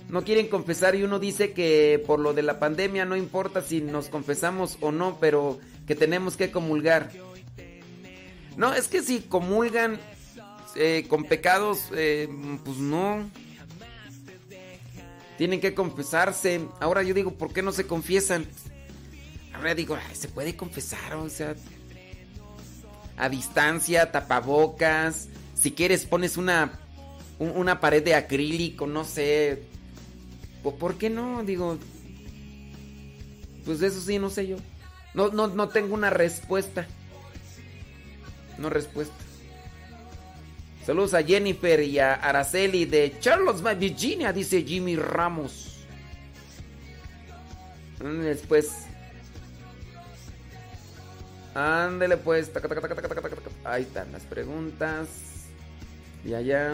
No 0.08 0.22
quieren 0.22 0.48
confesar 0.48 0.94
y 0.94 1.02
uno 1.02 1.18
dice 1.18 1.52
que 1.52 2.02
por 2.06 2.20
lo 2.20 2.34
de 2.34 2.42
la 2.42 2.58
pandemia 2.58 3.04
no 3.04 3.16
importa 3.16 3.62
si 3.62 3.80
nos 3.80 4.08
confesamos 4.08 4.76
o 4.80 4.92
no, 4.92 5.18
pero 5.18 5.58
que 5.86 5.94
tenemos 5.94 6.36
que 6.36 6.50
comulgar. 6.50 7.10
No, 8.56 8.72
es 8.74 8.88
que 8.88 9.02
si 9.02 9.20
comulgan 9.20 9.98
eh, 10.76 11.06
con 11.08 11.24
pecados, 11.24 11.88
eh, 11.94 12.28
pues 12.64 12.78
no. 12.78 13.28
Tienen 15.38 15.60
que 15.60 15.74
confesarse. 15.74 16.60
Ahora 16.80 17.02
yo 17.02 17.14
digo, 17.14 17.32
¿por 17.32 17.52
qué 17.52 17.62
no 17.62 17.72
se 17.72 17.86
confiesan? 17.86 18.46
Ahora 19.52 19.74
digo, 19.74 19.96
ay, 19.96 20.14
se 20.14 20.28
puede 20.28 20.56
confesar, 20.56 21.14
o 21.14 21.28
sea, 21.28 21.54
a 23.16 23.28
distancia, 23.28 24.12
tapabocas. 24.12 25.28
Si 25.54 25.72
quieres, 25.72 26.06
pones 26.06 26.36
una, 26.36 26.78
una 27.38 27.80
pared 27.80 28.02
de 28.02 28.14
acrílico, 28.14 28.86
no 28.86 29.04
sé. 29.04 29.62
¿Por 30.72 30.96
qué 30.96 31.10
no? 31.10 31.44
Digo, 31.44 31.78
pues 33.64 33.82
eso 33.82 34.00
sí, 34.00 34.18
no 34.18 34.30
sé 34.30 34.46
yo. 34.46 34.56
No, 35.14 35.28
no, 35.28 35.48
no 35.48 35.68
tengo 35.68 35.94
una 35.94 36.10
respuesta. 36.10 36.86
No 38.58 38.70
respuesta. 38.70 39.14
Saludos 40.84 41.14
a 41.14 41.22
Jennifer 41.22 41.80
y 41.80 41.98
a 41.98 42.14
Araceli 42.14 42.84
de 42.84 43.16
Charlottesville, 43.18 43.76
Virginia, 43.76 44.32
dice 44.32 44.62
Jimmy 44.62 44.96
Ramos. 44.96 45.86
Después. 48.00 48.86
Ándele 51.54 52.16
pues. 52.18 52.50
Ahí 53.64 53.82
están 53.82 54.12
las 54.12 54.24
preguntas. 54.24 55.08
Y 56.24 56.34
allá. 56.34 56.72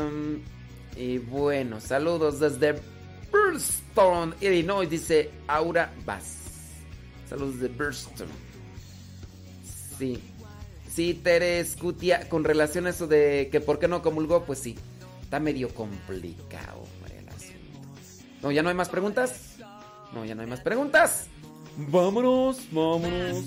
Y 0.96 1.18
bueno, 1.18 1.80
saludos 1.80 2.40
desde 2.40 2.80
Burston, 3.30 4.34
Illinois, 4.40 4.88
dice 4.88 5.30
Aura 5.46 5.92
Bass. 6.04 6.36
Saludos 7.28 7.60
de 7.60 7.68
Burston. 7.68 8.28
Sí. 9.98 10.20
Sí, 10.92 11.14
Teres 11.14 11.76
Cutia, 11.76 12.28
con 12.28 12.42
relación 12.42 12.86
a 12.86 12.90
eso 12.90 13.06
de 13.06 13.48
que 13.52 13.60
por 13.60 13.78
qué 13.78 13.86
no 13.86 14.02
comulgó, 14.02 14.44
pues 14.44 14.58
sí. 14.58 14.76
Está 15.22 15.38
medio 15.38 15.72
complicado 15.72 16.84
el 17.16 17.28
asunto. 17.28 17.78
No, 18.42 18.50
ya 18.50 18.62
no 18.62 18.68
hay 18.68 18.74
más 18.74 18.88
preguntas. 18.88 19.56
No, 20.12 20.24
ya 20.24 20.34
no 20.34 20.42
hay 20.42 20.48
más 20.48 20.60
preguntas. 20.60 21.28
Vámonos, 21.76 22.66
vámonos. 22.72 23.44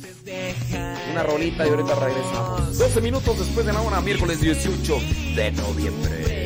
Una 1.12 1.24
rolita 1.24 1.68
y 1.68 1.70
ahorita 1.70 1.96
regresamos. 1.96 2.78
12 2.78 3.02
minutos 3.02 3.38
después 3.38 3.66
de 3.66 3.74
la 3.74 3.82
hora, 3.82 4.00
miércoles 4.02 4.40
18 4.40 4.98
de 5.36 5.52
noviembre. 5.52 6.43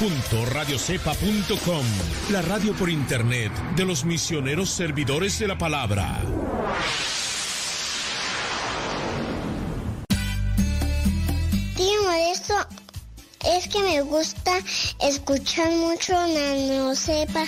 www.radiocepa.com, 0.00 1.84
la 2.30 2.40
radio 2.40 2.72
por 2.74 2.88
internet 2.88 3.52
de 3.76 3.84
los 3.84 4.06
misioneros 4.06 4.70
servidores 4.70 5.38
de 5.38 5.46
la 5.46 5.58
palabra. 5.58 6.22
Tío 11.76 12.02
Modesto, 12.04 12.54
es 13.46 13.68
que 13.68 13.82
me 13.82 14.00
gusta 14.00 14.58
escuchar 15.00 15.70
mucho 15.72 16.14
Nano 16.14 16.94
Sepa. 16.94 17.44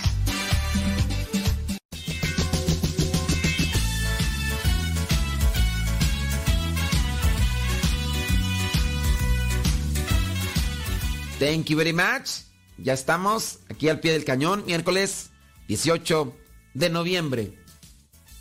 Thank 11.42 11.70
you 11.70 11.76
very 11.76 11.92
much. 11.92 12.44
Ya 12.78 12.92
estamos 12.92 13.58
aquí 13.68 13.88
al 13.88 13.98
pie 13.98 14.12
del 14.12 14.24
cañón, 14.24 14.62
miércoles 14.64 15.30
18 15.66 16.36
de 16.72 16.88
noviembre. 16.88 17.58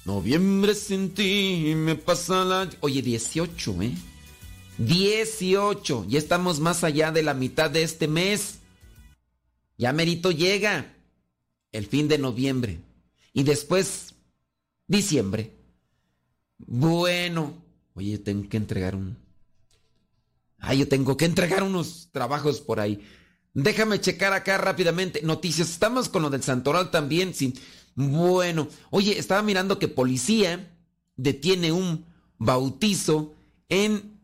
Noviembre 0.05 0.75
sin 0.75 1.11
ti 1.15 1.73
me 1.75 1.95
pasa 1.95 2.45
la... 2.45 2.69
Oye, 2.79 3.01
18, 3.01 3.81
¿eh? 3.81 3.95
18. 4.77 6.05
Ya 6.09 6.19
estamos 6.19 6.59
más 6.59 6.83
allá 6.83 7.11
de 7.11 7.23
la 7.23 7.33
mitad 7.33 7.71
de 7.71 7.81
este 7.81 8.07
mes. 8.07 8.59
Ya 9.79 9.93
merito 9.93 10.29
llega 10.29 10.93
el 11.71 11.87
fin 11.87 12.07
de 12.07 12.19
noviembre. 12.19 12.81
Y 13.33 13.41
después, 13.41 14.13
diciembre. 14.85 15.49
Bueno. 16.59 17.63
Oye, 17.95 18.19
tengo 18.19 18.47
que 18.47 18.57
entregar 18.57 18.95
un... 18.95 19.20
Ah, 20.61 20.75
yo 20.75 20.87
tengo 20.87 21.17
que 21.17 21.25
entregar 21.25 21.63
unos 21.63 22.09
trabajos 22.11 22.61
por 22.61 22.79
ahí. 22.79 23.03
Déjame 23.55 23.99
checar 23.99 24.31
acá 24.31 24.59
rápidamente. 24.59 25.23
Noticias. 25.23 25.71
Estamos 25.71 26.07
con 26.07 26.21
lo 26.21 26.29
del 26.29 26.43
Santoral 26.43 26.91
también. 26.91 27.33
Sí. 27.33 27.55
Bueno. 27.95 28.67
Oye, 28.91 29.17
estaba 29.17 29.41
mirando 29.41 29.79
que 29.79 29.87
policía 29.87 30.77
detiene 31.17 31.71
un 31.71 32.05
bautizo 32.37 33.33
en 33.69 34.19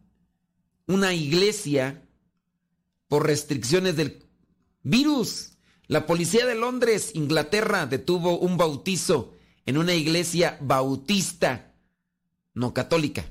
una 0.86 1.12
iglesia 1.14 2.08
por 3.08 3.26
restricciones 3.26 3.96
del 3.96 4.24
virus. 4.84 5.58
La 5.88 6.06
policía 6.06 6.46
de 6.46 6.54
Londres, 6.54 7.12
Inglaterra, 7.16 7.88
detuvo 7.88 8.38
un 8.38 8.58
bautizo 8.58 9.34
en 9.66 9.78
una 9.78 9.96
iglesia 9.96 10.58
bautista, 10.62 11.74
no 12.54 12.74
católica 12.76 13.26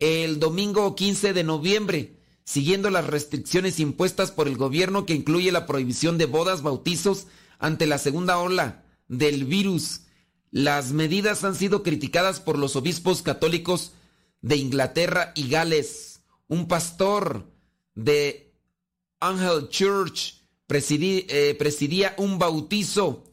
el 0.00 0.40
domingo 0.40 0.96
15 0.96 1.32
de 1.32 1.44
noviembre, 1.44 2.16
siguiendo 2.44 2.90
las 2.90 3.06
restricciones 3.06 3.78
impuestas 3.78 4.32
por 4.32 4.48
el 4.48 4.56
gobierno 4.56 5.06
que 5.06 5.14
incluye 5.14 5.52
la 5.52 5.66
prohibición 5.66 6.18
de 6.18 6.26
bodas, 6.26 6.62
bautizos 6.62 7.26
ante 7.58 7.86
la 7.86 7.98
segunda 7.98 8.38
ola 8.38 8.84
del 9.08 9.44
virus. 9.44 10.02
Las 10.50 10.92
medidas 10.92 11.44
han 11.44 11.54
sido 11.54 11.82
criticadas 11.82 12.40
por 12.40 12.58
los 12.58 12.74
obispos 12.74 13.22
católicos 13.22 13.92
de 14.40 14.56
Inglaterra 14.56 15.32
y 15.36 15.48
Gales. 15.48 16.22
Un 16.48 16.66
pastor 16.66 17.46
de 17.94 18.52
Angel 19.20 19.68
Church 19.68 20.40
eh, 20.72 21.56
presidía 21.58 22.14
un 22.16 22.38
bautizo 22.38 23.24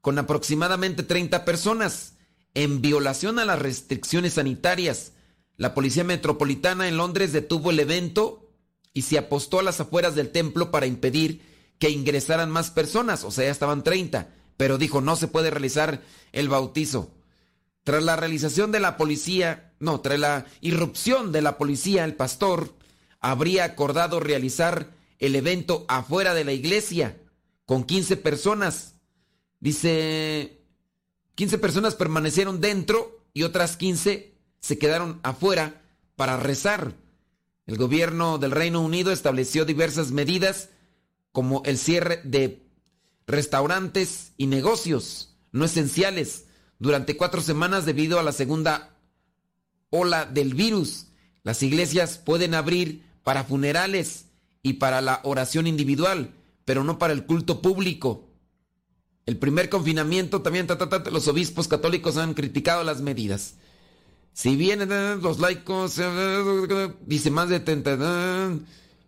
con 0.00 0.18
aproximadamente 0.18 1.02
30 1.02 1.44
personas 1.44 2.14
en 2.54 2.80
violación 2.80 3.38
a 3.38 3.44
las 3.44 3.58
restricciones 3.58 4.34
sanitarias. 4.34 5.12
La 5.56 5.74
Policía 5.74 6.04
Metropolitana 6.04 6.88
en 6.88 6.96
Londres 6.96 7.32
detuvo 7.32 7.70
el 7.70 7.80
evento 7.80 8.50
y 8.92 9.02
se 9.02 9.18
apostó 9.18 9.58
a 9.58 9.62
las 9.62 9.80
afueras 9.80 10.14
del 10.14 10.30
templo 10.30 10.70
para 10.70 10.86
impedir 10.86 11.42
que 11.78 11.90
ingresaran 11.90 12.50
más 12.50 12.70
personas, 12.70 13.24
o 13.24 13.30
sea, 13.30 13.44
ya 13.44 13.50
estaban 13.50 13.84
30, 13.84 14.28
pero 14.56 14.78
dijo 14.78 15.00
no 15.00 15.16
se 15.16 15.28
puede 15.28 15.50
realizar 15.50 16.02
el 16.32 16.48
bautizo. 16.48 17.10
Tras 17.84 18.02
la 18.02 18.16
realización 18.16 18.72
de 18.72 18.80
la 18.80 18.96
policía, 18.96 19.74
no, 19.78 20.00
tras 20.00 20.18
la 20.18 20.46
irrupción 20.60 21.32
de 21.32 21.42
la 21.42 21.58
policía, 21.58 22.04
el 22.04 22.14
pastor 22.14 22.74
habría 23.20 23.64
acordado 23.64 24.20
realizar 24.20 24.90
el 25.18 25.36
evento 25.36 25.84
afuera 25.88 26.34
de 26.34 26.44
la 26.44 26.52
iglesia 26.52 27.18
con 27.64 27.84
15 27.84 28.16
personas. 28.16 28.94
Dice, 29.60 30.60
15 31.34 31.58
personas 31.58 31.94
permanecieron 31.94 32.60
dentro 32.60 33.20
y 33.32 33.42
otras 33.44 33.76
15 33.76 34.35
se 34.66 34.78
quedaron 34.78 35.20
afuera 35.22 35.80
para 36.16 36.36
rezar. 36.38 36.92
El 37.66 37.78
gobierno 37.78 38.38
del 38.38 38.50
Reino 38.50 38.80
Unido 38.80 39.12
estableció 39.12 39.64
diversas 39.64 40.10
medidas 40.10 40.70
como 41.30 41.62
el 41.64 41.78
cierre 41.78 42.20
de 42.24 42.66
restaurantes 43.28 44.32
y 44.36 44.48
negocios 44.48 45.36
no 45.52 45.66
esenciales 45.66 46.46
durante 46.80 47.16
cuatro 47.16 47.42
semanas 47.42 47.86
debido 47.86 48.18
a 48.18 48.24
la 48.24 48.32
segunda 48.32 48.96
ola 49.90 50.24
del 50.24 50.54
virus. 50.54 51.06
Las 51.44 51.62
iglesias 51.62 52.18
pueden 52.18 52.52
abrir 52.54 53.04
para 53.22 53.44
funerales 53.44 54.24
y 54.64 54.74
para 54.74 55.00
la 55.00 55.20
oración 55.22 55.68
individual, 55.68 56.34
pero 56.64 56.82
no 56.82 56.98
para 56.98 57.12
el 57.12 57.24
culto 57.24 57.62
público. 57.62 58.28
El 59.26 59.36
primer 59.36 59.68
confinamiento 59.68 60.42
también, 60.42 60.66
ta, 60.66 60.76
ta, 60.76 60.88
ta, 60.88 61.08
los 61.08 61.28
obispos 61.28 61.68
católicos 61.68 62.16
han 62.16 62.34
criticado 62.34 62.82
las 62.82 63.00
medidas. 63.00 63.54
Si 64.36 64.54
bien 64.54 64.82
eh, 64.82 65.16
los 65.22 65.38
laicos, 65.38 65.98
dice 67.06 67.30
más 67.30 67.48
de 67.48 67.58
30, 67.58 67.96
eh, 67.98 68.58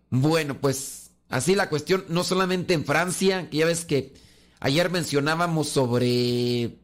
bueno, 0.08 0.58
pues 0.58 1.10
así 1.28 1.54
la 1.54 1.68
cuestión, 1.68 2.06
no 2.08 2.24
solamente 2.24 2.72
en 2.72 2.86
Francia, 2.86 3.50
que 3.50 3.58
ya 3.58 3.66
ves 3.66 3.84
que 3.84 4.14
ayer 4.58 4.88
mencionábamos 4.88 5.68
sobre 5.68 6.78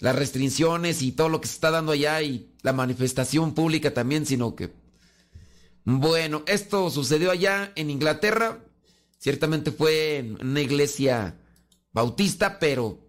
las 0.00 0.14
restricciones 0.14 1.00
y 1.00 1.12
todo 1.12 1.30
lo 1.30 1.40
que 1.40 1.48
se 1.48 1.54
está 1.54 1.70
dando 1.70 1.92
allá 1.92 2.20
y 2.20 2.52
la 2.60 2.74
manifestación 2.74 3.54
pública 3.54 3.94
también, 3.94 4.26
sino 4.26 4.54
que, 4.54 4.74
bueno, 5.84 6.42
esto 6.46 6.90
sucedió 6.90 7.30
allá 7.30 7.72
en 7.74 7.88
Inglaterra, 7.88 8.66
ciertamente 9.16 9.72
fue 9.72 10.18
en 10.18 10.38
una 10.42 10.60
iglesia 10.60 11.38
bautista, 11.90 12.58
pero 12.58 13.00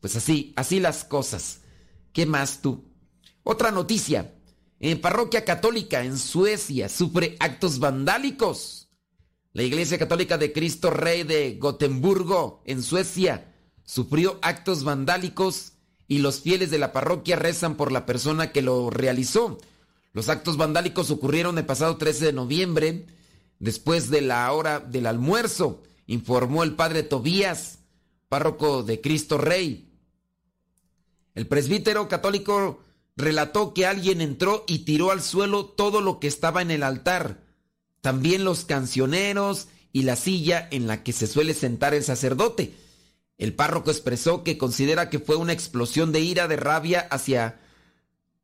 pues 0.00 0.16
así, 0.16 0.52
así 0.56 0.80
las 0.80 1.04
cosas. 1.04 1.60
¿Qué 2.12 2.26
más 2.26 2.62
tú? 2.62 2.85
Otra 3.48 3.70
noticia. 3.70 4.34
En 4.80 5.00
parroquia 5.00 5.44
católica 5.44 6.02
en 6.02 6.18
Suecia 6.18 6.88
sufre 6.88 7.36
actos 7.38 7.78
vandálicos. 7.78 8.88
La 9.52 9.62
Iglesia 9.62 9.98
Católica 9.98 10.36
de 10.36 10.52
Cristo 10.52 10.90
Rey 10.90 11.22
de 11.22 11.54
Gotemburgo 11.54 12.60
en 12.66 12.82
Suecia 12.82 13.54
sufrió 13.84 14.40
actos 14.42 14.82
vandálicos 14.82 15.74
y 16.08 16.18
los 16.18 16.40
fieles 16.40 16.72
de 16.72 16.78
la 16.78 16.92
parroquia 16.92 17.36
rezan 17.36 17.76
por 17.76 17.92
la 17.92 18.04
persona 18.04 18.50
que 18.50 18.62
lo 18.62 18.90
realizó. 18.90 19.58
Los 20.12 20.28
actos 20.28 20.56
vandálicos 20.56 21.12
ocurrieron 21.12 21.56
el 21.56 21.66
pasado 21.66 21.98
13 21.98 22.24
de 22.24 22.32
noviembre, 22.32 23.06
después 23.60 24.10
de 24.10 24.22
la 24.22 24.50
hora 24.50 24.80
del 24.80 25.06
almuerzo, 25.06 25.84
informó 26.08 26.64
el 26.64 26.74
padre 26.74 27.04
Tobías, 27.04 27.78
párroco 28.28 28.82
de 28.82 29.00
Cristo 29.00 29.38
Rey. 29.38 29.92
El 31.36 31.46
presbítero 31.46 32.08
católico 32.08 32.80
relató 33.16 33.72
que 33.72 33.86
alguien 33.86 34.20
entró 34.20 34.64
y 34.66 34.80
tiró 34.80 35.10
al 35.10 35.22
suelo 35.22 35.64
todo 35.64 36.00
lo 36.00 36.20
que 36.20 36.26
estaba 36.26 36.62
en 36.62 36.70
el 36.70 36.82
altar, 36.82 37.42
también 38.02 38.44
los 38.44 38.64
cancioneros 38.64 39.68
y 39.92 40.02
la 40.02 40.16
silla 40.16 40.68
en 40.70 40.86
la 40.86 41.02
que 41.02 41.12
se 41.12 41.26
suele 41.26 41.54
sentar 41.54 41.94
el 41.94 42.04
sacerdote. 42.04 42.74
El 43.38 43.54
párroco 43.54 43.90
expresó 43.90 44.44
que 44.44 44.58
considera 44.58 45.10
que 45.10 45.18
fue 45.18 45.36
una 45.36 45.52
explosión 45.52 46.12
de 46.12 46.20
ira, 46.20 46.48
de 46.48 46.56
rabia 46.56 47.00
hacia 47.10 47.58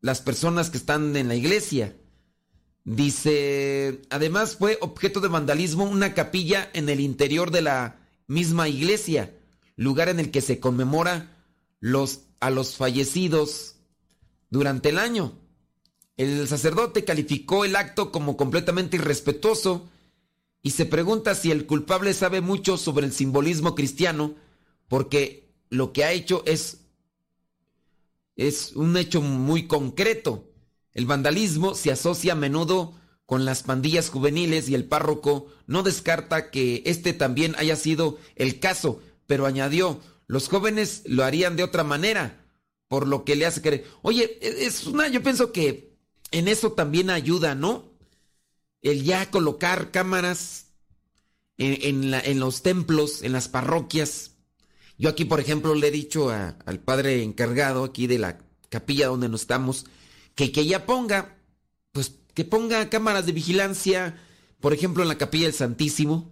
las 0.01 0.21
personas 0.21 0.71
que 0.71 0.79
están 0.79 1.17
en 1.17 1.29
la 1.29 1.35
iglesia. 1.35 1.95
Dice, 2.85 4.03
además 4.11 4.57
fue 4.57 4.79
objeto 4.81 5.21
de 5.21 5.29
vandalismo 5.29 5.85
una 5.85 6.15
capilla 6.15 6.69
en 6.73 6.89
el 6.89 7.01
interior 7.01 7.51
de 7.51 7.63
la 7.63 8.01
misma 8.27 8.69
iglesia, 8.69 9.35
lugar 9.77 10.09
en 10.09 10.19
el 10.19 10.31
que 10.31 10.41
se 10.41 10.59
conmemora 10.59 11.37
los, 11.79 12.23
a 12.41 12.51
los 12.51 12.77
fallecidos 12.77 13.77
durante 14.53 14.91
el 14.91 14.99
año. 14.99 15.33
El 16.19 16.47
sacerdote 16.47 17.05
calificó 17.05 17.65
el 17.65 17.75
acto 17.75 18.13
como 18.13 18.37
completamente 18.37 18.99
irrespetuoso 18.99 19.89
y 20.63 20.73
se 20.73 20.85
pregunta 20.85 21.35
si 21.35 21.51
el 21.51 21.67
culpable 21.67 22.13
sabe 22.13 22.43
mucho 22.43 22.77
sobre 22.77 23.07
el 23.07 23.15
simbolismo 23.15 23.75
cristiano, 23.75 24.35
porque 24.89 25.51
lo 25.71 25.95
que 25.95 26.05
ha 26.05 26.13
hecho 26.13 26.43
es, 26.45 26.83
es 28.37 28.77
un 28.77 28.95
hecho 28.99 29.23
muy 29.23 29.67
concreto. 29.67 30.51
El 30.93 31.07
vandalismo 31.07 31.75
se 31.75 31.91
asocia 31.91 32.35
a 32.35 32.37
menudo 32.37 32.93
con 33.25 33.47
las 33.47 33.63
pandillas 33.63 34.11
juveniles 34.11 34.69
y 34.69 34.75
el 34.75 34.85
párroco 34.85 35.47
no 35.67 35.83
descarta 35.83 36.51
que 36.51 36.83
este 36.85 37.15
también 37.15 37.55
haya 37.57 37.75
sido 37.75 38.19
el 38.37 38.61
caso, 38.61 39.01
pero 39.27 39.47
añadió, 39.47 39.99
los 40.27 40.49
jóvenes 40.49 41.05
lo 41.07 41.25
harían 41.25 41.57
de 41.57 41.65
otra 41.65 41.85
manera, 41.85 42.42
por 42.93 43.09
lo 43.09 43.25
que 43.25 43.37
le 43.37 43.47
hace 43.47 43.63
creer. 43.63 43.87
Oye, 44.03 44.39
e-, 44.43 44.67
es 44.67 44.87
una, 44.87 45.09
yo 45.09 45.23
pienso 45.23 45.51
que 45.51 45.97
en 46.31 46.47
eso 46.47 46.73
también 46.73 47.09
ayuda, 47.09 47.55
¿no? 47.55 47.91
El 48.83 49.03
ya 49.03 49.31
colocar 49.31 49.91
cámaras 49.91 50.67
en, 51.57 52.13
en, 52.13 52.39
los 52.39 52.61
templos, 52.61 53.23
en 53.23 53.33
las 53.33 53.49
parroquias. 53.49 54.33
Yo 54.99 55.09
aquí, 55.09 55.25
por 55.25 55.41
ejemplo, 55.41 55.75
le 55.75 55.89
he 55.89 55.91
dicho 55.91 56.29
al 56.29 56.81
padre 56.81 57.23
encargado 57.23 57.83
aquí 57.85 58.07
de 58.07 58.19
la 58.19 58.37
capilla 58.69 59.07
donde 59.07 59.31
nos 59.31 59.41
estamos, 59.41 59.87
que, 60.35 60.53
que 60.53 60.67
ya 60.67 60.85
ponga, 60.85 61.39
pues 61.93 62.13
que 62.35 62.45
ponga 62.45 62.91
cámaras 62.91 63.25
de 63.25 63.33
vigilancia, 63.33 64.23
por 64.61 64.75
ejemplo, 64.75 65.03
en 65.03 65.09
la 65.09 65.17
capilla 65.17 65.47
del 65.47 65.55
Santísimo, 65.55 66.31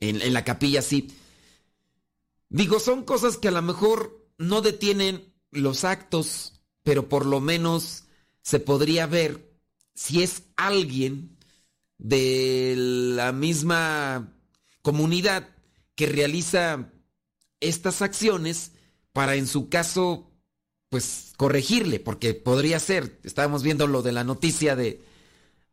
en, 0.00 0.20
en 0.20 0.34
la 0.34 0.44
capilla 0.44 0.80
así. 0.80 1.16
Digo, 2.50 2.78
son 2.78 3.06
cosas 3.06 3.38
que 3.38 3.48
a 3.48 3.52
lo 3.52 3.62
mejor 3.62 4.28
no 4.36 4.60
detienen 4.60 5.31
los 5.52 5.84
actos, 5.84 6.60
pero 6.82 7.08
por 7.08 7.26
lo 7.26 7.40
menos 7.40 8.04
se 8.42 8.58
podría 8.58 9.06
ver 9.06 9.52
si 9.94 10.22
es 10.22 10.42
alguien 10.56 11.38
de 11.98 12.74
la 12.76 13.32
misma 13.32 14.34
comunidad 14.82 15.48
que 15.94 16.06
realiza 16.06 16.90
estas 17.60 18.02
acciones 18.02 18.72
para 19.12 19.36
en 19.36 19.46
su 19.46 19.68
caso 19.68 20.32
pues 20.88 21.32
corregirle, 21.36 22.00
porque 22.00 22.34
podría 22.34 22.78
ser, 22.78 23.18
estábamos 23.22 23.62
viendo 23.62 23.86
lo 23.86 24.02
de 24.02 24.12
la 24.12 24.24
noticia 24.24 24.76
de 24.76 25.00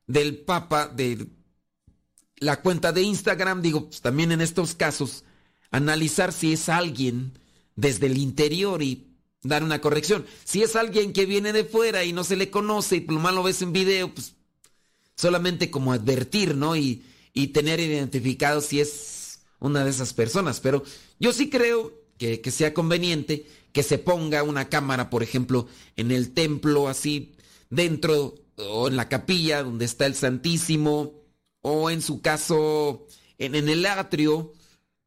del 0.08 0.38
Papa 0.40 0.88
de 0.88 1.28
la 2.38 2.62
cuenta 2.62 2.92
de 2.92 3.02
Instagram, 3.02 3.62
digo, 3.62 3.88
pues, 3.88 4.02
también 4.02 4.32
en 4.32 4.42
estos 4.42 4.76
casos 4.76 5.24
analizar 5.72 6.32
si 6.32 6.54
es 6.54 6.70
alguien 6.70 7.38
desde 7.76 8.08
el 8.08 8.18
interior 8.18 8.82
y 8.82 9.09
dar 9.44 9.64
una 9.64 9.82
corrección. 9.82 10.26
Si 10.44 10.64
es 10.64 10.76
alguien 10.76 11.14
que 11.14 11.26
viene 11.26 11.54
de 11.54 11.66
fuera 11.66 12.04
y 12.04 12.14
no 12.14 12.24
se 12.24 12.36
le 12.36 12.50
conoce 12.50 12.98
y 12.98 13.02
más 13.02 13.34
lo 13.34 13.44
ves 13.44 13.62
en 13.62 13.74
video, 13.74 14.14
pues 14.14 14.36
solamente 15.16 15.70
como 15.70 15.94
advertir, 15.94 16.56
¿no? 16.56 16.76
Y, 16.76 17.06
y 17.34 17.48
tener 17.48 17.80
identificado 17.80 18.62
si 18.62 18.80
es 18.80 19.42
una 19.60 19.84
de 19.84 19.90
esas 19.90 20.14
personas. 20.14 20.60
Pero 20.60 20.84
yo 21.20 21.34
sí 21.34 21.50
creo 21.50 21.94
que, 22.18 22.42
que 22.42 22.52
sea 22.52 22.74
conveniente 22.74 23.46
que 23.72 23.84
se 23.84 23.98
ponga 23.98 24.44
una 24.44 24.70
cámara, 24.70 25.10
por 25.10 25.24
ejemplo, 25.24 25.68
en 25.96 26.12
el 26.12 26.34
templo, 26.34 26.88
así, 26.88 27.36
dentro 27.70 28.36
o 28.56 28.88
en 28.88 28.96
la 28.96 29.08
capilla 29.08 29.64
donde 29.64 29.86
está 29.86 30.06
el 30.06 30.16
Santísimo, 30.16 31.14
o 31.62 31.90
en 31.90 32.02
su 32.02 32.22
caso, 32.22 33.08
en, 33.38 33.56
en 33.56 33.70
el 33.70 33.86
atrio, 33.86 34.54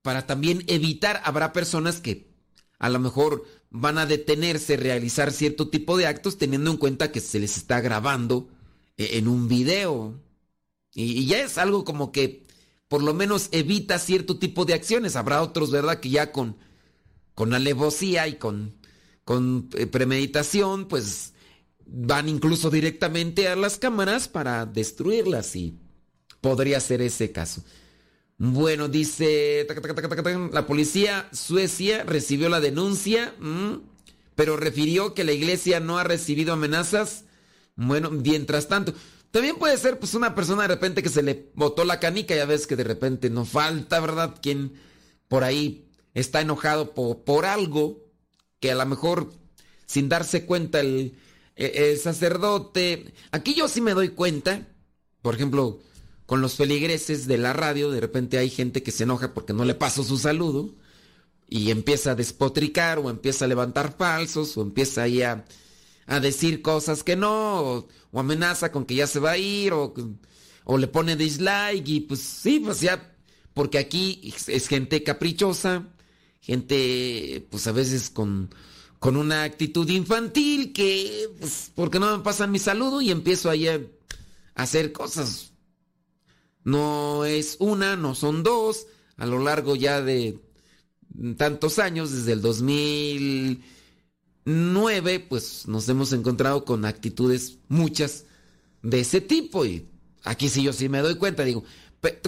para 0.02 0.26
también 0.26 0.64
evitar, 0.68 1.20
habrá 1.24 1.52
personas 1.52 2.00
que 2.00 2.30
a 2.78 2.88
lo 2.88 2.98
mejor 2.98 3.44
van 3.73 3.97
a 3.97 4.07
detenerse, 4.07 4.77
realizar 4.77 5.32
cierto 5.32 5.69
tipo 5.69 5.97
de 5.97 6.07
actos, 6.07 6.36
teniendo 6.36 6.70
en 6.70 6.77
cuenta 6.77 7.11
que 7.11 7.20
se 7.20 7.40
les 7.40 7.57
está 7.57 7.81
grabando 7.81 8.49
eh, 8.99 9.11
en 9.15 9.28
un 9.28 9.49
video. 9.49 10.20
Y, 10.94 11.24
ya 11.27 11.40
es 11.40 11.57
algo 11.57 11.85
como 11.85 12.12
que 12.12 12.47
por 12.89 13.03
lo 13.03 13.15
menos 13.15 13.49
evita 13.51 13.99
cierto 13.99 14.39
tipo 14.39 14.66
de 14.66 14.74
acciones. 14.74 15.16
Habrá 15.16 15.43
otros, 15.43 15.70
¿verdad? 15.70 16.01
Que 16.01 16.11
ya 16.11 16.32
con, 16.32 16.59
con 17.35 17.55
alevosía 17.55 18.28
y 18.28 18.35
con, 18.35 18.74
con 19.24 19.70
eh, 19.74 19.86
premeditación, 19.86 20.86
pues 20.86 21.32
van 21.86 22.28
incluso 22.28 22.69
directamente 22.70 23.49
a 23.49 23.57
las 23.57 23.78
cámaras 23.78 24.28
para 24.28 24.66
destruirlas 24.66 25.57
y 25.57 25.78
podría 26.43 26.78
ser 26.78 27.01
ese 27.01 27.32
caso. 27.32 27.65
Bueno, 28.44 28.89
dice, 28.89 29.69
la 30.51 30.66
policía 30.66 31.28
Suecia 31.31 32.02
recibió 32.02 32.48
la 32.48 32.59
denuncia, 32.59 33.36
mm, 33.39 33.74
pero 34.35 34.56
refirió 34.56 35.14
que 35.14 35.23
la 35.23 35.31
iglesia 35.31 35.78
no 35.78 35.97
ha 35.97 36.02
recibido 36.02 36.52
amenazas. 36.52 37.24
Bueno, 37.77 38.10
mientras 38.10 38.66
tanto, 38.66 38.94
también 39.31 39.55
puede 39.59 39.77
ser 39.77 40.01
pues 40.01 40.14
una 40.14 40.35
persona 40.35 40.62
de 40.62 40.69
repente 40.74 41.05
que 41.05 41.09
se 41.09 41.23
le 41.23 41.52
botó 41.55 41.85
la 41.85 42.01
canica, 42.01 42.35
ya 42.35 42.44
ves 42.44 42.66
que 42.66 42.74
de 42.74 42.82
repente 42.82 43.31
no 43.31 43.44
falta, 43.44 44.01
¿verdad? 44.01 44.35
Quien 44.43 44.73
por 45.28 45.44
ahí 45.44 45.89
está 46.12 46.40
enojado 46.40 46.94
por, 46.94 47.23
por 47.23 47.47
algo 47.47 48.10
que 48.59 48.73
a 48.73 48.74
lo 48.74 48.85
mejor 48.86 49.32
sin 49.86 50.09
darse 50.09 50.47
cuenta 50.47 50.81
el, 50.81 51.16
el 51.55 51.97
sacerdote. 51.97 53.14
Aquí 53.31 53.55
yo 53.55 53.69
sí 53.69 53.81
me 53.81 53.94
doy 53.94 54.09
cuenta, 54.09 54.66
por 55.23 55.36
ejemplo, 55.36 55.78
con 56.32 56.40
los 56.40 56.54
feligreses 56.54 57.26
de 57.26 57.36
la 57.36 57.52
radio, 57.52 57.90
de 57.90 58.00
repente 58.00 58.38
hay 58.38 58.48
gente 58.48 58.82
que 58.82 58.90
se 58.90 59.02
enoja 59.02 59.34
porque 59.34 59.52
no 59.52 59.66
le 59.66 59.74
paso 59.74 60.02
su 60.02 60.16
saludo 60.16 60.74
y 61.46 61.70
empieza 61.70 62.12
a 62.12 62.14
despotricar 62.14 62.98
o 63.00 63.10
empieza 63.10 63.44
a 63.44 63.48
levantar 63.48 63.94
falsos 63.98 64.56
o 64.56 64.62
empieza 64.62 65.02
ahí 65.02 65.20
a, 65.20 65.44
decir 66.22 66.62
cosas 66.62 67.04
que 67.04 67.16
no 67.16 67.60
o, 67.60 67.88
amenaza 68.18 68.72
con 68.72 68.86
que 68.86 68.94
ya 68.94 69.06
se 69.06 69.20
va 69.20 69.32
a 69.32 69.36
ir 69.36 69.74
o, 69.74 69.92
o 70.64 70.78
le 70.78 70.86
pone 70.86 71.16
dislike 71.16 71.86
y 71.86 72.00
pues 72.00 72.20
sí, 72.20 72.60
pues 72.60 72.80
ya, 72.80 73.14
porque 73.52 73.76
aquí 73.76 74.32
es, 74.34 74.48
es 74.48 74.68
gente 74.68 75.02
caprichosa, 75.02 75.86
gente 76.40 77.46
pues 77.50 77.66
a 77.66 77.72
veces 77.72 78.09
con, 78.09 78.54
con 78.98 79.18
una 79.18 79.42
actitud 79.42 79.86
infantil 79.90 80.72
que 80.72 81.28
pues 81.38 81.72
porque 81.74 82.00
no 82.00 82.16
me 82.16 82.24
pasan 82.24 82.50
mi 82.50 82.59
saludo 82.59 83.02
y 83.02 83.10
empiezo 83.10 83.50
ahí 83.50 83.68
a 83.68 83.82
hacer 84.54 84.92
cosas 84.92 85.52
no 86.64 87.24
es 87.24 87.56
una, 87.59 87.97
no 87.97 88.14
son 88.14 88.43
dos, 88.43 88.86
a 89.16 89.24
lo 89.26 89.39
largo 89.39 89.76
ya 89.76 90.01
de 90.01 90.39
tantos 91.36 91.78
años, 91.78 92.10
desde 92.12 92.32
el 92.32 92.40
2009, 92.43 95.20
pues 95.28 95.68
nos 95.68 95.89
hemos 95.89 96.12
encontrado 96.12 96.64
con 96.64 96.84
actitudes 96.84 97.59
muchas 97.68 98.24
de 98.82 99.01
ese 99.01 99.20
tipo 99.20 99.66
y 99.66 99.89
aquí 100.24 100.48
sí 100.48 100.62
yo 100.62 100.72
sí 100.72 100.89
me 100.89 101.01
doy 101.01 101.16
cuenta, 101.16 101.44
digo, 101.44 101.64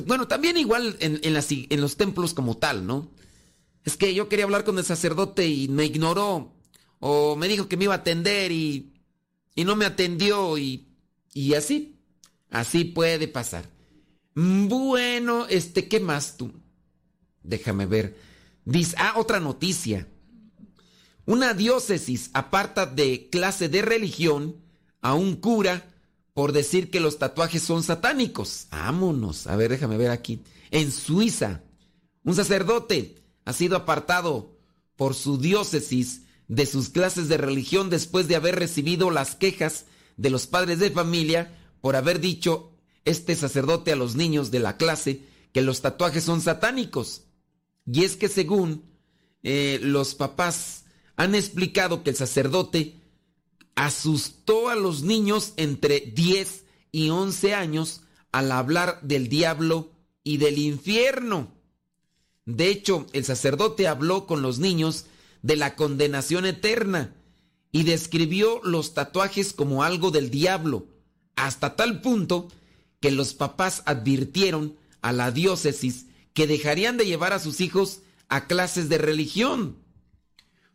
bueno, 0.06 0.28
también 0.28 0.56
igual 0.56 0.97
en, 1.01 1.20
en 1.23 1.81
los 1.81 1.97
templos 1.97 2.35
como 2.35 2.56
tal, 2.56 2.86
¿no? 2.86 3.11
Es 3.85 3.97
que 3.97 4.15
yo 4.15 4.28
quería 4.28 4.44
hablar 4.44 4.65
con 4.65 4.78
el 4.78 4.85
sacerdote 4.85 5.48
y 5.48 5.69
me 5.69 5.85
ignoró 5.85 6.52
o 7.01 7.36
me 7.36 7.48
dijo 7.48 7.69
que 7.69 7.77
me 7.77 7.85
iba 7.85 7.94
a 7.94 7.98
atender 7.98 8.52
y, 8.52 8.93
no 9.56 9.77
me 9.77 9.85
atendió 9.85 10.59
y 10.59 10.86
así, 11.56 11.98
así 12.51 12.85
puede 12.85 13.28
pasar. 13.28 13.74
Bueno, 14.35 15.47
este, 15.48 15.89
¿qué 15.89 16.01
más 16.01 16.36
tú? 16.36 16.52
Déjame 17.43 17.86
ver. 17.86 18.16
Dice, 18.65 18.97
ah, 18.98 19.15
otra 19.16 19.40
noticia. 19.40 20.09
Una 21.27 21.55
diócesis 21.55 22.31
aparta 22.35 22.86
de 22.86 23.28
clase 23.31 23.69
de 23.69 23.82
religión 23.82 24.56
a 25.01 25.15
un 25.15 25.36
cura 25.36 25.90
por 26.35 26.52
decir 26.52 26.90
que 26.90 27.01
los 27.01 27.19
tatuajes 27.19 27.62
son 27.62 27.82
satánicos. 27.82 28.66
Vámonos. 28.70 29.47
A 29.47 29.56
ver, 29.56 29.70
déjame 29.70 29.97
ver 29.97 30.11
aquí. 30.11 30.43
En 30.70 30.90
Suiza, 30.90 31.62
un 32.24 32.35
sacerdote 32.35 33.23
ha 33.44 33.52
sido 33.52 33.77
apartado 33.77 34.59
por 34.97 35.15
su 35.15 35.39
diócesis 35.39 36.23
de 36.48 36.66
sus 36.66 36.89
clases 36.89 37.28
de 37.28 37.36
religión 37.36 37.89
después 37.89 38.28
de 38.28 38.36
haber 38.36 38.56
recibido 38.56 39.11
las 39.11 39.35
quejas 39.35 39.86
de 40.16 40.31
los 40.31 40.47
padres 40.47 40.78
de 40.78 40.90
familia 40.90 41.56
por 41.81 41.97
haber 41.97 42.20
dicho 42.20 42.74
este 43.05 43.36
sacerdote 43.36 43.93
a 43.93 43.97
los 43.97 44.16
niños 44.16 44.51
de 44.51 44.60
la 44.60 44.76
clase 44.76 45.20
que 45.52 45.62
los 45.62 45.81
tatuajes 45.81 46.24
son 46.24 46.40
satánicos. 46.40 47.24
Y 47.86 48.05
es 48.05 48.16
que 48.16 48.28
según 48.28 48.85
eh, 49.43 49.78
los 49.82 50.14
papás 50.14 50.85
han 51.16 51.35
explicado 51.35 52.02
que 52.02 52.10
el 52.10 52.16
sacerdote 52.16 53.01
asustó 53.74 54.68
a 54.68 54.74
los 54.74 55.02
niños 55.02 55.52
entre 55.56 56.01
10 56.01 56.64
y 56.93 57.10
11 57.10 57.55
años 57.55 58.02
al 58.32 58.51
hablar 58.52 59.01
del 59.02 59.28
diablo 59.28 59.90
y 60.22 60.39
del 60.39 60.59
infierno. 60.59 61.52
De 62.47 62.68
hecho, 62.68 63.06
el 63.12 63.24
sacerdote 63.24 63.86
habló 63.86 64.26
con 64.26 64.43
los 64.43 64.59
niños 64.59 65.06
de 65.43 65.56
la 65.56 65.76
condenación 65.76 66.47
eterna 66.47 67.14
y 67.70 67.85
describió 67.85 68.60
los 68.62 68.94
tatuajes 68.94 69.52
como 69.52 69.82
algo 69.82 70.10
del 70.10 70.31
diablo, 70.31 70.86
hasta 71.36 71.76
tal 71.76 72.01
punto 72.01 72.48
que 73.05 73.10
los 73.10 73.35
papás 73.35 73.82
advirtieron 73.85 74.78
a 75.02 75.12
la 75.12 75.31
diócesis 75.31 76.06
que 76.32 76.47
dejarían 76.47 76.97
de 76.97 77.05
llevar 77.05 77.35
a 77.35 77.39
sus 77.39 77.60
hijos 77.60 78.01
a 78.31 78.47
clases 78.47 78.89
de 78.89 78.97
religión. 78.97 79.76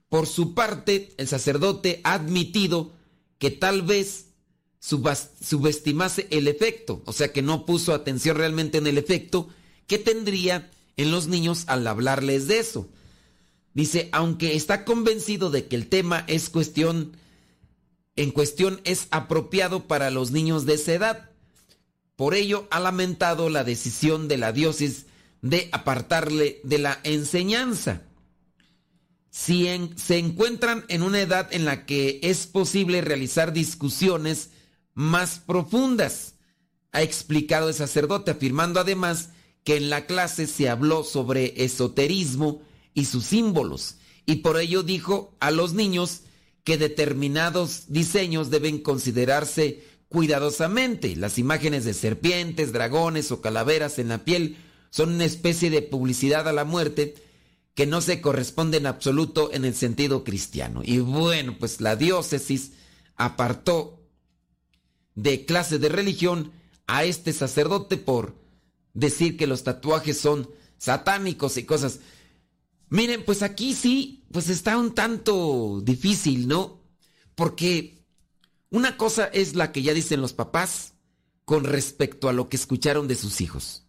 Por 0.09 0.27
su 0.27 0.53
parte, 0.53 1.11
el 1.17 1.27
sacerdote 1.27 2.01
ha 2.03 2.13
admitido 2.13 2.93
que 3.39 3.49
tal 3.49 3.81
vez 3.81 4.27
subestimase 4.79 6.27
el 6.29 6.47
efecto, 6.47 7.01
o 7.07 7.13
sea 7.13 7.33
que 7.33 7.41
no 7.41 7.65
puso 7.65 7.95
atención 7.95 8.37
realmente 8.37 8.77
en 8.77 8.85
el 8.85 8.99
efecto 8.99 9.49
que 9.87 9.97
tendría 9.97 10.69
en 10.97 11.09
los 11.09 11.25
niños 11.25 11.63
al 11.65 11.87
hablarles 11.87 12.47
de 12.47 12.59
eso. 12.59 12.89
Dice, 13.73 14.07
aunque 14.11 14.55
está 14.55 14.85
convencido 14.85 15.49
de 15.49 15.67
que 15.67 15.75
el 15.75 15.87
tema 15.87 16.25
es 16.27 16.51
cuestión, 16.51 17.17
en 18.15 18.29
cuestión 18.29 18.81
es 18.83 19.07
apropiado 19.09 19.87
para 19.87 20.11
los 20.11 20.29
niños 20.29 20.67
de 20.67 20.75
esa 20.75 20.93
edad. 20.93 21.28
Por 22.19 22.35
ello 22.35 22.67
ha 22.69 22.81
lamentado 22.81 23.47
la 23.49 23.63
decisión 23.63 24.27
de 24.27 24.35
la 24.35 24.51
diócesis 24.51 25.05
de 25.41 25.69
apartarle 25.71 26.59
de 26.65 26.77
la 26.77 26.99
enseñanza. 27.05 28.01
Si 29.29 29.69
se 29.95 30.17
encuentran 30.17 30.83
en 30.89 31.03
una 31.03 31.21
edad 31.21 31.47
en 31.53 31.63
la 31.63 31.85
que 31.85 32.19
es 32.21 32.45
posible 32.45 32.99
realizar 32.99 33.53
discusiones 33.53 34.49
más 34.93 35.39
profundas, 35.39 36.33
ha 36.91 37.03
explicado 37.03 37.69
el 37.69 37.73
sacerdote, 37.73 38.31
afirmando 38.31 38.81
además 38.81 39.29
que 39.63 39.77
en 39.77 39.89
la 39.89 40.05
clase 40.05 40.45
se 40.45 40.67
habló 40.67 41.05
sobre 41.05 41.63
esoterismo 41.63 42.61
y 42.93 43.05
sus 43.05 43.27
símbolos, 43.27 43.95
y 44.25 44.35
por 44.41 44.59
ello 44.59 44.83
dijo 44.83 45.37
a 45.39 45.51
los 45.51 45.71
niños 45.71 46.23
que 46.65 46.77
determinados 46.77 47.85
diseños 47.87 48.49
deben 48.49 48.79
considerarse 48.79 49.87
cuidadosamente. 50.09 51.15
Las 51.15 51.37
imágenes 51.37 51.85
de 51.85 51.93
serpientes, 51.93 52.73
dragones 52.73 53.31
o 53.31 53.41
calaveras 53.41 53.99
en 53.99 54.09
la 54.09 54.25
piel 54.25 54.57
son 54.89 55.13
una 55.13 55.25
especie 55.25 55.69
de 55.69 55.81
publicidad 55.81 56.47
a 56.47 56.53
la 56.53 56.65
muerte 56.65 57.15
que 57.75 57.85
no 57.85 58.01
se 58.01 58.19
corresponde 58.19 58.77
en 58.77 58.87
absoluto 58.87 59.53
en 59.53 59.63
el 59.63 59.73
sentido 59.73 60.23
cristiano. 60.23 60.81
Y 60.83 60.99
bueno, 60.99 61.55
pues 61.57 61.79
la 61.79 61.95
diócesis 61.95 62.73
apartó 63.15 64.01
de 65.15 65.45
clase 65.45 65.79
de 65.79 65.89
religión 65.89 66.51
a 66.87 67.03
este 67.03 67.31
sacerdote 67.31 67.97
por 67.97 68.35
decir 68.93 69.37
que 69.37 69.47
los 69.47 69.63
tatuajes 69.63 70.19
son 70.19 70.49
satánicos 70.77 71.57
y 71.57 71.63
cosas. 71.63 71.99
Miren, 72.89 73.23
pues 73.23 73.43
aquí 73.43 73.73
sí, 73.75 74.25
pues 74.31 74.49
está 74.49 74.77
un 74.77 74.95
tanto 74.95 75.81
difícil, 75.83 76.47
¿no? 76.47 76.81
Porque 77.35 77.98
una 78.71 78.97
cosa 78.97 79.25
es 79.25 79.55
la 79.55 79.71
que 79.71 79.81
ya 79.81 79.93
dicen 79.93 80.21
los 80.21 80.33
papás 80.33 80.93
con 81.45 81.63
respecto 81.63 82.29
a 82.29 82.33
lo 82.33 82.49
que 82.49 82.57
escucharon 82.57 83.07
de 83.07 83.15
sus 83.15 83.41
hijos. 83.41 83.85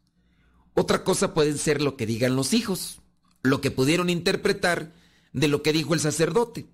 Otra 0.74 1.05
cosa 1.05 1.35
puede 1.35 1.57
ser 1.59 1.82
lo 1.82 1.97
que 1.97 2.07
digan 2.07 2.36
los 2.36 2.55
hijos, 2.55 3.01
lo 3.43 3.61
que 3.61 3.70
pudieron 3.70 4.09
interpretar 4.09 4.93
de 5.32 5.48
lo 5.48 5.62
que 5.62 5.73
dijo 5.73 5.94
el 5.94 6.01
sacerdote. 6.01 6.69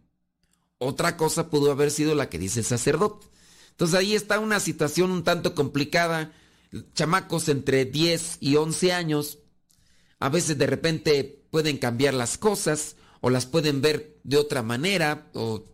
Otra 0.78 1.16
cosa 1.16 1.50
pudo 1.50 1.72
haber 1.72 1.90
sido 1.90 2.14
la 2.14 2.28
que 2.28 2.38
dice 2.38 2.60
el 2.60 2.66
sacerdote. 2.66 3.26
Entonces 3.70 3.98
ahí 3.98 4.14
está 4.14 4.38
una 4.38 4.60
situación 4.60 5.10
un 5.10 5.24
tanto 5.24 5.54
complicada. 5.54 6.32
Chamacos 6.94 7.48
entre 7.48 7.84
10 7.84 8.38
y 8.40 8.56
11 8.56 8.92
años, 8.92 9.38
a 10.18 10.28
veces 10.28 10.58
de 10.58 10.66
repente 10.66 11.46
pueden 11.50 11.78
cambiar 11.78 12.14
las 12.14 12.38
cosas 12.38 12.96
o 13.20 13.30
las 13.30 13.46
pueden 13.46 13.80
ver 13.80 14.18
de 14.24 14.36
otra 14.36 14.62
manera 14.62 15.30
o, 15.34 15.64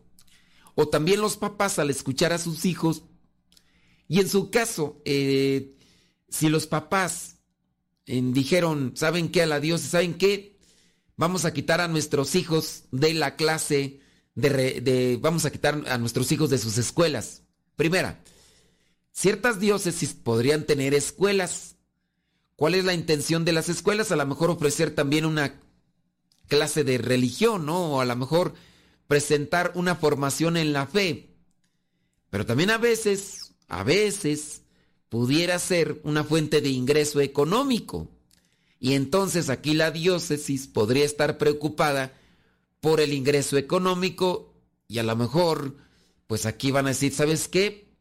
o 0.75 0.89
también 0.89 1.21
los 1.21 1.37
papás 1.37 1.79
al 1.79 1.91
escuchar 1.91 2.33
a 2.33 2.39
sus 2.39 2.65
hijos. 2.65 3.05
Y 4.09 4.21
en 4.21 4.29
su 4.29 4.51
caso, 4.51 5.01
eh, 5.05 5.77
si 6.29 6.49
los 6.49 6.67
papás 6.67 7.37
eh, 8.07 8.21
dijeron, 8.23 8.93
¿saben 8.97 9.31
qué? 9.31 9.43
A 9.43 9.47
la 9.47 9.61
Dios, 9.61 9.81
¿saben 9.81 10.15
qué? 10.15 10.59
Vamos 11.17 11.45
a 11.45 11.53
quitar 11.53 11.81
a 11.81 11.89
nuestros 11.89 12.35
hijos 12.35 12.85
de 12.91 13.15
la 13.15 13.37
clase, 13.37 14.01
de, 14.35 14.81
de- 14.81 15.19
vamos 15.21 15.45
a 15.45 15.53
quitar 15.53 15.83
a 15.89 15.99
nuestros 15.99 16.33
hijos 16.33 16.51
de 16.51 16.59
sus 16.59 16.79
escuelas. 16.79 17.43
Primera, 17.77 18.23
ciertas 19.13 19.61
diócesis 19.61 20.15
podrían 20.15 20.65
tener 20.65 20.95
escuelas. 20.95 21.77
¿Cuál 22.57 22.75
es 22.75 22.85
la 22.85 22.95
intención 22.95 23.45
de 23.45 23.53
las 23.53 23.69
escuelas? 23.69 24.13
A 24.13 24.17
lo 24.17 24.27
mejor 24.27 24.51
ofrecer 24.51 24.95
también 24.95 25.25
una 25.27 25.61
clase 26.49 26.85
de 26.85 26.99
religión, 26.99 27.67
¿no? 27.67 27.95
O 27.95 28.01
a 28.01 28.05
lo 28.05 28.17
mejor 28.17 28.55
presentar 29.07 29.73
una 29.75 29.95
formación 29.95 30.57
en 30.57 30.73
la 30.73 30.87
fe. 30.87 31.37
Pero 32.31 32.47
también 32.47 32.71
a 32.71 32.79
veces, 32.79 33.55
a 33.69 33.85
veces, 33.85 34.63
pudiera 35.09 35.59
ser 35.59 36.01
una 36.05 36.25
fuente 36.25 36.61
de 36.61 36.71
ingreso 36.71 37.21
económico. 37.21 38.09
Y 38.81 38.95
entonces 38.95 39.51
aquí 39.51 39.75
la 39.75 39.91
diócesis 39.91 40.67
podría 40.67 41.05
estar 41.05 41.39
preocupada 41.39 42.19
por 42.81 43.01
el 43.01 43.13
ingreso 43.13 43.57
económico 43.57 44.53
y 44.89 44.99
a 44.99 45.03
lo 45.03 45.15
mejor, 45.15 45.77
pues 46.27 46.47
aquí 46.47 46.71
van 46.71 46.87
a 46.87 46.91
decir, 46.91 47.13
¿sabes 47.13 47.49
qué? 47.49 47.95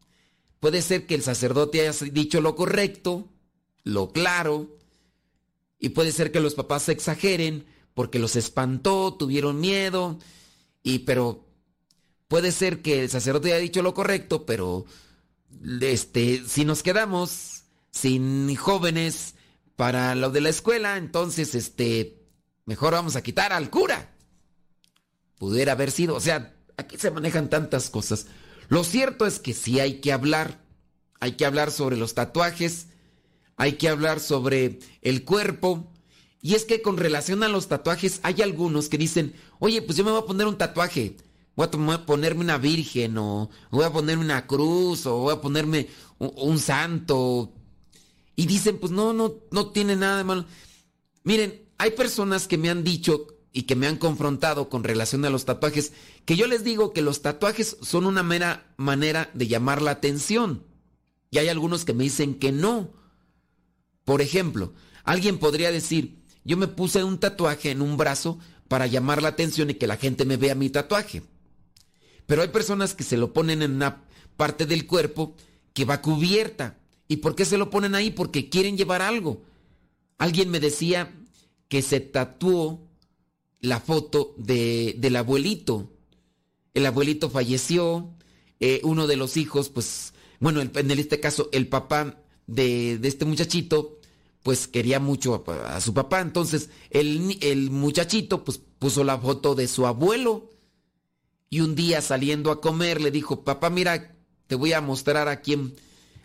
Puede 0.59 0.81
ser 0.81 1.05
que 1.05 1.15
el 1.15 1.21
sacerdote 1.21 1.87
haya 1.87 2.05
dicho 2.11 2.41
lo 2.41 2.55
correcto, 2.55 3.29
lo 3.83 4.11
claro, 4.11 4.77
y 5.79 5.89
puede 5.89 6.11
ser 6.11 6.31
que 6.31 6.39
los 6.39 6.53
papás 6.53 6.83
se 6.83 6.91
exageren 6.91 7.65
porque 7.93 8.19
los 8.19 8.35
espantó, 8.35 9.15
tuvieron 9.15 9.59
miedo, 9.59 10.19
y 10.83 10.99
pero 10.99 11.47
puede 12.27 12.51
ser 12.51 12.81
que 12.81 13.03
el 13.03 13.09
sacerdote 13.09 13.53
haya 13.53 13.61
dicho 13.61 13.81
lo 13.81 13.93
correcto, 13.93 14.45
pero 14.45 14.85
este, 15.81 16.43
si 16.47 16.65
nos 16.65 16.83
quedamos 16.83 17.63
sin 17.91 18.55
jóvenes 18.55 19.35
para 19.75 20.15
lo 20.15 20.29
de 20.29 20.41
la 20.41 20.49
escuela, 20.49 20.97
entonces 20.97 21.55
este, 21.55 22.21
mejor 22.65 22.93
vamos 22.93 23.15
a 23.15 23.23
quitar 23.23 23.53
al 23.53 23.69
cura. 23.69 24.15
Pudiera 25.37 25.73
haber 25.73 25.91
sido, 25.91 26.15
o 26.15 26.21
sea, 26.21 26.55
aquí 26.77 26.97
se 26.97 27.11
manejan 27.11 27.49
tantas 27.49 27.89
cosas. 27.89 28.27
Lo 28.69 28.83
cierto 28.83 29.25
es 29.25 29.39
que 29.39 29.53
sí 29.53 29.79
hay 29.79 29.99
que 29.99 30.13
hablar, 30.13 30.61
hay 31.19 31.33
que 31.33 31.45
hablar 31.45 31.71
sobre 31.71 31.97
los 31.97 32.13
tatuajes, 32.13 32.87
hay 33.57 33.73
que 33.73 33.89
hablar 33.89 34.19
sobre 34.19 34.79
el 35.01 35.23
cuerpo. 35.25 35.91
Y 36.41 36.55
es 36.55 36.65
que 36.65 36.81
con 36.81 36.97
relación 36.97 37.43
a 37.43 37.47
los 37.47 37.67
tatuajes 37.67 38.19
hay 38.23 38.41
algunos 38.41 38.89
que 38.89 38.97
dicen, 38.97 39.33
oye, 39.59 39.81
pues 39.81 39.97
yo 39.97 40.03
me 40.03 40.11
voy 40.11 40.21
a 40.21 40.25
poner 40.25 40.47
un 40.47 40.57
tatuaje, 40.57 41.17
voy 41.55 41.67
a 41.67 42.05
ponerme 42.05 42.41
una 42.41 42.57
virgen 42.57 43.17
o 43.17 43.49
voy 43.69 43.85
a 43.85 43.91
ponerme 43.91 44.25
una 44.25 44.47
cruz 44.47 45.05
o 45.05 45.17
voy 45.17 45.33
a 45.33 45.41
ponerme 45.41 45.87
un, 46.17 46.31
un 46.35 46.59
santo. 46.59 47.53
Y 48.35 48.47
dicen, 48.47 48.79
pues 48.79 48.91
no, 48.91 49.13
no, 49.13 49.35
no 49.51 49.71
tiene 49.71 49.95
nada 49.95 50.17
de 50.17 50.23
malo. 50.23 50.45
Miren, 51.23 51.61
hay 51.77 51.91
personas 51.91 52.47
que 52.47 52.57
me 52.57 52.69
han 52.69 52.83
dicho 52.83 53.27
y 53.53 53.63
que 53.63 53.75
me 53.75 53.87
han 53.87 53.97
confrontado 53.97 54.69
con 54.69 54.83
relación 54.83 55.25
a 55.25 55.29
los 55.29 55.45
tatuajes, 55.45 55.93
que 56.25 56.35
yo 56.35 56.47
les 56.47 56.63
digo 56.63 56.93
que 56.93 57.01
los 57.01 57.21
tatuajes 57.21 57.77
son 57.81 58.05
una 58.05 58.23
mera 58.23 58.73
manera 58.77 59.29
de 59.33 59.47
llamar 59.47 59.81
la 59.81 59.91
atención. 59.91 60.65
Y 61.29 61.37
hay 61.37 61.49
algunos 61.49 61.85
que 61.85 61.93
me 61.93 62.03
dicen 62.03 62.35
que 62.35 62.51
no. 62.51 62.93
Por 64.05 64.21
ejemplo, 64.21 64.73
alguien 65.03 65.37
podría 65.37 65.71
decir, 65.71 66.20
yo 66.43 66.57
me 66.57 66.67
puse 66.67 67.03
un 67.03 67.19
tatuaje 67.19 67.71
en 67.71 67.81
un 67.81 67.97
brazo 67.97 68.39
para 68.67 68.87
llamar 68.87 69.21
la 69.21 69.29
atención 69.29 69.69
y 69.69 69.75
que 69.75 69.87
la 69.87 69.97
gente 69.97 70.25
me 70.25 70.37
vea 70.37 70.55
mi 70.55 70.69
tatuaje. 70.69 71.23
Pero 72.25 72.41
hay 72.41 72.47
personas 72.47 72.93
que 72.93 73.03
se 73.03 73.17
lo 73.17 73.33
ponen 73.33 73.61
en 73.61 73.73
una 73.73 74.03
parte 74.37 74.65
del 74.65 74.87
cuerpo 74.87 75.35
que 75.73 75.85
va 75.85 76.01
cubierta. 76.01 76.77
¿Y 77.07 77.17
por 77.17 77.35
qué 77.35 77.45
se 77.45 77.57
lo 77.57 77.69
ponen 77.69 77.95
ahí? 77.95 78.11
Porque 78.11 78.49
quieren 78.49 78.77
llevar 78.77 79.01
algo. 79.01 79.43
Alguien 80.17 80.49
me 80.49 80.59
decía 80.59 81.13
que 81.67 81.81
se 81.81 81.99
tatuó 81.99 82.87
la 83.59 83.79
foto 83.79 84.33
de, 84.37 84.95
del 84.97 85.15
abuelito. 85.15 85.91
El 86.73 86.85
abuelito 86.85 87.29
falleció, 87.29 88.13
eh, 88.59 88.81
uno 88.83 89.07
de 89.07 89.17
los 89.17 89.37
hijos, 89.37 89.69
pues, 89.69 90.13
bueno, 90.39 90.61
en 90.61 90.91
este 90.91 91.19
caso, 91.19 91.49
el 91.51 91.67
papá 91.67 92.23
de, 92.47 92.97
de 92.97 93.07
este 93.07 93.25
muchachito, 93.25 93.99
pues 94.43 94.67
quería 94.67 94.99
mucho 94.99 95.43
a, 95.47 95.79
su 95.81 95.93
papá. 95.93 96.21
Entonces, 96.21 96.69
el, 96.89 97.37
el 97.41 97.69
muchachito, 97.69 98.43
pues, 98.43 98.59
puso 98.79 99.03
la 99.03 99.17
foto 99.17 99.55
de 99.55 99.67
su 99.67 99.85
abuelo. 99.85 100.49
Y 101.49 101.59
un 101.59 101.75
día 101.75 102.01
saliendo 102.01 102.49
a 102.51 102.61
comer, 102.61 103.01
le 103.01 103.11
dijo, 103.11 103.43
papá, 103.43 103.69
mira, 103.69 104.15
te 104.47 104.55
voy 104.55 104.73
a 104.73 104.81
mostrar 104.81 105.27
a 105.27 105.41
quién, 105.41 105.75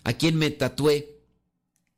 a 0.05 0.13
quién 0.15 0.37
me 0.37 0.51
tatué. 0.51 1.21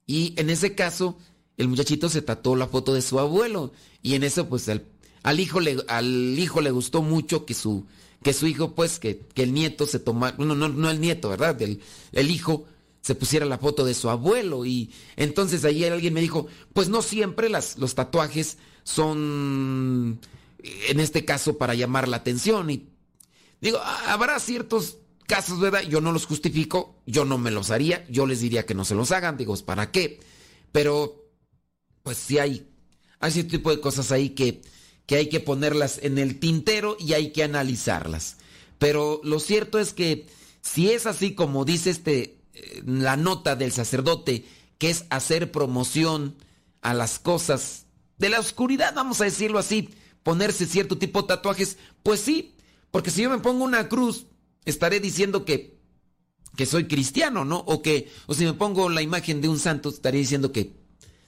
Y 0.06 0.34
en 0.38 0.50
ese 0.50 0.74
caso, 0.74 1.18
el 1.56 1.68
muchachito 1.68 2.08
se 2.08 2.22
tatuó 2.22 2.56
la 2.56 2.66
foto 2.66 2.94
de 2.94 3.02
su 3.02 3.20
abuelo. 3.20 3.72
Y 4.02 4.14
en 4.14 4.24
eso, 4.24 4.48
pues, 4.48 4.68
al, 4.68 4.86
al 5.22 5.38
hijo, 5.38 5.60
le, 5.60 5.76
al 5.88 6.38
hijo 6.38 6.60
le 6.60 6.70
gustó 6.70 7.02
mucho 7.02 7.44
que 7.44 7.54
su, 7.54 7.86
que 8.22 8.32
su 8.32 8.46
hijo, 8.46 8.74
pues, 8.74 8.98
que, 8.98 9.20
que 9.34 9.44
el 9.44 9.52
nieto 9.52 9.86
se 9.86 10.00
tomara, 10.00 10.36
no, 10.38 10.54
no, 10.56 10.68
no 10.68 10.90
el 10.90 11.00
nieto, 11.00 11.28
¿verdad? 11.28 11.60
El, 11.62 11.80
el 12.12 12.30
hijo 12.30 12.64
se 13.00 13.14
pusiera 13.14 13.46
la 13.46 13.58
foto 13.58 13.84
de 13.84 13.94
su 13.94 14.10
abuelo 14.10 14.64
y 14.64 14.92
entonces 15.16 15.64
ahí 15.64 15.84
alguien 15.84 16.14
me 16.14 16.20
dijo, 16.20 16.46
pues 16.72 16.88
no 16.88 17.02
siempre 17.02 17.48
las, 17.48 17.78
los 17.78 17.94
tatuajes 17.94 18.58
son, 18.84 20.20
en 20.62 21.00
este 21.00 21.24
caso, 21.24 21.58
para 21.58 21.74
llamar 21.74 22.08
la 22.08 22.18
atención 22.18 22.70
y 22.70 22.88
digo, 23.60 23.78
habrá 24.06 24.38
ciertos 24.40 24.98
casos, 25.26 25.60
¿verdad? 25.60 25.82
Yo 25.82 26.00
no 26.00 26.12
los 26.12 26.26
justifico, 26.26 27.00
yo 27.06 27.24
no 27.24 27.38
me 27.38 27.50
los 27.50 27.70
haría, 27.70 28.06
yo 28.08 28.26
les 28.26 28.40
diría 28.40 28.66
que 28.66 28.74
no 28.74 28.84
se 28.84 28.94
los 28.94 29.12
hagan, 29.12 29.36
digo, 29.36 29.56
¿para 29.64 29.90
qué? 29.90 30.20
Pero, 30.72 31.30
pues 32.02 32.16
sí 32.16 32.38
hay, 32.38 32.68
hay 33.20 33.30
cierto 33.30 33.52
tipo 33.52 33.70
de 33.70 33.80
cosas 33.80 34.10
ahí 34.10 34.30
que, 34.30 34.62
que 35.06 35.16
hay 35.16 35.28
que 35.28 35.40
ponerlas 35.40 36.00
en 36.02 36.18
el 36.18 36.40
tintero 36.40 36.96
y 36.98 37.12
hay 37.12 37.32
que 37.32 37.42
analizarlas. 37.42 38.38
Pero 38.78 39.20
lo 39.22 39.38
cierto 39.40 39.78
es 39.78 39.92
que 39.92 40.26
si 40.60 40.90
es 40.90 41.06
así 41.06 41.34
como 41.34 41.64
dice 41.64 41.90
este 41.90 42.38
la 42.85 43.16
nota 43.16 43.56
del 43.56 43.72
sacerdote, 43.72 44.44
que 44.78 44.90
es 44.90 45.05
hacer 45.10 45.51
promoción 45.52 46.36
a 46.82 46.94
las 46.94 47.18
cosas 47.18 47.86
de 48.18 48.28
la 48.28 48.40
oscuridad, 48.40 48.94
vamos 48.94 49.20
a 49.20 49.24
decirlo 49.24 49.59
así, 49.59 49.90
ponerse 50.22 50.66
cierto 50.66 50.98
tipo 50.98 51.22
de 51.22 51.28
tatuajes, 51.28 51.78
pues 52.02 52.20
sí, 52.20 52.55
porque 52.90 53.10
si 53.10 53.22
yo 53.22 53.30
me 53.30 53.39
pongo 53.39 53.64
una 53.64 53.89
cruz, 53.89 54.26
estaré 54.64 55.01
diciendo 55.01 55.44
que, 55.44 55.78
que 56.56 56.66
soy 56.66 56.86
cristiano, 56.86 57.44
¿no? 57.44 57.59
O 57.59 57.82
que, 57.82 58.10
o 58.26 58.35
si 58.35 58.44
me 58.44 58.55
pongo 58.55 58.89
la 58.89 59.02
imagen 59.02 59.40
de 59.40 59.48
un 59.48 59.59
santo, 59.59 59.89
estaré 59.90 60.18
diciendo 60.18 60.52
que 60.52 60.76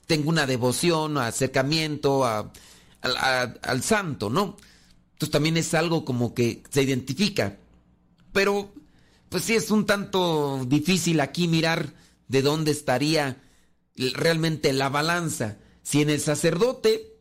tengo 0.07 0.29
una 0.29 0.45
devoción, 0.45 1.17
acercamiento 1.17 2.25
al 2.25 3.83
santo, 3.83 4.29
¿no? 4.29 4.57
Entonces 5.13 5.31
también 5.31 5.57
es 5.57 5.73
algo 5.73 6.03
como 6.03 6.33
que 6.33 6.63
se 6.69 6.81
identifica. 6.81 7.57
Pero 8.33 8.73
pues 9.31 9.45
sí 9.45 9.55
es 9.55 9.71
un 9.71 9.85
tanto 9.85 10.65
difícil 10.67 11.21
aquí 11.21 11.47
mirar 11.47 11.93
de 12.27 12.41
dónde 12.41 12.71
estaría 12.71 13.41
realmente 13.95 14.73
la 14.73 14.89
balanza. 14.89 15.57
Si 15.83 16.01
en 16.01 16.09
el 16.09 16.19
sacerdote, 16.19 17.15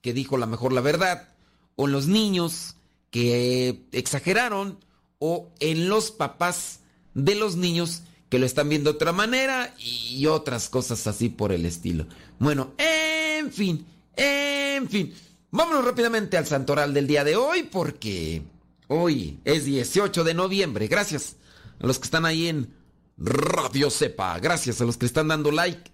que 0.00 0.12
dijo 0.12 0.38
la 0.38 0.46
mejor 0.46 0.72
la 0.72 0.82
verdad, 0.82 1.30
o 1.74 1.86
en 1.86 1.92
los 1.92 2.06
niños, 2.06 2.76
que 3.10 3.88
exageraron, 3.90 4.78
o 5.18 5.50
en 5.58 5.88
los 5.88 6.12
papás 6.12 6.78
de 7.14 7.34
los 7.34 7.56
niños, 7.56 8.02
que 8.28 8.38
lo 8.38 8.46
están 8.46 8.68
viendo 8.68 8.92
de 8.92 8.96
otra 8.96 9.12
manera, 9.12 9.74
y 9.78 10.26
otras 10.26 10.68
cosas 10.68 11.08
así 11.08 11.28
por 11.28 11.50
el 11.50 11.66
estilo. 11.66 12.06
Bueno, 12.38 12.72
en 12.78 13.50
fin, 13.50 13.84
en 14.14 14.88
fin. 14.88 15.12
Vámonos 15.50 15.84
rápidamente 15.84 16.36
al 16.36 16.46
santoral 16.46 16.94
del 16.94 17.08
día 17.08 17.24
de 17.24 17.34
hoy, 17.34 17.64
porque 17.64 18.42
hoy 18.86 19.40
es 19.44 19.64
18 19.64 20.22
de 20.22 20.34
noviembre. 20.34 20.86
Gracias 20.86 21.34
a 21.80 21.86
los 21.86 21.98
que 21.98 22.04
están 22.04 22.24
ahí 22.24 22.48
en 22.48 22.74
Radio 23.16 23.90
Sepa. 23.90 24.38
Gracias 24.38 24.80
a 24.80 24.84
los 24.84 24.96
que 24.96 25.06
están 25.06 25.28
dando 25.28 25.50
like 25.50 25.90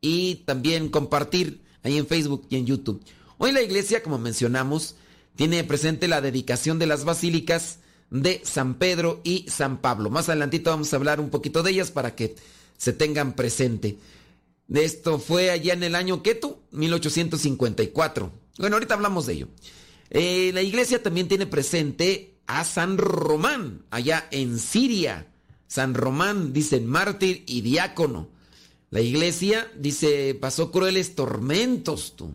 y 0.00 0.36
también 0.46 0.88
compartir 0.88 1.62
ahí 1.82 1.98
en 1.98 2.06
Facebook 2.06 2.46
y 2.50 2.56
en 2.56 2.66
YouTube. 2.66 3.04
Hoy 3.38 3.52
la 3.52 3.62
iglesia, 3.62 4.02
como 4.02 4.18
mencionamos, 4.18 4.96
tiene 5.36 5.64
presente 5.64 6.08
la 6.08 6.20
dedicación 6.20 6.78
de 6.78 6.86
las 6.86 7.04
basílicas 7.04 7.78
de 8.10 8.40
San 8.44 8.74
Pedro 8.74 9.20
y 9.24 9.46
San 9.48 9.80
Pablo. 9.80 10.10
Más 10.10 10.28
adelantito 10.28 10.70
vamos 10.70 10.92
a 10.92 10.96
hablar 10.96 11.20
un 11.20 11.30
poquito 11.30 11.62
de 11.62 11.72
ellas 11.72 11.90
para 11.90 12.14
que 12.14 12.36
se 12.76 12.92
tengan 12.92 13.34
presente. 13.34 13.98
Esto 14.72 15.18
fue 15.18 15.50
allá 15.50 15.74
en 15.74 15.82
el 15.82 15.94
año 15.94 16.22
Ketu, 16.22 16.58
1854. 16.70 18.32
Bueno, 18.58 18.76
ahorita 18.76 18.94
hablamos 18.94 19.26
de 19.26 19.32
ello. 19.34 19.48
Eh, 20.10 20.52
la 20.54 20.62
iglesia 20.62 21.02
también 21.02 21.28
tiene 21.28 21.46
presente 21.46 22.33
a 22.46 22.64
San 22.64 22.98
Román, 22.98 23.84
allá 23.90 24.26
en 24.30 24.58
Siria. 24.58 25.26
San 25.66 25.94
Román, 25.94 26.52
dicen 26.52 26.86
mártir 26.86 27.44
y 27.46 27.62
diácono. 27.62 28.28
La 28.90 29.00
iglesia, 29.00 29.70
dice, 29.76 30.34
pasó 30.34 30.70
crueles 30.70 31.14
tormentos, 31.14 32.14
tú. 32.16 32.32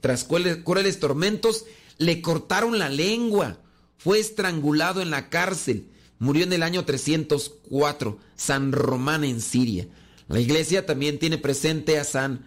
Tras 0.00 0.24
crueles 0.24 1.00
tormentos, 1.00 1.64
le 1.98 2.20
cortaron 2.20 2.78
la 2.78 2.90
lengua. 2.90 3.58
Fue 3.96 4.18
estrangulado 4.18 5.00
en 5.00 5.10
la 5.10 5.30
cárcel. 5.30 5.88
Murió 6.18 6.44
en 6.44 6.52
el 6.52 6.62
año 6.62 6.84
304. 6.84 8.18
San 8.36 8.72
Román 8.72 9.24
en 9.24 9.40
Siria. 9.40 9.88
La 10.28 10.40
iglesia 10.40 10.84
también 10.84 11.18
tiene 11.18 11.38
presente 11.38 11.98
a 11.98 12.04
San 12.04 12.46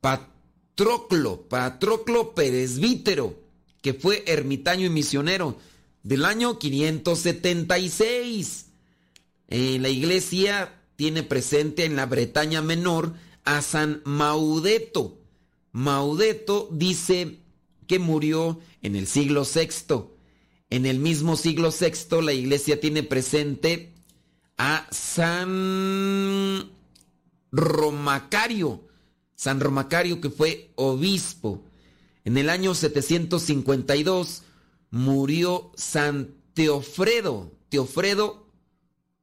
Patroclo, 0.00 1.42
Patroclo 1.48 2.34
Peresbítero, 2.34 3.38
que 3.82 3.94
fue 3.94 4.24
ermitaño 4.26 4.86
y 4.86 4.90
misionero 4.90 5.58
del 6.04 6.24
año 6.24 6.60
576. 6.60 8.66
En 9.48 9.82
la 9.82 9.88
iglesia 9.88 10.80
tiene 10.94 11.24
presente 11.24 11.84
en 11.84 11.96
la 11.96 12.06
Bretaña 12.06 12.62
Menor 12.62 13.14
a 13.44 13.60
San 13.62 14.02
Maudeto. 14.04 15.18
Maudeto 15.72 16.68
dice 16.70 17.40
que 17.88 17.98
murió 17.98 18.60
en 18.82 18.94
el 18.94 19.08
siglo 19.08 19.44
VI. 19.44 20.04
En 20.70 20.86
el 20.86 21.00
mismo 21.00 21.36
siglo 21.36 21.72
VI 21.72 22.22
la 22.22 22.32
iglesia 22.32 22.80
tiene 22.80 23.02
presente 23.02 23.92
a 24.56 24.86
San 24.90 26.70
Romacario. 27.50 28.84
San 29.34 29.58
Romacario 29.60 30.20
que 30.20 30.30
fue 30.30 30.70
obispo. 30.76 31.64
En 32.24 32.38
el 32.38 32.48
año 32.50 32.74
752 32.74 34.42
murió 34.94 35.72
San 35.74 36.36
Teofredo, 36.54 37.50
Teofredo 37.68 38.46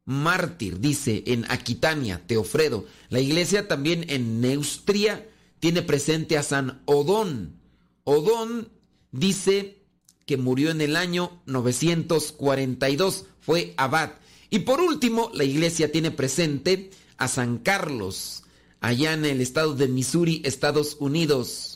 mártir, 0.03 0.81
dice 0.81 1.23
en 1.27 1.45
Aquitania, 1.49 2.21
Teofredo. 2.27 2.85
La 3.07 3.21
iglesia 3.21 3.69
también 3.69 4.05
en 4.09 4.41
Neustria 4.41 5.29
tiene 5.61 5.81
presente 5.81 6.37
a 6.37 6.43
San 6.43 6.81
Odón. 6.85 7.55
Odón 8.03 8.67
dice 9.13 9.77
que 10.25 10.35
murió 10.35 10.71
en 10.71 10.81
el 10.81 10.97
año 10.97 11.41
942, 11.45 13.25
fue 13.39 13.73
abad. 13.77 14.11
Y 14.49 14.59
por 14.59 14.81
último, 14.81 15.31
la 15.33 15.45
iglesia 15.45 15.89
tiene 15.89 16.11
presente 16.11 16.89
a 17.15 17.29
San 17.29 17.57
Carlos, 17.59 18.43
allá 18.81 19.13
en 19.13 19.23
el 19.23 19.39
estado 19.39 19.73
de 19.73 19.87
Missouri, 19.87 20.41
Estados 20.43 20.97
Unidos. 20.99 21.70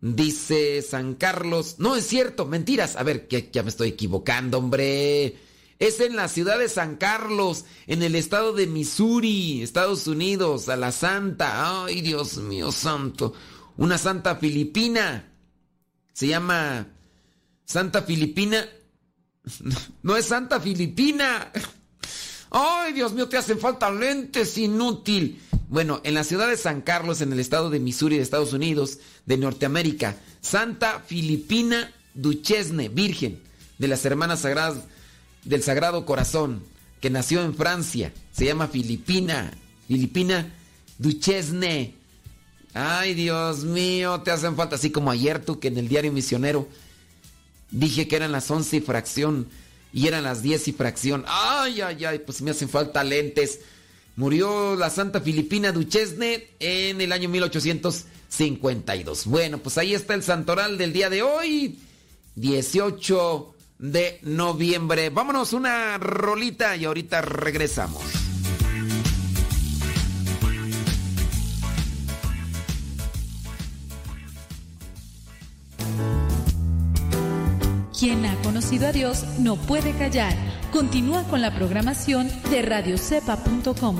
Dice 0.00 0.82
San 0.82 1.14
Carlos. 1.14 1.76
No 1.78 1.94
es 1.96 2.06
cierto, 2.06 2.46
mentiras. 2.46 2.96
A 2.96 3.02
ver, 3.02 3.28
que 3.28 3.50
ya 3.52 3.62
me 3.62 3.68
estoy 3.68 3.88
equivocando, 3.90 4.58
hombre. 4.58 5.36
Es 5.78 6.00
en 6.00 6.16
la 6.16 6.28
ciudad 6.28 6.58
de 6.58 6.68
San 6.68 6.96
Carlos, 6.96 7.64
en 7.86 8.02
el 8.02 8.14
estado 8.14 8.52
de 8.52 8.66
Missouri, 8.66 9.62
Estados 9.62 10.06
Unidos, 10.06 10.68
a 10.68 10.76
la 10.76 10.92
santa. 10.92 11.84
Ay, 11.84 12.00
Dios 12.02 12.36
mío 12.38 12.70
santo. 12.72 13.34
Una 13.76 13.96
santa 13.96 14.36
filipina. 14.36 15.32
Se 16.12 16.26
llama 16.26 16.86
Santa 17.64 18.02
Filipina. 18.02 18.68
No 20.02 20.16
es 20.16 20.26
Santa 20.26 20.60
Filipina. 20.60 21.50
Ay, 22.50 22.92
Dios 22.92 23.12
mío, 23.12 23.28
te 23.28 23.38
hacen 23.38 23.58
falta 23.58 23.90
lentes, 23.90 24.58
inútil. 24.58 25.40
Bueno, 25.70 26.00
en 26.02 26.14
la 26.14 26.24
ciudad 26.24 26.48
de 26.48 26.56
San 26.56 26.80
Carlos, 26.80 27.20
en 27.20 27.32
el 27.32 27.38
estado 27.38 27.70
de 27.70 27.78
Missouri 27.78 28.16
de 28.16 28.24
Estados 28.24 28.52
Unidos, 28.52 28.98
de 29.26 29.38
Norteamérica, 29.38 30.16
Santa 30.40 31.04
Filipina 31.06 31.92
Duchesne, 32.12 32.88
Virgen 32.88 33.40
de 33.78 33.86
las 33.86 34.04
Hermanas 34.04 34.40
Sagradas 34.40 34.78
del 35.44 35.62
Sagrado 35.62 36.04
Corazón, 36.04 36.64
que 37.00 37.08
nació 37.08 37.44
en 37.44 37.54
Francia, 37.54 38.12
se 38.32 38.46
llama 38.46 38.66
Filipina, 38.66 39.52
Filipina 39.86 40.52
Duchesne. 40.98 41.94
Ay, 42.74 43.14
Dios 43.14 43.62
mío, 43.62 44.22
te 44.22 44.32
hacen 44.32 44.56
falta, 44.56 44.74
así 44.74 44.90
como 44.90 45.12
ayer 45.12 45.44
tú 45.44 45.60
que 45.60 45.68
en 45.68 45.78
el 45.78 45.86
diario 45.86 46.10
misionero 46.10 46.66
dije 47.70 48.08
que 48.08 48.16
eran 48.16 48.32
las 48.32 48.50
once 48.50 48.78
y 48.78 48.80
fracción 48.80 49.46
y 49.92 50.08
eran 50.08 50.24
las 50.24 50.42
diez 50.42 50.66
y 50.66 50.72
fracción. 50.72 51.24
Ay, 51.28 51.80
ay, 51.80 52.04
ay, 52.06 52.18
pues 52.18 52.42
me 52.42 52.50
hacen 52.50 52.68
falta 52.68 53.04
lentes. 53.04 53.60
Murió 54.20 54.76
la 54.76 54.90
Santa 54.90 55.22
Filipina 55.22 55.72
Duchesne 55.72 56.48
en 56.60 57.00
el 57.00 57.10
año 57.10 57.30
1852. 57.30 59.24
Bueno, 59.24 59.56
pues 59.56 59.78
ahí 59.78 59.94
está 59.94 60.12
el 60.12 60.22
santoral 60.22 60.76
del 60.76 60.92
día 60.92 61.08
de 61.08 61.22
hoy, 61.22 61.78
18 62.34 63.54
de 63.78 64.18
noviembre. 64.20 65.08
Vámonos 65.08 65.54
una 65.54 65.96
rolita 65.96 66.76
y 66.76 66.84
ahorita 66.84 67.22
regresamos. 67.22 68.02
Quien 77.98 78.26
ha 78.26 78.34
conocido 78.42 78.88
a 78.88 78.92
Dios 78.92 79.24
no 79.38 79.56
puede 79.56 79.92
callar. 79.96 80.49
Continúa 80.72 81.24
con 81.24 81.42
la 81.42 81.54
programación 81.54 82.30
de 82.50 82.62
radiocepa.com. 82.62 83.96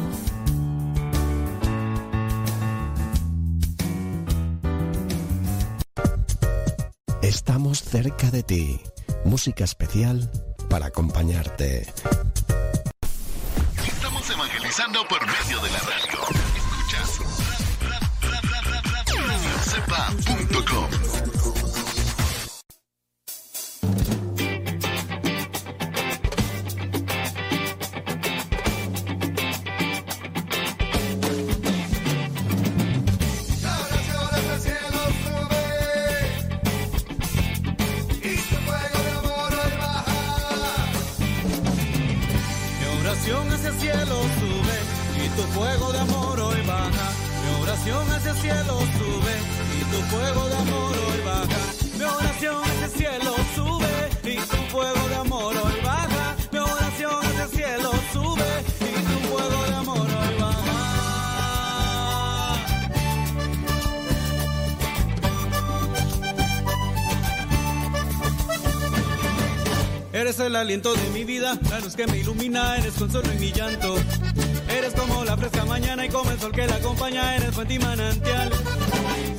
Estamos 7.22 7.82
cerca 7.82 8.30
de 8.30 8.42
ti. 8.42 8.80
Música 9.24 9.64
especial 9.64 10.30
para 10.68 10.86
acompañarte. 10.86 11.86
Estamos 13.86 14.30
evangelizando 14.30 15.06
por 15.08 15.20
medio 15.26 15.60
de 15.60 15.70
la 15.70 15.78
radio. 15.80 16.18
Escuchas 16.56 17.20
radiocepa.com. 19.26 21.29
aliento 70.60 70.92
de 70.94 71.08
mi 71.10 71.24
vida, 71.24 71.58
la 71.70 71.80
luz 71.80 71.96
que 71.96 72.06
me 72.06 72.18
ilumina, 72.18 72.76
eres 72.76 72.94
consuelo 72.94 73.30
en 73.32 73.40
mi 73.40 73.50
llanto. 73.50 73.96
Eres 74.68 74.92
como 74.92 75.24
la 75.24 75.36
fresca 75.36 75.64
mañana 75.64 76.04
y 76.04 76.08
como 76.10 76.30
el 76.30 76.38
sol 76.38 76.52
que 76.52 76.66
la 76.66 76.76
acompaña, 76.76 77.36
eres 77.36 77.54
fuente 77.54 77.74
y 77.74 77.78
manantial. 77.78 78.50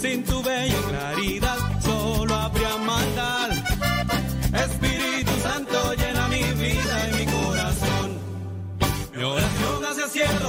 Sin 0.01 0.23
tu 0.23 0.41
bella 0.41 0.81
claridad, 0.89 1.57
solo 1.83 2.35
habría 2.35 2.75
maldad. 2.77 3.51
Espíritu 4.65 5.31
Santo 5.43 5.93
llena 5.93 6.27
mi 6.27 6.43
vida 6.43 7.09
y 7.09 7.25
mi 7.25 7.31
corazón. 7.31 8.19
Mi 9.15 9.23
oración 9.23 9.85
hacia 9.85 10.25
el 10.25 10.39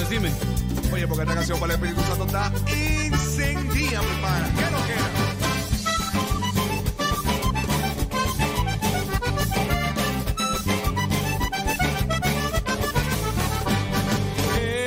Decime. 0.00 0.30
Oye, 0.92 1.06
porque 1.06 1.22
esta 1.22 1.34
canción 1.34 1.60
para 1.60 1.74
el 1.74 1.80
Espíritu 1.80 2.00
Santo 2.08 2.24
está 2.24 2.50
incendia, 2.74 4.00
mi 4.00 4.22
pana. 4.22 4.50
¿Qué 4.56 4.64
queda? 4.92 5.10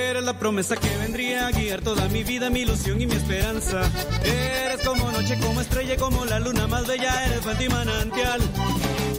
Eres 0.09 0.23
la 0.23 0.39
promesa 0.39 0.75
que 0.75 0.97
vendría 0.97 1.47
a 1.47 1.51
guiar 1.51 1.81
toda 1.81 2.09
mi 2.09 2.23
vida, 2.23 2.49
mi 2.49 2.61
ilusión 2.61 2.99
y 2.99 3.05
mi 3.05 3.15
esperanza. 3.15 3.83
Eres 4.23 4.81
como 4.85 5.11
noche, 5.11 5.37
como 5.39 5.61
estrella, 5.61 5.95
como 5.97 6.25
la 6.25 6.39
luna 6.39 6.65
más 6.67 6.87
bella, 6.87 7.25
eres 7.27 7.41
fuente 7.41 7.65
y 7.65 7.69
manantial. 7.69 8.41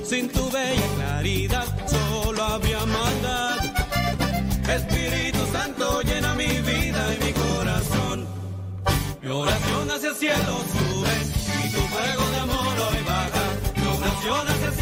Sin 0.05 0.29
tu 0.29 0.51
bella 0.51 0.87
claridad, 0.97 1.65
solo 1.87 2.43
habría 2.43 2.85
maldad. 2.85 3.53
Espíritu 4.76 5.46
Santo 5.52 6.02
llena 6.02 6.34
mi 6.34 6.46
vida 6.46 7.14
y 7.14 7.24
mi 7.24 7.32
corazón. 7.32 8.26
Mi 9.22 9.28
oración 9.30 9.90
hacia 9.90 10.10
el 10.10 10.16
cielo 10.16 10.55
sube 10.72 11.14
y 11.64 11.72
tu 11.72 11.80
fuego 11.92 12.30
de 12.30 12.38
amor 12.38 12.74
hoy 12.88 13.02
baja. 13.06 13.44
Mi 13.76 13.86
oración 13.86 14.48
hacia 14.48 14.66
el 14.66 14.73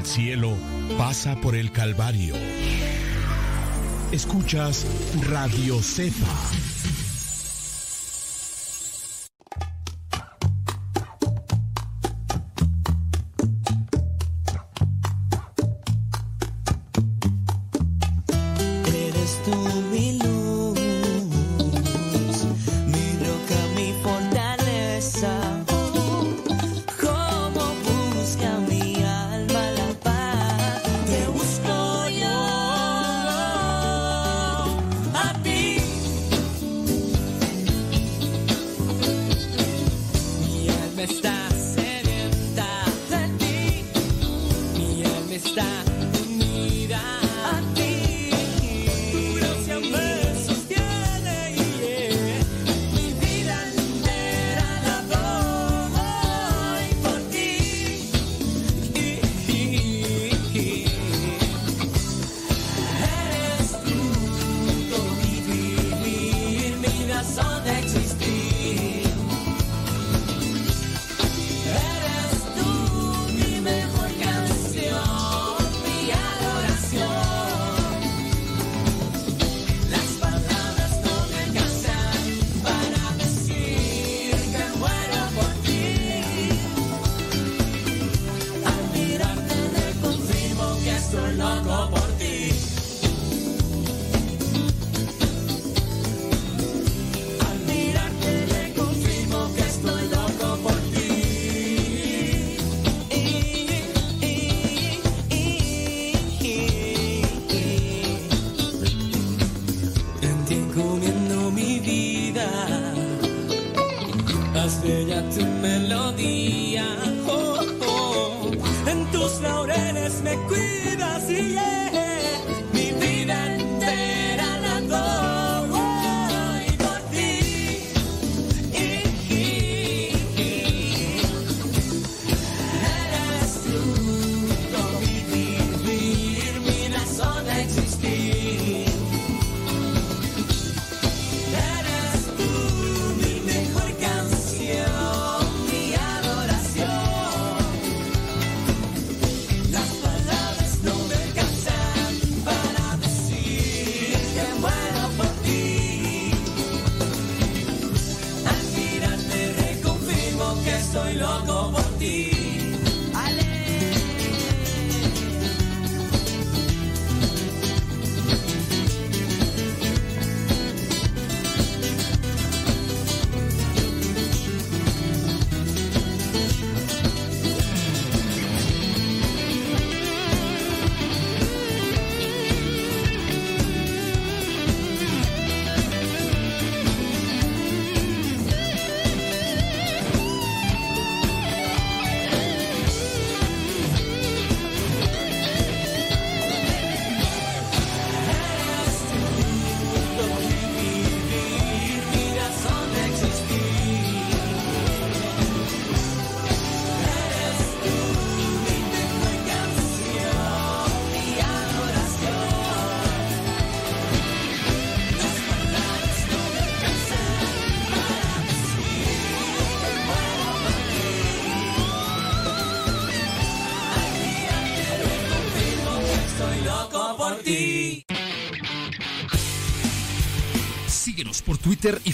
al 0.00 0.06
cielo 0.06 0.56
pasa 0.96 1.36
por 1.42 1.54
el 1.54 1.72
Calvario. 1.72 2.34
Escuchas 4.12 4.86
Radio 5.28 5.82
Cepa. 5.82 6.89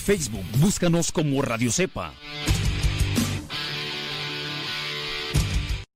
Facebook. 0.07 0.45
Búscanos 0.61 1.11
como 1.11 1.43
Radio 1.43 1.73
Cepa. 1.73 2.15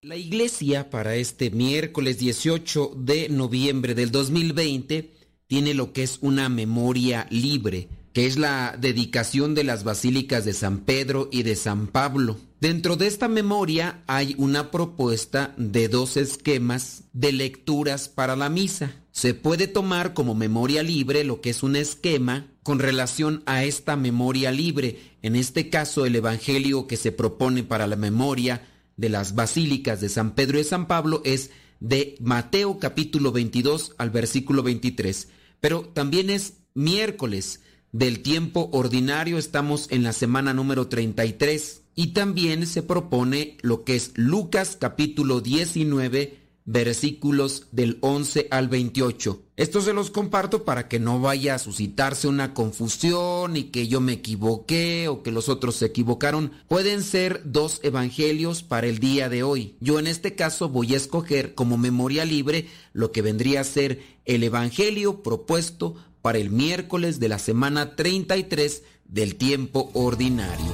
La 0.03 0.17
iglesia 0.17 0.91
para 0.91 1.15
este 1.15 1.53
miércoles 1.53 2.19
18 2.19 2.95
de 2.97 3.29
noviembre 3.29 3.95
del 3.95 4.11
2020 4.11 5.15
tiene 5.47 5.75
lo 5.75 5.93
que 5.93 6.03
es 6.03 6.19
una 6.23 6.49
memoria 6.49 7.29
libre, 7.31 7.89
que 8.13 8.27
es 8.27 8.37
la 8.37 8.77
dedicación 8.77 9.55
de 9.55 9.63
las 9.63 9.85
basílicas 9.85 10.45
de 10.45 10.55
San 10.55 10.81
Pedro 10.81 11.29
y 11.31 11.45
de 11.45 11.55
San 11.55 11.87
Pablo. 11.87 12.37
Dentro 12.61 12.97
de 12.97 13.07
esta 13.07 13.29
memoria 13.29 14.03
hay 14.09 14.35
una 14.39 14.73
propuesta 14.73 15.55
de 15.57 15.87
dos 15.87 16.17
esquemas 16.17 17.05
de 17.13 17.31
lecturas 17.31 18.09
para 18.09 18.35
la 18.35 18.49
misa. 18.49 18.93
Se 19.13 19.35
puede 19.35 19.69
tomar 19.69 20.15
como 20.15 20.35
memoria 20.35 20.83
libre 20.83 21.23
lo 21.23 21.41
que 21.41 21.51
es 21.51 21.63
un 21.63 21.77
esquema 21.77 22.50
con 22.63 22.79
relación 22.79 23.43
a 23.47 23.65
esta 23.65 23.97
memoria 23.97 24.51
libre, 24.53 24.99
en 25.23 25.37
este 25.37 25.71
caso 25.71 26.07
el 26.07 26.17
Evangelio 26.17 26.87
que 26.87 26.97
se 26.97 27.13
propone 27.13 27.63
para 27.63 27.87
la 27.87 27.97
memoria 27.97 28.67
de 28.97 29.09
las 29.09 29.35
basílicas 29.35 30.01
de 30.01 30.09
San 30.09 30.35
Pedro 30.35 30.59
y 30.59 30.65
San 30.65 30.87
Pablo 30.87 31.23
es 31.25 31.51
de 31.81 32.17
Mateo 32.21 32.79
capítulo 32.79 33.33
22 33.33 33.95
al 33.97 34.11
versículo 34.11 34.63
23. 34.63 35.29
Pero 35.61 35.83
también 35.83 36.29
es 36.29 36.59
miércoles 36.75 37.61
del 37.93 38.21
tiempo 38.21 38.69
ordinario, 38.73 39.39
estamos 39.39 39.87
en 39.91 40.03
la 40.03 40.13
semana 40.13 40.55
número 40.55 40.89
33 40.89 41.83
y 41.97 42.09
también 42.09 42.67
se 42.67 42.83
propone 42.83 43.57
lo 43.63 43.85
que 43.85 43.97
es 43.97 44.13
Lucas 44.15 44.77
capítulo 44.79 45.41
19 45.41 46.40
versículos 46.65 47.67
del 47.73 47.99
11 48.01 48.49
al 48.51 48.69
28. 48.69 49.43
Esto 49.57 49.81
se 49.81 49.93
los 49.93 50.11
comparto 50.11 50.65
para 50.65 50.89
que 50.89 50.99
no 50.99 51.21
vaya 51.21 51.55
a 51.55 51.59
suscitarse 51.59 52.29
una 52.29 52.55
confusión 52.55 53.57
y 53.57 53.65
que 53.65 53.89
yo 53.89 54.01
me 54.01 54.13
equivoqué 54.13 55.09
o 55.09 55.23
que 55.23 55.33
los 55.33 55.49
otros 55.49 55.77
se 55.77 55.87
equivocaron. 55.87 56.53
Pueden 56.69 57.03
ser 57.03 57.43
dos 57.45 57.81
evangelios 57.83 58.63
para 58.63 58.87
el 58.87 58.99
día 58.99 59.29
de 59.29 59.43
hoy. 59.43 59.77
Yo 59.81 59.99
en 59.99 60.07
este 60.07 60.35
caso 60.35 60.69
voy 60.69 60.95
a 60.95 60.97
escoger 60.97 61.55
como 61.55 61.77
memoria 61.77 62.25
libre 62.25 62.69
lo 62.93 63.13
que 63.13 63.23
vendría 63.23 63.61
a 63.61 63.65
ser 63.65 64.03
el 64.25 64.43
evangelio 64.43 65.23
propuesto 65.23 65.97
para 66.23 66.39
el 66.39 66.51
miércoles 66.51 67.21
de 67.21 67.29
la 67.29 67.39
semana 67.39 67.97
33 67.97 68.83
del 69.07 69.37
tiempo 69.37 69.91
ordinario. 69.95 70.73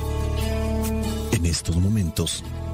En 1.32 1.46
estos 1.46 1.76
momentos 1.76 2.44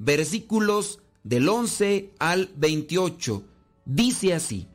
versículos 0.00 0.98
del 1.22 1.48
11 1.48 2.10
al 2.18 2.50
28. 2.56 3.44
Dice 3.84 4.34
así, 4.34 4.66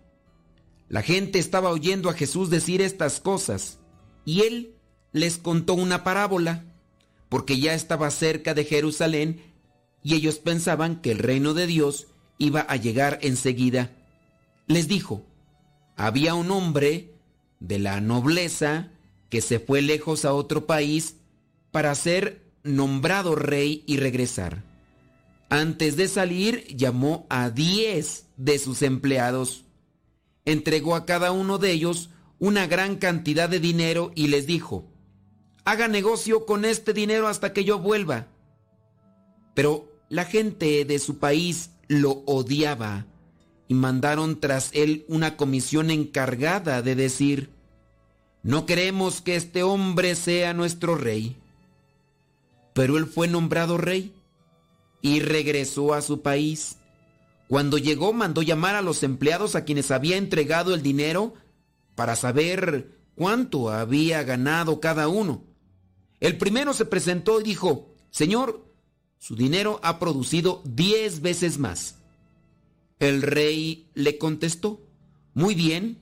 la 0.88 1.02
gente 1.02 1.40
estaba 1.40 1.72
oyendo 1.72 2.10
a 2.10 2.14
Jesús 2.14 2.50
decir 2.50 2.82
estas 2.82 3.20
cosas 3.20 3.80
y 4.24 4.42
él 4.42 4.76
les 5.12 5.38
contó 5.38 5.74
una 5.74 6.04
parábola, 6.04 6.64
porque 7.28 7.60
ya 7.60 7.74
estaba 7.74 8.12
cerca 8.12 8.54
de 8.54 8.66
Jerusalén 8.66 9.42
y 10.04 10.14
ellos 10.14 10.38
pensaban 10.38 11.02
que 11.02 11.12
el 11.12 11.18
reino 11.18 11.54
de 11.54 11.66
Dios 11.66 12.08
iba 12.38 12.62
a 12.62 12.76
llegar 12.76 13.18
enseguida. 13.22 13.92
Les 14.68 14.88
dijo, 14.88 15.26
había 15.96 16.36
un 16.36 16.52
hombre 16.52 17.16
de 17.60 17.80
la 17.80 18.00
nobleza 18.00 18.92
que 19.30 19.42
se 19.42 19.60
fue 19.60 19.82
lejos 19.82 20.24
a 20.24 20.34
otro 20.34 20.68
país 20.68 21.16
para 21.72 21.96
ser 21.96 22.44
nombrado 22.64 23.36
rey 23.36 23.84
y 23.88 23.98
regresar. 23.98 24.75
Antes 25.56 25.96
de 25.96 26.10
salir 26.10 26.68
llamó 26.76 27.26
a 27.30 27.50
diez 27.50 28.26
de 28.36 28.60
sus 28.60 28.82
empleados, 28.82 29.64
entregó 30.44 30.96
a 30.96 31.06
cada 31.06 31.32
uno 31.32 31.60
de 31.60 31.72
ellos 31.72 32.10
una 32.40 32.68
gran 32.68 32.98
cantidad 32.98 33.48
de 33.48 33.62
dinero 33.62 34.12
y 34.16 34.28
les 34.28 34.48
dijo, 34.48 34.84
haga 35.64 35.88
negocio 35.88 36.46
con 36.46 36.66
este 36.66 36.92
dinero 36.92 37.30
hasta 37.30 37.54
que 37.54 37.64
yo 37.64 37.80
vuelva. 37.80 38.28
Pero 39.54 39.90
la 40.10 40.26
gente 40.26 40.84
de 40.84 41.00
su 41.00 41.20
país 41.20 41.70
lo 41.88 42.24
odiaba 42.26 43.06
y 43.70 43.76
mandaron 43.76 44.42
tras 44.42 44.72
él 44.74 45.06
una 45.08 45.38
comisión 45.38 45.90
encargada 45.90 46.82
de 46.82 46.96
decir, 46.96 47.50
no 48.44 48.66
queremos 48.66 49.22
que 49.22 49.38
este 49.38 49.64
hombre 49.64 50.16
sea 50.16 50.54
nuestro 50.54 50.96
rey. 50.96 51.38
Pero 52.74 52.98
él 52.98 53.06
fue 53.06 53.30
nombrado 53.30 53.78
rey 53.78 54.14
y 55.06 55.20
regresó 55.20 55.94
a 55.94 56.02
su 56.02 56.24
país. 56.24 56.78
Cuando 57.48 57.78
llegó 57.78 58.12
mandó 58.12 58.42
llamar 58.42 58.74
a 58.74 58.82
los 58.82 59.04
empleados 59.04 59.54
a 59.54 59.64
quienes 59.64 59.92
había 59.92 60.18
entregado 60.18 60.74
el 60.74 60.82
dinero 60.82 61.36
para 61.94 62.16
saber 62.16 62.98
cuánto 63.14 63.70
había 63.70 64.24
ganado 64.24 64.80
cada 64.80 65.08
uno. 65.08 65.44
El 66.20 66.40
primero 66.40 66.74
se 66.74 66.86
presentó 66.86 67.40
y 67.40 67.44
dijo, 67.44 67.94
Señor, 68.10 68.66
su 69.20 69.36
dinero 69.36 69.80
ha 69.84 70.00
producido 70.00 70.64
diez 70.66 71.22
veces 71.22 71.60
más. 71.60 72.00
El 72.98 73.22
rey 73.22 73.92
le 73.94 74.18
contestó, 74.18 74.88
Muy 75.36 75.54
bien, 75.54 76.00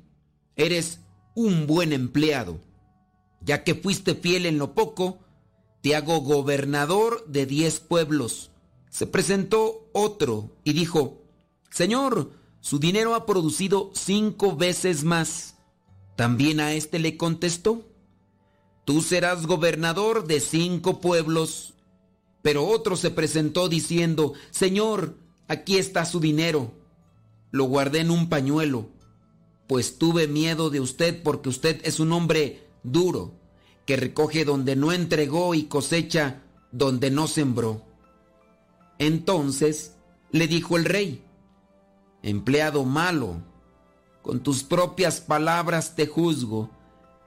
eres 0.55 1.01
un 1.35 1.67
buen 1.67 1.91
empleado. 1.91 2.57
Ya 3.41 3.65
que 3.65 3.75
fuiste 3.75 4.15
fiel 4.15 4.45
en 4.45 4.59
lo 4.59 4.73
poco, 4.73 5.19
te 5.81 5.93
hago 5.93 6.21
gobernador 6.21 7.25
de 7.27 7.45
diez 7.45 7.81
pueblos. 7.81 8.51
Se 8.93 9.07
presentó 9.07 9.89
otro 9.91 10.51
y 10.63 10.73
dijo, 10.73 11.23
Señor, 11.71 12.29
su 12.61 12.77
dinero 12.77 13.15
ha 13.15 13.25
producido 13.25 13.89
cinco 13.95 14.55
veces 14.55 15.03
más. 15.03 15.55
También 16.15 16.59
a 16.59 16.73
éste 16.73 16.99
le 16.99 17.17
contestó, 17.17 17.87
Tú 18.85 19.01
serás 19.01 19.47
gobernador 19.47 20.27
de 20.27 20.39
cinco 20.39 21.01
pueblos. 21.01 21.73
Pero 22.43 22.67
otro 22.67 22.95
se 22.95 23.09
presentó 23.09 23.67
diciendo, 23.67 24.33
Señor, 24.51 25.17
aquí 25.47 25.77
está 25.77 26.05
su 26.05 26.19
dinero. 26.19 26.71
Lo 27.49 27.63
guardé 27.63 28.01
en 28.01 28.11
un 28.11 28.29
pañuelo, 28.29 28.89
pues 29.67 29.97
tuve 29.97 30.27
miedo 30.27 30.69
de 30.69 30.81
usted 30.81 31.23
porque 31.23 31.49
usted 31.49 31.81
es 31.83 31.99
un 31.99 32.11
hombre 32.11 32.67
duro, 32.83 33.33
que 33.87 33.95
recoge 33.95 34.45
donde 34.45 34.75
no 34.75 34.91
entregó 34.91 35.55
y 35.55 35.63
cosecha 35.63 36.43
donde 36.71 37.09
no 37.09 37.25
sembró. 37.25 37.92
Entonces 38.99 39.95
le 40.31 40.47
dijo 40.47 40.77
el 40.77 40.85
rey, 40.85 41.23
empleado 42.21 42.85
malo, 42.85 43.41
con 44.21 44.41
tus 44.41 44.63
propias 44.63 45.21
palabras 45.21 45.95
te 45.95 46.07
juzgo. 46.07 46.71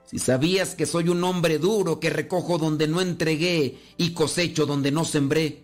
Si 0.03 0.19
sabías 0.19 0.73
que 0.73 0.85
soy 0.85 1.09
un 1.09 1.23
hombre 1.23 1.59
duro, 1.59 1.99
que 1.99 2.09
recojo 2.09 2.57
donde 2.57 2.87
no 2.87 3.01
entregué 3.01 3.77
y 3.97 4.13
cosecho 4.13 4.65
donde 4.65 4.91
no 4.91 5.05
sembré, 5.05 5.63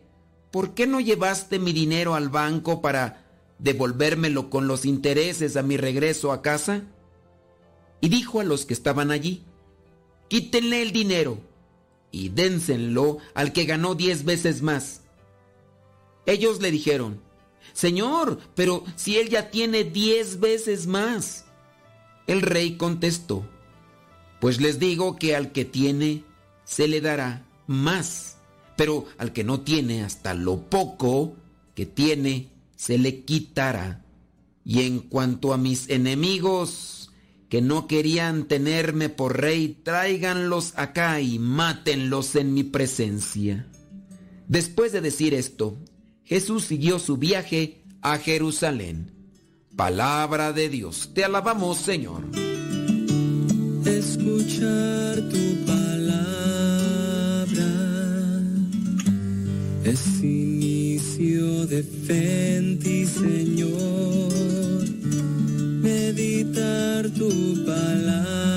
¿por 0.51 0.73
qué 0.73 0.85
no 0.85 0.99
llevaste 0.99 1.59
mi 1.59 1.73
dinero 1.73 2.13
al 2.13 2.29
banco 2.29 2.81
para 2.81 3.25
devolvérmelo 3.57 4.49
con 4.49 4.67
los 4.67 4.85
intereses 4.85 5.57
a 5.57 5.63
mi 5.63 5.77
regreso 5.77 6.31
a 6.31 6.41
casa? 6.41 6.83
Y 8.01 8.09
dijo 8.09 8.41
a 8.41 8.43
los 8.43 8.65
que 8.65 8.73
estaban 8.73 9.11
allí, 9.11 9.43
quítenle 10.27 10.81
el 10.81 10.91
dinero 10.91 11.39
y 12.11 12.29
dénsenlo 12.29 13.17
al 13.33 13.53
que 13.53 13.65
ganó 13.65 13.95
diez 13.95 14.25
veces 14.25 14.61
más. 14.61 15.02
Ellos 16.25 16.61
le 16.61 16.71
dijeron, 16.71 17.19
Señor, 17.73 18.39
pero 18.55 18.83
si 18.95 19.17
él 19.17 19.29
ya 19.29 19.49
tiene 19.49 19.83
diez 19.83 20.39
veces 20.39 20.87
más. 20.87 21.45
El 22.27 22.41
rey 22.41 22.77
contestó, 22.77 23.47
Pues 24.39 24.61
les 24.61 24.79
digo 24.79 25.15
que 25.15 25.35
al 25.35 25.51
que 25.51 25.65
tiene 25.65 26.23
se 26.65 26.87
le 26.87 27.01
dará 27.01 27.45
más, 27.67 28.37
pero 28.75 29.05
al 29.17 29.33
que 29.33 29.43
no 29.43 29.61
tiene 29.61 30.03
hasta 30.03 30.33
lo 30.33 30.69
poco 30.69 31.35
que 31.75 31.85
tiene 31.85 32.49
se 32.75 32.97
le 32.97 33.23
quitará. 33.23 34.05
Y 34.65 34.81
en 34.81 34.99
cuanto 34.99 35.53
a 35.53 35.57
mis 35.57 35.89
enemigos 35.89 37.11
que 37.49 37.61
no 37.61 37.87
querían 37.87 38.47
tenerme 38.47 39.09
por 39.09 39.39
rey, 39.39 39.79
tráiganlos 39.83 40.73
acá 40.75 41.21
y 41.21 41.39
mátenlos 41.39 42.35
en 42.35 42.53
mi 42.53 42.63
presencia. 42.63 43.67
Después 44.47 44.91
de 44.91 45.01
decir 45.01 45.33
esto, 45.33 45.77
Jesús 46.33 46.63
siguió 46.63 46.97
su 46.97 47.17
viaje 47.17 47.83
a 48.01 48.17
Jerusalén. 48.17 49.11
Palabra 49.75 50.51
de 50.51 50.67
Dios, 50.67 51.11
te 51.13 51.23
alabamos 51.23 51.77
Señor. 51.77 52.23
Escuchar 53.85 55.21
tu 55.29 55.65
palabra 55.67 56.09
es 59.83 60.23
inicio 60.23 61.67
de 61.67 61.83
fe 61.83 62.57
en 62.57 62.79
ti, 62.79 63.05
Señor. 63.05 64.33
Meditar 65.83 67.11
tu 67.11 67.29
palabra 67.63 68.52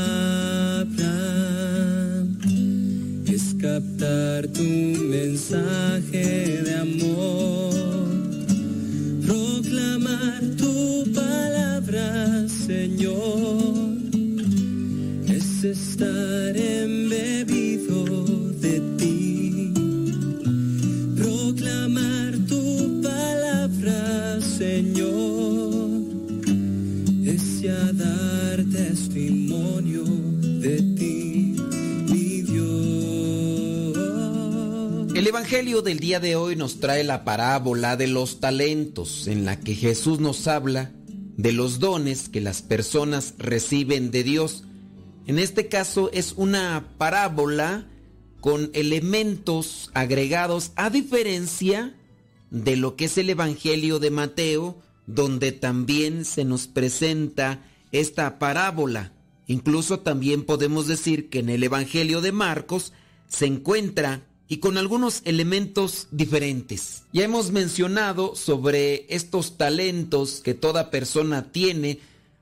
captar 3.76 4.46
tu 4.54 4.62
mensaje 4.62 6.62
de 6.64 6.74
amor. 6.86 7.74
Proclamar 9.26 10.40
tu 10.56 11.04
palabra, 11.12 12.48
Señor, 12.48 13.98
es 15.28 15.64
estar 15.64 16.56
embebido 16.56 17.05
Evangelio 35.36 35.82
del 35.82 36.00
día 36.00 36.18
de 36.18 36.34
hoy 36.34 36.56
nos 36.56 36.80
trae 36.80 37.04
la 37.04 37.22
parábola 37.22 37.98
de 37.98 38.06
los 38.06 38.40
talentos, 38.40 39.26
en 39.26 39.44
la 39.44 39.60
que 39.60 39.74
Jesús 39.74 40.18
nos 40.18 40.48
habla 40.48 40.92
de 41.36 41.52
los 41.52 41.78
dones 41.78 42.30
que 42.30 42.40
las 42.40 42.62
personas 42.62 43.34
reciben 43.36 44.10
de 44.10 44.24
Dios. 44.24 44.64
En 45.26 45.38
este 45.38 45.68
caso 45.68 46.08
es 46.14 46.32
una 46.38 46.94
parábola 46.96 47.86
con 48.40 48.70
elementos 48.72 49.90
agregados 49.92 50.72
a 50.74 50.88
diferencia 50.88 51.94
de 52.50 52.76
lo 52.76 52.96
que 52.96 53.04
es 53.04 53.18
el 53.18 53.28
Evangelio 53.28 53.98
de 53.98 54.10
Mateo, 54.10 54.80
donde 55.06 55.52
también 55.52 56.24
se 56.24 56.46
nos 56.46 56.66
presenta 56.66 57.62
esta 57.92 58.38
parábola. 58.38 59.12
Incluso 59.46 60.00
también 60.00 60.44
podemos 60.44 60.86
decir 60.86 61.28
que 61.28 61.40
en 61.40 61.50
el 61.50 61.62
Evangelio 61.62 62.22
de 62.22 62.32
Marcos 62.32 62.94
se 63.28 63.44
encuentra 63.44 64.25
y 64.48 64.58
con 64.58 64.78
algunos 64.78 65.22
elementos 65.24 66.08
diferentes. 66.10 67.02
Ya 67.12 67.24
hemos 67.24 67.50
mencionado 67.50 68.36
sobre 68.36 69.06
estos 69.08 69.56
talentos 69.56 70.40
que 70.44 70.54
toda 70.54 70.90
persona 70.90 71.50
tiene, 71.50 71.98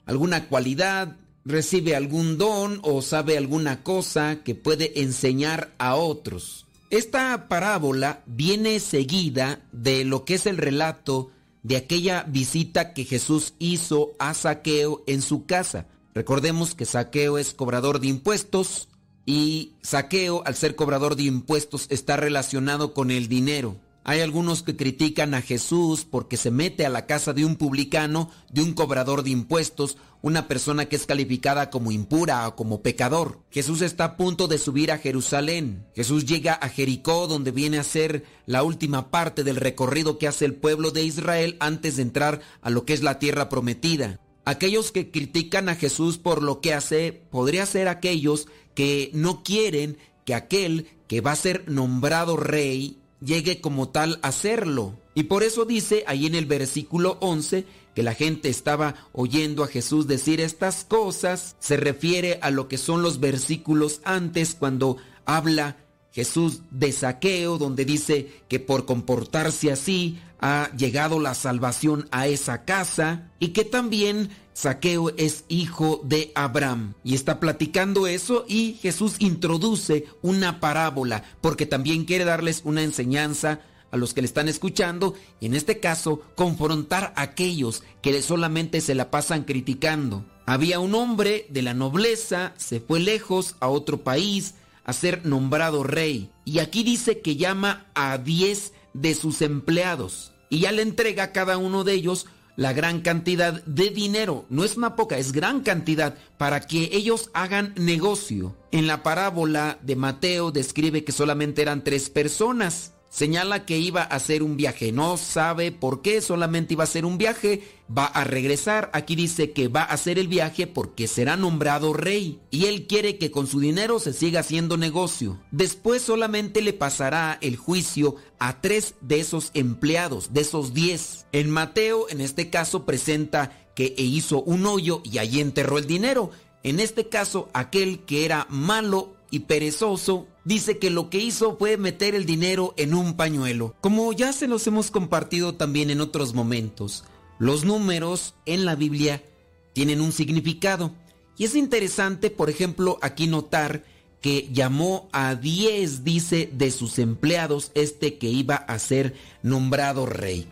alguna 0.07 0.49
cualidad, 0.49 1.17
recibe 1.45 1.95
algún 1.97 2.39
don 2.39 2.81
o 2.83 3.03
sabe 3.03 3.37
alguna 3.37 3.83
cosa 3.83 4.43
que 4.45 4.55
puede 4.55 5.01
enseñar 5.01 5.73
a 5.79 5.95
otros. 5.95 6.67
Esta 6.91 7.49
parábola 7.49 8.23
viene 8.27 8.79
seguida 8.81 9.61
de 9.73 10.05
lo 10.05 10.25
que 10.25 10.35
es 10.35 10.47
el 10.47 10.59
relato 10.59 11.31
de 11.63 11.77
aquella 11.77 12.25
visita 12.25 12.93
que 12.93 13.05
Jesús 13.05 13.55
hizo 13.59 14.13
a 14.19 14.35
Saqueo 14.35 15.03
en 15.07 15.23
su 15.23 15.47
casa. 15.47 15.87
Recordemos 16.15 16.75
que 16.75 16.85
Saqueo 16.85 17.39
es 17.39 17.55
cobrador 17.55 18.01
de 18.01 18.09
impuestos 18.09 18.89
y 19.27 19.73
Saqueo, 19.83 20.43
al 20.47 20.55
ser 20.55 20.77
cobrador 20.77 21.17
de 21.17 21.25
impuestos, 21.25 21.87
está 21.91 22.17
relacionado 22.17 22.93
con 22.93 23.11
el 23.11 23.29
dinero. 23.29 23.77
Hay 24.07 24.21
algunos 24.21 24.63
que 24.63 24.77
critican 24.77 25.33
a 25.33 25.41
Jesús 25.41 26.07
porque 26.09 26.37
se 26.37 26.51
mete 26.51 26.85
a 26.85 26.91
la 26.91 27.07
casa 27.07 27.33
de 27.33 27.47
un 27.47 27.57
publicano, 27.57 28.31
de 28.53 28.61
un 28.61 28.75
cobrador 28.75 29.23
de 29.23 29.31
impuestos, 29.31 29.97
una 30.21 30.47
persona 30.47 30.85
que 30.87 30.97
es 30.97 31.07
calificada 31.07 31.71
como 31.71 31.91
impura 31.91 32.47
o 32.47 32.55
como 32.55 32.83
pecador. 32.83 33.41
Jesús 33.51 33.81
está 33.81 34.05
a 34.05 34.17
punto 34.19 34.47
de 34.47 34.59
subir 34.59 34.93
a 34.93 34.99
Jerusalén. 34.99 35.87
Jesús 35.95 36.27
llega 36.27 36.53
a 36.53 36.69
Jericó, 36.69 37.27
donde 37.27 37.51
viene 37.51 37.79
a 37.79 37.83
ser 37.85 38.27
la 38.45 38.63
última 38.63 39.11
parte 39.11 39.43
del 39.43 39.57
recorrido 39.57 40.19
que 40.19 40.29
hace 40.29 40.45
el 40.45 40.55
pueblo 40.55 40.91
de 40.91 41.03
Israel 41.03 41.57
antes 41.61 41.97
de 41.97 42.03
entrar 42.03 42.41
a 42.61 42.69
lo 42.69 42.85
que 42.85 42.93
es 42.93 43.03
la 43.03 43.19
tierra 43.19 43.49
prometida. 43.49 44.21
Aquellos 44.47 44.93
que 44.93 45.11
critican 45.11 45.71
a 45.71 45.77
Jesús 45.77 46.19
por 46.19 46.43
lo 46.43 46.61
que 46.61 46.75
hace, 46.75 47.13
podría 47.31 47.65
ser 47.65 47.89
aquellos 47.89 48.47
que 48.75 49.11
no 49.13 49.43
quieren 49.43 49.99
que 50.25 50.35
aquel 50.35 50.89
que 51.09 51.21
va 51.21 51.33
a 51.33 51.37
ser 51.37 51.69
nombrado 51.69 52.37
rey 52.37 52.99
llegue 53.21 53.61
como 53.61 53.89
tal 53.89 54.19
a 54.23 54.33
serlo. 54.33 54.99
Y 55.15 55.25
por 55.25 55.43
eso 55.43 55.65
dice 55.65 56.05
ahí 56.07 56.27
en 56.27 56.35
el 56.35 56.47
versículo 56.47 57.19
11 57.21 57.65
que 57.95 58.03
la 58.03 58.15
gente 58.15 58.49
estaba 58.49 59.09
oyendo 59.13 59.63
a 59.63 59.69
Jesús 59.69 60.07
decir 60.07 60.41
estas 60.41 60.85
cosas. 60.85 61.57
Se 61.61 61.77
refiere 61.77 62.39
a 62.43 62.51
lo 62.51 62.69
que 62.69 62.79
son 62.79 63.03
los 63.03 63.21
versículos 63.21 64.01
antes 64.05 64.57
cuando 64.59 64.97
habla 65.25 65.77
Jesús 66.15 66.61
de 66.71 66.93
saqueo, 66.93 67.59
donde 67.59 67.85
dice 67.85 68.29
que 68.49 68.61
por 68.61 68.87
comportarse 68.87 69.73
así 69.73 70.21
ha 70.39 70.71
llegado 70.77 71.19
la 71.19 71.35
salvación 71.35 72.07
a 72.13 72.29
esa 72.29 72.65
casa 72.65 73.33
y 73.41 73.49
que 73.49 73.65
también 73.65 74.31
Saqueo 74.53 75.11
es 75.17 75.45
hijo 75.49 76.01
de 76.05 76.31
Abraham. 76.37 76.95
Y 77.03 77.15
está 77.15 77.41
platicando 77.41 78.07
eso 78.07 78.45
y 78.47 78.75
Jesús 78.75 79.17
introduce 79.19 80.07
una 80.23 80.61
parábola 80.61 81.25
porque 81.41 81.67
también 81.67 82.05
quiere 82.05 82.25
darles 82.25 82.63
una 82.65 82.83
enseñanza 82.83 83.61
a 83.91 83.97
los 83.97 84.15
que 84.15 84.23
le 84.23 84.27
están 84.27 84.49
escuchando 84.49 85.15
y 85.41 85.47
en 85.47 85.55
este 85.55 85.81
caso 85.81 86.21
confrontar 86.37 87.13
a 87.17 87.23
aquellos 87.23 87.83
que 88.03 88.23
solamente 88.23 88.81
se 88.81 88.95
la 88.95 89.11
pasan 89.11 89.43
criticando. 89.43 90.25
Había 90.47 90.79
un 90.79 90.95
hombre 90.95 91.47
de 91.51 91.63
la 91.63 91.75
nobleza, 91.75 92.55
se 92.57 92.79
fue 92.79 93.01
lejos 93.01 93.57
a 93.59 93.69
otro 93.69 94.05
país 94.05 94.55
a 94.85 94.93
ser 94.93 95.25
nombrado 95.27 95.83
rey 95.83 96.31
y 96.45 96.59
aquí 96.59 96.83
dice 96.83 97.21
que 97.21 97.37
llama 97.37 97.87
a 97.95 98.19
10 98.19 98.73
de 98.93 99.15
sus 99.15 99.43
empleados 99.43 100.33
y 100.51 100.61
ya 100.61 100.73
le 100.73 100.83
entrega 100.83 101.25
a 101.25 101.33
cada 101.33 101.59
uno 101.59 101.85
de 101.85 101.95
ellos 101.95 102.27
la 102.57 102.73
gran 102.73 103.01
cantidad 103.01 103.65
de 103.65 103.91
dinero. 103.91 104.47
No 104.49 104.65
es 104.65 104.77
una 104.77 104.97
poca, 104.97 105.19
es 105.19 105.33
gran 105.33 105.61
cantidad 105.61 106.17
para 106.39 106.61
que 106.61 106.91
ellos 106.93 107.31
hagan 107.35 107.75
negocio. 107.77 108.57
En 108.71 108.87
la 108.87 109.03
parábola 109.03 109.79
de 109.83 109.97
Mateo 109.97 110.53
describe 110.53 111.05
que 111.05 111.13
solamente 111.13 111.63
eran 111.63 111.83
tres 111.83 112.11
personas. 112.11 112.94
Señala 113.15 113.65
que 113.65 113.79
iba 113.79 114.03
a 114.03 114.07
hacer 114.07 114.43
un 114.43 114.57
viaje. 114.57 114.91
No 114.91 115.17
sabe 115.17 115.71
por 115.71 116.03
qué, 116.03 116.21
solamente 116.21 116.75
iba 116.75 116.83
a 116.83 116.91
hacer 116.91 117.05
un 117.05 117.17
viaje. 117.17 117.63
Va 117.97 118.07
a 118.07 118.25
regresar. 118.25 118.91
Aquí 118.93 119.15
dice 119.15 119.53
que 119.53 119.69
va 119.69 119.83
a 119.83 119.93
hacer 119.93 120.19
el 120.19 120.27
viaje 120.27 120.67
porque 120.67 121.07
será 121.07 121.37
nombrado 121.37 121.93
rey. 121.93 122.41
Y 122.51 122.65
él 122.65 122.89
quiere 122.89 123.17
que 123.17 123.31
con 123.31 123.47
su 123.47 123.61
dinero 123.61 124.01
se 124.01 124.13
siga 124.13 124.41
haciendo 124.41 124.77
negocio. 124.77 125.41
Después 125.53 126.03
solamente 126.03 126.61
le 126.61 126.73
pasará 126.73 127.39
el 127.41 127.57
juicio 127.57 128.17
a 128.41 128.61
tres 128.61 128.97
de 129.01 129.21
esos 129.21 129.53
empleados, 129.55 130.33
de 130.33 130.41
esos 130.41 130.75
diez. 130.75 131.27
En 131.31 131.51
Mateo, 131.51 132.09
en 132.09 132.21
este 132.21 132.51
caso, 132.51 132.85
presenta 132.85 133.53
que 133.77 133.95
hizo 133.97 134.43
un 134.43 134.67
hoyo 134.67 135.03
y 135.05 135.19
allí 135.19 135.41
enterró 135.41 135.79
el 135.79 135.87
dinero. 135.87 136.33
En 136.65 136.81
este 136.81 137.09
caso, 137.09 137.51
aquel 137.53 138.01
que 138.07 138.25
era 138.25 138.47
malo 138.49 139.14
y 139.35 139.41
perezoso 139.41 140.29
dice 140.45 140.79
que 140.79 140.91
lo 140.91 141.11
que 141.11 141.19
hizo 141.19 141.57
fue 141.57 141.77
meter 141.77 142.15
el 142.15 142.25
dinero 142.25 142.73
en 142.77 142.95
un 142.95 143.15
pañuelo. 143.15 143.75
Como 143.81 144.13
ya 144.13 144.33
se 144.33 144.47
los 144.47 144.65
hemos 144.69 144.93
compartido 144.93 145.57
también 145.57 145.91
en 145.91 146.01
otros 146.01 146.35
momentos, 146.35 147.03
los 147.41 147.65
números 147.65 148.35
en 148.47 148.65
la 148.65 148.77
Biblia 148.77 149.25
tienen 149.73 150.01
un 150.01 150.13
significado. 150.13 150.95
Y 151.37 151.47
es 151.47 151.57
interesante, 151.57 152.31
por 152.31 152.49
ejemplo, 152.49 152.97
aquí 153.03 153.27
notar 153.27 153.85
que 154.21 154.49
llamó 154.53 155.09
a 155.11 155.35
10, 155.35 156.05
dice, 156.05 156.49
de 156.53 156.71
sus 156.71 157.01
empleados 157.01 157.73
este 157.75 158.19
que 158.19 158.29
iba 158.29 158.55
a 158.55 158.79
ser 158.79 159.15
nombrado 159.43 160.07
rey. 160.07 160.47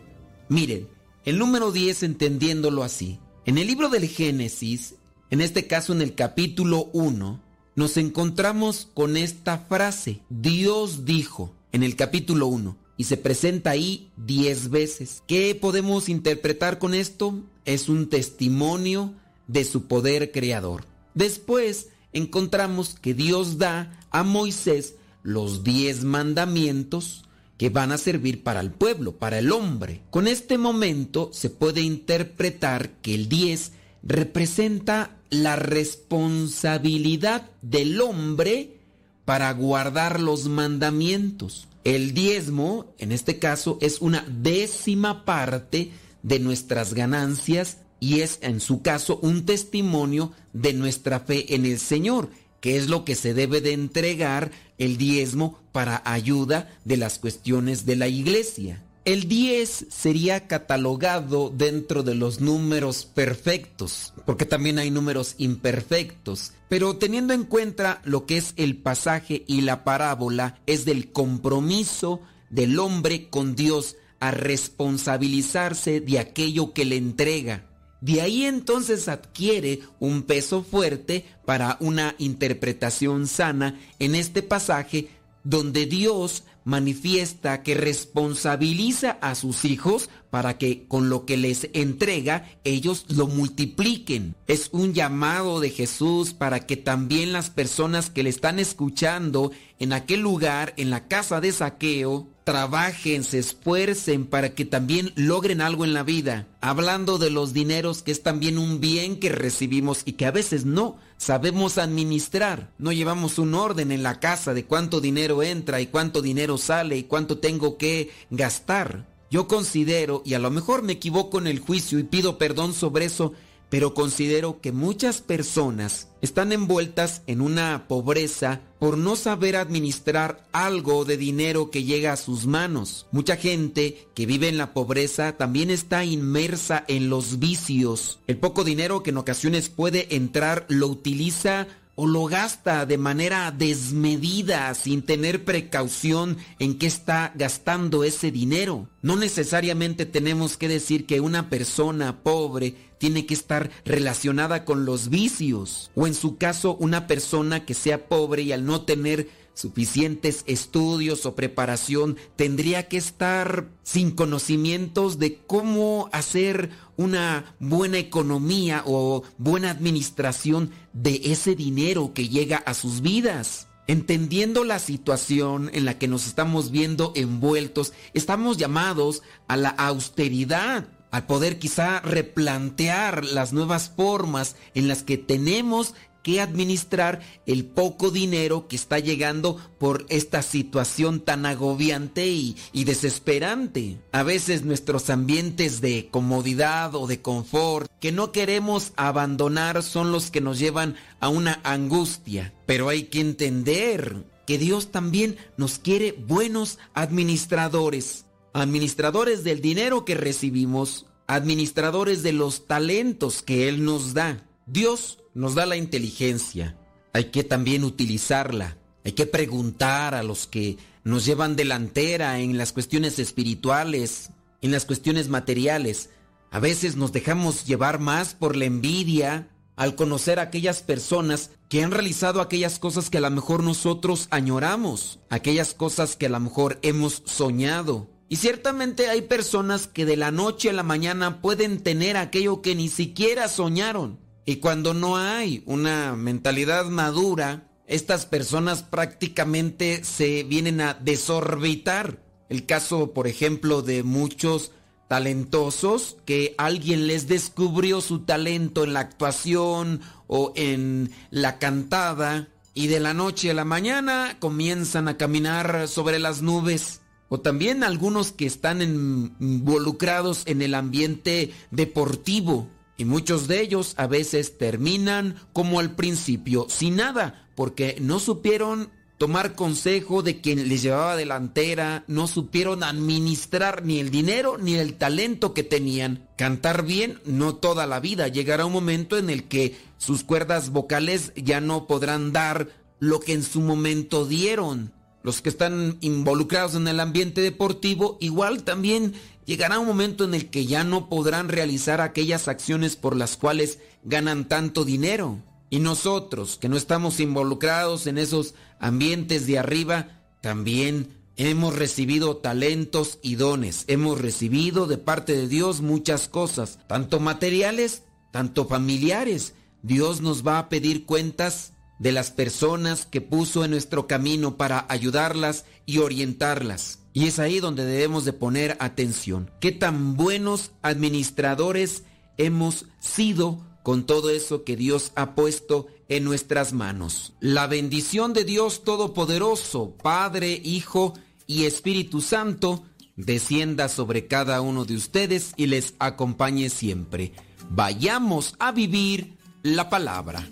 Miren, 0.48 0.88
el 1.24 1.38
número 1.38 1.70
10 1.70 2.02
entendiéndolo 2.02 2.82
así. 2.82 3.20
En 3.46 3.58
el 3.58 3.68
libro 3.68 3.88
del 3.90 4.08
Génesis, 4.08 4.96
en 5.30 5.40
este 5.40 5.68
caso 5.68 5.92
en 5.92 6.02
el 6.02 6.16
capítulo 6.16 6.90
1, 6.92 7.51
nos 7.74 7.96
encontramos 7.96 8.88
con 8.94 9.16
esta 9.16 9.58
frase. 9.58 10.20
Dios 10.28 11.04
dijo 11.04 11.54
en 11.72 11.82
el 11.82 11.96
capítulo 11.96 12.46
1 12.46 12.76
y 12.96 13.04
se 13.04 13.16
presenta 13.16 13.70
ahí 13.70 14.10
10 14.16 14.70
veces. 14.70 15.22
¿Qué 15.26 15.54
podemos 15.54 16.08
interpretar 16.08 16.78
con 16.78 16.94
esto? 16.94 17.42
Es 17.64 17.88
un 17.88 18.08
testimonio 18.08 19.14
de 19.46 19.64
su 19.64 19.86
poder 19.86 20.32
creador. 20.32 20.84
Después 21.14 21.88
encontramos 22.12 22.96
que 23.00 23.14
Dios 23.14 23.58
da 23.58 23.98
a 24.10 24.22
Moisés 24.22 24.94
los 25.22 25.64
10 25.64 26.04
mandamientos 26.04 27.24
que 27.56 27.70
van 27.70 27.92
a 27.92 27.98
servir 27.98 28.42
para 28.42 28.60
el 28.60 28.72
pueblo, 28.72 29.12
para 29.12 29.38
el 29.38 29.52
hombre. 29.52 30.02
Con 30.10 30.26
este 30.26 30.58
momento 30.58 31.30
se 31.32 31.48
puede 31.48 31.80
interpretar 31.80 32.90
que 33.00 33.14
el 33.14 33.28
10 33.28 33.72
representa 34.02 35.16
la 35.32 35.56
responsabilidad 35.56 37.50
del 37.60 38.00
hombre 38.00 38.76
para 39.24 39.52
guardar 39.52 40.20
los 40.20 40.46
mandamientos. 40.46 41.66
El 41.82 42.14
diezmo, 42.14 42.94
en 42.98 43.10
este 43.10 43.40
caso, 43.40 43.78
es 43.80 44.00
una 44.00 44.24
décima 44.28 45.24
parte 45.24 45.90
de 46.22 46.38
nuestras 46.38 46.94
ganancias 46.94 47.78
y 47.98 48.20
es 48.20 48.38
en 48.42 48.60
su 48.60 48.82
caso 48.82 49.18
un 49.22 49.44
testimonio 49.44 50.32
de 50.52 50.74
nuestra 50.74 51.18
fe 51.18 51.54
en 51.54 51.66
el 51.66 51.80
Señor 51.80 52.30
que 52.62 52.76
es 52.76 52.88
lo 52.88 53.04
que 53.04 53.16
se 53.16 53.34
debe 53.34 53.60
de 53.60 53.72
entregar 53.72 54.52
el 54.78 54.96
diezmo 54.96 55.58
para 55.72 56.00
ayuda 56.04 56.70
de 56.84 56.96
las 56.96 57.18
cuestiones 57.18 57.86
de 57.86 57.96
la 57.96 58.06
iglesia. 58.06 58.84
El 59.04 59.28
10 59.28 59.86
sería 59.90 60.46
catalogado 60.46 61.50
dentro 61.50 62.04
de 62.04 62.14
los 62.14 62.40
números 62.40 63.04
perfectos, 63.04 64.11
porque 64.24 64.46
también 64.46 64.78
hay 64.78 64.90
números 64.90 65.34
imperfectos. 65.38 66.52
Pero 66.68 66.96
teniendo 66.96 67.34
en 67.34 67.44
cuenta 67.44 68.00
lo 68.04 68.26
que 68.26 68.36
es 68.36 68.54
el 68.56 68.76
pasaje 68.76 69.44
y 69.46 69.62
la 69.62 69.84
parábola, 69.84 70.60
es 70.66 70.84
del 70.84 71.12
compromiso 71.12 72.20
del 72.50 72.78
hombre 72.78 73.28
con 73.28 73.54
Dios 73.54 73.96
a 74.20 74.30
responsabilizarse 74.30 76.00
de 76.00 76.18
aquello 76.18 76.72
que 76.72 76.84
le 76.84 76.96
entrega. 76.96 77.66
De 78.00 78.20
ahí 78.20 78.44
entonces 78.44 79.08
adquiere 79.08 79.80
un 80.00 80.22
peso 80.22 80.64
fuerte 80.64 81.24
para 81.44 81.76
una 81.78 82.16
interpretación 82.18 83.28
sana 83.28 83.80
en 84.00 84.16
este 84.16 84.42
pasaje 84.42 85.08
donde 85.44 85.86
Dios 85.86 86.44
manifiesta 86.64 87.62
que 87.62 87.74
responsabiliza 87.74 89.18
a 89.20 89.34
sus 89.34 89.64
hijos 89.64 90.08
para 90.30 90.58
que 90.58 90.86
con 90.86 91.08
lo 91.08 91.26
que 91.26 91.36
les 91.36 91.68
entrega 91.72 92.48
ellos 92.64 93.04
lo 93.08 93.26
multipliquen. 93.26 94.34
Es 94.46 94.68
un 94.72 94.94
llamado 94.94 95.60
de 95.60 95.70
Jesús 95.70 96.32
para 96.32 96.60
que 96.60 96.76
también 96.76 97.32
las 97.32 97.50
personas 97.50 98.10
que 98.10 98.22
le 98.22 98.30
están 98.30 98.58
escuchando 98.58 99.50
en 99.78 99.92
aquel 99.92 100.20
lugar, 100.20 100.72
en 100.76 100.90
la 100.90 101.08
casa 101.08 101.40
de 101.40 101.52
saqueo, 101.52 102.28
trabajen, 102.44 103.24
se 103.24 103.38
esfuercen 103.38 104.26
para 104.26 104.54
que 104.54 104.64
también 104.64 105.12
logren 105.14 105.60
algo 105.60 105.84
en 105.84 105.94
la 105.94 106.02
vida. 106.02 106.46
Hablando 106.60 107.18
de 107.18 107.30
los 107.30 107.52
dineros, 107.52 108.02
que 108.02 108.12
es 108.12 108.22
también 108.22 108.58
un 108.58 108.80
bien 108.80 109.18
que 109.18 109.28
recibimos 109.28 110.02
y 110.04 110.12
que 110.12 110.26
a 110.26 110.30
veces 110.30 110.64
no 110.64 110.96
sabemos 111.16 111.78
administrar. 111.78 112.72
No 112.78 112.92
llevamos 112.92 113.38
un 113.38 113.54
orden 113.54 113.92
en 113.92 114.02
la 114.02 114.20
casa 114.20 114.54
de 114.54 114.64
cuánto 114.64 115.00
dinero 115.00 115.42
entra 115.42 115.80
y 115.80 115.86
cuánto 115.86 116.22
dinero 116.22 116.58
sale 116.58 116.96
y 116.96 117.04
cuánto 117.04 117.38
tengo 117.38 117.78
que 117.78 118.10
gastar. 118.30 119.06
Yo 119.30 119.48
considero, 119.48 120.22
y 120.26 120.34
a 120.34 120.38
lo 120.38 120.50
mejor 120.50 120.82
me 120.82 120.92
equivoco 120.92 121.38
en 121.38 121.46
el 121.46 121.58
juicio 121.58 121.98
y 121.98 122.02
pido 122.02 122.36
perdón 122.36 122.74
sobre 122.74 123.06
eso, 123.06 123.32
pero 123.72 123.94
considero 123.94 124.60
que 124.60 124.70
muchas 124.70 125.22
personas 125.22 126.08
están 126.20 126.52
envueltas 126.52 127.22
en 127.26 127.40
una 127.40 127.88
pobreza 127.88 128.60
por 128.78 128.98
no 128.98 129.16
saber 129.16 129.56
administrar 129.56 130.46
algo 130.52 131.06
de 131.06 131.16
dinero 131.16 131.70
que 131.70 131.82
llega 131.82 132.12
a 132.12 132.18
sus 132.18 132.44
manos. 132.44 133.06
Mucha 133.12 133.36
gente 133.36 134.08
que 134.14 134.26
vive 134.26 134.48
en 134.48 134.58
la 134.58 134.74
pobreza 134.74 135.38
también 135.38 135.70
está 135.70 136.04
inmersa 136.04 136.84
en 136.86 137.08
los 137.08 137.38
vicios. 137.38 138.20
El 138.26 138.36
poco 138.36 138.62
dinero 138.62 139.02
que 139.02 139.08
en 139.08 139.16
ocasiones 139.16 139.70
puede 139.70 140.16
entrar 140.16 140.66
lo 140.68 140.88
utiliza 140.88 141.66
o 141.94 142.06
lo 142.06 142.24
gasta 142.24 142.86
de 142.86 142.98
manera 142.98 143.50
desmedida 143.50 144.74
sin 144.74 145.02
tener 145.02 145.44
precaución 145.44 146.38
en 146.58 146.78
qué 146.78 146.86
está 146.86 147.32
gastando 147.34 148.04
ese 148.04 148.30
dinero. 148.30 148.88
No 149.02 149.16
necesariamente 149.16 150.06
tenemos 150.06 150.56
que 150.56 150.68
decir 150.68 151.06
que 151.06 151.20
una 151.20 151.50
persona 151.50 152.22
pobre 152.22 152.91
tiene 153.02 153.26
que 153.26 153.34
estar 153.34 153.72
relacionada 153.84 154.64
con 154.64 154.84
los 154.84 155.08
vicios 155.08 155.90
o 155.96 156.06
en 156.06 156.14
su 156.14 156.36
caso 156.36 156.76
una 156.76 157.08
persona 157.08 157.66
que 157.66 157.74
sea 157.74 158.06
pobre 158.06 158.42
y 158.42 158.52
al 158.52 158.64
no 158.64 158.82
tener 158.82 159.28
suficientes 159.54 160.44
estudios 160.46 161.26
o 161.26 161.34
preparación, 161.34 162.16
tendría 162.36 162.86
que 162.86 162.98
estar 162.98 163.70
sin 163.82 164.12
conocimientos 164.12 165.18
de 165.18 165.38
cómo 165.48 166.10
hacer 166.12 166.70
una 166.96 167.56
buena 167.58 167.98
economía 167.98 168.84
o 168.86 169.24
buena 169.36 169.70
administración 169.70 170.70
de 170.92 171.22
ese 171.24 171.56
dinero 171.56 172.12
que 172.14 172.28
llega 172.28 172.58
a 172.58 172.72
sus 172.72 173.00
vidas. 173.00 173.66
Entendiendo 173.88 174.62
la 174.62 174.78
situación 174.78 175.72
en 175.74 175.86
la 175.86 175.98
que 175.98 176.06
nos 176.06 176.28
estamos 176.28 176.70
viendo 176.70 177.12
envueltos, 177.16 177.94
estamos 178.14 178.58
llamados 178.58 179.24
a 179.48 179.56
la 179.56 179.70
austeridad, 179.70 180.86
al 181.12 181.26
poder 181.26 181.60
quizá 181.60 182.00
replantear 182.00 183.24
las 183.24 183.52
nuevas 183.52 183.92
formas 183.94 184.56
en 184.74 184.88
las 184.88 185.04
que 185.04 185.18
tenemos 185.18 185.94
que 186.22 186.40
administrar 186.40 187.20
el 187.46 187.64
poco 187.64 188.10
dinero 188.10 188.68
que 188.68 188.76
está 188.76 188.98
llegando 188.98 189.56
por 189.78 190.06
esta 190.08 190.42
situación 190.42 191.20
tan 191.20 191.46
agobiante 191.46 192.28
y, 192.28 192.56
desesperante. 192.72 193.98
A 194.12 194.22
veces 194.22 194.64
nuestros 194.64 195.10
ambientes 195.10 195.80
de 195.80 196.08
comodidad 196.10 196.94
o 196.94 197.06
de 197.06 197.20
confort 197.20 197.90
que 198.00 198.12
no 198.12 198.32
queremos 198.32 198.92
abandonar 198.96 199.82
son 199.82 200.12
los 200.12 200.30
que 200.30 200.40
nos 200.40 200.58
llevan 200.58 200.96
a 201.20 201.28
una 201.28 201.60
angustia. 201.64 202.54
Pero 202.66 202.88
hay 202.88 203.04
que 203.04 203.20
entender 203.20 204.24
que 204.46 204.58
Dios 204.58 204.90
también 204.90 205.36
nos 205.56 205.78
quiere 205.78 206.12
buenos 206.12 206.78
administradores. 206.94 208.26
Administradores 208.54 209.44
del 209.44 209.60
dinero 209.60 210.04
que 210.04 210.14
recibimos, 210.14 211.06
administradores 211.26 212.22
de 212.22 212.32
los 212.32 212.66
talentos 212.66 213.42
que 213.42 213.68
Él 213.68 213.84
nos 213.84 214.12
da. 214.14 214.46
Dios 214.66 215.18
nos 215.34 215.54
da 215.54 215.66
la 215.66 215.76
inteligencia, 215.76 216.76
hay 217.12 217.26
que 217.26 217.44
también 217.44 217.84
utilizarla, 217.84 218.76
hay 219.04 219.12
que 219.12 219.26
preguntar 219.26 220.14
a 220.14 220.22
los 220.22 220.46
que 220.46 220.76
nos 221.04 221.24
llevan 221.24 221.56
delantera 221.56 222.38
en 222.40 222.58
las 222.58 222.72
cuestiones 222.72 223.18
espirituales, 223.18 224.30
en 224.60 224.70
las 224.70 224.84
cuestiones 224.84 225.28
materiales. 225.28 226.10
A 226.50 226.60
veces 226.60 226.96
nos 226.96 227.12
dejamos 227.12 227.64
llevar 227.64 227.98
más 227.98 228.34
por 228.34 228.56
la 228.56 228.66
envidia 228.66 229.48
al 229.76 229.94
conocer 229.94 230.38
a 230.38 230.42
aquellas 230.42 230.82
personas 230.82 231.50
que 231.68 231.82
han 231.82 231.90
realizado 231.90 232.40
aquellas 232.40 232.78
cosas 232.78 233.08
que 233.08 233.18
a 233.18 233.22
lo 233.22 233.30
mejor 233.30 233.62
nosotros 233.62 234.28
añoramos, 234.30 235.18
aquellas 235.30 235.72
cosas 235.72 236.14
que 236.16 236.26
a 236.26 236.28
lo 236.28 236.40
mejor 236.40 236.78
hemos 236.82 237.22
soñado. 237.24 238.11
Y 238.32 238.36
ciertamente 238.36 239.10
hay 239.10 239.20
personas 239.20 239.86
que 239.86 240.06
de 240.06 240.16
la 240.16 240.30
noche 240.30 240.70
a 240.70 240.72
la 240.72 240.82
mañana 240.82 241.42
pueden 241.42 241.82
tener 241.82 242.16
aquello 242.16 242.62
que 242.62 242.74
ni 242.74 242.88
siquiera 242.88 243.46
soñaron. 243.46 244.20
Y 244.46 244.56
cuando 244.56 244.94
no 244.94 245.18
hay 245.18 245.62
una 245.66 246.16
mentalidad 246.16 246.86
madura, 246.86 247.68
estas 247.86 248.24
personas 248.24 248.84
prácticamente 248.84 250.02
se 250.02 250.44
vienen 250.44 250.80
a 250.80 250.94
desorbitar. 250.94 252.22
el 252.48 252.64
caso, 252.64 253.12
por 253.12 253.26
ejemplo, 253.26 253.82
de 253.82 254.02
muchos 254.02 254.70
talentosos 255.08 256.16
que 256.24 256.54
alguien 256.56 257.08
les 257.08 257.28
descubrió 257.28 258.00
su 258.00 258.20
talento 258.20 258.84
en 258.84 258.94
la 258.94 259.00
actuación 259.00 260.00
o 260.26 260.54
en 260.56 261.10
la 261.28 261.58
cantada 261.58 262.48
y 262.72 262.86
de 262.86 262.98
la 262.98 263.12
noche 263.12 263.50
a 263.50 263.54
la 263.54 263.66
mañana 263.66 264.38
comienzan 264.40 265.08
a 265.08 265.18
caminar 265.18 265.86
sobre 265.86 266.18
las 266.18 266.40
nubes. 266.40 267.01
O 267.32 267.40
también 267.40 267.82
algunos 267.82 268.30
que 268.30 268.44
están 268.44 268.82
involucrados 268.82 270.42
en 270.44 270.60
el 270.60 270.74
ambiente 270.74 271.50
deportivo. 271.70 272.68
Y 272.98 273.06
muchos 273.06 273.48
de 273.48 273.62
ellos 273.62 273.94
a 273.96 274.06
veces 274.06 274.58
terminan 274.58 275.36
como 275.54 275.80
al 275.80 275.96
principio, 275.96 276.66
sin 276.68 276.96
nada, 276.96 277.48
porque 277.54 277.96
no 278.02 278.20
supieron 278.20 278.90
tomar 279.16 279.54
consejo 279.54 280.22
de 280.22 280.42
quien 280.42 280.68
les 280.68 280.82
llevaba 280.82 281.16
delantera, 281.16 282.04
no 282.06 282.26
supieron 282.26 282.82
administrar 282.82 283.82
ni 283.82 283.98
el 283.98 284.10
dinero 284.10 284.58
ni 284.58 284.74
el 284.74 284.98
talento 284.98 285.54
que 285.54 285.62
tenían. 285.62 286.28
Cantar 286.36 286.84
bien 286.84 287.18
no 287.24 287.54
toda 287.54 287.86
la 287.86 287.98
vida, 287.98 288.28
llegará 288.28 288.66
un 288.66 288.74
momento 288.74 289.16
en 289.16 289.30
el 289.30 289.44
que 289.44 289.74
sus 289.96 290.22
cuerdas 290.22 290.68
vocales 290.68 291.32
ya 291.34 291.62
no 291.62 291.86
podrán 291.86 292.30
dar 292.32 292.68
lo 293.00 293.20
que 293.20 293.32
en 293.32 293.42
su 293.42 293.62
momento 293.62 294.26
dieron. 294.26 294.92
Los 295.22 295.40
que 295.40 295.48
están 295.48 295.98
involucrados 296.00 296.74
en 296.74 296.88
el 296.88 297.00
ambiente 297.00 297.40
deportivo 297.40 298.16
igual 298.20 298.64
también 298.64 299.14
llegará 299.46 299.78
un 299.78 299.86
momento 299.86 300.24
en 300.24 300.34
el 300.34 300.50
que 300.50 300.66
ya 300.66 300.84
no 300.84 301.08
podrán 301.08 301.48
realizar 301.48 302.00
aquellas 302.00 302.48
acciones 302.48 302.96
por 302.96 303.16
las 303.16 303.36
cuales 303.36 303.78
ganan 304.02 304.48
tanto 304.48 304.84
dinero. 304.84 305.38
Y 305.70 305.78
nosotros, 305.78 306.58
que 306.58 306.68
no 306.68 306.76
estamos 306.76 307.20
involucrados 307.20 308.06
en 308.06 308.18
esos 308.18 308.54
ambientes 308.78 309.46
de 309.46 309.58
arriba, 309.58 310.20
también 310.40 311.16
hemos 311.36 311.76
recibido 311.76 312.36
talentos 312.36 313.18
y 313.22 313.36
dones. 313.36 313.84
Hemos 313.86 314.20
recibido 314.20 314.86
de 314.86 314.98
parte 314.98 315.34
de 315.34 315.48
Dios 315.48 315.80
muchas 315.80 316.28
cosas, 316.28 316.78
tanto 316.88 317.20
materiales, 317.20 318.02
tanto 318.32 318.66
familiares. 318.66 319.54
Dios 319.82 320.20
nos 320.20 320.46
va 320.46 320.58
a 320.58 320.68
pedir 320.68 321.06
cuentas 321.06 321.71
de 322.02 322.10
las 322.10 322.32
personas 322.32 323.06
que 323.06 323.20
puso 323.20 323.64
en 323.64 323.70
nuestro 323.70 324.08
camino 324.08 324.56
para 324.56 324.86
ayudarlas 324.88 325.64
y 325.86 325.98
orientarlas. 325.98 326.98
Y 327.12 327.26
es 327.26 327.38
ahí 327.38 327.60
donde 327.60 327.84
debemos 327.84 328.24
de 328.24 328.32
poner 328.32 328.76
atención. 328.80 329.52
¿Qué 329.60 329.70
tan 329.70 330.16
buenos 330.16 330.72
administradores 330.82 332.02
hemos 332.38 332.86
sido 332.98 333.64
con 333.84 334.04
todo 334.04 334.30
eso 334.30 334.64
que 334.64 334.74
Dios 334.74 335.12
ha 335.14 335.36
puesto 335.36 335.86
en 336.08 336.24
nuestras 336.24 336.72
manos? 336.72 337.34
La 337.38 337.68
bendición 337.68 338.32
de 338.32 338.44
Dios 338.44 338.82
Todopoderoso, 338.82 339.96
Padre, 340.02 340.60
Hijo 340.64 341.14
y 341.46 341.66
Espíritu 341.66 342.20
Santo, 342.20 342.82
descienda 343.14 343.88
sobre 343.88 344.26
cada 344.26 344.60
uno 344.60 344.84
de 344.84 344.96
ustedes 344.96 345.52
y 345.56 345.66
les 345.66 345.94
acompañe 346.00 346.68
siempre. 346.68 347.32
Vayamos 347.70 348.56
a 348.58 348.72
vivir 348.72 349.36
la 349.62 349.88
palabra. 349.88 350.44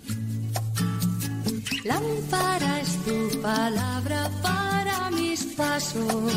Lámpara 1.83 2.81
tu 3.05 3.41
palabra 3.41 4.29
para 4.43 5.09
mis 5.09 5.43
pasos, 5.57 6.31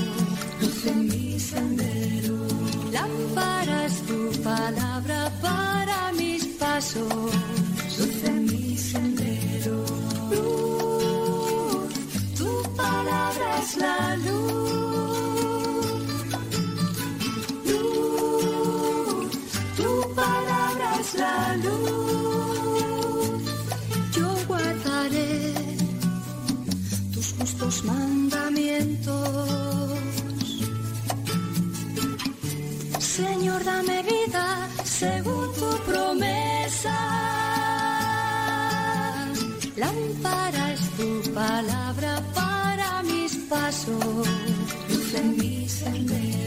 luz 0.61 0.87
en 0.87 1.07
mi 1.07 1.39
sendero. 1.39 2.47
Lámpara 2.91 3.87
tu 4.09 4.31
palabra 4.43 5.31
para 5.43 6.13
mis 6.13 6.47
pasos, 6.59 7.35
luz 7.99 8.25
en 8.25 8.47
mi 8.47 8.77
sendero. 8.79 9.85
Luz, 10.31 11.93
tu 12.39 12.63
palabra 12.75 13.59
es 13.63 13.77
la 13.77 14.17
luz. 14.17 14.65
Luz, 17.67 19.31
tu 19.77 20.15
palabra 20.15 21.01
es 21.01 21.15
la 21.15 21.57
luz. 21.57 22.44
Tus 27.13 27.35
justos 27.39 27.85
mandamientos. 27.85 29.99
Señor, 32.99 33.63
dame 33.65 34.03
vida 34.03 34.67
según 34.83 35.53
tu 35.53 35.77
promesa. 35.85 36.97
Lámpara 39.77 40.73
es 40.73 40.81
tu 40.97 41.35
palabra 41.35 42.23
para 42.35 43.03
mis 43.03 43.37
pasos, 43.51 44.27
luz 44.89 45.15
en 45.15 45.37
mi 45.37 45.69
sendero. 45.69 46.44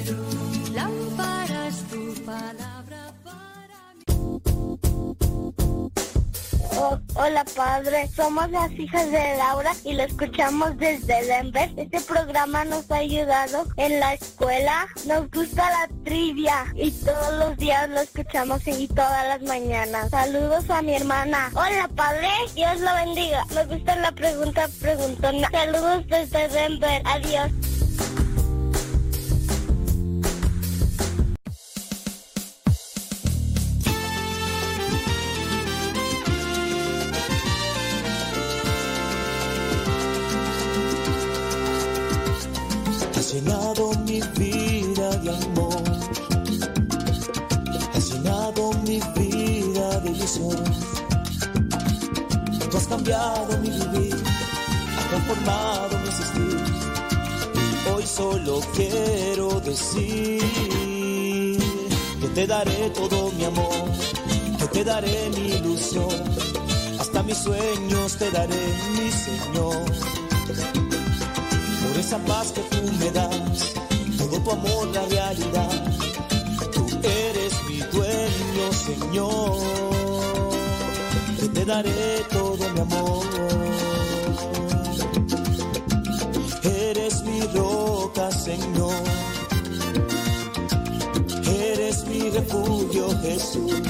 Hola 7.17 7.43
padre, 7.55 8.09
somos 8.15 8.49
las 8.51 8.71
hijas 8.71 9.09
de 9.11 9.37
Laura 9.37 9.71
y 9.83 9.93
lo 9.93 10.03
escuchamos 10.03 10.77
desde 10.77 11.25
Denver. 11.25 11.69
Este 11.77 11.99
programa 12.01 12.65
nos 12.65 12.89
ha 12.91 12.97
ayudado 12.97 13.65
en 13.77 13.99
la 13.99 14.13
escuela, 14.13 14.87
nos 15.05 15.29
gusta 15.31 15.69
la 15.69 15.89
trivia 16.03 16.65
y 16.75 16.91
todos 16.91 17.33
los 17.39 17.57
días 17.57 17.89
lo 17.89 18.01
escuchamos 18.01 18.61
y 18.67 18.87
todas 18.87 19.27
las 19.27 19.41
mañanas. 19.43 20.09
Saludos 20.09 20.69
a 20.69 20.81
mi 20.81 20.95
hermana. 20.95 21.49
Hola 21.53 21.89
padre, 21.95 22.29
Dios 22.55 22.79
lo 22.79 22.93
bendiga. 22.93 23.45
Me 23.53 23.65
gusta 23.65 23.95
la 23.95 24.11
pregunta 24.11 24.67
preguntona. 24.79 25.49
Saludos 25.51 26.07
desde 26.07 26.47
Denver. 26.49 27.01
Adiós. 27.05 27.76
Cambiado 53.07 53.57
mi 53.59 53.69
vivir, 53.69 54.15
has 54.97 55.07
transformado 55.07 55.99
mi 55.99 56.07
existir. 56.09 56.57
Y 57.55 57.89
hoy 57.89 58.03
solo 58.05 58.59
quiero 58.75 59.61
decir 59.61 60.41
que 62.19 62.27
te 62.35 62.47
daré 62.47 62.89
todo 62.89 63.31
mi 63.37 63.45
amor, 63.45 63.91
que 64.59 64.67
te 64.67 64.83
daré 64.83 65.29
mi 65.29 65.47
ilusión. 65.53 66.09
Hasta 66.99 67.23
mis 67.23 67.37
sueños 67.37 68.17
te 68.17 68.29
daré, 68.31 68.75
mi 68.95 69.11
Señor 69.11 69.85
por 71.87 71.97
esa 71.99 72.17
paz 72.25 72.51
que 72.51 72.61
tú 72.61 72.91
me 72.99 73.11
das, 73.11 73.73
todo 74.17 74.39
tu 74.41 74.51
amor 74.51 74.87
la 74.93 75.05
realidad. 75.05 75.93
Tú 76.73 76.85
eres 77.03 77.53
mi 77.69 77.77
dueño, 77.77 78.73
Señor, 78.73 79.96
te 81.49 81.65
daré 81.65 82.25
todo 82.29 82.57
mi 82.73 82.79
amor. 82.79 83.25
Eres 86.63 87.23
mi 87.23 87.41
roca, 87.53 88.31
Señor. 88.31 89.03
Eres 91.45 92.05
mi 92.07 92.29
refugio, 92.29 93.09
Jesús. 93.21 93.81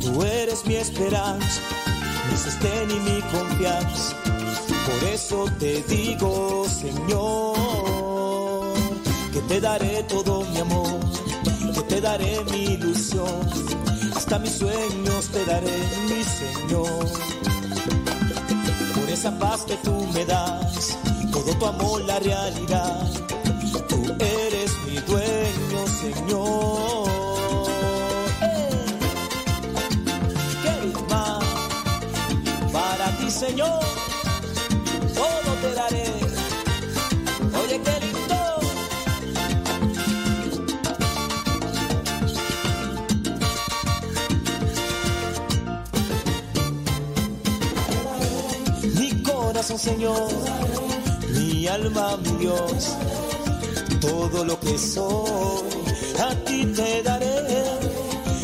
Tú 0.00 0.22
eres 0.22 0.64
mi 0.66 0.76
esperanza, 0.76 1.60
mi 2.30 2.36
sostén 2.36 2.90
y 2.90 3.00
mi 3.00 3.20
confianza. 3.22 4.16
Por 4.86 5.08
eso 5.08 5.44
te 5.58 5.82
digo, 5.82 6.66
Señor, 6.68 7.56
que 9.32 9.40
te 9.42 9.60
daré 9.60 10.02
todo 10.04 10.44
mi 10.52 10.58
amor, 10.58 11.00
que 11.74 11.82
te 11.82 12.00
daré 12.00 12.44
mi 12.50 12.64
ilusión, 12.74 13.48
hasta 14.32 14.44
mis 14.44 14.58
sueños 14.58 15.28
te 15.28 15.44
daré, 15.44 15.78
mi 16.08 16.24
Señor. 16.24 17.06
Por 18.94 19.10
esa 19.10 19.38
paz 19.38 19.60
que 19.64 19.76
tú 19.76 20.06
me 20.14 20.24
das, 20.24 20.96
todo 21.30 21.54
tu 21.54 21.66
amor 21.66 22.00
la 22.06 22.18
realidad, 22.18 23.10
tú 23.90 24.02
eres 24.18 24.70
mi 24.86 24.96
dueño, 25.00 25.86
Señor. 26.00 27.10
¿Qué 30.62 30.92
más 31.10 31.44
para 32.72 33.14
ti, 33.18 33.30
Señor? 33.30 33.80
todo 35.14 35.54
te 35.60 35.74
daré. 35.74 36.01
Señor, 49.78 50.28
mi 51.34 51.66
alma, 51.66 52.16
mi 52.18 52.30
Dios, 52.38 52.94
todo 54.00 54.44
lo 54.44 54.60
que 54.60 54.76
soy, 54.76 55.62
a 56.20 56.34
ti 56.44 56.66
te 56.66 57.02
daré, 57.02 57.36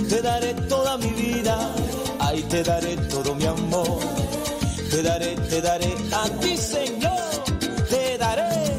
te 0.09 0.23
daré 0.23 0.55
toda 0.69 0.97
mi 0.97 1.11
vida, 1.11 1.75
ahí 2.21 2.43
te 2.45 2.63
daré 2.63 2.97
todo 3.13 3.35
mi 3.35 3.45
amor, 3.45 4.01
te 4.91 5.03
daré, 5.03 5.37
te 5.37 5.61
daré 5.61 5.95
a 6.13 6.29
ti, 6.41 6.57
Señor, 6.57 7.45
te 7.91 8.17
daré, 8.17 8.79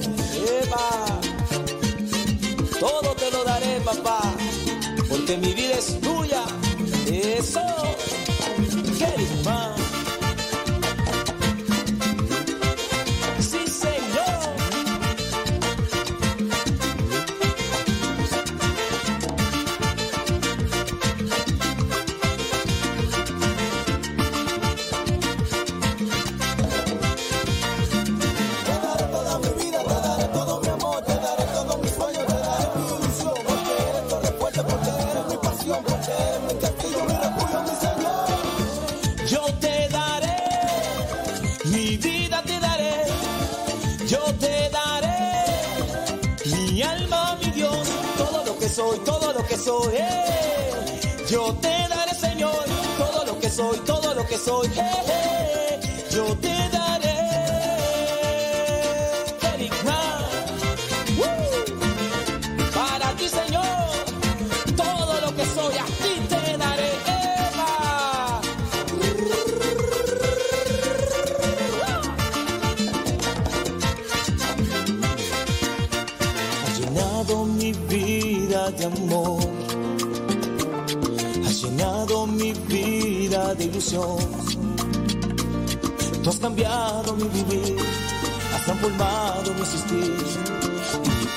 Eva, 0.61 1.19
todo 2.79 3.13
te 3.15 3.31
lo 3.31 3.43
daré, 3.43 3.79
papá, 3.81 4.21
porque 5.07 5.37
mi 5.37 5.53
vida 5.53 5.75
es 5.77 5.99
tuya, 6.01 6.43
eso, 7.05 7.61
qué 8.97 9.23
soy. 54.39 54.67
Hey. 54.69 54.98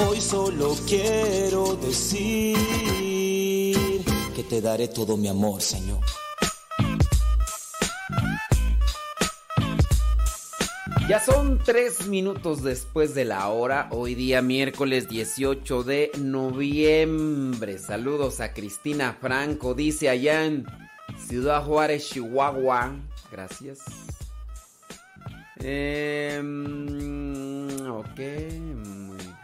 Hoy 0.07 0.21
solo 0.21 0.75
quiero 0.87 1.77
decir 1.77 2.57
que 4.35 4.43
te 4.49 4.61
daré 4.61 4.89
todo 4.89 5.17
mi 5.17 5.29
amor, 5.29 5.61
Señor. 5.61 6.01
Ya 11.09 11.21
son 11.21 11.59
tres 11.63 12.07
minutos 12.09 12.63
después 12.63 13.15
de 13.15 13.25
la 13.27 13.49
hora, 13.49 13.89
hoy 13.91 14.15
día 14.15 14.41
miércoles 14.41 15.09
18 15.09 15.83
de 15.83 16.11
noviembre. 16.19 17.79
Saludos 17.79 18.41
a 18.41 18.55
Cristina 18.55 19.19
Franco, 19.21 19.75
dice 19.75 20.09
allá 20.09 20.47
en 20.47 20.65
Ciudad 21.29 21.65
Juárez, 21.65 22.09
Chihuahua. 22.09 22.95
Gracias. 23.31 23.81
Em, 25.65 27.52
ok, 27.98 28.19
muy 28.19 29.16
bien. 29.16 29.43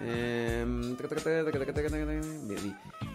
Em, 0.00 0.96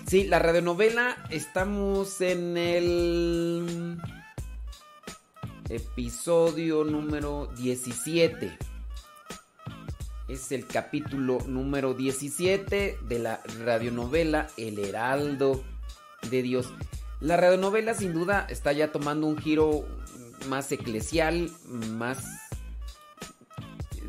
Sí, 0.05 0.23
la 0.23 0.39
radionovela, 0.39 1.17
estamos 1.29 2.21
en 2.21 2.57
el 2.57 3.97
episodio 5.69 6.85
número 6.85 7.47
17. 7.57 8.57
Es 10.29 10.51
el 10.51 10.65
capítulo 10.65 11.39
número 11.45 11.93
17 11.93 12.99
de 13.01 13.19
la 13.19 13.41
radionovela 13.65 14.47
El 14.55 14.79
Heraldo 14.79 15.63
de 16.29 16.41
Dios. 16.41 16.73
La 17.19 17.35
radionovela 17.35 17.93
sin 17.93 18.13
duda 18.13 18.45
está 18.49 18.71
ya 18.71 18.91
tomando 18.91 19.27
un 19.27 19.38
giro 19.38 19.85
más 20.47 20.71
eclesial, 20.71 21.49
más 21.97 22.23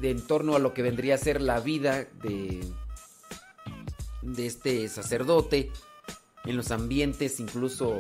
de 0.01 0.11
en 0.11 0.27
torno 0.27 0.57
a 0.57 0.59
lo 0.59 0.75
que 0.75 0.83
vendría 0.83 1.15
a 1.15 1.19
ser 1.19 1.41
la 1.41 1.61
vida 1.61 2.07
de, 2.23 2.65
de 4.23 4.47
este 4.47 4.89
sacerdote 4.89 5.71
en 6.45 6.57
los 6.57 6.71
ambientes 6.71 7.41
incluso 7.41 7.99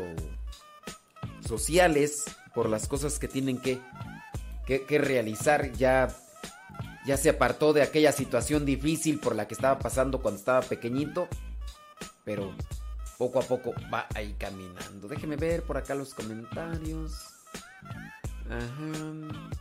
sociales 1.46 2.24
por 2.54 2.68
las 2.68 2.88
cosas 2.88 3.18
que 3.18 3.28
tienen 3.28 3.58
que, 3.58 3.80
que, 4.66 4.98
realizar. 4.98 5.72
Ya, 5.72 6.08
ya 7.06 7.16
se 7.16 7.30
apartó 7.30 7.72
de 7.72 7.82
aquella 7.82 8.12
situación 8.12 8.64
difícil 8.64 9.18
por 9.18 9.34
la 9.34 9.48
que 9.48 9.54
estaba 9.54 9.78
pasando 9.78 10.20
cuando 10.20 10.38
estaba 10.38 10.60
pequeñito. 10.62 11.28
Pero 12.24 12.54
poco 13.16 13.38
a 13.38 13.42
poco 13.42 13.74
va 13.92 14.06
ahí 14.14 14.34
caminando. 14.38 15.08
Déjeme 15.08 15.36
ver 15.36 15.62
por 15.62 15.76
acá 15.76 15.94
los 15.94 16.14
comentarios. 16.14 17.12
Ajá. 18.50 19.58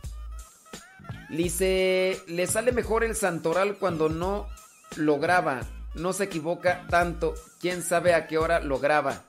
Dice, 1.28 2.22
le 2.26 2.46
sale 2.46 2.72
mejor 2.72 3.04
el 3.04 3.14
santoral 3.14 3.76
cuando 3.76 4.08
no 4.08 4.48
lo 4.96 5.18
graba. 5.18 5.60
No 5.94 6.12
se 6.12 6.24
equivoca 6.24 6.86
tanto. 6.88 7.34
¿Quién 7.60 7.82
sabe 7.82 8.14
a 8.14 8.26
qué 8.26 8.38
hora 8.38 8.60
lo 8.60 8.78
graba? 8.78 9.22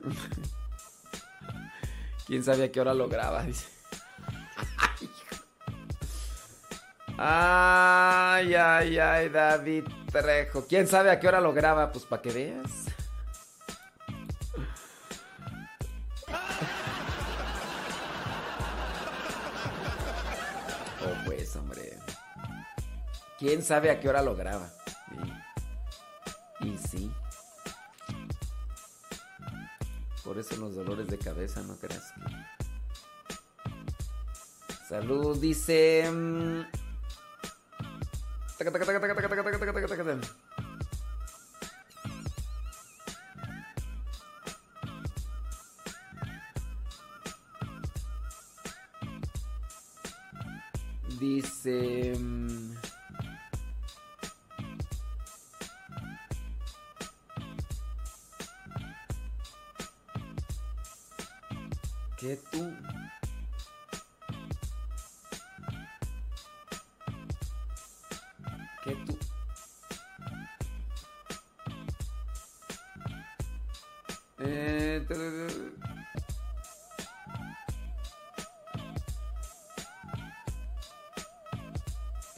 ¿Quién 2.26 2.44
sabe 2.44 2.64
a 2.64 2.72
qué 2.72 2.80
hora 2.80 2.94
lo 2.94 3.08
graba? 3.08 3.42
Dice. 3.46 3.66
Ay, 7.16 8.54
ay, 8.54 8.98
ay, 8.98 9.28
David 9.28 9.84
Trejo. 10.10 10.66
¿Quién 10.66 10.88
sabe 10.88 11.10
a 11.10 11.20
qué 11.20 11.28
hora 11.28 11.40
lo 11.40 11.52
graba? 11.52 11.92
Pues 11.92 12.04
para 12.04 12.22
que 12.22 12.32
veas. 12.32 12.93
¿Quién 23.44 23.62
sabe 23.62 23.90
a 23.90 24.00
qué 24.00 24.08
hora 24.08 24.22
lo 24.22 24.34
graba? 24.34 24.70
Y, 26.60 26.78
sí. 26.78 27.12
Por 30.24 30.38
eso 30.38 30.56
los 30.56 30.74
dolores 30.74 31.08
de 31.08 31.18
cabeza, 31.18 31.60
no 31.60 31.76
creas. 31.76 32.14
Salud, 34.88 35.38
dice. 35.38 36.10
mm, 36.10 36.62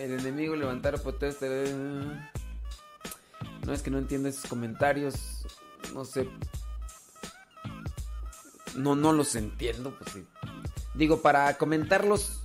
El 0.07 0.21
enemigo 0.21 0.55
levantar 0.55 1.01
protesta. 1.03 1.47
No 3.67 3.73
es 3.73 3.83
que 3.83 3.91
no 3.91 3.99
entiendo 3.99 4.29
esos 4.29 4.49
comentarios. 4.49 5.45
No 5.93 6.05
sé. 6.05 6.29
No, 8.77 8.95
no 8.95 9.13
los 9.13 9.35
entiendo. 9.35 9.97
Pues. 9.99 10.25
Digo, 10.95 11.23
para 11.23 11.59
comentarlos 11.59 12.41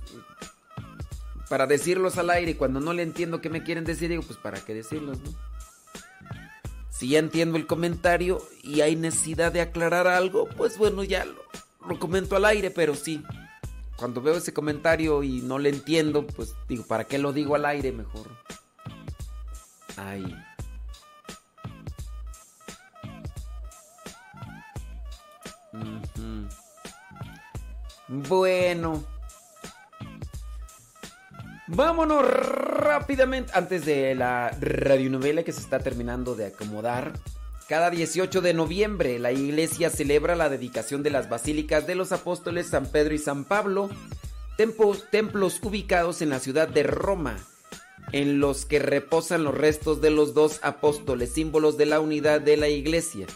para 1.52 1.66
decirlos 1.66 2.16
al 2.16 2.30
aire. 2.30 2.56
Cuando 2.56 2.80
no 2.80 2.92
le 2.94 3.02
entiendo 3.02 3.40
qué 3.40 3.50
me 3.50 3.62
quieren 3.62 3.84
decir, 3.84 4.08
digo, 4.08 4.22
pues 4.22 4.38
para 4.38 4.58
qué 4.64 4.72
decirlos, 4.72 5.18
¿no? 5.20 5.30
Si 6.88 7.10
ya 7.10 7.18
entiendo 7.18 7.58
el 7.58 7.66
comentario 7.66 8.42
y 8.62 8.80
hay 8.80 8.96
necesidad 8.96 9.52
de 9.52 9.60
aclarar 9.60 10.08
algo, 10.08 10.48
pues 10.48 10.78
bueno, 10.78 11.04
ya 11.04 11.26
lo 11.86 11.98
comento 11.98 12.36
al 12.36 12.46
aire, 12.46 12.70
pero 12.70 12.94
sí. 12.94 13.22
Cuando 14.02 14.20
veo 14.20 14.34
ese 14.34 14.52
comentario 14.52 15.22
y 15.22 15.42
no 15.42 15.60
le 15.60 15.68
entiendo, 15.68 16.26
pues 16.26 16.56
digo, 16.66 16.84
¿para 16.88 17.04
qué 17.04 17.18
lo 17.18 17.32
digo 17.32 17.54
al 17.54 17.64
aire 17.64 17.92
mejor? 17.92 18.26
Ay. 19.96 20.24
Bueno. 28.08 29.04
Vámonos 31.68 32.28
rápidamente 32.28 33.52
antes 33.54 33.86
de 33.86 34.16
la 34.16 34.50
radionovela 34.60 35.44
que 35.44 35.52
se 35.52 35.60
está 35.60 35.78
terminando 35.78 36.34
de 36.34 36.46
acomodar. 36.46 37.12
Cada 37.68 37.90
18 37.90 38.40
de 38.40 38.54
noviembre 38.54 39.18
la 39.18 39.32
iglesia 39.32 39.88
celebra 39.88 40.36
la 40.36 40.48
dedicación 40.48 41.02
de 41.02 41.10
las 41.10 41.28
basílicas 41.28 41.86
de 41.86 41.94
los 41.94 42.12
apóstoles 42.12 42.66
San 42.66 42.86
Pedro 42.86 43.14
y 43.14 43.18
San 43.18 43.44
Pablo, 43.44 43.88
templos, 44.56 45.60
ubicados 45.62 46.22
en 46.22 46.30
la 46.30 46.38
ciudad 46.38 46.68
de 46.68 46.82
Roma, 46.82 47.38
en 48.12 48.40
los 48.40 48.64
que 48.64 48.78
reposan 48.78 49.44
los 49.44 49.54
restos 49.54 50.00
de 50.00 50.10
los 50.10 50.34
dos 50.34 50.60
apóstoles, 50.62 51.32
símbolos 51.32 51.78
de 51.78 51.86
la 51.86 52.00
unidad 52.00 52.40
de 52.40 52.56
la 52.56 52.68
iglesia. 52.68 53.26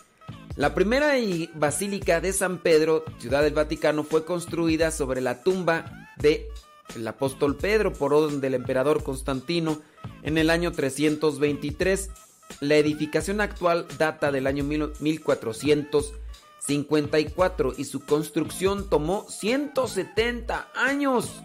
La 0.56 0.74
primera 0.74 1.14
basílica 1.54 2.20
de 2.20 2.32
San 2.32 2.58
Pedro, 2.58 3.04
ciudad 3.18 3.42
del 3.42 3.54
Vaticano, 3.54 4.04
fue 4.04 4.24
construida 4.24 4.90
sobre 4.90 5.20
la 5.20 5.42
tumba 5.42 6.08
de 6.18 6.48
el 6.94 7.06
apóstol 7.08 7.56
Pedro 7.56 7.92
por 7.92 8.14
orden 8.14 8.40
del 8.40 8.54
emperador 8.54 9.02
Constantino 9.02 9.80
en 10.22 10.38
el 10.38 10.50
año 10.50 10.72
323. 10.72 12.10
La 12.60 12.76
edificación 12.76 13.40
actual 13.40 13.86
data 13.98 14.30
del 14.32 14.46
año 14.46 14.64
mil- 14.64 14.92
1454 15.00 17.74
y 17.76 17.84
su 17.84 18.00
construcción 18.00 18.88
tomó 18.88 19.26
170 19.28 20.68
años. 20.74 21.42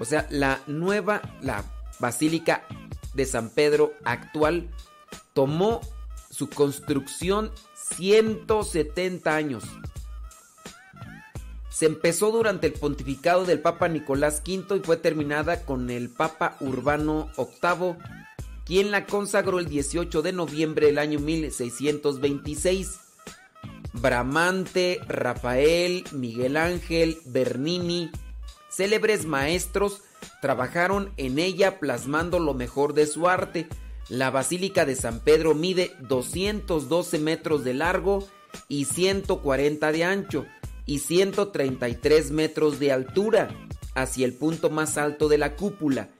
O 0.00 0.04
sea, 0.04 0.26
la 0.30 0.60
nueva, 0.66 1.22
la 1.40 1.64
Basílica 1.98 2.64
de 3.14 3.24
San 3.26 3.50
Pedro 3.50 3.92
actual 4.04 4.68
tomó 5.32 5.80
su 6.30 6.48
construcción 6.48 7.50
170 7.74 9.34
años. 9.34 9.64
Se 11.70 11.86
empezó 11.86 12.30
durante 12.32 12.66
el 12.68 12.72
pontificado 12.74 13.44
del 13.44 13.60
Papa 13.60 13.88
Nicolás 13.88 14.42
V 14.46 14.76
y 14.76 14.80
fue 14.80 14.96
terminada 14.96 15.64
con 15.64 15.90
el 15.90 16.08
Papa 16.10 16.56
Urbano 16.60 17.28
VIII, 17.36 17.96
quien 18.68 18.90
la 18.90 19.06
consagró 19.06 19.60
el 19.60 19.66
18 19.66 20.20
de 20.20 20.34
noviembre 20.34 20.88
del 20.88 20.98
año 20.98 21.18
1626. 21.20 23.00
Bramante, 23.94 25.00
Rafael, 25.08 26.04
Miguel 26.12 26.58
Ángel, 26.58 27.16
Bernini, 27.24 28.10
célebres 28.68 29.24
maestros, 29.24 30.02
trabajaron 30.42 31.10
en 31.16 31.38
ella 31.38 31.80
plasmando 31.80 32.38
lo 32.40 32.52
mejor 32.52 32.92
de 32.92 33.06
su 33.06 33.26
arte. 33.26 33.68
La 34.10 34.30
Basílica 34.30 34.84
de 34.84 34.96
San 34.96 35.20
Pedro 35.20 35.54
mide 35.54 35.92
212 36.00 37.18
metros 37.20 37.64
de 37.64 37.72
largo 37.72 38.28
y 38.68 38.84
140 38.84 39.92
de 39.92 40.04
ancho 40.04 40.44
y 40.84 40.98
133 40.98 42.32
metros 42.32 42.78
de 42.78 42.92
altura 42.92 43.48
hacia 43.94 44.26
el 44.26 44.34
punto 44.34 44.68
más 44.68 44.98
alto 44.98 45.28
de 45.28 45.38
la 45.38 45.56
cúpula. 45.56 46.10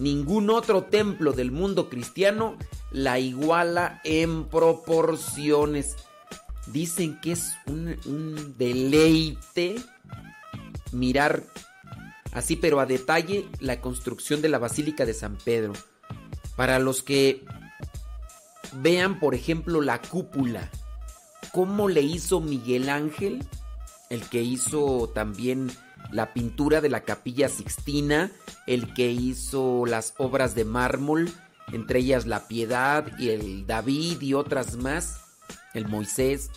Ningún 0.00 0.48
otro 0.48 0.84
templo 0.84 1.34
del 1.34 1.52
mundo 1.52 1.90
cristiano 1.90 2.56
la 2.90 3.18
iguala 3.18 4.00
en 4.02 4.46
proporciones. 4.48 5.94
Dicen 6.68 7.20
que 7.20 7.32
es 7.32 7.52
un, 7.66 8.54
deleite 8.56 9.76
mirar 10.92 11.42
así 12.32 12.56
pero 12.56 12.80
a 12.80 12.86
detalle 12.86 13.46
la 13.60 13.82
construcción 13.82 14.40
de 14.40 14.48
la 14.48 14.58
Basílica 14.58 15.04
de 15.04 15.12
San 15.12 15.36
Pedro. 15.36 15.74
Para 16.56 16.78
los 16.78 17.02
que 17.02 17.44
vean, 18.76 19.20
por 19.20 19.34
ejemplo, 19.34 19.82
la 19.82 20.00
cúpula, 20.00 20.70
cómo 21.52 21.90
le 21.90 22.00
hizo 22.00 22.40
Miguel 22.40 22.88
Ángel, 22.88 23.46
el 24.08 24.22
que 24.30 24.40
hizo 24.40 25.10
también 25.14 25.70
la 26.12 26.32
pintura 26.32 26.80
de 26.80 26.88
la 26.88 27.02
capilla 27.02 27.48
Sixtina, 27.48 28.30
el 28.66 28.92
que 28.94 29.10
hizo 29.10 29.84
las 29.86 30.14
obras 30.18 30.54
de 30.54 30.64
mármol, 30.64 31.30
entre 31.72 32.00
ellas 32.00 32.26
la 32.26 32.48
Piedad 32.48 33.06
y 33.18 33.30
el 33.30 33.66
David 33.66 34.20
y 34.20 34.34
otras 34.34 34.76
más, 34.76 35.20
el 35.74 35.88
Moisés. 35.88 36.50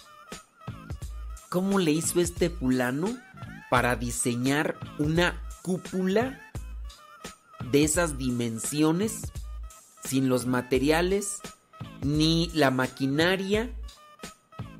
¿Cómo 1.49 1.79
le 1.79 1.91
hizo 1.91 2.19
este 2.19 2.49
fulano 2.49 3.15
para 3.69 3.95
diseñar 3.95 4.77
una 4.99 5.41
cúpula 5.61 6.39
de 7.71 7.83
esas 7.83 8.17
dimensiones 8.17 9.31
sin 10.03 10.29
los 10.29 10.45
materiales 10.45 11.39
ni 12.01 12.49
la 12.53 12.71
maquinaria 12.71 13.71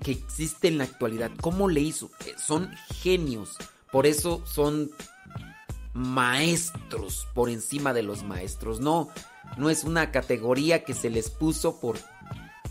que 0.04 0.12
existe 0.12 0.68
en 0.68 0.78
la 0.78 0.84
actualidad. 0.84 1.32
¿Cómo 1.42 1.70
le 1.70 1.80
hizo? 1.80 2.12
Eh, 2.26 2.36
Son 2.38 2.70
genios. 3.02 3.58
Por 3.94 4.08
eso 4.08 4.42
son 4.48 4.90
maestros 5.94 7.28
por 7.36 7.52
encima 7.52 7.94
de 7.94 8.02
los 8.02 8.24
maestros. 8.24 8.80
No, 8.80 9.10
no 9.56 9.70
es 9.70 9.84
una 9.84 10.10
categoría 10.10 10.84
que 10.84 10.96
se 10.96 11.12
les 11.12 11.30
puso 11.30 11.80
por, 11.80 12.00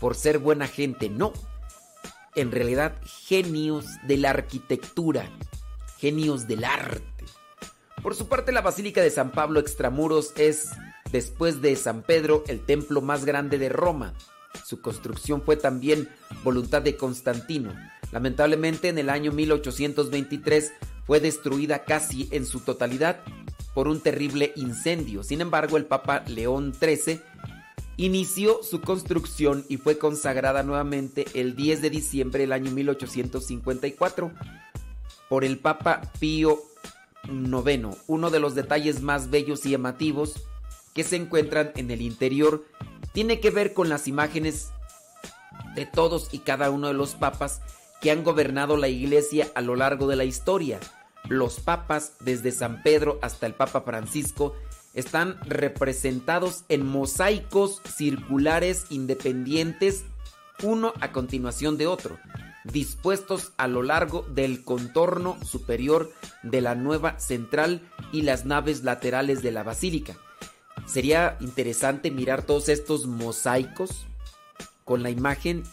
por 0.01 0.15
ser 0.15 0.37
buena 0.37 0.67
gente. 0.67 1.09
No. 1.09 1.31
En 2.35 2.51
realidad, 2.51 2.97
genios 3.05 3.85
de 4.05 4.17
la 4.17 4.31
arquitectura. 4.31 5.29
Genios 5.97 6.45
del 6.45 6.65
arte. 6.65 7.23
Por 8.01 8.15
su 8.15 8.27
parte, 8.27 8.51
la 8.51 8.59
Basílica 8.59 9.01
de 9.01 9.09
San 9.09 9.31
Pablo 9.31 9.61
Extramuros 9.61 10.33
es, 10.35 10.71
después 11.13 11.61
de 11.61 11.77
San 11.77 12.01
Pedro, 12.01 12.43
el 12.47 12.59
templo 12.65 12.99
más 12.99 13.23
grande 13.23 13.57
de 13.57 13.69
Roma. 13.69 14.13
Su 14.65 14.81
construcción 14.81 15.41
fue 15.41 15.55
también 15.55 16.09
voluntad 16.43 16.81
de 16.81 16.97
Constantino. 16.97 17.73
Lamentablemente, 18.11 18.89
en 18.89 18.97
el 18.97 19.09
año 19.09 19.31
1823 19.31 20.73
fue 21.05 21.19
destruida 21.19 21.83
casi 21.83 22.27
en 22.31 22.45
su 22.45 22.59
totalidad 22.59 23.21
por 23.73 23.87
un 23.87 24.01
terrible 24.01 24.53
incendio. 24.55 25.23
Sin 25.23 25.41
embargo, 25.41 25.77
el 25.77 25.85
Papa 25.85 26.23
León 26.27 26.73
XIII 26.73 27.21
inició 27.97 28.63
su 28.63 28.81
construcción 28.81 29.65
y 29.69 29.77
fue 29.77 29.97
consagrada 29.97 30.63
nuevamente 30.63 31.25
el 31.33 31.55
10 31.55 31.81
de 31.81 31.89
diciembre 31.89 32.41
del 32.41 32.53
año 32.53 32.71
1854 32.71 34.31
por 35.29 35.43
el 35.43 35.59
Papa 35.59 36.01
Pío 36.19 36.59
IX. 37.25 37.97
Uno 38.07 38.29
de 38.29 38.39
los 38.39 38.55
detalles 38.55 39.01
más 39.01 39.29
bellos 39.29 39.65
y 39.65 39.71
llamativos 39.71 40.33
que 40.93 41.03
se 41.03 41.15
encuentran 41.15 41.71
en 41.75 41.91
el 41.91 42.01
interior 42.01 42.65
tiene 43.13 43.39
que 43.39 43.51
ver 43.51 43.73
con 43.73 43.89
las 43.89 44.07
imágenes 44.07 44.69
de 45.75 45.85
todos 45.85 46.29
y 46.31 46.39
cada 46.39 46.69
uno 46.69 46.87
de 46.87 46.93
los 46.93 47.15
papas 47.15 47.61
que 48.03 48.11
han 48.11 48.25
gobernado 48.25 48.75
la 48.75 48.89
iglesia 48.89 49.49
a 49.55 49.61
lo 49.61 49.77
largo 49.77 50.07
de 50.07 50.17
la 50.17 50.25
historia. 50.25 50.77
Los 51.29 51.61
papas, 51.61 52.17
desde 52.19 52.51
San 52.51 52.83
Pedro 52.83 53.17
hasta 53.21 53.45
el 53.45 53.53
Papa 53.53 53.79
Francisco, 53.79 54.57
están 54.93 55.39
representados 55.45 56.65
en 56.67 56.85
mosaicos 56.85 57.81
circulares 57.85 58.87
independientes, 58.89 60.03
uno 60.63 60.91
a 60.99 61.13
continuación 61.13 61.77
de 61.77 61.87
otro, 61.87 62.17
dispuestos 62.65 63.53
a 63.55 63.69
lo 63.69 63.83
largo 63.83 64.23
del 64.23 64.65
contorno 64.65 65.37
superior 65.45 66.11
de 66.43 66.59
la 66.59 66.75
nueva 66.75 67.17
central 67.21 67.89
y 68.11 68.23
las 68.23 68.43
naves 68.43 68.83
laterales 68.83 69.41
de 69.41 69.53
la 69.53 69.63
basílica. 69.63 70.17
Sería 70.85 71.37
interesante 71.39 72.11
mirar 72.11 72.41
todos 72.41 72.67
estos 72.67 73.05
mosaicos 73.05 74.07
con 74.83 75.03
la 75.03 75.09
imagen 75.09 75.63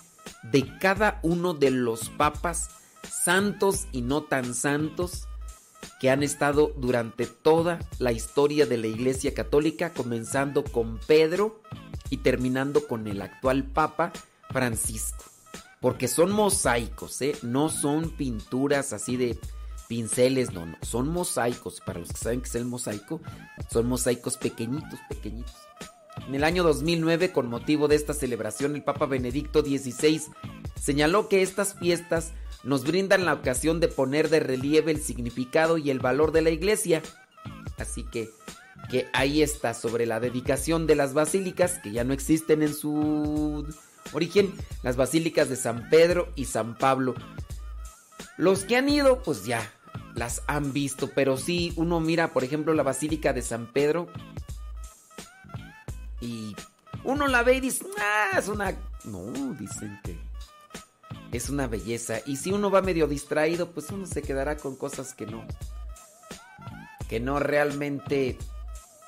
de 0.43 0.79
cada 0.79 1.21
uno 1.23 1.55
de 1.55 1.71
los 1.71 2.09
papas 2.11 2.71
santos 3.09 3.87
y 3.93 4.03
no 4.03 4.23
tan 4.23 4.55
santos 4.55 5.27
que 6.01 6.11
han 6.11 6.23
estado 6.23 6.73
durante 6.77 7.27
toda 7.27 7.79
la 7.99 8.13
historia 8.13 8.67
de 8.67 8.79
la 8.79 8.87
Iglesia 8.87 9.35
Católica, 9.35 9.91
comenzando 9.91 10.65
con 10.65 10.99
Pedro 11.07 11.61
y 12.09 12.19
terminando 12.19 12.87
con 12.87 13.07
el 13.07 13.23
actual 13.23 13.65
Papa 13.65 14.13
Francisco. 14.51 15.25
Porque 15.81 16.09
son 16.09 16.33
mosaicos, 16.33 17.21
¿eh? 17.23 17.37
no 17.43 17.69
son 17.69 18.11
pinturas 18.11 18.93
así 18.93 19.17
de 19.17 19.39
pinceles, 19.89 20.53
no, 20.53 20.67
no, 20.67 20.77
son 20.83 21.09
mosaicos. 21.09 21.81
Para 21.81 22.01
los 22.01 22.11
que 22.11 22.19
saben 22.19 22.43
que 22.43 22.49
es 22.49 22.55
el 22.55 22.65
mosaico, 22.65 23.21
son 23.71 23.87
mosaicos 23.87 24.37
pequeñitos, 24.37 25.01
pequeñitos. 25.09 25.70
En 26.27 26.35
el 26.35 26.45
año 26.45 26.63
2009, 26.63 27.33
con 27.33 27.49
motivo 27.49 27.89
de 27.89 27.97
esta 27.97 28.15
celebración, 28.15 28.77
el 28.77 28.83
Papa 28.83 29.07
Benedicto 29.07 29.63
XVI 29.63 30.23
señaló 30.81 31.29
que 31.29 31.43
estas 31.43 31.75
fiestas 31.75 32.33
nos 32.63 32.85
brindan 32.85 33.25
la 33.25 33.35
ocasión 33.35 33.81
de 33.81 33.89
poner 33.89 34.29
de 34.29 34.41
relieve 34.41 34.93
el 34.93 35.01
significado 35.01 35.79
y 35.79 35.91
el 35.91 35.99
valor 35.99 36.33
de 36.33 36.43
la 36.43 36.51
iglesia. 36.51 37.03
Así 37.79 38.05
que 38.05 38.29
que 38.91 39.07
ahí 39.13 39.41
está 39.41 39.73
sobre 39.73 40.05
la 40.05 40.21
dedicación 40.21 40.87
de 40.87 40.97
las 40.97 41.15
basílicas 41.15 41.79
que 41.79 41.93
ya 41.93 42.05
no 42.05 42.13
existen 42.13 42.63
en 42.63 42.75
su 42.75 43.67
origen, 44.13 44.53
las 44.83 44.97
basílicas 44.97 45.49
de 45.49 45.57
San 45.57 45.89
Pedro 45.89 46.29
y 46.35 46.47
San 46.47 46.77
Pablo. 46.77 47.15
Los 48.37 48.65
que 48.65 48.77
han 48.77 48.89
ido, 48.89 49.23
pues 49.23 49.45
ya 49.45 49.63
las 50.15 50.43
han 50.49 50.73
visto, 50.73 51.11
pero 51.15 51.37
sí 51.37 51.73
uno 51.77 52.01
mira, 52.01 52.33
por 52.33 52.43
ejemplo, 52.43 52.75
la 52.75 52.83
basílica 52.83 53.33
de 53.33 53.43
San 53.43 53.73
Pedro 53.73 54.09
y 56.21 56.55
uno 57.05 57.27
la 57.29 57.43
ve 57.43 57.55
y 57.55 57.61
dice, 57.61 57.85
ah, 57.99 58.39
es 58.39 58.49
una... 58.49 58.77
No, 59.05 59.33
dicen 59.55 59.99
que 60.05 60.19
es 61.33 61.49
una 61.49 61.67
belleza. 61.67 62.21
Y 62.27 62.37
si 62.37 62.53
uno 62.53 62.71
va 62.71 62.83
medio 62.83 63.07
distraído, 63.07 63.71
pues 63.71 63.91
uno 63.91 64.07
se 64.07 64.23
quedará 64.23 64.57
con 64.57 64.77
cosas 64.77 65.15
que 65.15 65.27
no... 65.27 65.47
Que 67.09 67.21
no 67.21 67.41
realmente 67.41 68.39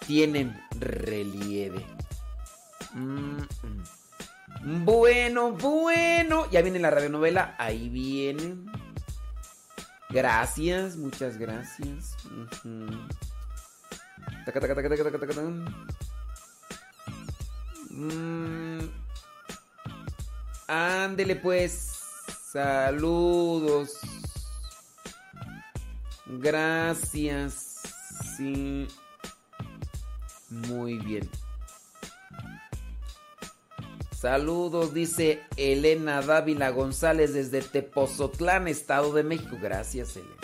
tienen 0.07 0.61
relieve. 0.79 1.85
Mm, 2.95 3.43
mm. 4.63 4.85
Bueno, 4.85 5.53
bueno. 5.53 6.51
Ya 6.51 6.63
viene 6.63 6.79
la 6.79 6.91
radionovela. 6.91 7.55
Ahí 7.59 7.89
viene. 7.89 8.57
Gracias, 10.11 10.97
muchas 10.97 11.39
gracias. 11.39 12.17
Ujú. 12.27 12.87
Taca, 14.45 14.61
Mm. 17.93 18.81
Ándele 20.67 21.37
pues. 21.37 21.93
Saludos. 22.53 23.99
Gracias. 26.27 27.81
Sí. 28.37 28.89
Muy 30.51 30.99
bien. 30.99 31.29
Saludos, 34.23 34.95
dice 34.95 35.43
Elena 35.57 36.23
Dávila 36.23 36.71
González 36.71 37.35
desde 37.35 37.61
Tepozotlán, 37.61 38.69
Estado 38.69 39.13
de 39.13 39.25
México. 39.25 39.57
Gracias, 39.61 40.17
Elena. 40.17 40.37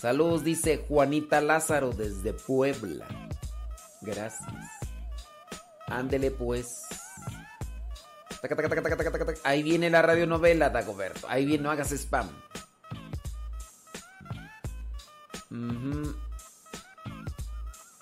Saludos, 0.00 0.42
dice 0.42 0.84
Juanita 0.88 1.40
Lázaro 1.40 1.92
desde 1.92 2.32
Puebla. 2.32 3.06
Gracias. 4.02 4.42
Ándele 5.86 6.30
pues. 6.30 6.82
Ahí 9.44 9.62
viene 9.62 9.90
la 9.90 10.02
radionovela, 10.02 10.70
Dagoberto. 10.70 11.26
Ahí 11.28 11.44
viene, 11.44 11.64
no 11.64 11.70
hagas 11.70 11.92
spam. 11.92 12.28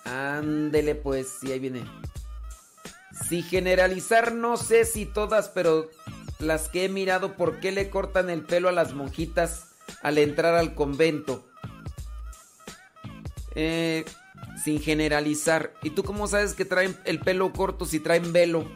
Ándele 0.05 0.95
pues, 0.95 1.29
sí, 1.41 1.53
ahí 1.53 1.59
viene. 1.59 1.85
Si 3.29 3.43
generalizar, 3.43 4.33
no 4.35 4.57
sé 4.57 4.85
si 4.85 5.07
todas, 5.07 5.49
pero 5.49 5.89
las 6.39 6.69
que 6.69 6.85
he 6.85 6.89
mirado, 6.89 7.37
¿por 7.37 7.61
qué 7.61 7.73
le 7.73 7.89
cortan 7.89 8.31
el 8.31 8.43
pelo 8.43 8.69
a 8.69 8.73
las 8.73 8.95
monjitas 8.95 9.67
al 10.03 10.19
entrar 10.19 10.55
al 10.55 10.75
convento? 10.75 11.47
Eh, 13.55 14.05
sin 14.63 14.81
generalizar. 14.81 15.75
¿Y 15.83 15.91
tú 15.91 16.03
cómo 16.03 16.27
sabes 16.27 16.55
que 16.55 16.65
traen 16.65 16.97
el 17.05 17.21
pelo 17.21 17.53
corto 17.53 17.85
si 17.85 18.01
traen 18.01 18.33
velo? 18.33 18.71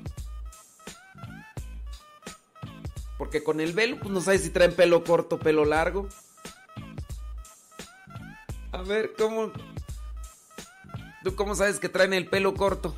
Porque 3.19 3.43
con 3.43 3.61
el 3.61 3.73
velo, 3.73 3.99
pues 3.99 4.11
no 4.11 4.21
sabes 4.21 4.43
si 4.43 4.51
traen 4.51 4.75
pelo 4.75 5.05
corto, 5.05 5.39
pelo 5.39 5.65
largo. 5.65 6.09
A 8.73 8.83
ver, 8.83 9.13
¿cómo? 9.17 9.53
¿Tú 11.25 11.35
cómo 11.35 11.55
sabes 11.55 11.81
que 11.81 11.89
traen 11.89 12.13
el 12.13 12.29
pelo 12.29 12.55
corto? 12.55 12.95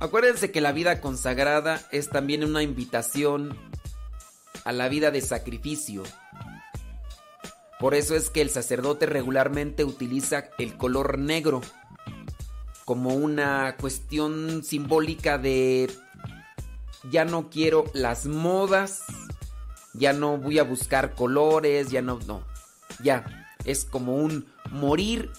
Acuérdense 0.00 0.50
que 0.50 0.60
la 0.60 0.72
vida 0.72 1.00
consagrada 1.00 1.80
es 1.90 2.10
también 2.10 2.44
una 2.44 2.62
invitación 2.62 3.58
a 4.64 4.72
la 4.72 4.88
vida 4.88 5.10
de 5.10 5.20
sacrificio. 5.20 6.02
Por 7.78 7.94
eso 7.94 8.14
es 8.14 8.30
que 8.30 8.40
el 8.40 8.50
sacerdote 8.50 9.06
regularmente 9.06 9.84
utiliza 9.84 10.44
el 10.58 10.76
color 10.76 11.18
negro 11.18 11.60
como 12.84 13.14
una 13.14 13.76
cuestión 13.78 14.62
simbólica 14.62 15.38
de 15.38 15.90
ya 17.10 17.24
no 17.24 17.50
quiero 17.50 17.84
las 17.92 18.26
modas, 18.26 19.02
ya 19.92 20.12
no 20.12 20.38
voy 20.38 20.58
a 20.58 20.64
buscar 20.64 21.14
colores, 21.14 21.90
ya 21.90 22.00
no, 22.00 22.18
no, 22.26 22.42
ya 23.02 23.46
es 23.64 23.84
como 23.84 24.16
un 24.16 24.46
morir 24.70 25.30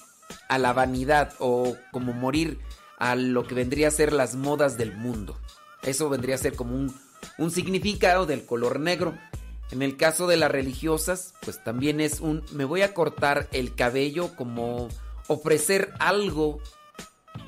a 0.50 0.58
la 0.58 0.74
vanidad 0.74 1.34
o 1.40 1.76
como 1.92 2.14
morir 2.14 2.60
a 2.98 3.16
lo 3.16 3.48
que 3.48 3.56
vendría 3.56 3.88
a 3.88 3.92
ser 3.92 4.14
las 4.14 4.36
modas 4.36 4.78
del 4.78 4.96
mundo. 4.96 5.38
Eso 5.84 6.10
vendría 6.10 6.36
a 6.36 6.40
ser 6.40 6.56
como 6.56 6.76
un, 6.76 6.94
un 7.38 7.52
significado 7.52 8.26
del 8.26 8.46
color 8.46 8.80
negro. 8.80 9.18
En 9.72 9.82
el 9.82 9.98
caso 9.98 10.28
de 10.28 10.38
las 10.38 10.52
religiosas, 10.52 11.34
pues 11.42 11.64
también 11.64 12.00
es 12.00 12.22
un 12.22 12.44
me 12.52 12.64
voy 12.64 12.84
a 12.84 12.94
cortar 12.94 13.48
el 13.52 13.76
cabello 13.76 14.36
como 14.36 14.88
ofrecer 15.28 15.94
algo 16.00 16.60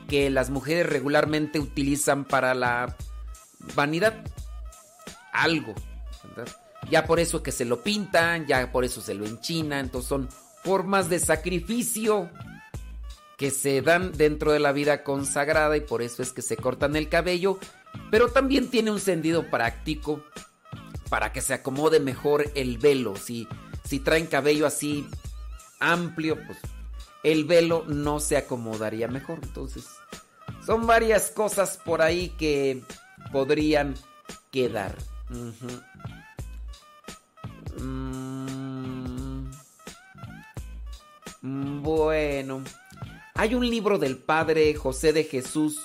que 0.10 0.30
las 0.30 0.50
mujeres 0.50 0.88
regularmente 0.88 1.60
utilizan 1.60 2.26
para 2.26 2.54
la 2.54 2.98
vanidad. 3.76 4.22
Algo. 5.32 5.74
Ya 6.90 7.06
por 7.06 7.20
eso 7.20 7.44
que 7.44 7.52
se 7.52 7.66
lo 7.66 7.82
pintan, 7.82 8.48
ya 8.48 8.72
por 8.72 8.84
eso 8.84 9.00
se 9.00 9.14
lo 9.14 9.26
enchinan, 9.26 9.86
entonces 9.86 10.10
son 10.10 10.30
formas 10.64 11.10
de 11.10 11.20
sacrificio 11.20 12.30
que 13.38 13.52
se 13.52 13.82
dan 13.82 14.12
dentro 14.12 14.52
de 14.52 14.60
la 14.60 14.74
vida 14.74 15.04
consagrada 15.04 15.78
y 15.78 15.82
por 15.82 16.02
eso 16.02 16.22
es 16.22 16.34
que 16.34 16.41
se 16.41 16.58
cortan 16.58 16.98
el 16.98 17.08
cabello, 17.08 17.58
pero 18.12 18.30
también 18.30 18.70
tiene 18.70 18.91
un 18.91 19.00
sentido 19.00 19.50
práctico 19.50 20.22
para 21.10 21.34
que 21.34 21.41
se 21.41 21.53
acomode 21.53 21.99
mejor 21.99 22.52
el 22.56 22.77
velo. 22.77 23.15
Si, 23.15 23.48
si 23.84 23.99
traen 23.99 24.27
cabello 24.27 24.65
así 24.65 25.07
amplio, 25.80 26.38
pues 26.45 26.60
el 27.23 27.45
velo 27.45 27.84
no 27.88 28.19
se 28.19 28.38
acomodaría 28.38 29.07
mejor. 29.07 29.40
Entonces, 29.44 29.86
son 30.65 30.88
varias 30.88 31.31
cosas 31.31 31.80
por 31.84 32.02
ahí 32.02 32.30
que 32.38 32.84
podrían 33.31 33.95
quedar. 34.52 34.95
Ujú. 35.30 35.81
Mm, 37.81 38.10
Bueno, 41.81 42.64
hay 43.34 43.56
un 43.56 43.68
libro 43.68 43.98
del 43.98 44.18
padre 44.18 44.73
José 44.76 45.14
de 45.14 45.23
Jesús 45.23 45.80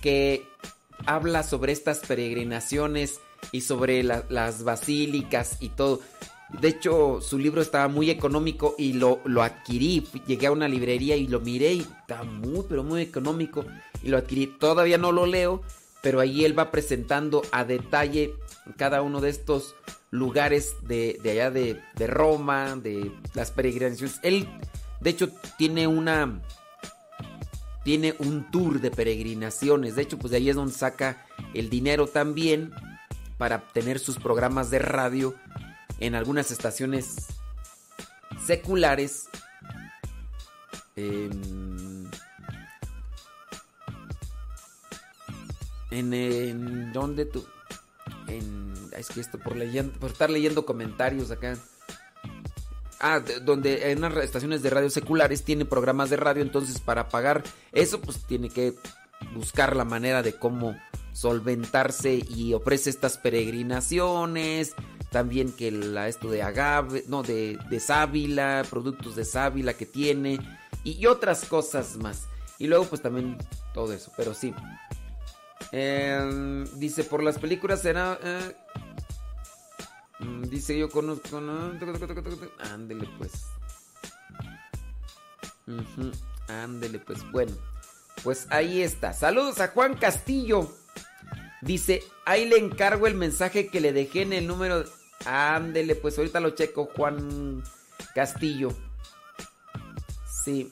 que 0.00 0.48
habla 1.06 1.42
sobre 1.42 1.72
estas 1.72 2.00
peregrinaciones 2.00 3.20
y 3.52 3.60
sobre 3.62 4.02
la- 4.02 4.24
las 4.28 4.64
basílicas 4.64 5.56
y 5.60 5.70
todo. 5.70 6.00
De 6.60 6.68
hecho, 6.68 7.20
su 7.20 7.38
libro 7.38 7.60
estaba 7.60 7.88
muy 7.88 8.08
económico 8.08 8.76
y 8.78 8.92
lo, 8.92 9.20
lo 9.24 9.42
adquirí. 9.42 10.06
Llegué 10.26 10.46
a 10.46 10.52
una 10.52 10.68
librería 10.68 11.16
y 11.16 11.26
lo 11.26 11.40
miré 11.40 11.74
y 11.74 11.80
está 11.80 12.22
muy, 12.22 12.64
pero 12.68 12.84
muy 12.84 13.02
económico. 13.02 13.64
Y 14.02 14.08
lo 14.08 14.16
adquirí. 14.18 14.46
Todavía 14.46 14.96
no 14.96 15.10
lo 15.10 15.26
leo, 15.26 15.62
pero 16.02 16.20
ahí 16.20 16.44
él 16.44 16.56
va 16.56 16.70
presentando 16.70 17.42
a 17.50 17.64
detalle 17.64 18.34
cada 18.76 19.02
uno 19.02 19.20
de 19.20 19.30
estos 19.30 19.74
lugares 20.12 20.76
de, 20.82 21.18
de 21.20 21.30
allá 21.32 21.50
de, 21.50 21.80
de 21.96 22.06
Roma, 22.06 22.76
de 22.76 23.10
las 23.34 23.50
peregrinaciones. 23.50 24.20
Él, 24.22 24.46
de 25.00 25.10
hecho, 25.10 25.30
tiene 25.58 25.88
una... 25.88 26.40
Tiene 27.82 28.14
un 28.18 28.50
tour 28.50 28.80
de 28.80 28.90
peregrinaciones. 28.90 29.94
De 29.94 30.02
hecho, 30.02 30.18
pues 30.18 30.32
de 30.32 30.38
ahí 30.38 30.48
es 30.50 30.56
donde 30.56 30.72
saca 30.74 31.24
el 31.54 31.70
dinero 31.70 32.08
también 32.08 32.72
para 33.38 33.60
tener 33.68 33.98
sus 33.98 34.16
programas 34.18 34.70
de 34.70 34.78
radio 34.78 35.34
en 36.00 36.14
algunas 36.14 36.50
estaciones 36.50 37.26
seculares. 38.46 39.28
En, 40.96 42.10
en, 45.90 46.12
en 46.14 46.92
¿dónde 46.92 47.26
tú? 47.26 47.46
En, 48.28 48.74
es 48.96 49.08
que 49.08 49.20
esto 49.20 49.38
por 49.38 49.56
leyendo, 49.56 49.98
por 49.98 50.10
estar 50.10 50.30
leyendo 50.30 50.64
comentarios 50.66 51.30
acá. 51.30 51.56
Ah, 52.98 53.20
de- 53.20 53.40
donde 53.40 53.90
en 53.92 53.98
unas 53.98 54.16
estaciones 54.24 54.62
de 54.62 54.70
radio 54.70 54.88
seculares 54.88 55.44
tiene 55.44 55.66
programas 55.66 56.08
de 56.08 56.16
radio, 56.16 56.42
entonces 56.42 56.80
para 56.80 57.08
pagar 57.08 57.42
eso 57.72 58.00
pues 58.00 58.24
tiene 58.24 58.48
que 58.48 58.74
buscar 59.34 59.76
la 59.76 59.84
manera 59.84 60.22
de 60.22 60.34
cómo 60.34 60.76
solventarse 61.12 62.22
y 62.28 62.52
ofrece 62.52 62.90
estas 62.90 63.16
peregrinaciones, 63.18 64.74
también 65.10 65.52
que 65.52 65.70
la, 65.70 66.08
esto 66.08 66.30
de 66.30 66.42
agave, 66.42 67.04
no, 67.08 67.22
de, 67.22 67.58
de 67.70 67.80
sábila, 67.80 68.64
productos 68.68 69.16
de 69.16 69.24
sábila 69.24 69.74
que 69.74 69.86
tiene 69.86 70.38
y, 70.84 71.06
otras 71.06 71.44
cosas 71.44 71.96
más. 71.96 72.28
Y 72.58 72.66
luego 72.66 72.84
pues 72.84 73.02
también 73.02 73.36
todo 73.74 73.92
eso, 73.92 74.12
pero 74.16 74.34
sí. 74.34 74.54
Eh, 75.72 76.64
dice, 76.76 77.04
por 77.04 77.22
las 77.22 77.38
películas 77.38 77.82
será... 77.82 78.18
eh, 78.22 78.56
mm, 80.20 80.42
dice, 80.44 80.78
yo 80.78 80.88
conozco... 80.88 81.40
no, 81.40 81.72
Ándele 82.72 83.08
pues. 83.18 83.46
Ándele, 86.48 86.98
pues 87.00 87.30
bueno. 87.32 87.52
Pues 88.22 88.46
ahí 88.50 88.82
está. 88.82 89.12
Saludos 89.12 89.60
a 89.60 89.68
Juan 89.68 89.96
Castillo. 89.96 90.72
Dice, 91.62 92.02
ahí 92.24 92.46
le 92.48 92.58
encargo 92.58 93.06
el 93.06 93.14
mensaje 93.14 93.68
que 93.68 93.80
le 93.80 93.92
dejé 93.92 94.22
en 94.22 94.32
el 94.32 94.46
número. 94.46 94.84
Ándele, 95.24 95.94
pues 95.94 96.16
ahorita 96.18 96.40
lo 96.40 96.50
checo, 96.50 96.90
Juan 96.96 97.62
Castillo. 98.14 98.72
Sí. 100.44 100.70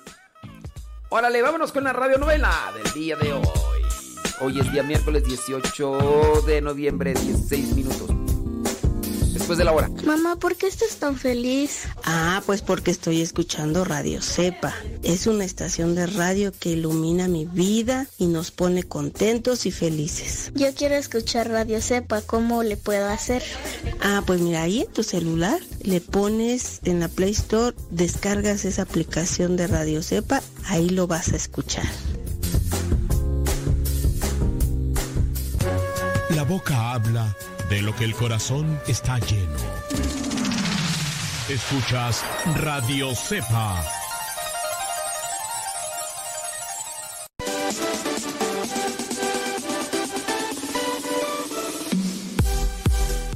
Órale, 1.08 1.42
vámonos 1.42 1.73
con 1.73 1.84
la 1.84 1.92
radionovela 1.92 2.73
del 2.74 2.92
día 2.92 3.16
de 3.16 3.32
hoy. 3.32 3.48
Hoy 4.40 4.60
es 4.60 4.73
día 4.73 4.82
miércoles 4.82 5.24
18 5.24 6.42
de 6.47 6.60
noviembre, 6.60 7.14
16 7.14 7.76
minutos. 7.76 8.13
Después 9.44 9.58
de 9.58 9.64
la 9.64 9.73
hora. 9.73 9.90
Mamá, 10.06 10.36
¿por 10.36 10.56
qué 10.56 10.66
estás 10.66 10.97
tan 10.97 11.18
feliz? 11.18 11.82
Ah, 12.02 12.42
pues 12.47 12.62
porque 12.62 12.90
estoy 12.90 13.20
escuchando 13.20 13.84
Radio 13.84 14.23
Cepa. 14.23 14.73
Es 15.02 15.26
una 15.26 15.44
estación 15.44 15.94
de 15.94 16.06
radio 16.06 16.50
que 16.50 16.70
ilumina 16.70 17.28
mi 17.28 17.44
vida 17.44 18.06
y 18.16 18.26
nos 18.28 18.50
pone 18.50 18.84
contentos 18.84 19.66
y 19.66 19.70
felices. 19.70 20.50
Yo 20.55 20.73
quiero 20.73 20.94
escuchar 20.94 21.50
Radio 21.50 21.82
Cepa, 21.82 22.23
¿cómo 22.23 22.62
le 22.62 22.78
puedo 22.78 23.06
hacer? 23.06 23.42
Ah, 24.00 24.23
pues 24.24 24.40
mira, 24.40 24.62
ahí 24.62 24.81
en 24.81 24.90
tu 24.90 25.02
celular 25.02 25.60
le 25.82 26.00
pones 26.00 26.81
en 26.84 27.00
la 27.00 27.08
Play 27.08 27.32
Store, 27.32 27.76
descargas 27.90 28.64
esa 28.64 28.81
aplicación 28.81 29.58
de 29.58 29.66
Radio 29.66 30.02
Cepa, 30.02 30.40
ahí 30.68 30.89
lo 30.89 31.06
vas 31.06 31.34
a 31.34 31.36
escuchar. 31.36 31.84
La 36.31 36.44
boca 36.44 36.92
habla 36.92 37.36
de 37.68 37.82
lo 37.82 37.94
que 37.94 38.04
el 38.04 38.14
corazón 38.14 38.80
está 38.86 39.18
lleno. 39.18 39.58
Escuchas 41.48 42.24
Radio 42.56 43.14
Cepa. 43.14 43.84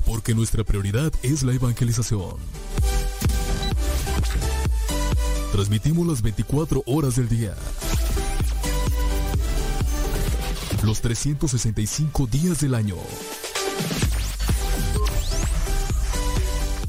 Porque 0.06 0.34
nuestra 0.34 0.64
prioridad 0.64 1.12
es 1.22 1.42
la 1.42 1.52
evangelización. 1.52 2.36
Transmitimos 5.52 6.06
las 6.06 6.22
24 6.22 6.82
horas 6.86 7.16
del 7.16 7.28
día. 7.28 7.54
Los 10.82 11.00
365 11.00 12.26
días 12.26 12.60
del 12.60 12.74
año. 12.74 12.96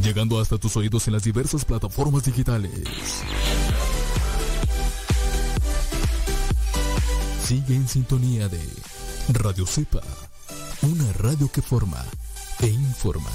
Llegando 0.01 0.39
hasta 0.39 0.57
tus 0.57 0.75
oídos 0.77 1.07
en 1.07 1.13
las 1.13 1.23
diversas 1.23 1.65
plataformas 1.65 2.23
digitales. 2.23 2.71
Sigue 7.45 7.75
en 7.75 7.87
sintonía 7.87 8.47
de 8.47 8.61
Radio 9.33 9.65
Cepa, 9.65 10.01
una 10.83 11.11
radio 11.13 11.51
que 11.51 11.61
forma 11.61 12.03
e 12.59 12.67
informa. 12.67 13.29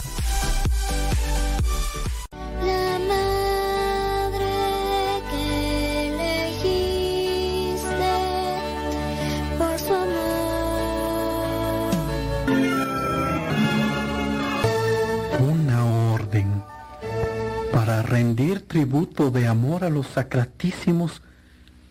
Rendir 18.14 18.60
tributo 18.60 19.32
de 19.32 19.48
amor 19.48 19.82
a 19.82 19.90
los 19.90 20.06
sacratísimos 20.06 21.20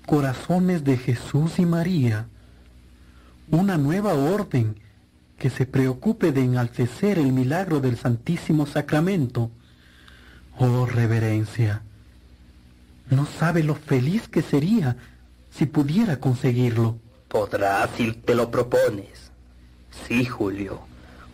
corazones 0.06 0.86
de 0.86 0.96
Jesús 0.96 1.60
y 1.60 1.66
María. 1.66 2.28
Una 3.52 3.78
nueva 3.78 4.14
orden 4.14 4.80
que 5.38 5.50
se 5.50 5.66
preocupe 5.66 6.32
de 6.32 6.40
enaltecer 6.40 7.20
el 7.20 7.34
milagro 7.34 7.82
del 7.82 7.98
Santísimo 7.98 8.66
Sacramento. 8.66 9.52
Oh 10.58 10.86
reverencia, 10.86 11.82
no 13.10 13.26
sabe 13.26 13.62
lo 13.62 13.76
feliz 13.76 14.30
que 14.30 14.42
sería 14.42 14.96
si 15.52 15.66
pudiera 15.66 16.22
conseguirlo. 16.22 17.00
Podrás 17.28 17.90
si 17.98 18.14
te 18.14 18.34
lo 18.34 18.50
propones. 18.50 19.30
Sí, 20.08 20.24
Julio. 20.24 20.80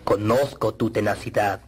Conozco 0.03 0.73
tu 0.73 0.89
tenacidad, 0.89 1.61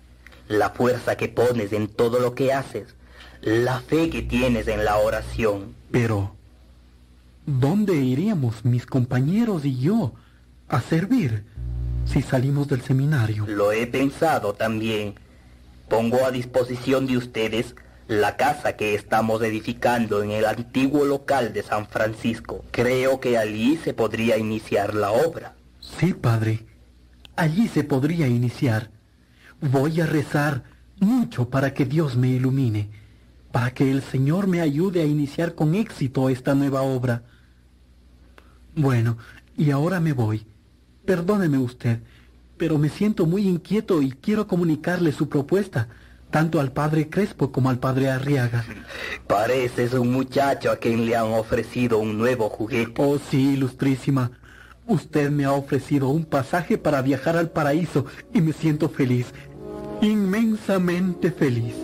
la 0.48 0.72
fuerza 0.72 1.17
que 1.17 1.30
pones 1.30 1.72
en 1.72 1.88
todo 1.88 2.19
lo 2.19 2.33
que 2.33 2.51
haces, 2.51 2.95
la 3.42 3.80
fe 3.82 4.10
que 4.10 4.22
tienes 4.22 4.68
en 4.68 4.86
la 4.86 4.98
oración. 4.98 5.76
Pero, 5.92 6.36
¿dónde 7.45 7.95
iríamos 7.95 8.64
mis 8.66 8.86
compañeros 8.86 9.66
y 9.66 9.78
yo 9.80 10.14
a 10.68 10.82
servir 10.82 11.45
si 12.06 12.22
salimos 12.22 12.68
del 12.68 12.82
seminario? 12.82 13.45
Lo 13.48 13.72
he 13.72 13.88
pensado 13.88 14.53
también. 14.53 15.16
Pongo 15.90 16.26
a 16.26 16.32
disposición 16.32 17.08
de 17.08 17.18
ustedes 17.18 17.76
la 18.08 18.36
casa 18.36 18.76
que 18.76 18.94
estamos 18.94 19.42
edificando 19.42 20.22
en 20.22 20.32
el 20.32 20.45
antiguo 20.45 21.06
local 21.06 21.53
de 21.53 21.64
San 21.64 21.88
Francisco. 21.88 22.64
Creo 22.72 23.20
que 23.20 23.38
allí 23.38 23.78
se 23.78 23.94
podría 23.94 24.38
iniciar 24.38 24.94
la 24.94 25.11
obra. 25.11 25.56
Sí, 25.80 26.14
padre. 26.14 26.66
Allí 27.36 27.68
se 27.68 27.84
podría 27.84 28.28
iniciar. 28.28 28.92
Voy 29.61 30.02
a 30.02 30.06
rezar 30.06 30.64
mucho 31.00 31.50
para 31.50 31.74
que 31.74 31.86
Dios 31.86 32.16
me 32.18 32.28
ilumine, 32.30 32.90
para 33.52 33.74
que 33.74 33.92
el 33.92 34.02
Señor 34.02 34.48
me 34.48 34.62
ayude 34.62 35.02
a 35.02 35.06
iniciar 35.06 35.56
con 35.56 35.76
éxito 35.76 36.30
esta 36.30 36.56
nueva 36.56 36.82
obra. 36.82 37.24
Bueno, 38.76 39.18
y 39.58 39.72
ahora 39.72 40.00
me 40.00 40.14
voy. 40.14 40.46
Perdóneme 41.06 41.58
usted, 41.58 42.00
pero 42.58 42.78
me 42.78 42.90
siento 42.90 43.26
muy 43.26 43.48
inquieto 43.48 44.02
y 44.02 44.12
quiero 44.12 44.48
comunicarle 44.48 45.12
su 45.12 45.28
propuesta, 45.28 45.90
tanto 46.30 46.60
al 46.60 46.72
padre 46.72 47.10
Crespo 47.10 47.52
como 47.52 47.70
al 47.70 47.80
padre 47.80 48.10
Arriaga. 48.10 48.64
Pareces 49.28 49.94
un 49.94 50.14
muchacho 50.14 50.72
a 50.72 50.78
quien 50.78 51.06
le 51.06 51.16
han 51.16 51.34
ofrecido 51.34 51.98
un 51.98 52.18
nuevo 52.18 52.50
juguete. 52.50 53.02
Oh, 53.02 53.18
sí, 53.20 53.54
ilustrísima. 53.54 54.32
Usted 54.88 55.30
me 55.30 55.46
ha 55.46 55.54
ofrecido 55.54 56.10
un 56.10 56.26
pasaje 56.26 56.78
para 56.78 57.02
viajar 57.02 57.36
al 57.36 57.50
paraíso 57.50 58.06
y 58.34 58.42
me 58.42 58.54
siento 58.54 58.90
feliz, 58.90 59.34
inmensamente 60.02 61.32
feliz. 61.32 61.76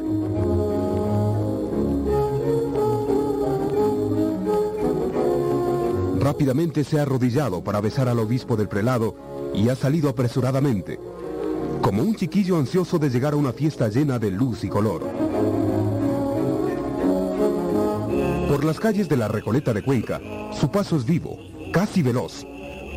Rápidamente 6.19 6.83
se 6.83 6.99
ha 6.99 7.03
arrodillado 7.03 7.63
para 7.63 7.81
besar 7.81 8.09
al 8.09 8.19
obispo 8.19 8.55
del 8.55 8.67
prelado 8.67 9.15
y 9.53 9.69
ha 9.69 9.75
salido 9.75 10.09
apresuradamente, 10.09 10.99
como 11.81 12.01
un 12.01 12.15
chiquillo 12.15 12.57
ansioso 12.57 12.99
de 12.99 13.09
llegar 13.09 13.33
a 13.33 13.37
una 13.37 13.53
fiesta 13.53 13.87
llena 13.89 14.19
de 14.19 14.31
luz 14.31 14.63
y 14.63 14.69
color. 14.69 15.03
Por 18.49 18.63
las 18.63 18.79
calles 18.79 19.07
de 19.07 19.17
la 19.17 19.27
Recoleta 19.27 19.73
de 19.73 19.83
Cuenca, 19.83 20.19
su 20.51 20.71
paso 20.71 20.95
es 20.97 21.05
vivo, 21.05 21.37
casi 21.71 22.01
veloz, 22.01 22.45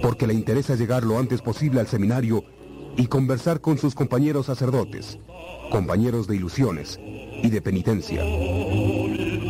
porque 0.03 0.27
le 0.27 0.35
interesa 0.35 0.75
llegar 0.75 1.05
lo 1.05 1.19
antes 1.19 1.43
posible 1.43 1.81
al 1.81 1.89
seminario 1.89 2.45
y 2.97 3.07
conversar 3.07 3.61
con 3.61 3.77
sus 3.79 3.95
compañeros 3.95 4.47
sacerdotes, 4.47 5.19
compañeros 5.71 6.27
de 6.27 6.37
ilusiones 6.37 6.99
y 6.99 7.51
de 7.51 7.61
penitencia. 7.61 8.23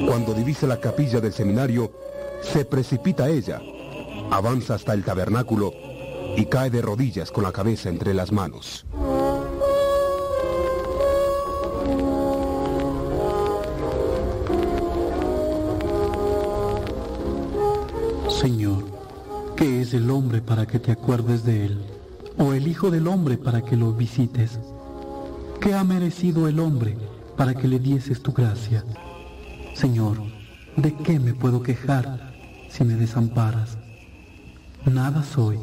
Cuando 0.07 0.35
divisa 0.35 0.67
la 0.67 0.81
capilla 0.81 1.21
del 1.21 1.33
seminario, 1.33 1.93
se 2.43 2.65
precipita 2.65 3.29
ella, 3.29 3.61
avanza 4.31 4.75
hasta 4.75 4.95
el 4.95 5.05
tabernáculo 5.05 5.73
y 6.37 6.47
cae 6.47 6.71
de 6.71 6.83
rodillas 6.83 7.31
con 7.31 7.45
la 7.45 7.53
cabeza 7.53 7.89
entre 7.89 8.15
las 8.15 8.33
manos. 8.33 8.87
Señor, 18.29 18.85
¿qué 19.57 19.83
es 19.83 19.93
el 19.93 20.11
hombre 20.11 20.41
para 20.41 20.67
que 20.67 20.79
te 20.79 20.93
acuerdes 20.93 21.45
de 21.45 21.67
él? 21.67 21.85
¿O 22.39 22.55
el 22.55 22.67
Hijo 22.69 22.91
del 22.91 23.07
hombre 23.07 23.37
para 23.37 23.63
que 23.63 23.77
lo 23.77 23.93
visites? 23.93 24.59
¿Qué 25.61 25.75
ha 25.75 25.85
merecido 25.85 26.49
el 26.49 26.59
hombre 26.59 26.97
para 27.37 27.53
que 27.55 27.69
le 27.69 27.79
dieses 27.79 28.23
tu 28.23 28.33
gracia? 28.33 28.83
Señor, 29.75 30.17
¿de 30.77 30.95
qué 30.95 31.21
me 31.21 31.35
puedo 31.35 31.63
quejar 31.63 32.30
si 32.71 32.85
me 32.85 32.95
desamparas? 32.95 33.77
Nada 34.87 35.23
soy. 35.23 35.59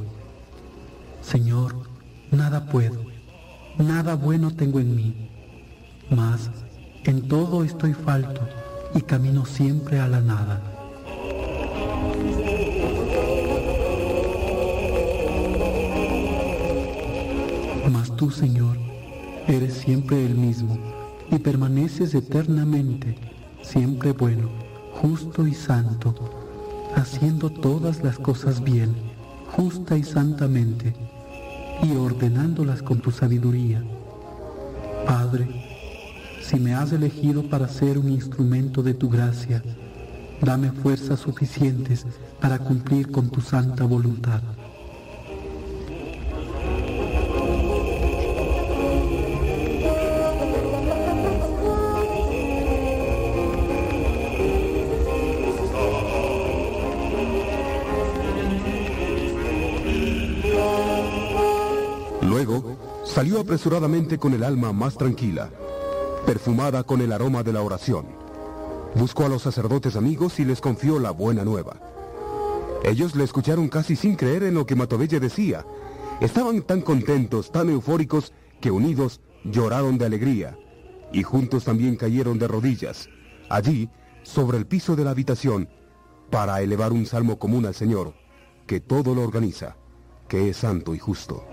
Señor, 1.22 1.74
nada 2.32 2.66
puedo. 2.66 3.02
Nada 3.78 4.16
bueno 4.16 4.52
tengo 4.52 4.80
en 4.80 4.96
mí. 4.96 5.30
Mas 6.10 6.52
en 7.06 7.28
todo 7.28 7.64
estoy 7.64 7.94
falto 7.94 8.42
y 8.94 9.02
camino 9.02 9.46
siempre 9.46 10.00
a 10.00 10.08
la 10.08 10.22
nada. 10.22 10.62
Mas 17.92 18.16
tú, 18.16 18.30
Señor, 18.30 18.78
eres 19.48 19.74
siempre 19.76 20.26
el 20.26 20.36
mismo 20.36 20.78
y 21.32 21.40
permaneces 21.40 22.14
eternamente, 22.14 23.16
siempre 23.62 24.12
bueno, 24.12 24.50
justo 25.02 25.48
y 25.48 25.54
santo, 25.54 26.14
haciendo 26.96 27.50
todas 27.50 28.04
las 28.04 28.18
cosas 28.18 28.64
bien, 28.64 28.96
justa 29.56 29.98
y 29.98 30.04
santamente, 30.04 30.94
y 31.84 31.96
ordenándolas 31.96 32.82
con 32.82 33.00
tu 33.00 33.12
sabiduría. 33.12 33.84
Padre, 35.06 35.48
si 36.42 36.60
me 36.60 36.74
has 36.74 36.92
elegido 36.92 37.44
para 37.50 37.68
ser 37.68 37.98
un 37.98 38.10
instrumento 38.10 38.82
de 38.82 38.94
tu 38.94 39.10
gracia, 39.10 39.64
dame 40.42 40.72
fuerzas 40.72 41.20
suficientes 41.20 42.06
para 42.40 42.60
cumplir 42.60 43.12
con 43.12 43.30
tu 43.30 43.42
santa 43.42 43.84
voluntad. 43.84 44.42
Salió 63.18 63.40
apresuradamente 63.40 64.20
con 64.20 64.36
el 64.36 64.44
alma 64.44 64.74
más 64.74 64.96
tranquila, 64.96 65.50
perfumada 66.28 66.84
con 66.84 67.02
el 67.02 67.12
aroma 67.12 67.42
de 67.42 67.52
la 67.52 67.64
oración. 67.64 68.06
Buscó 68.94 69.26
a 69.26 69.28
los 69.28 69.42
sacerdotes 69.42 69.96
amigos 69.96 70.40
y 70.40 70.46
les 70.46 70.62
confió 70.62 71.00
la 71.00 71.10
buena 71.10 71.44
nueva. 71.44 71.82
Ellos 72.84 73.16
le 73.16 73.24
escucharon 73.24 73.70
casi 73.70 73.96
sin 73.96 74.16
creer 74.16 74.44
en 74.44 74.54
lo 74.54 74.68
que 74.68 74.76
Matovelle 74.76 75.20
decía. 75.20 75.66
Estaban 76.22 76.62
tan 76.62 76.82
contentos, 76.82 77.52
tan 77.52 77.72
eufóricos, 77.72 78.34
que 78.62 78.70
unidos 78.70 79.20
lloraron 79.44 79.98
de 79.98 80.06
alegría 80.06 80.56
y 81.12 81.24
juntos 81.24 81.64
también 81.64 81.96
cayeron 81.96 82.38
de 82.38 82.48
rodillas, 82.48 83.10
allí, 83.50 83.90
sobre 84.22 84.60
el 84.60 84.68
piso 84.68 84.96
de 84.96 85.06
la 85.06 85.10
habitación, 85.10 85.70
para 86.30 86.62
elevar 86.62 86.92
un 86.94 87.08
salmo 87.08 87.40
común 87.40 87.66
al 87.66 87.74
Señor, 87.74 88.14
que 88.68 88.80
todo 88.80 89.16
lo 89.16 89.24
organiza, 89.24 89.76
que 90.28 90.50
es 90.50 90.58
santo 90.58 90.94
y 90.94 91.00
justo. 91.00 91.48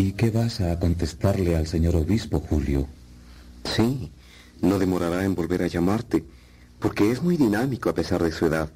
¿Y 0.00 0.12
qué 0.12 0.30
vas 0.30 0.62
a 0.62 0.78
contestarle 0.78 1.56
al 1.56 1.66
señor 1.66 1.94
obispo, 1.94 2.40
Julio? 2.40 2.86
Sí, 3.64 4.10
no 4.62 4.78
demorará 4.78 5.26
en 5.26 5.34
volver 5.34 5.62
a 5.62 5.66
llamarte, 5.66 6.24
porque 6.78 7.10
es 7.10 7.22
muy 7.22 7.36
dinámico 7.36 7.90
a 7.90 7.94
pesar 7.94 8.22
de 8.22 8.32
su 8.32 8.46
edad. 8.46 8.70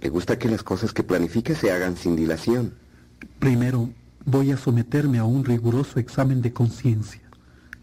Le 0.00 0.08
gusta 0.08 0.38
que 0.38 0.48
las 0.48 0.62
cosas 0.62 0.92
que 0.92 1.02
planifique 1.02 1.56
se 1.56 1.72
hagan 1.72 1.96
sin 1.96 2.14
dilación. 2.14 2.74
Primero, 3.40 3.90
voy 4.24 4.52
a 4.52 4.56
someterme 4.56 5.18
a 5.18 5.24
un 5.24 5.44
riguroso 5.44 5.98
examen 5.98 6.42
de 6.42 6.52
conciencia. 6.52 7.22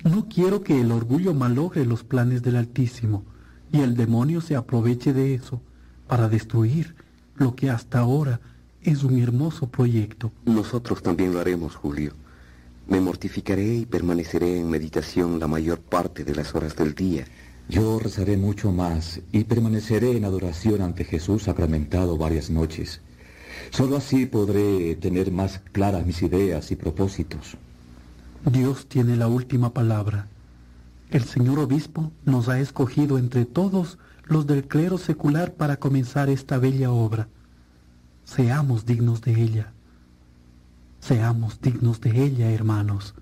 No 0.06 0.30
quiero 0.30 0.62
que 0.62 0.80
el 0.80 0.94
orgullo 0.94 1.34
malogre 1.34 1.86
los 1.86 2.06
planes 2.06 2.44
del 2.44 2.56
Altísimo 2.56 3.26
y 3.74 3.82
el 3.82 3.98
demonio 3.98 4.40
se 4.40 4.56
aproveche 4.56 5.12
de 5.12 5.34
eso 5.34 5.62
para 6.08 6.30
destruir 6.30 6.96
lo 7.36 7.58
que 7.58 7.70
hasta 7.70 8.00
ahora 8.00 8.40
es 8.84 9.04
un 9.04 9.20
hermoso 9.20 9.68
proyecto. 9.68 10.32
Nosotros 10.46 11.04
también 11.04 11.34
lo 11.34 11.42
haremos, 11.42 11.76
Julio. 11.76 12.14
Me 12.88 13.02
mortificaré 13.02 13.78
y 13.78 13.86
permaneceré 13.86 14.60
en 14.60 14.70
meditación 14.70 15.40
la 15.40 15.48
mayor 15.48 15.80
parte 15.80 16.24
de 16.24 16.36
las 16.36 16.54
horas 16.54 16.76
del 16.76 16.94
día. 16.94 17.26
Yo 17.68 17.98
rezaré 17.98 18.38
mucho 18.38 18.72
más 18.72 19.22
y 19.32 19.46
permaneceré 19.46 20.16
en 20.16 20.26
adoración 20.26 20.82
ante 20.82 21.04
Jesús 21.04 21.44
sacramentado 21.44 22.16
varias 22.16 22.52
noches. 22.52 23.02
Solo 23.72 23.98
así 23.98 24.28
podré 24.28 24.96
tener 24.98 25.32
más 25.32 25.62
claras 25.72 26.06
mis 26.06 26.22
ideas 26.22 26.70
y 26.70 26.76
propósitos. 26.76 27.58
Dios 28.46 28.86
tiene 28.88 29.16
la 29.16 29.28
última 29.28 29.74
palabra. 29.74 30.28
El 31.10 31.24
señor 31.24 31.58
obispo 31.58 32.12
nos 32.24 32.50
ha 32.50 32.60
escogido 32.60 33.18
entre 33.18 33.46
todos 33.46 33.98
los 34.26 34.46
del 34.46 34.68
clero 34.68 35.00
secular 35.00 35.54
para 35.54 35.78
comenzar 35.78 36.30
esta 36.30 36.60
bella 36.60 36.92
obra. 36.92 37.30
Seamos 38.26 38.86
dignos 38.86 39.22
de 39.22 39.42
ella. 39.42 39.75
Seamos 41.08 41.61
dignos 41.61 42.01
de 42.01 42.24
ella, 42.24 42.50
hermanos. 42.50 43.14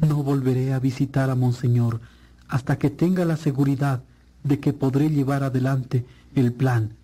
No 0.00 0.22
volveré 0.22 0.72
a 0.72 0.78
visitar 0.78 1.28
a 1.28 1.34
Monseñor 1.34 2.00
hasta 2.48 2.78
que 2.78 2.88
tenga 2.88 3.26
la 3.26 3.36
seguridad 3.36 4.02
de 4.42 4.58
que 4.58 4.72
podré 4.72 5.10
llevar 5.10 5.42
adelante 5.42 6.06
el 6.34 6.54
plan. 6.54 6.94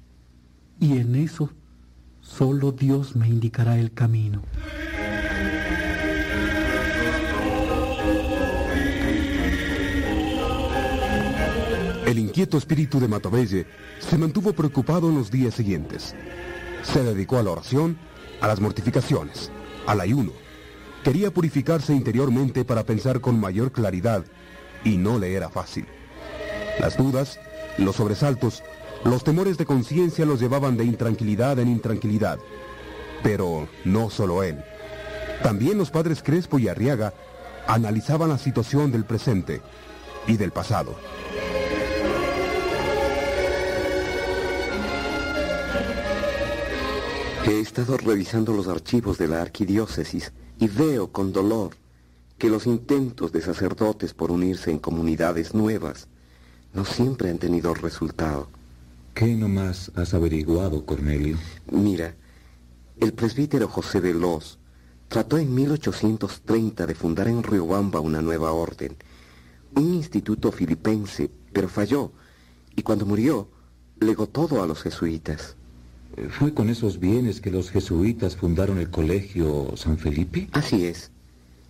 Y 0.80 0.96
en 0.96 1.16
eso 1.16 1.50
solo 2.22 2.72
Dios 2.72 3.14
me 3.14 3.28
indicará 3.28 3.78
el 3.78 3.92
camino. 3.92 4.40
El 12.06 12.18
inquieto 12.18 12.56
espíritu 12.56 13.00
de 13.00 13.08
Matovelle 13.08 13.66
se 13.98 14.16
mantuvo 14.16 14.54
preocupado 14.54 15.10
en 15.10 15.16
los 15.16 15.30
días 15.30 15.52
siguientes. 15.52 16.14
Se 16.84 17.04
dedicó 17.04 17.36
a 17.36 17.42
la 17.42 17.50
oración, 17.50 17.98
a 18.40 18.48
las 18.48 18.60
mortificaciones, 18.60 19.52
al 19.86 20.00
ayuno. 20.00 20.32
Quería 21.04 21.30
purificarse 21.30 21.94
interiormente 21.94 22.64
para 22.64 22.84
pensar 22.84 23.20
con 23.20 23.40
mayor 23.40 23.72
claridad 23.72 24.24
y 24.84 24.96
no 24.96 25.18
le 25.18 25.34
era 25.34 25.48
fácil. 25.48 25.86
Las 26.78 26.96
dudas, 26.96 27.40
los 27.78 27.96
sobresaltos, 27.96 28.62
los 29.04 29.24
temores 29.24 29.56
de 29.56 29.66
conciencia 29.66 30.26
los 30.26 30.40
llevaban 30.40 30.76
de 30.76 30.84
intranquilidad 30.84 31.58
en 31.58 31.68
intranquilidad. 31.68 32.38
Pero 33.22 33.68
no 33.84 34.10
solo 34.10 34.42
él. 34.42 34.62
También 35.42 35.78
los 35.78 35.90
padres 35.90 36.22
Crespo 36.22 36.58
y 36.58 36.68
Arriaga 36.68 37.14
analizaban 37.66 38.28
la 38.28 38.38
situación 38.38 38.92
del 38.92 39.04
presente 39.04 39.62
y 40.26 40.36
del 40.36 40.50
pasado. 40.52 40.96
He 47.46 47.58
estado 47.58 47.96
revisando 47.96 48.52
los 48.52 48.68
archivos 48.68 49.16
de 49.16 49.26
la 49.26 49.40
arquidiócesis 49.40 50.32
y 50.58 50.68
veo 50.68 51.10
con 51.10 51.32
dolor 51.32 51.70
que 52.36 52.50
los 52.50 52.66
intentos 52.66 53.32
de 53.32 53.40
sacerdotes 53.40 54.12
por 54.12 54.30
unirse 54.30 54.70
en 54.70 54.78
comunidades 54.78 55.54
nuevas 55.54 56.08
no 56.74 56.84
siempre 56.84 57.30
han 57.30 57.38
tenido 57.38 57.72
resultado. 57.72 58.48
¿Qué 59.14 59.34
nomás 59.34 59.90
has 59.94 60.12
averiguado, 60.12 60.84
Cornelio? 60.84 61.38
Mira, 61.70 62.14
el 63.00 63.14
presbítero 63.14 63.68
José 63.68 64.00
Veloz 64.00 64.58
trató 65.08 65.38
en 65.38 65.54
1830 65.54 66.86
de 66.86 66.94
fundar 66.94 67.26
en 67.26 67.42
Riobamba 67.42 68.00
una 68.00 68.20
nueva 68.20 68.52
orden, 68.52 68.96
un 69.74 69.94
instituto 69.94 70.52
filipense, 70.52 71.30
pero 71.52 71.68
falló, 71.68 72.12
y 72.76 72.82
cuando 72.82 73.06
murió, 73.06 73.48
legó 73.98 74.26
todo 74.26 74.62
a 74.62 74.66
los 74.66 74.82
jesuitas. 74.82 75.56
¿Fue 76.30 76.52
con 76.52 76.70
esos 76.70 76.98
bienes 76.98 77.40
que 77.40 77.50
los 77.50 77.70
jesuitas 77.70 78.36
fundaron 78.36 78.78
el 78.78 78.90
colegio 78.90 79.74
San 79.76 79.98
Felipe? 79.98 80.48
Así 80.52 80.84
es. 80.84 81.10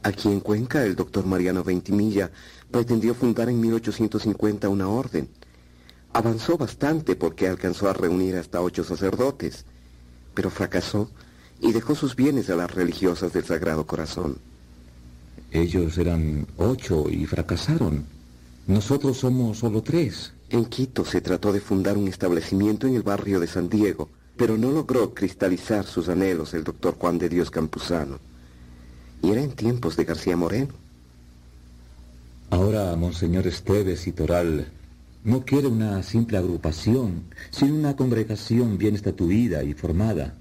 Aquí 0.03 0.29
en 0.29 0.41
Cuenca, 0.41 0.85
el 0.85 0.97
doctor 0.97 1.27
Mariano 1.27 1.63
Ventimilla 1.63 2.31
pretendió 2.71 3.15
fundar 3.15 3.49
en 3.51 3.61
1850 3.61 4.69
una 4.69 4.89
orden. 4.89 5.29
Avanzó 6.13 6.57
bastante 6.57 7.17
porque 7.17 7.49
alcanzó 7.49 7.89
a 7.89 7.93
reunir 7.93 8.37
hasta 8.37 8.63
ocho 8.63 8.83
sacerdotes, 8.83 9.67
pero 10.35 10.51
fracasó 10.51 11.11
y 11.61 11.73
dejó 11.73 11.95
sus 11.95 12.17
bienes 12.17 12.49
a 12.49 12.57
las 12.57 12.71
religiosas 12.75 13.33
del 13.33 13.45
Sagrado 13.45 13.87
Corazón. 13.87 14.39
Ellos 15.53 15.99
eran 15.99 16.47
ocho 16.57 17.11
y 17.11 17.27
fracasaron. 17.27 18.07
Nosotros 18.67 19.19
somos 19.19 19.59
solo 19.59 19.83
tres. 19.83 20.33
En 20.49 20.65
Quito 20.65 21.05
se 21.05 21.21
trató 21.21 21.53
de 21.53 21.61
fundar 21.61 21.99
un 21.99 22.09
establecimiento 22.09 22.87
en 22.87 22.95
el 22.95 23.03
barrio 23.03 23.39
de 23.39 23.47
San 23.47 23.69
Diego, 23.69 24.09
pero 24.41 24.57
no 24.57 24.71
logró 24.71 25.13
cristalizar 25.13 25.85
sus 25.85 26.09
anhelos 26.09 26.55
el 26.55 26.65
doctor 26.65 26.97
Juan 26.99 27.19
de 27.19 27.29
Dios 27.29 27.51
Campuzano. 27.51 28.19
Y 29.23 29.33
era 29.33 29.43
en 29.43 29.53
tiempos 29.53 29.99
de 29.99 30.07
García 30.07 30.35
Moreno. 30.35 30.73
Ahora, 32.49 32.97
Monseñor 32.97 33.47
Esteves 33.47 34.07
y 34.07 34.13
Toral 34.13 34.73
no 35.25 35.45
quiere 35.45 35.67
una 35.67 36.03
simple 36.03 36.39
agrupación, 36.39 37.25
sino 37.51 37.75
una 37.75 37.97
congregación 37.97 38.79
bien 38.79 38.95
estatuida 38.95 39.63
y 39.63 39.75
formada. 39.75 40.39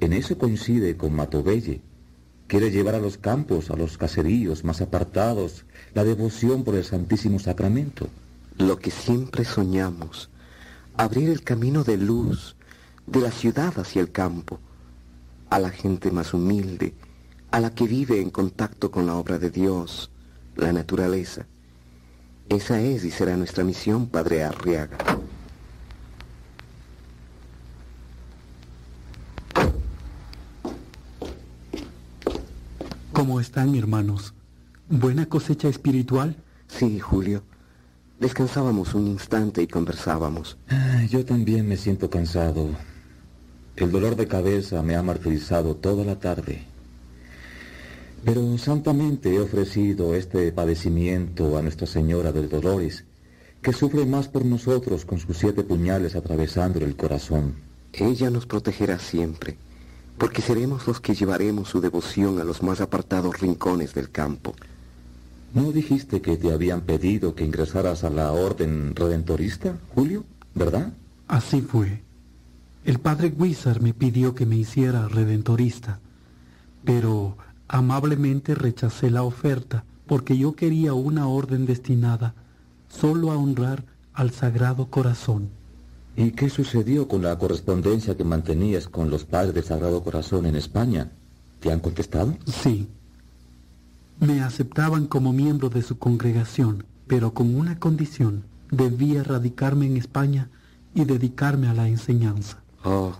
En 0.00 0.12
eso 0.12 0.36
coincide 0.36 0.98
con 0.98 1.14
Matovelle. 1.14 1.80
Quiere 2.46 2.70
llevar 2.70 2.94
a 2.94 3.00
los 3.00 3.16
campos, 3.16 3.70
a 3.70 3.76
los 3.76 3.96
caseríos 3.96 4.64
más 4.64 4.82
apartados, 4.82 5.64
la 5.94 6.04
devoción 6.04 6.62
por 6.62 6.74
el 6.74 6.84
Santísimo 6.84 7.38
Sacramento. 7.38 8.06
Lo 8.58 8.78
que 8.78 8.90
siempre 8.90 9.46
soñamos, 9.46 10.28
abrir 10.98 11.30
el 11.30 11.42
camino 11.42 11.84
de 11.84 11.96
luz 11.96 12.54
de 13.10 13.20
la 13.20 13.30
ciudad 13.30 13.78
hacia 13.78 14.00
el 14.02 14.12
campo, 14.12 14.60
a 15.50 15.58
la 15.58 15.70
gente 15.70 16.10
más 16.10 16.34
humilde, 16.34 16.94
a 17.50 17.60
la 17.60 17.74
que 17.74 17.86
vive 17.86 18.20
en 18.20 18.30
contacto 18.30 18.90
con 18.90 19.06
la 19.06 19.14
obra 19.14 19.38
de 19.38 19.50
Dios, 19.50 20.10
la 20.56 20.72
naturaleza. 20.72 21.46
Esa 22.48 22.80
es 22.80 23.04
y 23.04 23.10
será 23.10 23.36
nuestra 23.36 23.64
misión, 23.64 24.06
Padre 24.06 24.44
Arriaga. 24.44 24.98
¿Cómo 33.12 33.40
están, 33.40 33.74
hermanos? 33.74 34.34
¿Buena 34.88 35.26
cosecha 35.26 35.68
espiritual? 35.68 36.36
Sí, 36.68 37.00
Julio. 37.00 37.42
Descansábamos 38.20 38.94
un 38.94 39.06
instante 39.06 39.62
y 39.62 39.66
conversábamos. 39.66 40.58
Ah, 40.68 41.04
Yo 41.08 41.24
también 41.24 41.68
me 41.68 41.76
siento 41.76 42.10
cansado. 42.10 42.68
El 43.78 43.92
dolor 43.92 44.16
de 44.16 44.26
cabeza 44.26 44.82
me 44.82 44.96
ha 44.96 45.04
martirizado 45.04 45.76
toda 45.76 46.04
la 46.04 46.18
tarde. 46.18 46.64
Pero 48.24 48.58
santamente 48.58 49.32
he 49.32 49.38
ofrecido 49.38 50.16
este 50.16 50.50
padecimiento 50.50 51.56
a 51.56 51.62
Nuestra 51.62 51.86
Señora 51.86 52.32
de 52.32 52.48
Dolores, 52.48 53.04
que 53.62 53.72
sufre 53.72 54.04
más 54.04 54.26
por 54.26 54.44
nosotros 54.44 55.04
con 55.04 55.20
sus 55.20 55.36
siete 55.36 55.62
puñales 55.62 56.16
atravesándole 56.16 56.86
el 56.86 56.96
corazón. 56.96 57.54
Ella 57.92 58.30
nos 58.30 58.46
protegerá 58.46 58.98
siempre, 58.98 59.56
porque 60.18 60.42
seremos 60.42 60.88
los 60.88 61.00
que 61.00 61.14
llevaremos 61.14 61.68
su 61.68 61.80
devoción 61.80 62.40
a 62.40 62.44
los 62.44 62.64
más 62.64 62.80
apartados 62.80 63.38
rincones 63.38 63.94
del 63.94 64.10
campo. 64.10 64.56
¿No 65.54 65.70
dijiste 65.70 66.20
que 66.20 66.36
te 66.36 66.52
habían 66.52 66.80
pedido 66.80 67.36
que 67.36 67.44
ingresaras 67.44 68.02
a 68.02 68.10
la 68.10 68.32
orden 68.32 68.96
redentorista, 68.96 69.78
Julio? 69.94 70.24
¿Verdad? 70.56 70.94
Así 71.28 71.60
fue. 71.60 72.07
El 72.88 73.00
padre 73.00 73.30
Wizard 73.36 73.82
me 73.82 73.92
pidió 73.92 74.34
que 74.34 74.46
me 74.46 74.56
hiciera 74.56 75.08
redentorista, 75.08 76.00
pero 76.86 77.36
amablemente 77.68 78.54
rechacé 78.54 79.10
la 79.10 79.24
oferta 79.24 79.84
porque 80.06 80.38
yo 80.38 80.54
quería 80.54 80.94
una 80.94 81.28
orden 81.28 81.66
destinada 81.66 82.32
solo 82.88 83.30
a 83.30 83.36
honrar 83.36 83.84
al 84.14 84.30
Sagrado 84.30 84.86
Corazón. 84.86 85.50
¿Y 86.16 86.30
qué 86.30 86.48
sucedió 86.48 87.08
con 87.08 87.20
la 87.20 87.38
correspondencia 87.38 88.16
que 88.16 88.24
mantenías 88.24 88.88
con 88.88 89.10
los 89.10 89.26
padres 89.26 89.52
del 89.52 89.64
Sagrado 89.64 90.02
Corazón 90.02 90.46
en 90.46 90.56
España? 90.56 91.12
¿Te 91.60 91.70
han 91.70 91.80
contestado? 91.80 92.38
Sí. 92.46 92.88
Me 94.18 94.40
aceptaban 94.40 95.08
como 95.08 95.34
miembro 95.34 95.68
de 95.68 95.82
su 95.82 95.98
congregación, 95.98 96.84
pero 97.06 97.34
con 97.34 97.54
una 97.54 97.78
condición. 97.78 98.44
Debía 98.70 99.24
radicarme 99.24 99.84
en 99.84 99.98
España 99.98 100.48
y 100.94 101.04
dedicarme 101.04 101.68
a 101.68 101.74
la 101.74 101.86
enseñanza. 101.86 102.62
Oh, 102.90 103.12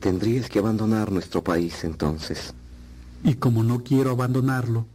tendrías 0.00 0.50
que 0.50 0.58
abandonar 0.58 1.10
nuestro 1.10 1.42
país 1.42 1.82
entonces. 1.82 2.52
Y 3.24 3.36
como 3.36 3.64
no 3.64 3.82
quiero 3.82 4.10
abandonarlo, 4.10 4.86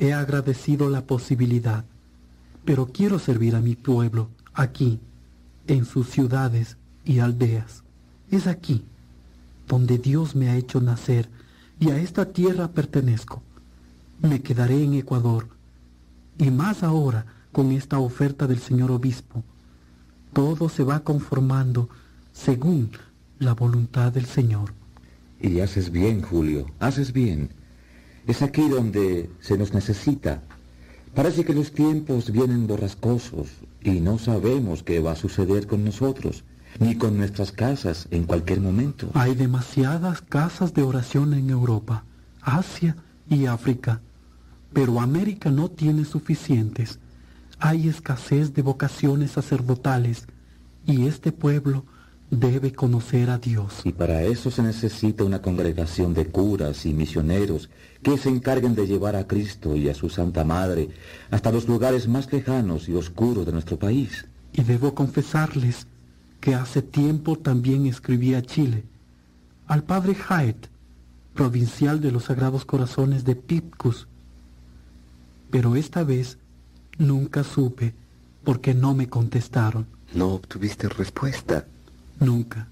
he 0.00 0.12
agradecido 0.12 0.90
la 0.90 1.02
posibilidad. 1.06 1.84
Pero 2.64 2.86
quiero 2.86 3.20
servir 3.20 3.54
a 3.54 3.60
mi 3.60 3.76
pueblo, 3.76 4.30
aquí, 4.52 4.98
en 5.68 5.84
sus 5.84 6.08
ciudades 6.08 6.76
y 7.04 7.20
aldeas. 7.20 7.84
Es 8.32 8.48
aquí 8.48 8.84
donde 9.68 9.98
Dios 9.98 10.34
me 10.34 10.50
ha 10.50 10.56
hecho 10.56 10.80
nacer 10.80 11.28
y 11.78 11.90
a 11.90 11.98
esta 11.98 12.32
tierra 12.32 12.66
pertenezco. 12.72 13.44
Me 14.20 14.42
quedaré 14.42 14.82
en 14.82 14.94
Ecuador 14.94 15.46
y 16.36 16.50
más 16.50 16.82
ahora 16.82 17.26
con 17.52 17.70
esta 17.70 18.00
oferta 18.00 18.48
del 18.48 18.58
señor 18.58 18.90
obispo. 18.90 19.44
Todo 20.32 20.68
se 20.68 20.82
va 20.82 20.98
conformando 21.04 21.88
según 22.32 22.90
la 23.38 23.54
voluntad 23.54 24.12
del 24.12 24.26
Señor. 24.26 24.72
Y 25.40 25.60
haces 25.60 25.90
bien, 25.90 26.22
Julio, 26.22 26.66
haces 26.80 27.12
bien. 27.12 27.50
Es 28.26 28.42
aquí 28.42 28.68
donde 28.68 29.30
se 29.40 29.56
nos 29.58 29.72
necesita. 29.72 30.42
Parece 31.14 31.44
que 31.44 31.54
los 31.54 31.72
tiempos 31.72 32.30
vienen 32.30 32.66
borrascosos 32.66 33.48
y 33.82 34.00
no 34.00 34.18
sabemos 34.18 34.82
qué 34.82 35.00
va 35.00 35.12
a 35.12 35.16
suceder 35.16 35.66
con 35.66 35.84
nosotros, 35.84 36.44
ni 36.78 36.96
con 36.96 37.16
nuestras 37.16 37.52
casas 37.52 38.08
en 38.10 38.24
cualquier 38.24 38.60
momento. 38.60 39.10
Hay 39.14 39.34
demasiadas 39.34 40.20
casas 40.20 40.74
de 40.74 40.82
oración 40.82 41.34
en 41.34 41.50
Europa, 41.50 42.04
Asia 42.42 42.96
y 43.28 43.46
África, 43.46 44.00
pero 44.72 45.00
América 45.00 45.50
no 45.50 45.70
tiene 45.70 46.04
suficientes. 46.04 46.98
Hay 47.58 47.88
escasez 47.88 48.52
de 48.52 48.62
vocaciones 48.62 49.32
sacerdotales 49.32 50.26
y 50.84 51.06
este 51.06 51.32
pueblo 51.32 51.84
debe 52.30 52.72
conocer 52.72 53.30
a 53.30 53.38
Dios. 53.38 53.82
Y 53.84 53.92
para 53.92 54.22
eso 54.22 54.50
se 54.50 54.62
necesita 54.62 55.24
una 55.24 55.42
congregación 55.42 56.12
de 56.14 56.26
curas 56.26 56.86
y 56.86 56.92
misioneros 56.92 57.70
que 58.02 58.18
se 58.18 58.28
encarguen 58.28 58.74
de 58.74 58.86
llevar 58.86 59.16
a 59.16 59.26
Cristo 59.26 59.76
y 59.76 59.88
a 59.88 59.94
su 59.94 60.08
Santa 60.08 60.44
Madre 60.44 60.90
hasta 61.30 61.52
los 61.52 61.68
lugares 61.68 62.08
más 62.08 62.32
lejanos 62.32 62.88
y 62.88 62.94
oscuros 62.94 63.46
de 63.46 63.52
nuestro 63.52 63.78
país. 63.78 64.26
Y 64.52 64.62
debo 64.62 64.94
confesarles 64.94 65.86
que 66.40 66.54
hace 66.54 66.82
tiempo 66.82 67.36
también 67.36 67.86
escribí 67.86 68.34
a 68.34 68.42
Chile, 68.42 68.84
al 69.66 69.84
padre 69.84 70.16
Haet, 70.28 70.68
provincial 71.34 72.00
de 72.00 72.12
los 72.12 72.24
Sagrados 72.24 72.64
Corazones 72.64 73.24
de 73.24 73.36
Pipcus. 73.36 74.08
Pero 75.50 75.76
esta 75.76 76.02
vez 76.02 76.38
nunca 76.98 77.44
supe 77.44 77.94
porque 78.44 78.74
no 78.74 78.94
me 78.94 79.08
contestaron. 79.08 79.86
No 80.14 80.34
obtuviste 80.34 80.88
respuesta. 80.88 81.66
Nunca. 82.18 82.68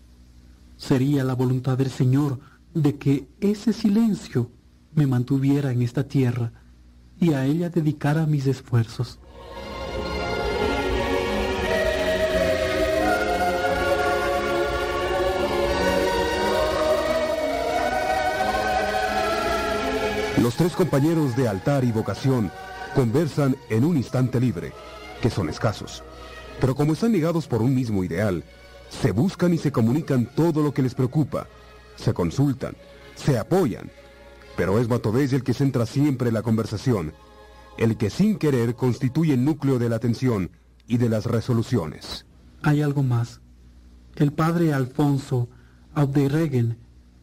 Sería 0.76 1.24
la 1.24 1.34
voluntad 1.34 1.78
del 1.78 1.90
Señor 1.90 2.40
de 2.72 2.96
que 2.96 3.28
ese 3.40 3.72
silencio 3.72 4.50
me 4.94 5.06
mantuviera 5.06 5.72
en 5.72 5.82
esta 5.82 6.04
tierra 6.04 6.52
y 7.20 7.32
a 7.32 7.44
ella 7.46 7.68
dedicara 7.68 8.26
mis 8.26 8.46
esfuerzos. 8.46 9.18
Los 20.42 20.56
tres 20.56 20.72
compañeros 20.72 21.36
de 21.36 21.48
altar 21.48 21.84
y 21.84 21.92
vocación 21.92 22.50
conversan 22.94 23.56
en 23.70 23.84
un 23.84 23.96
instante 23.96 24.38
libre, 24.38 24.72
que 25.22 25.30
son 25.30 25.48
escasos. 25.48 26.02
Pero 26.60 26.74
como 26.74 26.92
están 26.92 27.12
ligados 27.12 27.46
por 27.46 27.62
un 27.62 27.74
mismo 27.74 28.04
ideal, 28.04 28.44
se 29.00 29.12
buscan 29.12 29.54
y 29.54 29.58
se 29.58 29.72
comunican 29.72 30.28
todo 30.34 30.62
lo 30.62 30.72
que 30.72 30.82
les 30.82 30.94
preocupa, 30.94 31.46
se 31.96 32.12
consultan, 32.12 32.76
se 33.14 33.38
apoyan. 33.38 33.90
Pero 34.56 34.78
es 34.78 34.88
Matovella 34.88 35.36
el 35.36 35.42
que 35.42 35.54
centra 35.54 35.86
siempre 35.86 36.30
la 36.32 36.42
conversación, 36.42 37.12
el 37.76 37.96
que 37.96 38.10
sin 38.10 38.36
querer 38.36 38.74
constituye 38.74 39.34
el 39.34 39.44
núcleo 39.44 39.78
de 39.78 39.88
la 39.88 39.96
atención 39.96 40.50
y 40.86 40.98
de 40.98 41.08
las 41.08 41.26
resoluciones. 41.26 42.24
Hay 42.62 42.82
algo 42.82 43.02
más. 43.02 43.40
El 44.16 44.32
padre 44.32 44.72
Alfonso 44.72 45.48
Auderreguen 45.94 46.78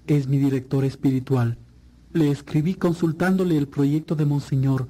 es 0.08 0.28
mi 0.28 0.38
director 0.38 0.84
espiritual. 0.84 1.58
Le 2.12 2.30
escribí 2.30 2.76
consultándole 2.76 3.58
el 3.58 3.68
proyecto 3.68 4.16
de 4.16 4.26
Monseñor 4.26 4.88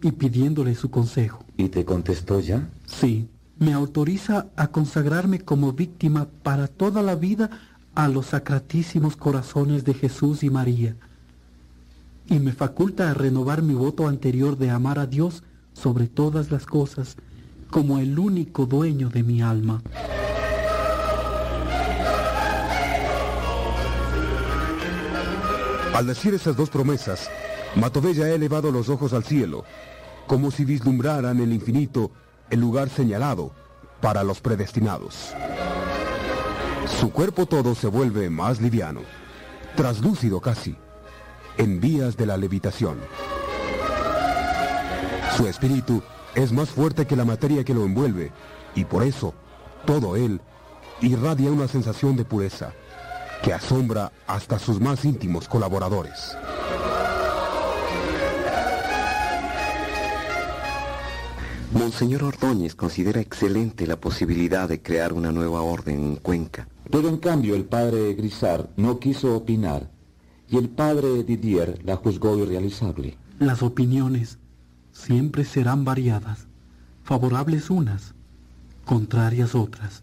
y 0.00 0.12
pidiéndole 0.12 0.74
su 0.74 0.90
consejo. 0.90 1.44
¿Y 1.56 1.68
te 1.68 1.84
contestó 1.84 2.40
ya? 2.40 2.70
Sí, 2.86 3.28
me 3.60 3.74
autoriza 3.74 4.46
a 4.56 4.68
consagrarme 4.68 5.40
como 5.40 5.74
víctima 5.74 6.28
para 6.42 6.66
toda 6.66 7.02
la 7.02 7.14
vida 7.14 7.50
a 7.94 8.08
los 8.08 8.28
sacratísimos 8.28 9.16
corazones 9.16 9.84
de 9.84 9.92
Jesús 9.92 10.42
y 10.42 10.48
María. 10.48 10.96
Y 12.26 12.38
me 12.38 12.52
faculta 12.52 13.10
a 13.10 13.14
renovar 13.14 13.60
mi 13.60 13.74
voto 13.74 14.08
anterior 14.08 14.56
de 14.56 14.70
amar 14.70 14.98
a 14.98 15.06
Dios 15.06 15.42
sobre 15.74 16.08
todas 16.08 16.50
las 16.50 16.64
cosas 16.64 17.16
como 17.68 17.98
el 17.98 18.18
único 18.18 18.64
dueño 18.64 19.10
de 19.10 19.22
mi 19.22 19.42
alma. 19.42 19.82
Al 25.94 26.06
decir 26.06 26.32
esas 26.32 26.56
dos 26.56 26.70
promesas, 26.70 27.28
Matovella 27.76 28.24
ha 28.24 28.30
elevado 28.30 28.72
los 28.72 28.88
ojos 28.88 29.12
al 29.12 29.24
cielo, 29.24 29.64
como 30.26 30.50
si 30.50 30.64
vislumbraran 30.64 31.40
el 31.40 31.52
infinito 31.52 32.10
el 32.50 32.60
lugar 32.60 32.88
señalado 32.88 33.52
para 34.00 34.24
los 34.24 34.40
predestinados. 34.40 35.34
Su 36.98 37.10
cuerpo 37.12 37.46
todo 37.46 37.74
se 37.74 37.86
vuelve 37.86 38.28
más 38.30 38.60
liviano, 38.60 39.00
traslúcido 39.76 40.40
casi, 40.40 40.76
en 41.56 41.80
vías 41.80 42.16
de 42.16 42.26
la 42.26 42.36
levitación. 42.36 42.98
Su 45.36 45.46
espíritu 45.46 46.02
es 46.34 46.52
más 46.52 46.70
fuerte 46.70 47.06
que 47.06 47.16
la 47.16 47.24
materia 47.24 47.64
que 47.64 47.74
lo 47.74 47.84
envuelve, 47.84 48.32
y 48.74 48.84
por 48.84 49.02
eso, 49.02 49.34
todo 49.86 50.16
él 50.16 50.40
irradia 51.00 51.50
una 51.50 51.68
sensación 51.68 52.16
de 52.16 52.24
pureza 52.24 52.72
que 53.42 53.52
asombra 53.54 54.12
hasta 54.26 54.58
sus 54.58 54.80
más 54.80 55.04
íntimos 55.04 55.48
colaboradores. 55.48 56.36
Monseñor 61.72 62.24
Ordóñez 62.24 62.74
considera 62.74 63.20
excelente 63.20 63.86
la 63.86 64.00
posibilidad 64.00 64.68
de 64.68 64.82
crear 64.82 65.12
una 65.12 65.30
nueva 65.30 65.62
orden 65.62 66.00
en 66.00 66.16
Cuenca. 66.16 66.66
Pero 66.90 67.08
en 67.08 67.18
cambio 67.18 67.54
el 67.54 67.64
padre 67.64 68.12
Grisard 68.14 68.70
no 68.76 68.98
quiso 68.98 69.36
opinar 69.36 69.88
y 70.48 70.56
el 70.56 70.68
padre 70.68 71.22
Didier 71.22 71.80
la 71.84 71.94
juzgó 71.94 72.36
irrealizable. 72.36 73.16
Las 73.38 73.62
opiniones 73.62 74.38
siempre 74.92 75.44
serán 75.44 75.84
variadas. 75.84 76.48
favorables 77.04 77.70
unas, 77.70 78.14
contrarias 78.84 79.54
otras. 79.54 80.02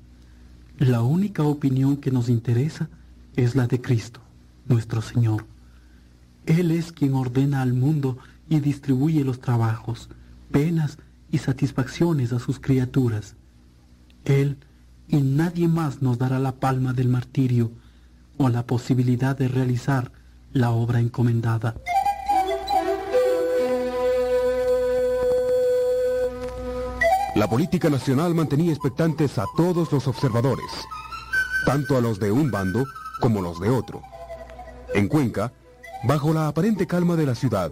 La 0.78 1.02
única 1.02 1.44
opinión 1.44 1.98
que 1.98 2.12
nos 2.12 2.28
interesa 2.28 2.90
es 3.36 3.56
la 3.56 3.68
de 3.68 3.82
Cristo, 3.82 4.20
nuestro 4.68 5.02
Señor. 5.02 5.46
Él 6.46 6.72
es 6.72 6.92
quien 6.92 7.14
ordena 7.14 7.62
al 7.62 7.74
mundo 7.74 8.18
y 8.50 8.60
distribuye 8.60 9.24
los 9.24 9.40
trabajos, 9.40 10.10
penas 10.52 10.98
y 11.32 11.40
satisfacciones 11.40 12.34
a 12.34 12.40
sus 12.40 12.60
criaturas. 12.60 13.36
Él 14.26 14.58
y 15.08 15.18
nadie 15.18 15.68
más 15.68 16.02
nos 16.02 16.18
dará 16.18 16.40
la 16.40 16.54
palma 16.54 16.94
del 16.94 17.08
martirio 17.08 17.72
o 18.38 18.50
la 18.50 18.66
posibilidad 18.66 19.38
de 19.38 19.48
realizar 19.48 20.12
la 20.54 20.72
obra 20.72 21.00
encomendada. 21.00 21.76
La 27.36 27.48
política 27.48 27.90
nacional 27.90 28.34
mantenía 28.34 28.72
expectantes 28.72 29.38
a 29.38 29.46
todos 29.56 29.92
los 29.92 30.08
observadores, 30.08 30.66
tanto 31.66 31.96
a 31.96 32.02
los 32.02 32.20
de 32.20 32.32
un 32.32 32.50
bando 32.50 32.84
como 33.20 33.42
los 33.42 33.60
de 33.60 33.70
otro. 33.70 34.02
En 34.96 35.08
Cuenca, 35.08 35.54
bajo 36.04 36.34
la 36.34 36.48
aparente 36.48 36.88
calma 36.88 37.16
de 37.16 37.28
la 37.28 37.36
ciudad, 37.36 37.72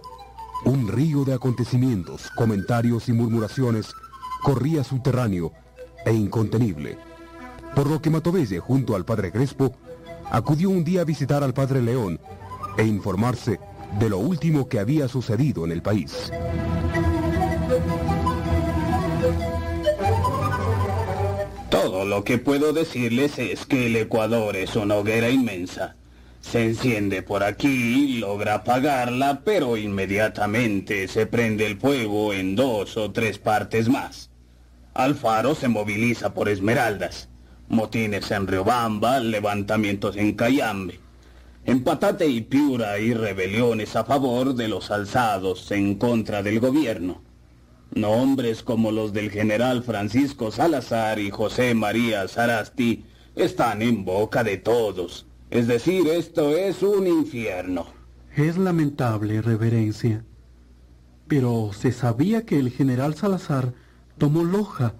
un 0.64 0.88
río 0.88 1.24
de 1.24 1.34
acontecimientos, 1.34 2.30
comentarios 2.36 3.08
y 3.08 3.12
murmuraciones 3.12 3.92
corría 4.42 4.84
subterráneo 4.84 5.52
e 6.04 6.12
incontenible, 6.12 6.98
por 7.74 7.88
lo 7.88 8.00
que 8.00 8.10
Matovelle, 8.10 8.60
junto 8.60 8.96
al 8.96 9.04
padre 9.04 9.32
Crespo, 9.32 9.72
acudió 10.30 10.70
un 10.70 10.84
día 10.84 11.02
a 11.02 11.04
visitar 11.04 11.42
al 11.42 11.54
padre 11.54 11.82
León 11.82 12.20
e 12.76 12.84
informarse 12.84 13.60
de 13.98 14.10
lo 14.10 14.18
último 14.18 14.68
que 14.68 14.78
había 14.78 15.08
sucedido 15.08 15.64
en 15.64 15.72
el 15.72 15.82
país. 15.82 16.32
Todo 21.70 22.04
lo 22.04 22.24
que 22.24 22.38
puedo 22.38 22.72
decirles 22.72 23.38
es 23.38 23.66
que 23.66 23.86
el 23.86 23.96
Ecuador 23.96 24.56
es 24.56 24.76
una 24.76 24.96
hoguera 24.96 25.30
inmensa. 25.30 25.96
Se 26.50 26.62
enciende 26.62 27.22
por 27.22 27.42
aquí, 27.42 28.18
logra 28.18 28.54
apagarla, 28.54 29.40
pero 29.44 29.76
inmediatamente 29.76 31.08
se 31.08 31.26
prende 31.26 31.66
el 31.66 31.76
fuego 31.76 32.32
en 32.32 32.54
dos 32.54 32.96
o 32.96 33.10
tres 33.10 33.38
partes 33.38 33.88
más. 33.88 34.30
Alfaro 34.94 35.56
se 35.56 35.66
moviliza 35.66 36.34
por 36.34 36.48
Esmeraldas, 36.48 37.28
motines 37.68 38.30
en 38.30 38.46
Riobamba, 38.46 39.18
levantamientos 39.18 40.16
en 40.16 40.34
Cayambe. 40.34 41.00
En 41.64 41.82
Patate 41.82 42.28
y 42.28 42.42
Piura 42.42 42.92
hay 42.92 43.12
rebeliones 43.12 43.96
a 43.96 44.04
favor 44.04 44.54
de 44.54 44.68
los 44.68 44.92
alzados 44.92 45.72
en 45.72 45.96
contra 45.96 46.44
del 46.44 46.60
gobierno. 46.60 47.22
Nombres 47.90 48.62
como 48.62 48.92
los 48.92 49.12
del 49.12 49.32
general 49.32 49.82
Francisco 49.82 50.52
Salazar 50.52 51.18
y 51.18 51.28
José 51.30 51.74
María 51.74 52.28
Sarasti 52.28 53.04
están 53.34 53.82
en 53.82 54.04
boca 54.04 54.44
de 54.44 54.58
todos. 54.58 55.26
Es 55.50 55.66
decir, 55.68 56.08
esto 56.08 56.56
es 56.56 56.82
un 56.82 57.06
infierno. 57.06 57.86
Es 58.34 58.58
lamentable, 58.58 59.40
reverencia. 59.42 60.24
Pero 61.28 61.70
se 61.72 61.92
sabía 61.92 62.44
que 62.44 62.58
el 62.58 62.70
general 62.70 63.14
Salazar 63.14 63.74
tomó 64.18 64.44
Loja 64.44 64.94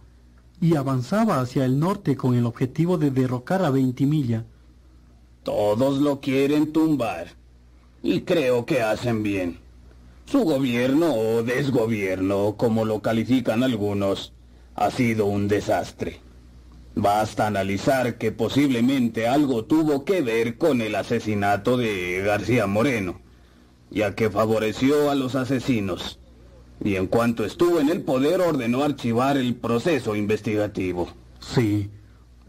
y 0.61 0.77
avanzaba 0.77 1.41
hacia 1.41 1.65
el 1.65 1.79
norte 1.79 2.17
con 2.17 2.35
el 2.35 2.47
objetivo 2.47 2.97
de 2.97 3.11
derrocar 3.11 3.65
a 3.65 3.71
Ventimilla. 3.71 4.45
Todos 5.43 6.01
lo 6.01 6.21
quieren 6.21 6.73
tumbar. 6.73 7.29
Y 8.03 8.23
creo 8.23 8.67
que 8.67 8.83
hacen 8.83 9.23
bien. 9.23 9.59
Su 10.27 10.41
gobierno 10.41 11.15
o 11.15 11.43
desgobierno, 11.43 12.57
como 12.57 12.85
lo 12.85 13.01
califican 13.01 13.63
algunos, 13.63 14.33
ha 14.75 14.91
sido 14.91 15.27
un 15.27 15.49
desastre. 15.49 16.21
Basta 16.99 17.47
analizar 17.47 18.17
que 18.17 18.33
posiblemente 18.33 19.29
algo 19.29 19.67
tuvo 19.67 20.07
que 20.07 20.23
ver 20.23 20.57
con 20.57 20.81
el 20.81 20.95
asesinato 20.95 21.77
de 21.77 22.23
García 22.25 22.67
Moreno, 22.67 23.21
ya 23.91 24.15
que 24.15 24.31
favoreció 24.31 25.11
a 25.11 25.15
los 25.15 25.35
asesinos. 25.35 26.19
Y 26.83 26.97
en 26.97 27.07
cuanto 27.07 27.45
estuvo 27.45 27.81
en 27.81 27.91
el 27.91 28.01
poder 28.01 28.41
ordenó 28.41 28.83
archivar 28.83 29.37
el 29.37 29.55
proceso 29.57 30.17
investigativo. 30.17 31.09
Sí, 31.39 31.91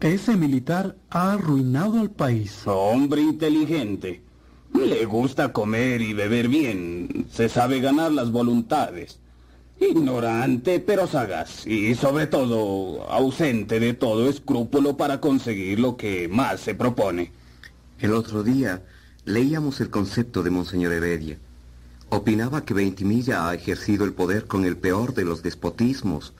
ese 0.00 0.34
militar 0.34 0.96
ha 1.10 1.34
arruinado 1.34 2.00
al 2.00 2.10
país. 2.10 2.62
Hombre 2.64 3.20
inteligente. 3.20 4.22
Le 4.72 5.04
gusta 5.04 5.52
comer 5.52 6.00
y 6.00 6.14
beber 6.14 6.48
bien. 6.48 7.26
Se 7.30 7.50
sabe 7.50 7.80
ganar 7.80 8.12
las 8.12 8.32
voluntades. 8.32 9.20
Ignorante 9.80 10.80
pero 10.80 11.06
sagaz 11.06 11.66
y 11.66 11.94
sobre 11.94 12.26
todo 12.26 13.08
ausente 13.10 13.78
de 13.78 13.94
todo 13.94 14.28
escrúpulo 14.28 14.96
para 14.96 15.20
conseguir 15.20 15.78
lo 15.78 15.96
que 15.96 16.28
más 16.28 16.60
se 16.60 16.74
propone. 16.74 17.30
El 18.00 18.12
otro 18.12 18.42
día 18.42 18.82
leíamos 19.24 19.80
el 19.80 19.90
concepto 19.90 20.42
de 20.42 20.50
Monseñor 20.50 20.92
Heredia. 20.92 21.38
Opinaba 22.10 22.64
que 22.64 22.74
Ventimilla 22.74 23.48
ha 23.48 23.54
ejercido 23.54 24.04
el 24.04 24.14
poder 24.14 24.46
con 24.46 24.64
el 24.64 24.76
peor 24.76 25.14
de 25.14 25.24
los 25.24 25.42
despotismos, 25.42 26.32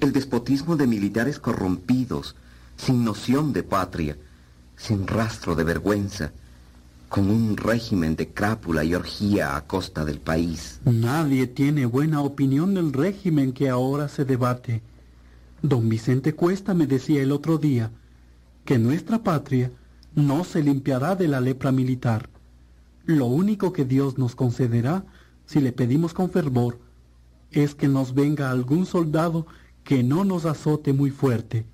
el 0.00 0.12
despotismo 0.12 0.76
de 0.76 0.86
militares 0.86 1.38
corrompidos, 1.38 2.34
sin 2.76 3.04
noción 3.04 3.52
de 3.52 3.62
patria, 3.62 4.16
sin 4.76 5.06
rastro 5.06 5.54
de 5.54 5.62
vergüenza, 5.62 6.32
con 7.14 7.30
un 7.30 7.56
régimen 7.56 8.16
de 8.16 8.30
crápula 8.30 8.82
y 8.82 8.92
orgía 8.92 9.54
a 9.54 9.68
costa 9.68 10.04
del 10.04 10.18
país. 10.18 10.80
Nadie 10.84 11.46
tiene 11.46 11.86
buena 11.86 12.20
opinión 12.22 12.74
del 12.74 12.92
régimen 12.92 13.52
que 13.52 13.68
ahora 13.68 14.08
se 14.08 14.24
debate. 14.24 14.82
Don 15.62 15.88
Vicente 15.88 16.34
Cuesta 16.34 16.74
me 16.74 16.88
decía 16.88 17.22
el 17.22 17.30
otro 17.30 17.58
día 17.58 17.92
que 18.64 18.80
nuestra 18.80 19.22
patria 19.22 19.70
no 20.16 20.42
se 20.42 20.60
limpiará 20.60 21.14
de 21.14 21.28
la 21.28 21.40
lepra 21.40 21.70
militar. 21.70 22.28
Lo 23.04 23.26
único 23.26 23.72
que 23.72 23.84
Dios 23.84 24.18
nos 24.18 24.34
concederá, 24.34 25.04
si 25.46 25.60
le 25.60 25.70
pedimos 25.70 26.14
con 26.14 26.30
fervor, 26.30 26.80
es 27.52 27.76
que 27.76 27.86
nos 27.86 28.14
venga 28.14 28.50
algún 28.50 28.86
soldado 28.86 29.46
que 29.84 30.02
no 30.02 30.24
nos 30.24 30.46
azote 30.46 30.92
muy 30.92 31.12
fuerte. 31.12 31.64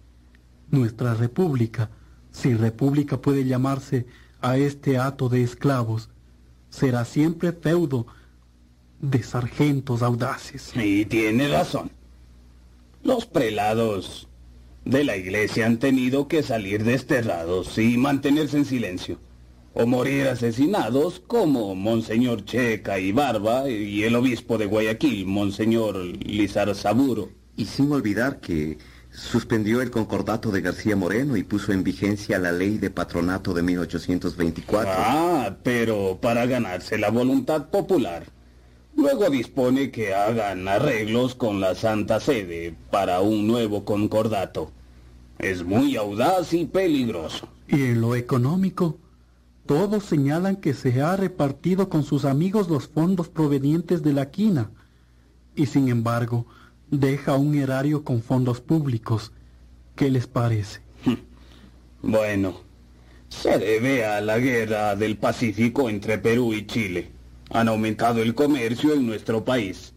Nuestra 0.70 1.14
república, 1.14 1.88
si 2.30 2.52
república 2.52 3.22
puede 3.22 3.46
llamarse 3.46 4.04
a 4.40 4.56
este 4.56 4.98
hato 4.98 5.28
de 5.28 5.42
esclavos, 5.42 6.08
será 6.68 7.04
siempre 7.04 7.52
feudo 7.52 8.06
de 9.00 9.22
sargentos 9.22 10.02
audaces. 10.02 10.72
Y 10.74 11.04
tiene 11.04 11.48
razón. 11.48 11.90
Los 13.02 13.26
prelados 13.26 14.28
de 14.84 15.04
la 15.04 15.16
iglesia 15.16 15.66
han 15.66 15.78
tenido 15.78 16.28
que 16.28 16.42
salir 16.42 16.84
desterrados 16.84 17.78
y 17.78 17.96
mantenerse 17.96 18.58
en 18.58 18.64
silencio, 18.64 19.18
o 19.74 19.86
morir 19.86 20.28
asesinados 20.28 21.20
como 21.26 21.74
Monseñor 21.74 22.44
Checa 22.44 22.98
y 22.98 23.12
Barba 23.12 23.68
y 23.70 24.02
el 24.02 24.16
obispo 24.16 24.58
de 24.58 24.66
Guayaquil, 24.66 25.26
Monseñor 25.26 25.96
Lizar 25.96 26.74
Saburo. 26.74 27.30
Y 27.56 27.66
sin 27.66 27.92
olvidar 27.92 28.40
que 28.40 28.78
suspendió 29.12 29.82
el 29.82 29.90
concordato 29.90 30.50
de 30.50 30.60
García 30.60 30.96
Moreno 30.96 31.36
y 31.36 31.42
puso 31.42 31.72
en 31.72 31.82
vigencia 31.82 32.38
la 32.38 32.52
ley 32.52 32.78
de 32.78 32.90
patronato 32.90 33.52
de 33.54 33.62
1824. 33.62 34.92
Ah, 34.96 35.56
pero 35.62 36.18
para 36.20 36.46
ganarse 36.46 36.98
la 36.98 37.10
voluntad 37.10 37.70
popular. 37.70 38.24
Luego 38.96 39.30
dispone 39.30 39.90
que 39.90 40.14
hagan 40.14 40.68
arreglos 40.68 41.34
con 41.34 41.60
la 41.60 41.74
Santa 41.74 42.20
Sede 42.20 42.74
para 42.90 43.20
un 43.20 43.46
nuevo 43.46 43.84
concordato. 43.84 44.72
Es 45.38 45.64
muy 45.64 45.96
audaz 45.96 46.52
y 46.52 46.66
peligroso. 46.66 47.48
Y 47.66 47.82
en 47.84 48.00
lo 48.00 48.14
económico, 48.14 48.98
todos 49.64 50.04
señalan 50.04 50.56
que 50.56 50.74
se 50.74 51.00
ha 51.00 51.16
repartido 51.16 51.88
con 51.88 52.02
sus 52.02 52.24
amigos 52.24 52.68
los 52.68 52.88
fondos 52.88 53.28
provenientes 53.28 54.02
de 54.02 54.12
la 54.12 54.30
quina. 54.30 54.70
Y 55.54 55.66
sin 55.66 55.88
embargo, 55.88 56.46
deja 56.90 57.36
un 57.36 57.54
erario 57.54 58.04
con 58.04 58.22
fondos 58.22 58.60
públicos. 58.60 59.32
¿Qué 59.96 60.10
les 60.10 60.26
parece? 60.26 60.80
Bueno, 62.02 62.62
se 63.28 63.58
debe 63.58 64.06
a 64.06 64.22
la 64.22 64.38
guerra 64.38 64.96
del 64.96 65.18
Pacífico 65.18 65.90
entre 65.90 66.16
Perú 66.16 66.54
y 66.54 66.66
Chile. 66.66 67.10
Han 67.50 67.68
aumentado 67.68 68.22
el 68.22 68.34
comercio 68.34 68.94
en 68.94 69.06
nuestro 69.06 69.44
país. 69.44 69.92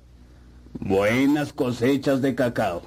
Buenas 0.81 1.53
cosechas 1.53 2.21
de 2.21 2.35
cacao, 2.35 2.81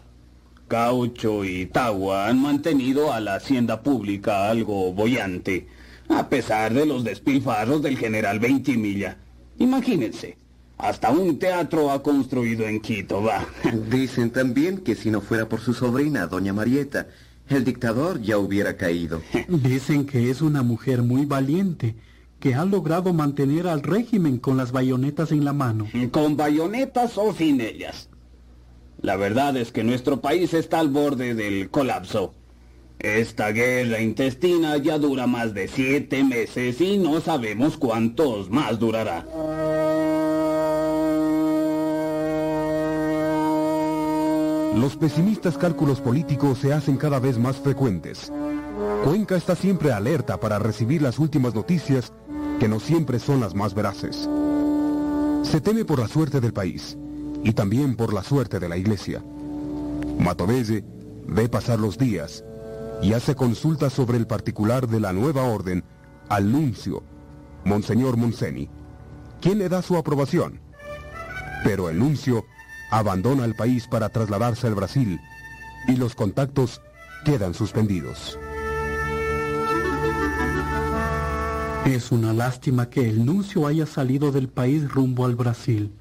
caucho 0.68 1.46
y 1.46 1.64
tagua 1.64 2.28
han 2.28 2.42
mantenido 2.42 3.10
a 3.10 3.20
la 3.20 3.36
hacienda 3.36 3.82
pública 3.82 4.50
algo 4.50 4.92
bollante, 4.92 5.66
a 6.10 6.28
pesar 6.28 6.74
de 6.74 6.84
los 6.84 7.02
despilfarros 7.02 7.80
del 7.80 7.96
general 7.96 8.38
Ventimilla. 8.38 9.16
Imagínense, 9.58 10.36
hasta 10.78 11.10
un 11.10 11.38
teatro 11.38 11.90
ha 11.90 12.02
construido 12.02 12.66
en 12.66 12.80
Quito, 12.80 13.22
va. 13.22 13.46
Dicen 13.90 14.30
también 14.30 14.78
que 14.78 14.94
si 14.94 15.10
no 15.10 15.20
fuera 15.20 15.48
por 15.48 15.60
su 15.60 15.74
sobrina, 15.74 16.26
doña 16.26 16.52
Marieta, 16.52 17.08
el 17.48 17.64
dictador 17.64 18.20
ya 18.20 18.38
hubiera 18.38 18.76
caído. 18.76 19.22
Dicen 19.48 20.06
que 20.06 20.30
es 20.30 20.42
una 20.42 20.62
mujer 20.62 21.02
muy 21.02 21.24
valiente, 21.24 21.94
que 22.40 22.54
ha 22.54 22.64
logrado 22.64 23.12
mantener 23.12 23.66
al 23.66 23.82
régimen 23.82 24.38
con 24.38 24.56
las 24.56 24.72
bayonetas 24.72 25.32
en 25.32 25.44
la 25.44 25.52
mano. 25.52 25.86
Con 26.10 26.36
bayonetas 26.36 27.16
o 27.16 27.32
sin 27.32 27.60
ellas. 27.60 28.10
La 29.00 29.16
verdad 29.16 29.56
es 29.56 29.72
que 29.72 29.84
nuestro 29.84 30.20
país 30.20 30.52
está 30.54 30.80
al 30.80 30.88
borde 30.88 31.34
del 31.34 31.70
colapso. 31.70 32.34
Esta 32.98 33.52
guerra 33.52 34.00
intestina 34.00 34.78
ya 34.78 34.98
dura 34.98 35.26
más 35.26 35.52
de 35.52 35.68
siete 35.68 36.24
meses 36.24 36.80
y 36.80 36.96
no 36.96 37.20
sabemos 37.20 37.76
cuántos 37.76 38.50
más 38.50 38.78
durará. 38.78 39.26
Los 44.76 44.94
pesimistas 44.94 45.56
cálculos 45.56 46.02
políticos 46.02 46.58
se 46.58 46.74
hacen 46.74 46.98
cada 46.98 47.18
vez 47.18 47.38
más 47.38 47.56
frecuentes. 47.56 48.30
Cuenca 49.04 49.34
está 49.34 49.56
siempre 49.56 49.90
alerta 49.90 50.38
para 50.38 50.58
recibir 50.58 51.00
las 51.00 51.18
últimas 51.18 51.54
noticias 51.54 52.12
que 52.60 52.68
no 52.68 52.78
siempre 52.78 53.18
son 53.18 53.40
las 53.40 53.54
más 53.54 53.72
veraces. 53.72 54.28
Se 55.44 55.62
teme 55.62 55.86
por 55.86 55.98
la 55.98 56.08
suerte 56.08 56.42
del 56.42 56.52
país 56.52 56.98
y 57.42 57.54
también 57.54 57.96
por 57.96 58.12
la 58.12 58.22
suerte 58.22 58.60
de 58.60 58.68
la 58.68 58.76
iglesia. 58.76 59.24
Matovelle 60.18 60.84
ve 61.26 61.48
pasar 61.48 61.78
los 61.78 61.96
días 61.96 62.44
y 63.00 63.14
hace 63.14 63.34
consulta 63.34 63.88
sobre 63.88 64.18
el 64.18 64.26
particular 64.26 64.88
de 64.88 65.00
la 65.00 65.14
nueva 65.14 65.44
orden 65.44 65.84
al 66.28 66.52
nuncio, 66.52 67.02
Monseñor 67.64 68.18
Monseni, 68.18 68.68
quien 69.40 69.56
le 69.56 69.70
da 69.70 69.80
su 69.80 69.96
aprobación. 69.96 70.60
Pero 71.64 71.88
el 71.88 71.98
nuncio 71.98 72.44
abandona 72.90 73.44
el 73.44 73.54
país 73.54 73.86
para 73.86 74.08
trasladarse 74.08 74.66
al 74.66 74.74
Brasil 74.74 75.20
y 75.88 75.96
los 75.96 76.14
contactos 76.14 76.80
quedan 77.24 77.54
suspendidos. 77.54 78.38
Es 81.86 82.10
una 82.10 82.32
lástima 82.32 82.90
que 82.90 83.08
el 83.08 83.24
nuncio 83.24 83.66
haya 83.66 83.86
salido 83.86 84.32
del 84.32 84.48
país 84.48 84.90
rumbo 84.90 85.24
al 85.24 85.36
Brasil. 85.36 85.92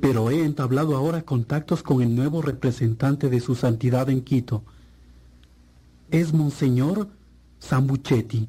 Pero 0.00 0.30
he 0.30 0.44
entablado 0.44 0.96
ahora 0.96 1.22
contactos 1.22 1.82
con 1.82 2.00
el 2.00 2.14
nuevo 2.14 2.42
representante 2.42 3.28
de 3.28 3.40
su 3.40 3.54
santidad 3.56 4.08
en 4.08 4.22
Quito. 4.22 4.62
Es 6.10 6.32
Monseñor 6.32 7.08
Sambuchetti. 7.58 8.48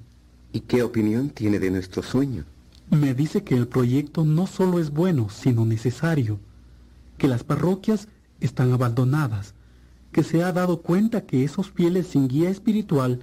¿Y 0.52 0.60
qué 0.62 0.84
opinión 0.84 1.30
tiene 1.30 1.60
de 1.60 1.72
nuestro 1.72 2.04
sueño? 2.04 2.46
Me 2.92 3.16
dice 3.16 3.44
que 3.44 3.56
el 3.56 3.68
proyecto 3.68 4.24
no 4.24 4.46
solo 4.46 4.80
es 4.80 4.92
bueno, 4.92 5.30
sino 5.30 5.66
necesario, 5.66 6.40
que 7.24 7.30
las 7.30 7.46
parroquias 7.46 8.10
están 8.42 8.74
abandonadas, 8.74 9.54
que 10.12 10.24
se 10.24 10.44
ha 10.44 10.52
dado 10.52 10.82
cuenta 10.82 11.26
que 11.26 11.46
esos 11.46 11.72
fieles 11.72 12.08
sin 12.08 12.28
guía 12.28 12.50
espiritual 12.50 13.22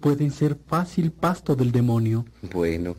pueden 0.00 0.32
ser 0.32 0.58
fácil 0.66 1.12
pasto 1.12 1.56
del 1.56 1.72
demonio. 1.72 2.26
Bueno, 2.52 2.96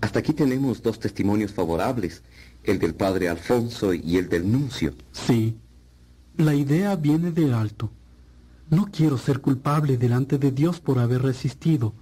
hasta 0.00 0.20
aquí 0.20 0.32
tenemos 0.32 0.84
dos 0.84 1.00
testimonios 1.00 1.52
favorables, 1.52 2.22
el 2.62 2.78
del 2.78 2.94
padre 2.94 3.28
Alfonso 3.28 3.92
y 3.92 4.18
el 4.18 4.28
del 4.28 4.48
nuncio. 4.52 4.94
Sí, 5.10 5.56
la 6.36 6.54
idea 6.54 6.94
viene 6.94 7.32
del 7.32 7.52
alto. 7.52 7.90
No 8.70 8.86
quiero 8.92 9.18
ser 9.18 9.40
culpable 9.40 9.96
delante 9.96 10.38
de 10.38 10.52
Dios 10.52 10.78
por 10.78 11.00
haber 11.00 11.22
resistido, 11.22 11.92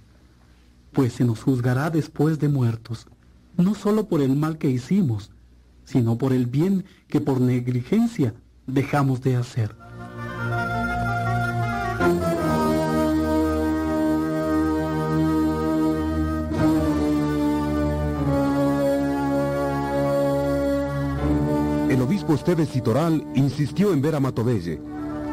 pues 0.93 1.13
se 1.13 1.25
nos 1.25 1.41
juzgará 1.41 1.89
después 1.89 2.37
de 2.37 2.47
muertos, 2.47 3.07
no 3.57 3.73
solo 3.73 4.07
por 4.07 4.21
el 4.21 4.35
mal 4.35 4.59
que 4.59 4.69
hicimos, 4.69 5.31
sino 5.87 6.17
por 6.17 6.33
el 6.33 6.45
bien 6.47 6.83
que 7.07 7.21
por 7.21 7.39
negligencia 7.39 8.33
dejamos 8.67 9.21
de 9.21 9.37
hacer. 9.37 9.73
El 21.89 22.01
obispo 22.01 22.35
Esteves 22.35 22.69
Citoral 22.69 23.25
insistió 23.33 23.93
en 23.93 24.01
ver 24.01 24.15
a 24.15 24.19
Matovelle 24.19 24.81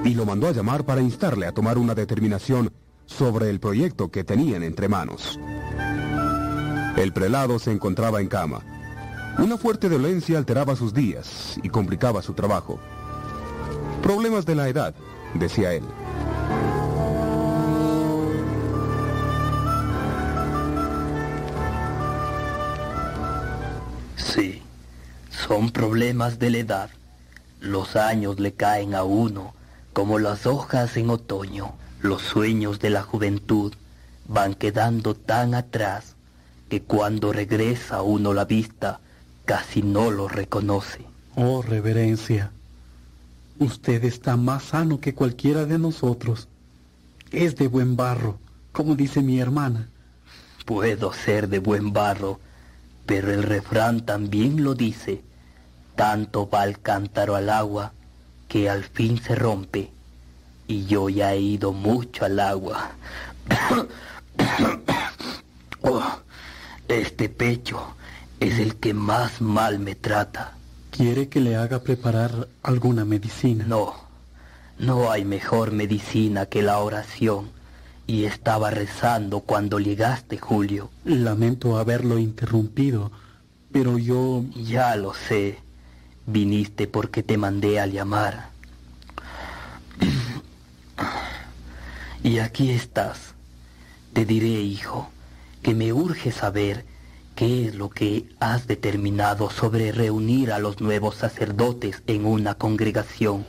y 0.05 0.15
lo 0.15 0.25
mandó 0.25 0.47
a 0.47 0.53
llamar 0.53 0.85
para 0.85 1.03
instarle 1.03 1.47
a 1.47 1.53
tomar 1.53 1.79
una 1.79 1.97
determinación 1.97 2.71
sobre 3.07 3.51
el 3.51 3.59
proyecto 3.59 4.09
que 4.11 4.23
tenían 4.23 4.63
entre 4.63 4.89
manos. 4.89 5.39
El 6.97 7.13
prelado 7.13 7.59
se 7.59 7.73
encontraba 7.73 8.21
en 8.21 8.29
cama. 8.29 8.74
Una 9.37 9.59
fuerte 9.59 9.89
dolencia 9.89 10.39
alteraba 10.39 10.77
sus 10.77 10.95
días 10.95 11.59
y 11.63 11.69
complicaba 11.69 12.23
su 12.23 12.35
trabajo. 12.35 12.79
Problemas 14.01 14.47
de 14.47 14.55
la 14.55 14.69
edad, 14.69 14.95
decía 15.35 15.73
él. 15.73 15.83
Sí, 24.17 24.63
son 25.31 25.71
problemas 25.73 26.39
de 26.39 26.51
la 26.51 26.59
edad. 26.59 26.91
Los 27.61 27.97
años 27.97 28.39
le 28.39 28.55
caen 28.55 28.95
a 28.95 29.03
uno 29.03 29.53
como 29.93 30.21
las 30.21 30.47
hojas 30.47 30.97
en 30.97 31.11
otoño. 31.11 31.75
Los 32.01 32.23
sueños 32.23 32.79
de 32.79 32.91
la 32.91 33.03
juventud 33.03 33.73
van 34.29 34.55
quedando 34.55 35.15
tan 35.15 35.55
atrás 35.55 36.15
que 36.69 36.83
cuando 36.83 37.33
regresa 37.33 38.03
uno 38.03 38.33
la 38.33 38.45
vista 38.45 39.01
casi 39.45 39.83
no 39.83 40.11
lo 40.11 40.29
reconoce. 40.29 41.05
Oh, 41.37 41.63
reverencia, 41.63 42.51
usted 43.59 44.05
está 44.05 44.37
más 44.37 44.65
sano 44.65 45.01
que 45.01 45.15
cualquiera 45.15 45.67
de 45.67 45.79
nosotros. 45.79 46.49
Es 47.31 47.57
de 47.57 47.69
buen 47.69 47.97
barro, 47.97 48.39
como 48.73 48.95
dice 48.95 49.23
mi 49.23 49.41
hermana. 49.41 49.89
Puedo 50.65 51.13
ser 51.13 51.49
de 51.49 51.59
buen 51.59 51.93
barro, 51.93 52.41
pero 53.07 53.33
el 53.33 53.43
refrán 53.43 54.07
también 54.07 54.63
lo 54.65 54.75
dice. 54.75 55.23
Tanto 55.97 56.49
va 56.49 56.65
el 56.65 56.81
cántaro 56.81 57.37
al 57.37 57.51
agua 57.51 57.93
que 58.49 58.71
al 58.71 58.85
fin 58.85 59.21
se 59.21 59.35
rompe. 59.35 59.91
Y 60.67 60.87
yo 60.87 61.09
ya 61.09 61.35
he 61.35 61.41
ido 61.41 61.73
mucho 61.73 62.25
al 62.25 62.41
agua. 62.41 62.93
Oh, 65.87 66.03
este 66.89 67.29
pecho 67.29 67.95
es 68.41 68.59
el 68.59 68.77
que 68.77 68.95
más 68.95 69.41
mal 69.41 69.79
me 69.79 69.95
trata. 69.95 70.55
¿Quiere 70.91 71.29
que 71.29 71.41
le 71.41 71.57
haga 71.57 71.83
preparar 71.83 72.49
alguna 72.63 73.05
medicina? 73.05 73.65
No, 73.67 73.95
no 74.79 75.11
hay 75.11 75.25
mejor 75.25 75.73
medicina 75.73 76.47
que 76.47 76.63
la 76.63 76.79
oración. 76.79 77.51
Y 78.07 78.25
estaba 78.25 78.71
rezando 78.71 79.41
cuando 79.41 79.81
llegaste, 79.81 80.37
Julio. 80.39 80.91
Lamento 81.05 81.79
haberlo 81.79 82.19
interrumpido, 82.19 83.11
pero 83.73 83.99
yo... 83.99 84.45
Ya 84.55 84.95
lo 84.97 85.15
sé. 85.15 85.59
Viniste 86.27 86.87
porque 86.87 87.23
te 87.23 87.39
mandé 87.39 87.81
a 87.81 87.87
llamar. 87.87 88.51
Y 92.23 92.39
aquí 92.39 92.71
estás. 92.71 93.35
Te 94.15 94.25
diré, 94.25 94.63
hijo, 94.63 95.11
que 95.63 95.75
me 95.75 95.93
urge 95.93 96.33
saber 96.33 96.87
qué 97.35 97.67
es 97.67 97.75
lo 97.75 97.91
que 97.91 98.29
has 98.41 98.67
determinado 98.67 99.51
sobre 99.51 99.93
reunir 99.93 100.53
a 100.53 100.59
los 100.59 100.81
nuevos 100.81 101.17
sacerdotes 101.17 102.03
en 102.07 102.27
una 102.27 102.55
congregación. 102.55 103.47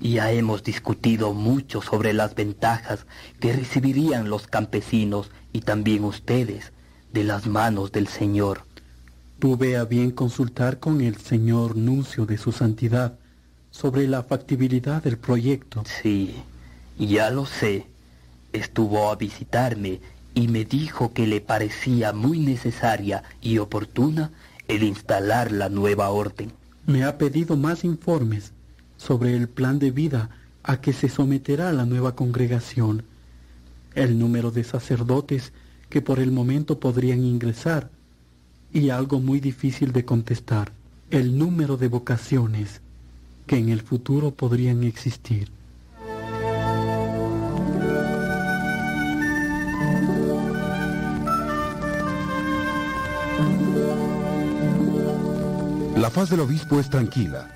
Ya 0.00 0.32
hemos 0.32 0.62
discutido 0.62 1.34
mucho 1.34 1.82
sobre 1.82 2.12
las 2.12 2.34
ventajas 2.34 3.06
que 3.38 3.52
recibirían 3.52 4.30
los 4.30 4.46
campesinos 4.46 5.30
y 5.52 5.60
también 5.60 6.04
ustedes 6.04 6.72
de 7.12 7.24
las 7.24 7.46
manos 7.46 7.92
del 7.92 8.06
Señor. 8.06 8.64
Tuve 9.38 9.76
a 9.76 9.84
bien 9.84 10.10
consultar 10.10 10.78
con 10.78 11.00
el 11.00 11.16
señor 11.16 11.76
nuncio 11.76 12.26
de 12.26 12.36
su 12.36 12.52
santidad 12.52 13.18
sobre 13.70 14.06
la 14.06 14.22
factibilidad 14.22 15.02
del 15.02 15.16
proyecto. 15.16 15.82
Sí, 16.02 16.34
ya 16.98 17.30
lo 17.30 17.46
sé. 17.46 17.86
Estuvo 18.52 19.10
a 19.10 19.16
visitarme 19.16 20.00
y 20.34 20.48
me 20.48 20.64
dijo 20.64 21.12
que 21.12 21.26
le 21.26 21.40
parecía 21.40 22.12
muy 22.12 22.38
necesaria 22.38 23.22
y 23.40 23.58
oportuna 23.58 24.30
el 24.68 24.82
instalar 24.82 25.50
la 25.52 25.68
nueva 25.68 26.10
orden. 26.10 26.52
Me 26.86 27.04
ha 27.04 27.18
pedido 27.18 27.56
más 27.56 27.84
informes 27.84 28.52
sobre 28.96 29.34
el 29.34 29.48
plan 29.48 29.78
de 29.78 29.90
vida 29.90 30.30
a 30.62 30.80
que 30.80 30.92
se 30.92 31.08
someterá 31.08 31.72
la 31.72 31.86
nueva 31.86 32.14
congregación, 32.14 33.04
el 33.94 34.18
número 34.18 34.50
de 34.50 34.64
sacerdotes 34.64 35.52
que 35.88 36.02
por 36.02 36.20
el 36.20 36.30
momento 36.30 36.78
podrían 36.78 37.24
ingresar 37.24 37.90
y 38.72 38.90
algo 38.90 39.18
muy 39.18 39.40
difícil 39.40 39.92
de 39.92 40.04
contestar, 40.04 40.72
el 41.10 41.36
número 41.36 41.76
de 41.76 41.88
vocaciones 41.88 42.80
que 43.46 43.56
en 43.56 43.68
el 43.68 43.80
futuro 43.80 44.30
podrían 44.30 44.84
existir. 44.84 45.50
La 56.10 56.14
faz 56.14 56.30
del 56.30 56.40
obispo 56.40 56.80
es 56.80 56.90
tranquila, 56.90 57.46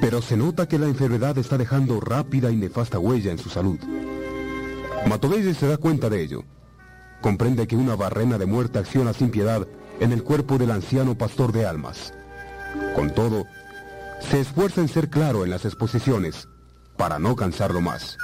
pero 0.00 0.22
se 0.22 0.38
nota 0.38 0.66
que 0.66 0.78
la 0.78 0.86
enfermedad 0.86 1.36
está 1.36 1.58
dejando 1.58 2.00
rápida 2.00 2.50
y 2.50 2.56
nefasta 2.56 2.98
huella 2.98 3.30
en 3.30 3.36
su 3.36 3.50
salud. 3.50 3.78
Matovelle 5.06 5.52
se 5.52 5.68
da 5.68 5.76
cuenta 5.76 6.08
de 6.08 6.22
ello. 6.22 6.44
Comprende 7.20 7.66
que 7.66 7.76
una 7.76 7.94
barrena 7.94 8.38
de 8.38 8.46
muerte 8.46 8.78
acciona 8.78 9.12
sin 9.12 9.30
piedad 9.30 9.68
en 10.00 10.12
el 10.12 10.22
cuerpo 10.22 10.56
del 10.56 10.70
anciano 10.70 11.14
pastor 11.18 11.52
de 11.52 11.66
almas. 11.66 12.14
Con 12.96 13.12
todo, 13.12 13.44
Se 14.30 14.40
esfuerza 14.40 14.80
en 14.80 14.88
ser 14.88 15.10
claro 15.10 15.44
en 15.44 15.50
las 15.50 15.66
exposiciones, 15.66 16.48
para 16.96 17.18
no 17.18 17.36
cansarlo 17.36 17.82
más. 17.82 18.16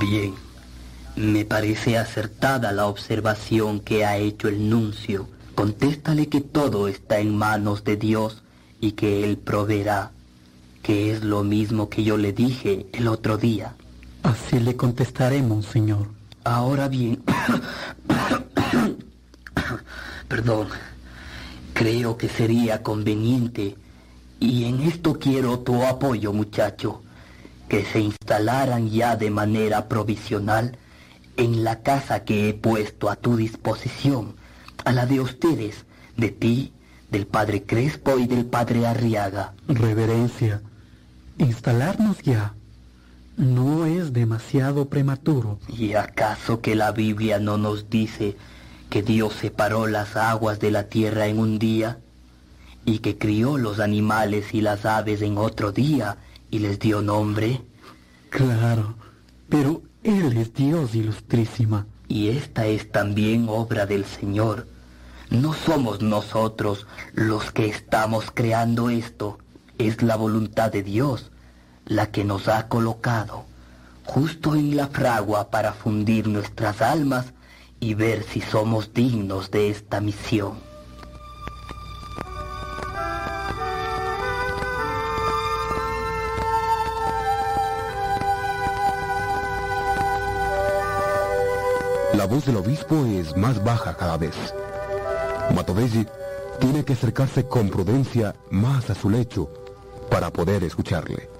Bien, 0.00 0.34
me 1.14 1.44
parece 1.44 1.98
acertada 1.98 2.72
la 2.72 2.86
observación 2.86 3.80
que 3.80 4.06
ha 4.06 4.16
hecho 4.16 4.48
el 4.48 4.70
nuncio. 4.70 5.28
Contéstale 5.54 6.30
que 6.30 6.40
todo 6.40 6.88
está 6.88 7.18
en 7.18 7.36
manos 7.36 7.84
de 7.84 7.96
Dios 7.96 8.42
y 8.80 8.92
que 8.92 9.24
Él 9.24 9.36
proveerá, 9.36 10.12
que 10.82 11.12
es 11.12 11.22
lo 11.22 11.44
mismo 11.44 11.90
que 11.90 12.02
yo 12.02 12.16
le 12.16 12.32
dije 12.32 12.86
el 12.94 13.08
otro 13.08 13.36
día. 13.36 13.74
Así 14.22 14.58
le 14.58 14.74
contestaré, 14.74 15.42
monseñor. 15.42 16.08
Ahora 16.44 16.88
bien, 16.88 17.22
perdón, 20.28 20.68
creo 21.74 22.16
que 22.16 22.30
sería 22.30 22.82
conveniente, 22.82 23.76
y 24.38 24.64
en 24.64 24.80
esto 24.80 25.18
quiero 25.18 25.58
tu 25.58 25.84
apoyo, 25.84 26.32
muchacho, 26.32 27.02
que 27.70 27.84
se 27.84 28.00
instalaran 28.00 28.90
ya 28.90 29.14
de 29.14 29.30
manera 29.30 29.86
provisional 29.88 30.76
en 31.36 31.62
la 31.62 31.82
casa 31.82 32.24
que 32.24 32.48
he 32.48 32.52
puesto 32.52 33.08
a 33.08 33.14
tu 33.14 33.36
disposición, 33.36 34.34
a 34.84 34.92
la 34.92 35.06
de 35.06 35.20
ustedes, 35.20 35.84
de 36.16 36.30
ti, 36.30 36.72
del 37.12 37.28
padre 37.28 37.62
Crespo 37.62 38.18
y 38.18 38.26
del 38.26 38.44
padre 38.44 38.86
Arriaga. 38.86 39.54
Reverencia, 39.68 40.62
instalarnos 41.38 42.18
ya 42.22 42.54
no 43.36 43.86
es 43.86 44.12
demasiado 44.12 44.88
prematuro. 44.88 45.60
¿Y 45.68 45.94
acaso 45.94 46.60
que 46.60 46.74
la 46.74 46.90
Biblia 46.90 47.38
no 47.38 47.56
nos 47.56 47.88
dice 47.88 48.36
que 48.90 49.02
Dios 49.02 49.34
separó 49.34 49.86
las 49.86 50.16
aguas 50.16 50.58
de 50.58 50.72
la 50.72 50.88
tierra 50.88 51.28
en 51.28 51.38
un 51.38 51.60
día 51.60 52.00
y 52.84 52.98
que 52.98 53.16
crió 53.16 53.58
los 53.58 53.78
animales 53.78 54.54
y 54.54 54.60
las 54.60 54.84
aves 54.84 55.22
en 55.22 55.38
otro 55.38 55.70
día 55.70 56.18
y 56.50 56.58
les 56.58 56.78
dio 56.78 57.02
nombre? 57.02 57.62
Claro, 58.30 58.94
pero 59.48 59.82
Él 60.02 60.36
es 60.36 60.54
Dios, 60.54 60.94
ilustrísima. 60.94 61.86
Y 62.08 62.28
esta 62.28 62.66
es 62.66 62.90
también 62.90 63.46
obra 63.48 63.86
del 63.86 64.04
Señor. 64.04 64.66
No 65.30 65.52
somos 65.52 66.02
nosotros 66.02 66.86
los 67.12 67.52
que 67.52 67.66
estamos 67.66 68.30
creando 68.32 68.90
esto, 68.90 69.38
es 69.78 70.02
la 70.02 70.16
voluntad 70.16 70.72
de 70.72 70.82
Dios 70.82 71.30
la 71.86 72.10
que 72.10 72.24
nos 72.24 72.46
ha 72.48 72.68
colocado 72.68 73.44
justo 74.04 74.56
en 74.56 74.76
la 74.76 74.88
fragua 74.88 75.50
para 75.50 75.72
fundir 75.72 76.26
nuestras 76.26 76.82
almas 76.82 77.26
y 77.78 77.94
ver 77.94 78.24
si 78.24 78.40
somos 78.40 78.92
dignos 78.92 79.50
de 79.50 79.70
esta 79.70 80.00
misión. 80.00 80.69
La 92.14 92.26
voz 92.26 92.44
del 92.44 92.56
obispo 92.56 93.04
es 93.06 93.36
más 93.36 93.62
baja 93.62 93.96
cada 93.96 94.16
vez. 94.16 94.34
Matovesi 95.54 96.06
tiene 96.58 96.84
que 96.84 96.94
acercarse 96.94 97.44
con 97.46 97.70
prudencia 97.70 98.34
más 98.50 98.90
a 98.90 98.94
su 98.94 99.08
lecho 99.08 99.48
para 100.10 100.30
poder 100.30 100.64
escucharle. 100.64 101.30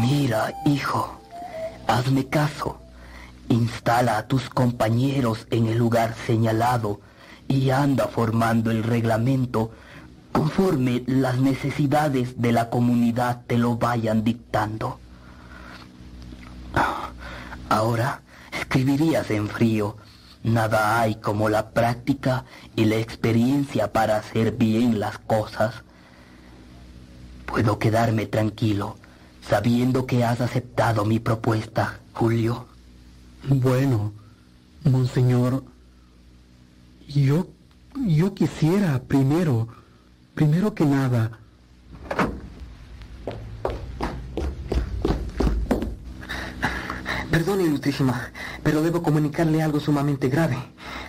Mira, 0.00 0.52
hijo, 0.64 1.18
hazme 1.86 2.26
caso. 2.26 2.78
Instala 3.48 4.18
a 4.18 4.26
tus 4.26 4.48
compañeros 4.48 5.46
en 5.50 5.66
el 5.66 5.76
lugar 5.76 6.14
señalado 6.26 7.00
y 7.48 7.70
anda 7.70 8.06
formando 8.06 8.70
el 8.70 8.82
reglamento 8.82 9.70
conforme 10.32 11.02
las 11.06 11.38
necesidades 11.38 12.40
de 12.40 12.52
la 12.52 12.70
comunidad 12.70 13.42
te 13.46 13.58
lo 13.58 13.76
vayan 13.76 14.24
dictando. 14.24 14.98
Ahora 17.68 18.22
escribirías 18.52 19.30
en 19.30 19.48
frío. 19.48 19.96
Nada 20.42 21.00
hay 21.00 21.14
como 21.16 21.48
la 21.48 21.70
práctica 21.70 22.44
y 22.76 22.84
la 22.84 22.96
experiencia 22.96 23.92
para 23.92 24.16
hacer 24.16 24.52
bien 24.52 25.00
las 25.00 25.18
cosas. 25.18 25.74
Puedo 27.46 27.78
quedarme 27.78 28.26
tranquilo 28.26 28.96
sabiendo 29.48 30.06
que 30.06 30.24
has 30.24 30.40
aceptado 30.40 31.04
mi 31.04 31.18
propuesta, 31.18 32.00
Julio. 32.12 32.66
Bueno, 33.48 34.12
monseñor, 34.84 35.64
yo, 37.08 37.48
yo 38.06 38.34
quisiera 38.34 39.02
primero, 39.02 39.68
primero 40.34 40.74
que 40.74 40.86
nada, 40.86 41.38
Perdone, 47.34 47.64
ilustrísima, 47.64 48.30
pero 48.62 48.80
debo 48.80 49.02
comunicarle 49.02 49.60
algo 49.60 49.80
sumamente 49.80 50.28
grave. 50.28 50.56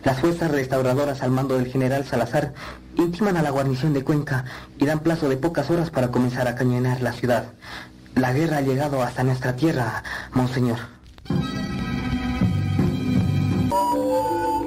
Las 0.03 0.19
fuerzas 0.19 0.49
restauradoras 0.49 1.21
al 1.21 1.29
mando 1.29 1.55
del 1.55 1.67
general 1.67 2.03
Salazar 2.03 2.55
intiman 2.95 3.37
a 3.37 3.43
la 3.43 3.51
guarnición 3.51 3.93
de 3.93 4.03
Cuenca 4.03 4.43
y 4.79 4.87
dan 4.87 5.01
plazo 5.01 5.29
de 5.29 5.37
pocas 5.37 5.69
horas 5.69 5.91
para 5.91 6.09
comenzar 6.09 6.47
a 6.47 6.55
cañonar 6.55 6.99
la 7.01 7.11
ciudad. 7.11 7.53
La 8.15 8.33
guerra 8.33 8.57
ha 8.57 8.61
llegado 8.61 9.03
hasta 9.03 9.23
nuestra 9.23 9.55
tierra, 9.55 10.03
monseñor. 10.33 10.79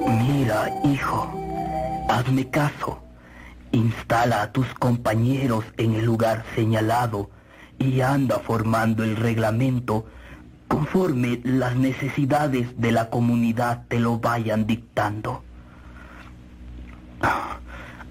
Mira, 0.07 0.69
hijo, 0.85 1.29
hazme 2.07 2.49
caso. 2.49 3.03
Instala 3.73 4.43
a 4.43 4.51
tus 4.53 4.73
compañeros 4.75 5.65
en 5.75 5.95
el 5.95 6.05
lugar 6.05 6.45
señalado 6.55 7.29
y 7.77 7.99
anda 7.99 8.39
formando 8.39 9.03
el 9.03 9.17
reglamento 9.17 10.05
conforme 10.69 11.41
las 11.43 11.75
necesidades 11.75 12.79
de 12.79 12.93
la 12.93 13.09
comunidad 13.09 13.83
te 13.89 13.99
lo 13.99 14.19
vayan 14.19 14.65
dictando. 14.65 15.43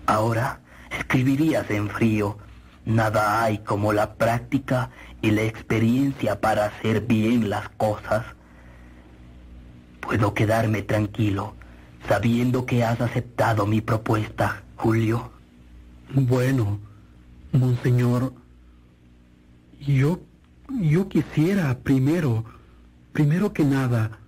Ahora 0.04 0.60
escribirías 0.90 1.70
en 1.70 1.88
frío, 1.88 2.36
nada 2.84 3.42
hay 3.42 3.58
como 3.58 3.94
la 3.94 4.14
práctica 4.14 4.90
y 5.22 5.30
la 5.30 5.42
experiencia 5.42 6.40
para 6.40 6.66
hacer 6.66 7.00
bien 7.02 7.48
las 7.48 7.70
cosas. 7.70 8.26
Puedo 10.00 10.34
quedarme 10.34 10.82
tranquilo 10.82 11.54
sabiendo 12.08 12.66
que 12.66 12.84
has 12.84 13.00
aceptado 13.00 13.66
mi 13.66 13.80
propuesta, 13.80 14.62
Julio. 14.76 15.30
Bueno, 16.14 16.80
monseñor, 17.52 18.32
yo, 19.80 20.20
yo 20.68 21.08
quisiera 21.08 21.78
primero, 21.78 22.44
primero 23.12 23.52
que 23.52 23.64
nada, 23.64 24.18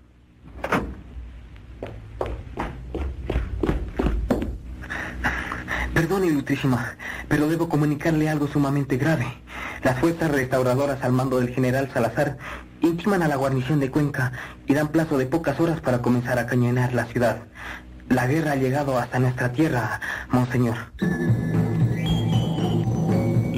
Perdone, 5.94 6.28
ilustrísima, 6.28 6.96
pero 7.28 7.46
debo 7.46 7.68
comunicarle 7.68 8.30
algo 8.30 8.48
sumamente 8.48 8.96
grave. 8.96 9.26
Las 9.82 9.98
fuerzas 9.98 10.30
restauradoras 10.30 11.02
al 11.02 11.12
mando 11.12 11.38
del 11.38 11.50
general 11.50 11.90
Salazar 11.92 12.38
intiman 12.80 13.22
a 13.22 13.28
la 13.28 13.36
guarnición 13.36 13.80
de 13.80 13.90
Cuenca 13.90 14.32
y 14.66 14.72
dan 14.72 14.88
plazo 14.88 15.18
de 15.18 15.26
pocas 15.26 15.60
horas 15.60 15.80
para 15.82 16.00
comenzar 16.00 16.38
a 16.38 16.46
cañonar 16.46 16.94
la 16.94 17.04
ciudad. 17.04 17.42
La 18.08 18.26
guerra 18.26 18.52
ha 18.52 18.56
llegado 18.56 18.98
hasta 18.98 19.18
nuestra 19.18 19.52
tierra, 19.52 20.00
monseñor. 20.30 20.76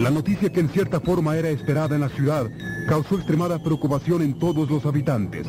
La 0.03 0.11
noticia 0.11 0.51
que 0.51 0.59
en 0.59 0.69
cierta 0.69 0.99
forma 0.99 1.37
era 1.37 1.49
esperada 1.51 1.95
en 1.95 2.01
la 2.01 2.09
ciudad 2.09 2.51
causó 2.89 3.15
extremada 3.15 3.63
preocupación 3.63 4.23
en 4.23 4.37
todos 4.37 4.69
los 4.69 4.85
habitantes. 4.85 5.47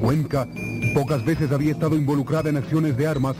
Cuenca 0.00 0.48
pocas 0.94 1.22
veces 1.22 1.52
había 1.52 1.72
estado 1.72 1.94
involucrada 1.94 2.48
en 2.48 2.56
acciones 2.56 2.96
de 2.96 3.06
armas, 3.06 3.36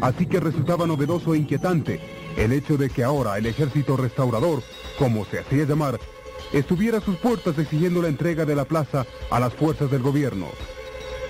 así 0.00 0.26
que 0.26 0.38
resultaba 0.38 0.86
novedoso 0.86 1.34
e 1.34 1.38
inquietante 1.38 1.98
el 2.36 2.52
hecho 2.52 2.76
de 2.76 2.90
que 2.90 3.02
ahora 3.02 3.38
el 3.38 3.46
ejército 3.46 3.96
restaurador, 3.96 4.62
como 5.00 5.24
se 5.24 5.40
hacía 5.40 5.64
llamar, 5.64 5.98
estuviera 6.52 6.98
a 6.98 7.04
sus 7.04 7.16
puertas 7.16 7.58
exigiendo 7.58 8.00
la 8.00 8.06
entrega 8.06 8.44
de 8.44 8.54
la 8.54 8.66
plaza 8.66 9.04
a 9.32 9.40
las 9.40 9.52
fuerzas 9.52 9.90
del 9.90 10.02
gobierno. 10.02 10.46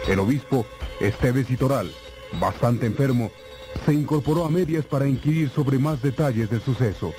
El 0.07 0.19
obispo, 0.19 0.67
Esteves 1.01 1.51
Itoral, 1.51 1.91
bastante 2.39 2.85
enfermo, 2.85 3.31
se 3.87 3.95
incorporó 3.95 4.45
a 4.45 4.51
medias 4.51 4.85
para 4.85 5.09
inquirir 5.09 5.49
sobre 5.49 5.79
más 5.79 6.03
detalles 6.03 6.51
del 6.51 6.61
suceso. 6.61 7.15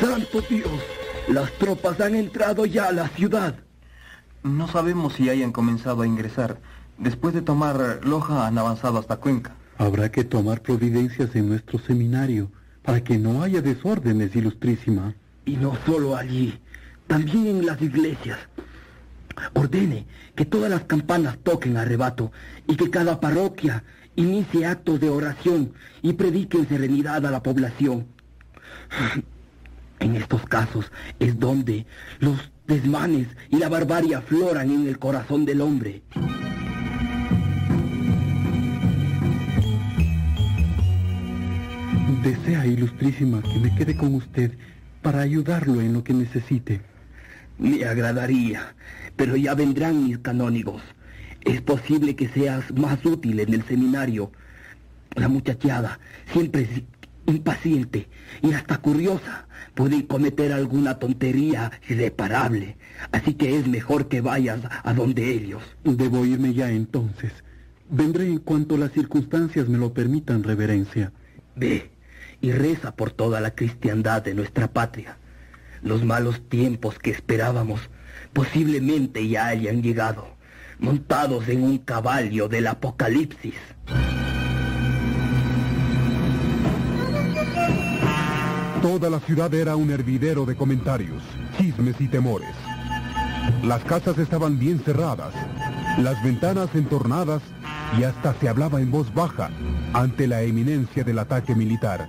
¡Santo 0.00 0.40
Dios! 0.48 0.80
Las 1.28 1.52
tropas 1.52 2.00
han 2.00 2.14
entrado 2.14 2.64
ya 2.64 2.86
a 2.86 2.92
la 2.92 3.08
ciudad. 3.08 3.56
No 4.42 4.66
sabemos 4.66 5.12
si 5.12 5.28
hayan 5.28 5.52
comenzado 5.52 6.02
a 6.02 6.06
ingresar. 6.06 6.58
Después 6.96 7.34
de 7.34 7.42
tomar 7.42 8.00
Loja 8.02 8.46
han 8.46 8.56
avanzado 8.56 8.98
hasta 8.98 9.16
Cuenca. 9.16 9.54
habrá 9.76 10.10
que 10.10 10.24
tomar 10.24 10.62
providencias 10.62 11.36
en 11.36 11.48
nuestro 11.50 11.78
seminario 11.78 12.50
para 12.82 13.02
que 13.02 13.18
no 13.18 13.42
haya 13.42 13.60
desórdenes, 13.60 14.34
ilustrísima. 14.34 15.14
Y 15.44 15.56
no 15.56 15.76
solo 15.84 16.16
allí, 16.16 16.58
también 17.06 17.46
en 17.46 17.66
las 17.66 17.80
iglesias. 17.82 18.38
Ordene 19.54 20.06
que 20.34 20.44
todas 20.46 20.70
las 20.70 20.84
campanas 20.84 21.38
toquen 21.42 21.76
arrebato 21.76 22.32
y 22.66 22.76
que 22.76 22.90
cada 22.90 23.20
parroquia 23.20 23.84
inicie 24.16 24.66
actos 24.66 24.98
de 25.00 25.10
oración 25.10 25.72
y 26.02 26.14
prediquen 26.14 26.68
serenidad 26.68 27.24
a 27.24 27.30
la 27.30 27.42
población. 27.42 28.06
En 30.00 30.16
estos 30.16 30.44
casos 30.46 30.90
es 31.18 31.38
donde 31.38 31.86
los 32.18 32.50
desmanes 32.66 33.28
y 33.50 33.58
la 33.58 33.68
barbarie 33.68 34.14
afloran 34.14 34.70
en 34.70 34.88
el 34.88 34.98
corazón 34.98 35.44
del 35.44 35.60
hombre. 35.60 36.02
Desea, 42.22 42.66
ilustrísima, 42.66 43.42
que 43.42 43.58
me 43.58 43.74
quede 43.74 43.96
con 43.96 44.14
usted 44.14 44.52
para 45.02 45.20
ayudarlo 45.20 45.80
en 45.80 45.92
lo 45.92 46.02
que 46.02 46.14
necesite. 46.14 46.80
Me 47.58 47.84
agradaría, 47.84 48.74
pero 49.16 49.36
ya 49.36 49.54
vendrán 49.54 50.04
mis 50.04 50.18
canónigos. 50.18 50.82
Es 51.42 51.60
posible 51.60 52.16
que 52.16 52.28
seas 52.28 52.72
más 52.74 53.04
útil 53.04 53.40
en 53.40 53.52
el 53.52 53.64
seminario. 53.64 54.32
La 55.14 55.28
muchachada, 55.28 55.98
siempre 56.32 56.66
impaciente 57.26 58.08
y 58.42 58.52
hasta 58.52 58.78
curiosa, 58.78 59.46
puede 59.74 60.06
cometer 60.06 60.52
alguna 60.52 60.98
tontería 60.98 61.72
irreparable. 61.88 62.76
Así 63.12 63.34
que 63.34 63.58
es 63.58 63.66
mejor 63.66 64.08
que 64.08 64.20
vayas 64.20 64.60
a 64.82 64.94
donde 64.94 65.32
ellos. 65.32 65.62
Debo 65.84 66.24
irme 66.24 66.54
ya 66.54 66.70
entonces. 66.70 67.32
Vendré 67.88 68.26
en 68.26 68.38
cuanto 68.38 68.76
las 68.76 68.92
circunstancias 68.92 69.68
me 69.68 69.78
lo 69.78 69.92
permitan, 69.92 70.42
reverencia. 70.42 71.12
Ve 71.56 71.90
y 72.40 72.52
reza 72.52 72.94
por 72.94 73.10
toda 73.10 73.40
la 73.40 73.54
cristiandad 73.54 74.22
de 74.22 74.34
nuestra 74.34 74.72
patria. 74.72 75.18
Los 75.82 76.04
malos 76.04 76.48
tiempos 76.48 76.98
que 76.98 77.10
esperábamos 77.10 77.80
posiblemente 78.32 79.26
ya 79.28 79.48
hayan 79.48 79.82
llegado, 79.82 80.28
montados 80.78 81.48
en 81.48 81.62
un 81.62 81.78
caballo 81.78 82.48
del 82.48 82.66
apocalipsis. 82.66 83.54
Toda 88.82 89.10
la 89.10 89.20
ciudad 89.20 89.52
era 89.52 89.76
un 89.76 89.90
hervidero 89.90 90.46
de 90.46 90.56
comentarios, 90.56 91.22
chismes 91.58 92.00
y 92.00 92.08
temores. 92.08 92.48
Las 93.62 93.84
casas 93.84 94.16
estaban 94.16 94.58
bien 94.58 94.80
cerradas, 94.80 95.34
las 95.98 96.22
ventanas 96.24 96.74
entornadas 96.74 97.42
y 97.98 98.04
hasta 98.04 98.32
se 98.40 98.48
hablaba 98.48 98.80
en 98.80 98.90
voz 98.90 99.12
baja 99.12 99.50
ante 99.92 100.26
la 100.26 100.40
eminencia 100.40 101.04
del 101.04 101.18
ataque 101.18 101.54
militar. 101.54 102.08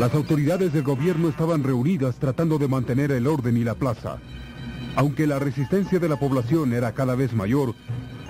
Las 0.00 0.12
autoridades 0.12 0.72
del 0.72 0.82
gobierno 0.82 1.28
estaban 1.28 1.62
reunidas 1.62 2.16
tratando 2.16 2.58
de 2.58 2.66
mantener 2.66 3.12
el 3.12 3.28
orden 3.28 3.56
y 3.56 3.62
la 3.62 3.74
plaza. 3.74 4.18
Aunque 4.96 5.28
la 5.28 5.38
resistencia 5.38 6.00
de 6.00 6.08
la 6.08 6.18
población 6.18 6.72
era 6.72 6.92
cada 6.92 7.14
vez 7.14 7.32
mayor, 7.34 7.72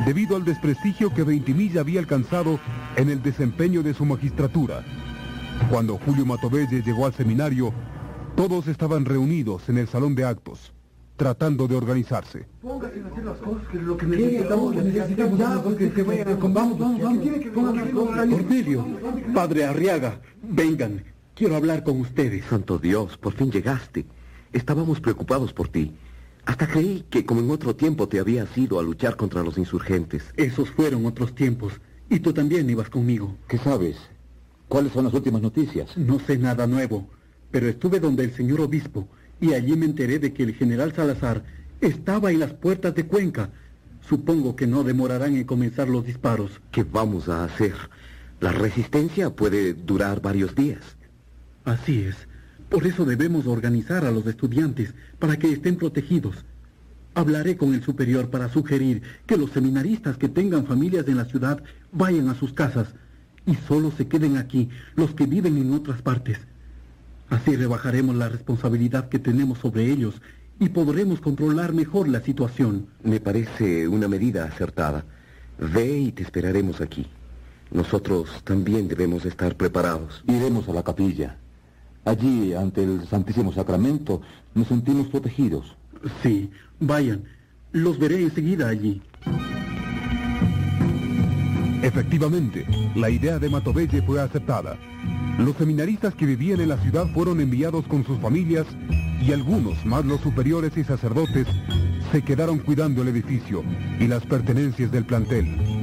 debido 0.04 0.36
al 0.36 0.44
desprestigio 0.44 1.12
que 1.12 1.22
Ventimilla 1.22 1.80
había 1.80 2.00
alcanzado 2.00 2.60
en 2.96 3.08
el 3.08 3.22
desempeño 3.22 3.82
de 3.82 3.94
su 3.94 4.04
magistratura. 4.04 4.84
Cuando 5.70 5.98
Julio 5.98 6.26
Matovelle 6.26 6.82
llegó 6.82 7.06
al 7.06 7.14
seminario, 7.14 7.72
todos 8.36 8.68
estaban 8.68 9.04
reunidos 9.04 9.68
en 9.68 9.78
el 9.78 9.88
salón 9.88 10.14
de 10.14 10.24
actos, 10.24 10.72
tratando 11.16 11.66
de 11.66 11.76
organizarse. 11.76 12.46
Póngase 12.60 13.00
a 13.00 13.06
hacer 13.06 13.24
las 13.24 13.38
cosas, 13.38 13.66
que 13.68 13.78
lo 13.78 13.96
que 13.96 14.06
necesitamos, 14.06 14.74
necesitamos 14.74 15.38
ya, 15.38 15.62
porque 15.62 15.90
que 15.90 16.02
vayan, 16.02 16.38
vamos, 16.40 16.78
vamos, 16.78 17.00
vamos, 17.00 17.22
tiene 17.22 17.40
que 17.40 17.50
Cornelio, 17.50 18.86
padre 19.34 19.64
Arriaga, 19.64 20.20
vengan, 20.42 21.02
quiero 21.34 21.56
hablar 21.56 21.82
con 21.82 22.00
ustedes. 22.00 22.44
Santo 22.44 22.78
Dios, 22.78 23.16
por 23.16 23.32
fin 23.32 23.50
llegaste. 23.50 24.06
Estábamos 24.52 25.00
preocupados 25.00 25.52
por 25.52 25.68
ti. 25.68 25.94
Hasta 26.46 26.68
creí 26.68 27.04
que 27.10 27.26
como 27.26 27.40
en 27.40 27.50
otro 27.50 27.74
tiempo 27.74 28.08
te 28.08 28.20
habías 28.20 28.56
ido 28.56 28.78
a 28.78 28.82
luchar 28.82 29.16
contra 29.16 29.42
los 29.42 29.58
insurgentes. 29.58 30.22
Esos 30.36 30.70
fueron 30.70 31.04
otros 31.04 31.34
tiempos, 31.34 31.72
y 32.08 32.20
tú 32.20 32.32
también 32.32 32.70
ibas 32.70 32.88
conmigo. 32.88 33.36
¿Qué 33.48 33.58
sabes? 33.58 33.96
¿Cuáles 34.68 34.92
son 34.92 35.04
las 35.04 35.14
últimas 35.14 35.42
noticias? 35.42 35.96
No 35.96 36.20
sé 36.20 36.38
nada 36.38 36.68
nuevo, 36.68 37.10
pero 37.50 37.68
estuve 37.68 37.98
donde 37.98 38.22
el 38.24 38.32
señor 38.32 38.60
obispo, 38.60 39.08
y 39.40 39.54
allí 39.54 39.76
me 39.76 39.86
enteré 39.86 40.20
de 40.20 40.32
que 40.32 40.44
el 40.44 40.54
general 40.54 40.94
Salazar 40.94 41.44
estaba 41.80 42.30
en 42.30 42.38
las 42.38 42.52
puertas 42.52 42.94
de 42.94 43.06
Cuenca. 43.06 43.50
Supongo 44.08 44.54
que 44.54 44.68
no 44.68 44.84
demorarán 44.84 45.34
en 45.36 45.44
comenzar 45.44 45.88
los 45.88 46.06
disparos. 46.06 46.60
¿Qué 46.70 46.84
vamos 46.84 47.28
a 47.28 47.42
hacer? 47.42 47.74
La 48.38 48.52
resistencia 48.52 49.30
puede 49.30 49.74
durar 49.74 50.22
varios 50.22 50.54
días. 50.54 50.96
Así 51.64 52.02
es. 52.02 52.28
Por 52.68 52.86
eso 52.86 53.04
debemos 53.04 53.46
organizar 53.46 54.04
a 54.04 54.10
los 54.10 54.26
estudiantes 54.26 54.92
para 55.18 55.38
que 55.38 55.52
estén 55.52 55.76
protegidos. 55.76 56.44
Hablaré 57.14 57.56
con 57.56 57.72
el 57.72 57.82
superior 57.82 58.28
para 58.28 58.48
sugerir 58.48 59.02
que 59.26 59.36
los 59.36 59.50
seminaristas 59.50 60.18
que 60.18 60.28
tengan 60.28 60.66
familias 60.66 61.06
en 61.08 61.16
la 61.16 61.24
ciudad 61.24 61.62
vayan 61.92 62.28
a 62.28 62.34
sus 62.34 62.52
casas 62.52 62.88
y 63.46 63.54
solo 63.54 63.92
se 63.92 64.08
queden 64.08 64.36
aquí 64.36 64.68
los 64.96 65.14
que 65.14 65.26
viven 65.26 65.56
en 65.56 65.72
otras 65.72 66.02
partes. 66.02 66.38
Así 67.30 67.56
rebajaremos 67.56 68.16
la 68.16 68.28
responsabilidad 68.28 69.08
que 69.08 69.18
tenemos 69.18 69.58
sobre 69.58 69.90
ellos 69.90 70.20
y 70.58 70.68
podremos 70.68 71.20
controlar 71.20 71.72
mejor 71.72 72.08
la 72.08 72.20
situación. 72.20 72.88
Me 73.02 73.20
parece 73.20 73.88
una 73.88 74.08
medida 74.08 74.44
acertada. 74.44 75.04
Ve 75.58 75.98
y 75.98 76.12
te 76.12 76.22
esperaremos 76.22 76.80
aquí. 76.80 77.06
Nosotros 77.70 78.42
también 78.44 78.88
debemos 78.88 79.24
estar 79.24 79.56
preparados. 79.56 80.22
Iremos 80.26 80.68
a 80.68 80.72
la 80.72 80.82
capilla. 80.82 81.38
Allí, 82.06 82.54
ante 82.54 82.84
el 82.84 83.04
Santísimo 83.08 83.52
Sacramento, 83.52 84.22
nos 84.54 84.68
sentimos 84.68 85.08
protegidos. 85.08 85.76
Sí, 86.22 86.50
vayan. 86.78 87.24
Los 87.72 87.98
veré 87.98 88.22
enseguida 88.22 88.68
allí. 88.68 89.02
Efectivamente, 91.82 92.64
la 92.94 93.10
idea 93.10 93.40
de 93.40 93.50
Matovelle 93.50 94.02
fue 94.02 94.20
aceptada. 94.22 94.78
Los 95.38 95.56
seminaristas 95.56 96.14
que 96.14 96.26
vivían 96.26 96.60
en 96.60 96.68
la 96.68 96.78
ciudad 96.78 97.08
fueron 97.12 97.40
enviados 97.40 97.84
con 97.88 98.04
sus 98.06 98.18
familias 98.20 98.66
y 99.20 99.32
algunos, 99.32 99.84
más 99.84 100.04
los 100.04 100.20
superiores 100.20 100.76
y 100.76 100.84
sacerdotes, 100.84 101.48
se 102.12 102.22
quedaron 102.22 102.60
cuidando 102.60 103.02
el 103.02 103.08
edificio 103.08 103.64
y 103.98 104.06
las 104.06 104.24
pertenencias 104.24 104.92
del 104.92 105.06
plantel. 105.06 105.75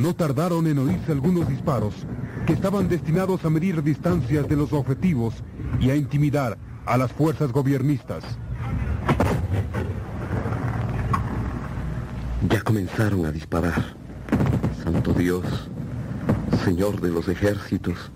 No 0.00 0.14
tardaron 0.14 0.66
en 0.66 0.78
oírse 0.78 1.12
algunos 1.12 1.46
disparos 1.46 1.94
que 2.46 2.54
estaban 2.54 2.88
destinados 2.88 3.44
a 3.44 3.50
medir 3.50 3.82
distancias 3.82 4.48
de 4.48 4.56
los 4.56 4.72
objetivos 4.72 5.34
y 5.78 5.90
a 5.90 5.94
intimidar 5.94 6.56
a 6.86 6.96
las 6.96 7.12
fuerzas 7.12 7.52
gobiernistas. 7.52 8.24
Ya 12.48 12.62
comenzaron 12.62 13.26
a 13.26 13.30
disparar. 13.30 13.94
Santo 14.82 15.12
Dios, 15.12 15.44
Señor 16.64 17.02
de 17.02 17.10
los 17.10 17.28
ejércitos, 17.28 18.10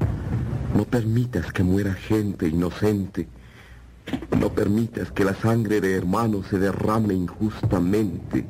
no 0.74 0.84
permitas 0.84 1.52
que 1.52 1.64
muera 1.64 1.92
gente 1.92 2.48
inocente. 2.48 3.28
No 4.40 4.48
permitas 4.54 5.12
que 5.12 5.24
la 5.24 5.34
sangre 5.34 5.82
de 5.82 5.92
hermanos 5.92 6.46
se 6.46 6.58
derrame 6.58 7.12
injustamente. 7.12 8.46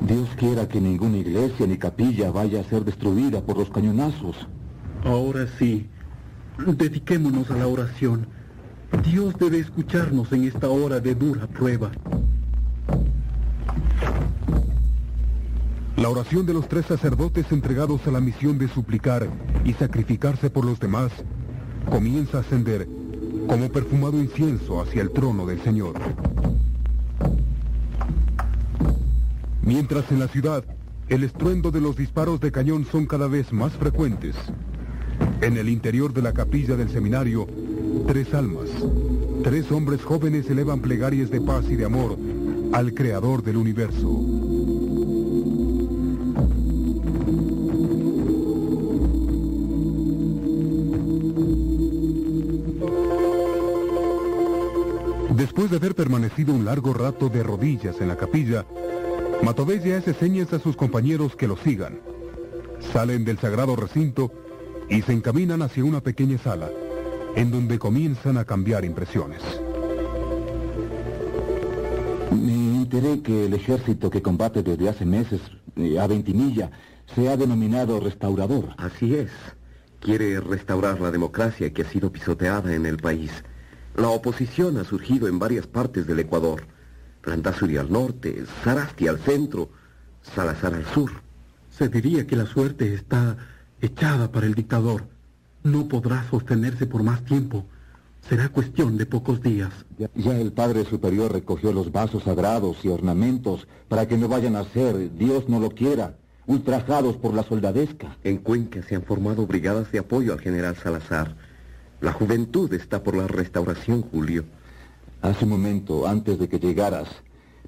Dios 0.00 0.28
quiera 0.36 0.68
que 0.68 0.80
ninguna 0.80 1.18
iglesia 1.18 1.66
ni 1.66 1.76
capilla 1.76 2.30
vaya 2.30 2.60
a 2.60 2.64
ser 2.64 2.84
destruida 2.84 3.40
por 3.40 3.58
los 3.58 3.70
cañonazos. 3.70 4.36
Ahora 5.04 5.46
sí, 5.58 5.86
dediquémonos 6.66 7.50
a 7.50 7.56
la 7.56 7.66
oración. 7.66 8.26
Dios 9.04 9.34
debe 9.38 9.58
escucharnos 9.58 10.32
en 10.32 10.44
esta 10.44 10.68
hora 10.68 11.00
de 11.00 11.14
dura 11.14 11.46
prueba. 11.46 11.90
La 15.96 16.08
oración 16.08 16.46
de 16.46 16.54
los 16.54 16.68
tres 16.68 16.86
sacerdotes 16.86 17.50
entregados 17.50 18.06
a 18.06 18.10
la 18.10 18.20
misión 18.20 18.56
de 18.56 18.68
suplicar 18.68 19.28
y 19.64 19.72
sacrificarse 19.72 20.48
por 20.48 20.64
los 20.64 20.78
demás 20.78 21.10
comienza 21.90 22.38
a 22.38 22.40
ascender 22.40 22.88
como 23.48 23.68
perfumado 23.70 24.18
incienso 24.18 24.80
hacia 24.80 25.02
el 25.02 25.10
trono 25.10 25.44
del 25.44 25.60
Señor. 25.62 25.94
Mientras 29.68 30.10
en 30.10 30.18
la 30.18 30.28
ciudad, 30.28 30.64
el 31.10 31.24
estruendo 31.24 31.70
de 31.70 31.82
los 31.82 31.94
disparos 31.94 32.40
de 32.40 32.50
cañón 32.50 32.86
son 32.90 33.04
cada 33.04 33.28
vez 33.28 33.52
más 33.52 33.74
frecuentes. 33.74 34.34
En 35.42 35.58
el 35.58 35.68
interior 35.68 36.14
de 36.14 36.22
la 36.22 36.32
capilla 36.32 36.74
del 36.74 36.88
seminario, 36.88 37.46
tres 38.06 38.32
almas, 38.32 38.70
tres 39.44 39.70
hombres 39.70 40.02
jóvenes 40.02 40.48
elevan 40.48 40.80
plegarias 40.80 41.28
de 41.28 41.42
paz 41.42 41.66
y 41.68 41.76
de 41.76 41.84
amor 41.84 42.16
al 42.72 42.94
Creador 42.94 43.42
del 43.42 43.58
universo. 43.58 44.08
Después 55.36 55.70
de 55.70 55.76
haber 55.76 55.94
permanecido 55.94 56.54
un 56.54 56.64
largo 56.64 56.94
rato 56.94 57.28
de 57.28 57.42
rodillas 57.42 58.00
en 58.00 58.08
la 58.08 58.16
capilla, 58.16 58.64
Matovelle 59.42 59.94
hace 59.94 60.14
señas 60.14 60.52
a 60.52 60.58
sus 60.58 60.76
compañeros 60.76 61.36
que 61.36 61.46
lo 61.46 61.56
sigan. 61.56 62.00
Salen 62.92 63.24
del 63.24 63.38
sagrado 63.38 63.76
recinto 63.76 64.32
y 64.88 65.02
se 65.02 65.12
encaminan 65.12 65.62
hacia 65.62 65.84
una 65.84 66.00
pequeña 66.00 66.38
sala, 66.38 66.68
en 67.36 67.50
donde 67.50 67.78
comienzan 67.78 68.36
a 68.36 68.44
cambiar 68.44 68.84
impresiones. 68.84 69.42
Me 72.32 72.76
enteré 72.76 73.22
que 73.22 73.46
el 73.46 73.54
ejército 73.54 74.10
que 74.10 74.22
combate 74.22 74.62
desde 74.62 74.88
hace 74.88 75.04
meses 75.04 75.40
eh, 75.76 75.98
a 75.98 76.06
Ventimilla 76.06 76.70
se 77.14 77.28
ha 77.28 77.36
denominado 77.36 78.00
restaurador. 78.00 78.74
Así 78.76 79.14
es. 79.14 79.30
Quiere 80.00 80.40
restaurar 80.40 81.00
la 81.00 81.10
democracia 81.10 81.72
que 81.72 81.82
ha 81.82 81.90
sido 81.90 82.12
pisoteada 82.12 82.74
en 82.74 82.86
el 82.86 82.98
país. 82.98 83.30
La 83.96 84.08
oposición 84.08 84.76
ha 84.78 84.84
surgido 84.84 85.26
en 85.28 85.38
varias 85.38 85.66
partes 85.66 86.06
del 86.06 86.20
Ecuador. 86.20 86.66
Landazuri 87.28 87.76
al 87.76 87.90
norte, 87.92 88.44
Sarasti 88.64 89.06
al 89.06 89.18
centro, 89.18 89.70
Salazar 90.22 90.74
al 90.74 90.84
sur. 90.86 91.10
Se 91.70 91.88
diría 91.88 92.26
que 92.26 92.36
la 92.36 92.46
suerte 92.46 92.94
está 92.94 93.36
echada 93.80 94.32
para 94.32 94.46
el 94.46 94.54
dictador. 94.54 95.04
No 95.62 95.88
podrá 95.88 96.28
sostenerse 96.28 96.86
por 96.86 97.02
más 97.02 97.24
tiempo. 97.24 97.66
Será 98.28 98.48
cuestión 98.48 98.98
de 98.98 99.06
pocos 99.06 99.40
días. 99.42 99.72
Ya, 99.96 100.10
ya 100.14 100.38
el 100.38 100.52
Padre 100.52 100.84
Superior 100.84 101.32
recogió 101.32 101.72
los 101.72 101.92
vasos 101.92 102.24
sagrados 102.24 102.84
y 102.84 102.88
ornamentos 102.88 103.66
para 103.88 104.06
que 104.06 104.18
no 104.18 104.28
vayan 104.28 104.56
a 104.56 104.64
ser, 104.64 105.16
Dios 105.16 105.48
no 105.48 105.60
lo 105.60 105.70
quiera, 105.70 106.16
ultrajados 106.46 107.16
por 107.16 107.34
la 107.34 107.42
soldadesca. 107.44 108.16
En 108.24 108.38
Cuenca 108.38 108.82
se 108.82 108.96
han 108.96 109.02
formado 109.02 109.46
brigadas 109.46 109.92
de 109.92 110.00
apoyo 110.00 110.32
al 110.32 110.40
general 110.40 110.76
Salazar. 110.76 111.36
La 112.00 112.12
juventud 112.12 112.72
está 112.74 113.02
por 113.02 113.16
la 113.16 113.26
restauración, 113.26 114.02
Julio. 114.02 114.44
Hace 115.22 115.44
un 115.44 115.50
momento, 115.50 116.06
antes 116.06 116.38
de 116.38 116.48
que 116.48 116.58
llegaras, 116.58 117.08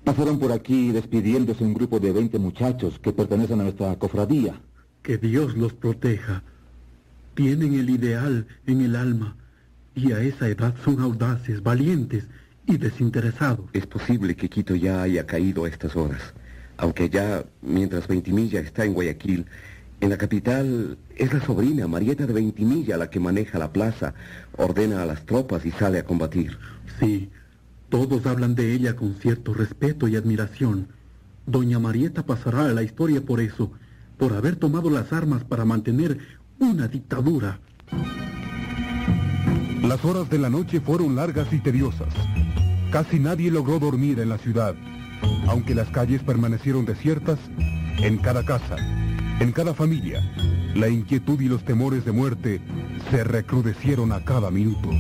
pasaron 0.05 0.39
por 0.39 0.53
aquí 0.53 0.93
despidiéndose 0.93 1.65
un 1.65 1.75
grupo 1.75 1.99
de 1.99 2.13
20 2.13 2.39
muchachos 2.39 2.99
que 3.01 3.13
pertenecen 3.13 3.61
a 3.61 3.65
nuestra 3.65 3.97
cofradía. 3.97 4.61
Que 5.03 5.19
Dios 5.19 5.57
los 5.57 5.73
proteja. 5.73 6.43
Tienen 7.35 7.75
el 7.75 7.91
ideal 7.91 8.47
en 8.67 8.81
el 8.83 8.97
alma 8.97 9.37
y 9.95 10.13
a 10.13 10.21
esa 10.21 10.49
edad 10.49 10.75
son 10.85 11.01
audaces, 11.01 11.63
valientes 11.63 12.27
y 12.67 12.77
desinteresados. 12.77 13.67
Es 13.73 13.87
posible 13.87 14.37
que 14.37 14.49
Quito 14.49 14.75
ya 14.75 15.03
haya 15.03 15.27
caído 15.27 15.65
a 15.65 15.69
estas 15.69 15.97
horas, 15.97 16.23
aunque 16.77 17.09
ya, 17.09 17.45
mientras 17.63 18.07
Ventimilla 18.07 18.61
está 18.61 18.85
en 18.85 18.95
Guayaquil, 18.95 19.47
en 20.01 20.09
la 20.09 20.17
capital 20.17 20.97
es 21.17 21.33
la 21.33 21.41
sobrina 21.45 21.87
Marieta 21.87 22.27
de 22.27 22.33
Ventimilla 22.33 22.97
la 22.97 23.11
que 23.11 23.21
maneja 23.21 23.59
la 23.59 23.73
plaza, 23.73 24.15
ordena 24.57 25.03
a 25.03 25.07
las 25.07 25.27
tropas 25.27 25.67
y 25.67 25.73
sale 25.73 25.99
a 25.99 26.05
combatir. 26.05 26.57
Sí, 26.99 27.29
todos 27.91 28.25
hablan 28.27 28.55
de 28.55 28.73
ella 28.73 28.95
con 28.95 29.17
cierto 29.17 29.53
respeto 29.53 30.07
y 30.09 30.17
admiración. 30.17 30.89
Doña 31.45 31.81
Marieta 31.81 32.25
pasará 32.25 32.67
a 32.67 32.73
la 32.73 32.85
historia 32.85 33.21
por 33.21 33.41
eso, 33.41 33.73
por 34.17 34.33
haber 34.33 34.57
tomado 34.57 34.91
las 34.91 35.13
armas 35.13 35.43
para 35.45 35.65
mantener 35.65 36.19
una 36.61 36.87
dictadura. 36.87 37.59
Las 39.83 40.05
horas 40.05 40.31
de 40.31 40.39
la 40.39 40.51
noche 40.51 40.81
fueron 40.81 41.17
largas 41.17 41.53
y 41.53 41.59
tediosas. 41.59 42.15
Casi 42.93 43.19
nadie 43.19 43.51
logró 43.51 43.81
dormir 43.81 44.21
en 44.21 44.29
la 44.29 44.39
ciudad. 44.39 44.75
Aunque 45.49 45.75
las 45.75 45.89
calles 45.89 46.23
permanecieron 46.23 46.85
desiertas, 46.85 47.39
en 47.99 48.19
cada 48.19 48.45
casa, 48.45 48.77
en 49.41 49.53
cada 49.53 49.75
familia, 49.75 50.21
la 50.75 50.89
inquietud 50.89 51.41
y 51.41 51.49
los 51.49 51.65
temores 51.65 52.05
de 52.05 52.13
muerte 52.13 52.61
se 53.11 53.25
recrudecieron 53.25 54.13
a 54.13 54.25
cada 54.25 54.51
minuto. 54.51 54.91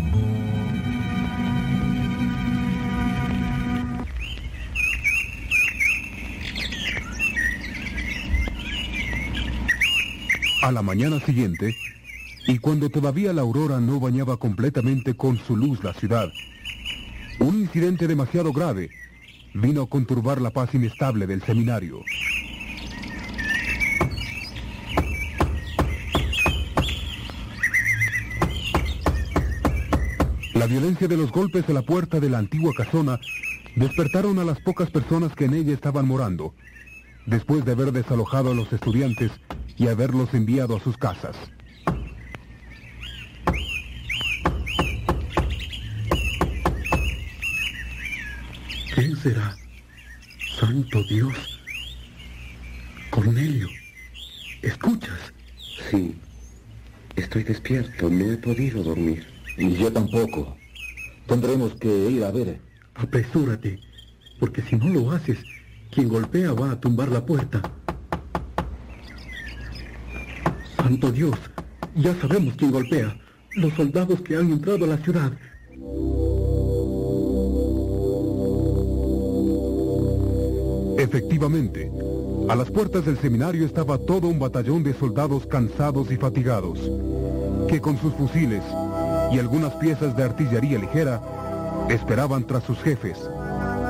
A 10.62 10.70
la 10.72 10.82
mañana 10.82 11.18
siguiente, 11.20 11.74
y 12.47 12.58
cuando 12.58 12.90
todavía 12.90 13.32
la 13.32 13.40
aurora 13.40 13.80
no 13.80 13.98
bañaba 13.98 14.36
completamente 14.36 15.14
con 15.14 15.39
su 15.39 15.56
luz 15.56 15.82
la 15.82 15.94
ciudad, 15.94 16.28
un 17.39 17.60
incidente 17.60 18.06
demasiado 18.06 18.52
grave 18.52 18.90
vino 19.55 19.80
a 19.82 19.89
conturbar 19.89 20.39
la 20.39 20.50
paz 20.50 20.74
inestable 20.74 21.26
del 21.26 21.42
seminario. 21.42 22.00
La 30.52 30.66
violencia 30.66 31.08
de 31.08 31.16
los 31.16 31.32
golpes 31.32 31.66
a 31.70 31.72
la 31.72 31.82
puerta 31.82 32.20
de 32.20 32.28
la 32.28 32.36
antigua 32.36 32.74
casona 32.76 33.18
despertaron 33.76 34.39
a 34.39 34.44
las 34.44 34.60
pocas 34.60 34.90
personas 34.90 35.34
que 35.34 35.47
en 35.47 35.55
ella 35.55 35.72
estaban 35.72 36.06
morando, 36.06 36.55
después 37.24 37.64
de 37.64 37.72
haber 37.72 37.92
desalojado 37.92 38.50
a 38.50 38.55
los 38.55 38.70
estudiantes 38.74 39.32
y 39.81 39.89
haberlos 39.89 40.34
enviado 40.34 40.76
a 40.76 40.81
sus 40.81 40.99
casas. 40.99 41.34
¿Quién 48.94 49.17
será? 49.17 49.57
Santo 50.59 51.02
Dios. 51.05 51.34
Cornelio, 53.09 53.68
¿escuchas? 54.60 55.18
Sí, 55.91 56.15
estoy 57.17 57.44
despierto, 57.44 58.10
no 58.10 58.33
he 58.33 58.36
podido 58.36 58.83
dormir. 58.83 59.26
Y 59.57 59.76
yo 59.76 59.91
tampoco. 59.91 60.59
Tendremos 61.26 61.75
que 61.76 62.10
ir 62.10 62.23
a 62.25 62.31
ver. 62.31 62.60
Apresúrate, 62.97 63.81
porque 64.39 64.60
si 64.60 64.76
no 64.76 64.91
lo 64.91 65.10
haces, 65.10 65.39
quien 65.91 66.10
golpea 66.10 66.52
va 66.52 66.73
a 66.73 66.81
tumbar 66.81 67.09
la 67.09 67.25
puerta. 67.25 67.62
Santo 70.83 71.12
Dios, 71.12 71.36
ya 71.94 72.15
sabemos 72.20 72.55
quién 72.57 72.70
golpea. 72.70 73.15
Los 73.52 73.75
soldados 73.75 74.23
que 74.23 74.36
han 74.36 74.50
entrado 74.50 74.84
a 74.84 74.89
la 74.89 74.97
ciudad. 74.99 75.33
Efectivamente, 80.99 81.91
a 82.49 82.55
las 82.55 82.70
puertas 82.70 83.05
del 83.05 83.18
seminario 83.18 83.67
estaba 83.67 83.99
todo 83.99 84.28
un 84.28 84.39
batallón 84.39 84.83
de 84.83 84.94
soldados 84.94 85.47
cansados 85.47 86.10
y 86.10 86.17
fatigados, 86.17 86.78
que 87.68 87.81
con 87.81 87.99
sus 87.99 88.15
fusiles 88.15 88.62
y 89.33 89.39
algunas 89.39 89.75
piezas 89.75 90.17
de 90.17 90.25
artillería 90.25 90.78
ligera 90.78 91.20
esperaban 91.91 92.47
tras 92.47 92.65
sus 92.65 92.78
jefes 92.78 93.18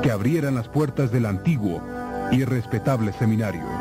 que 0.02 0.10
abrieran 0.10 0.56
las 0.56 0.68
puertas 0.68 1.12
del 1.12 1.26
antiguo 1.26 1.80
y 2.32 2.44
respetable 2.44 3.12
seminario. 3.12 3.79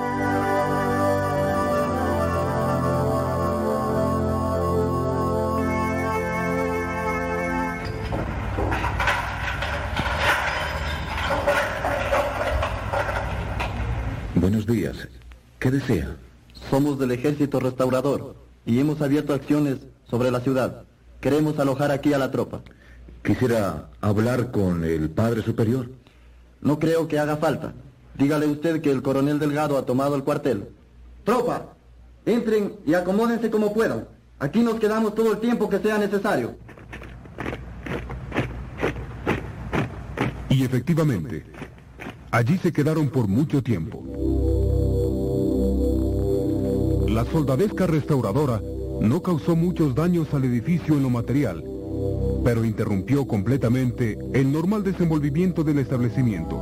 ¿Qué 15.70 15.76
desea? 15.76 16.16
Somos 16.72 16.98
del 16.98 17.12
Ejército 17.12 17.60
Restaurador 17.60 18.36
y 18.66 18.80
hemos 18.80 19.04
abierto 19.04 19.36
acciones 19.36 19.78
sobre 20.10 20.32
la 20.32 20.40
ciudad. 20.40 20.82
Queremos 21.22 21.60
alojar 21.60 21.92
aquí 21.92 22.12
a 22.12 22.18
la 22.18 22.32
tropa. 22.32 22.62
Quisiera 23.24 23.88
hablar 24.02 24.50
con 24.50 24.84
el 24.84 25.12
Padre 25.12 25.44
Superior. 25.44 25.92
No 26.60 26.80
creo 26.80 27.08
que 27.08 27.20
haga 27.20 27.38
falta. 27.38 27.74
Dígale 28.18 28.48
usted 28.48 28.82
que 28.82 28.90
el 28.90 29.04
coronel 29.04 29.38
Delgado 29.38 29.78
ha 29.78 29.86
tomado 29.86 30.16
el 30.16 30.24
cuartel. 30.24 30.70
Tropa, 31.24 31.76
entren 32.26 32.74
y 32.88 32.96
acomódense 32.96 33.52
como 33.52 33.72
puedan. 33.72 34.08
Aquí 34.40 34.62
nos 34.62 34.80
quedamos 34.80 35.14
todo 35.14 35.34
el 35.34 35.40
tiempo 35.40 35.70
que 35.70 35.78
sea 35.78 36.00
necesario. 36.00 36.56
Y 40.50 40.64
efectivamente, 40.64 41.46
allí 42.32 42.58
se 42.58 42.74
quedaron 42.74 43.08
por 43.10 43.28
mucho 43.28 43.62
tiempo. 43.62 44.79
La 47.10 47.26
soldadesca 47.26 47.88
restauradora 47.88 48.62
no 49.02 49.24
causó 49.24 49.56
muchos 49.56 49.96
daños 49.96 50.32
al 50.32 50.44
edificio 50.44 50.94
en 50.94 51.02
lo 51.02 51.10
material, 51.10 51.64
pero 52.44 52.64
interrumpió 52.64 53.26
completamente 53.26 54.20
el 54.32 54.52
normal 54.52 54.84
desenvolvimiento 54.84 55.64
del 55.64 55.80
establecimiento. 55.80 56.62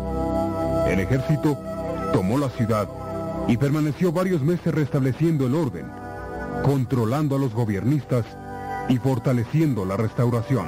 El 0.88 1.02
ejército 1.02 1.58
tomó 2.14 2.38
la 2.38 2.50
ciudad 2.52 2.88
y 3.50 3.58
permaneció 3.58 4.14
varios 4.14 4.42
meses 4.42 4.74
restableciendo 4.74 5.48
el 5.48 5.54
orden, 5.54 5.86
controlando 6.64 7.36
a 7.36 7.40
los 7.40 7.54
gobiernistas 7.54 8.26
y 8.88 8.96
fortaleciendo 9.00 9.84
la 9.84 9.98
restauración. 9.98 10.66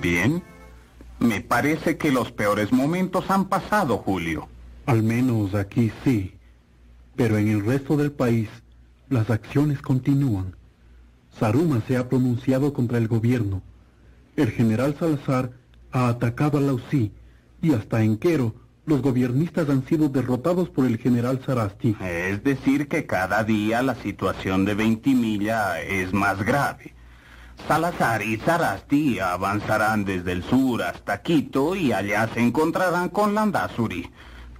Bien. 0.00 0.42
Me 1.20 1.40
parece 1.40 1.96
que 1.96 2.10
los 2.10 2.32
peores 2.32 2.72
momentos 2.72 3.30
han 3.30 3.44
pasado, 3.44 3.98
Julio. 3.98 4.48
Al 4.86 5.02
menos 5.02 5.54
aquí 5.54 5.92
sí. 6.04 6.34
Pero 7.16 7.38
en 7.38 7.48
el 7.48 7.64
resto 7.64 7.96
del 7.96 8.12
país, 8.12 8.48
las 9.08 9.30
acciones 9.30 9.80
continúan. 9.80 10.56
Saruma 11.38 11.82
se 11.86 11.96
ha 11.96 12.08
pronunciado 12.08 12.72
contra 12.72 12.98
el 12.98 13.08
gobierno. 13.08 13.62
El 14.36 14.50
general 14.50 14.96
Salazar 14.98 15.52
ha 15.92 16.08
atacado 16.08 16.58
a 16.58 16.60
Lausí 16.60 17.12
y 17.62 17.72
hasta 17.72 18.02
en 18.02 18.16
Quero 18.16 18.54
los 18.86 19.00
gobiernistas 19.00 19.68
han 19.70 19.86
sido 19.86 20.08
derrotados 20.08 20.68
por 20.68 20.86
el 20.86 20.98
general 20.98 21.40
Sarasti. 21.44 21.96
Es 22.00 22.44
decir, 22.44 22.88
que 22.88 23.06
cada 23.06 23.42
día 23.42 23.82
la 23.82 23.94
situación 23.94 24.64
de 24.64 24.74
Ventimiglia 24.74 25.80
es 25.80 26.12
más 26.12 26.42
grave. 26.42 26.94
Salazar 27.66 28.22
y 28.22 28.36
Sarasti 28.38 29.20
avanzarán 29.20 30.04
desde 30.04 30.32
el 30.32 30.42
sur 30.42 30.82
hasta 30.82 31.22
Quito 31.22 31.74
y 31.74 31.92
allá 31.92 32.28
se 32.34 32.40
encontrarán 32.40 33.08
con 33.08 33.34
Landazuri, 33.34 34.10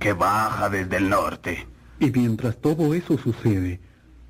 que 0.04 0.12
baja 0.12 0.68
desde 0.68 0.98
el 0.98 1.08
norte. 1.08 1.66
Y 1.98 2.10
mientras 2.10 2.58
todo 2.58 2.92
eso 2.92 3.16
sucede, 3.16 3.80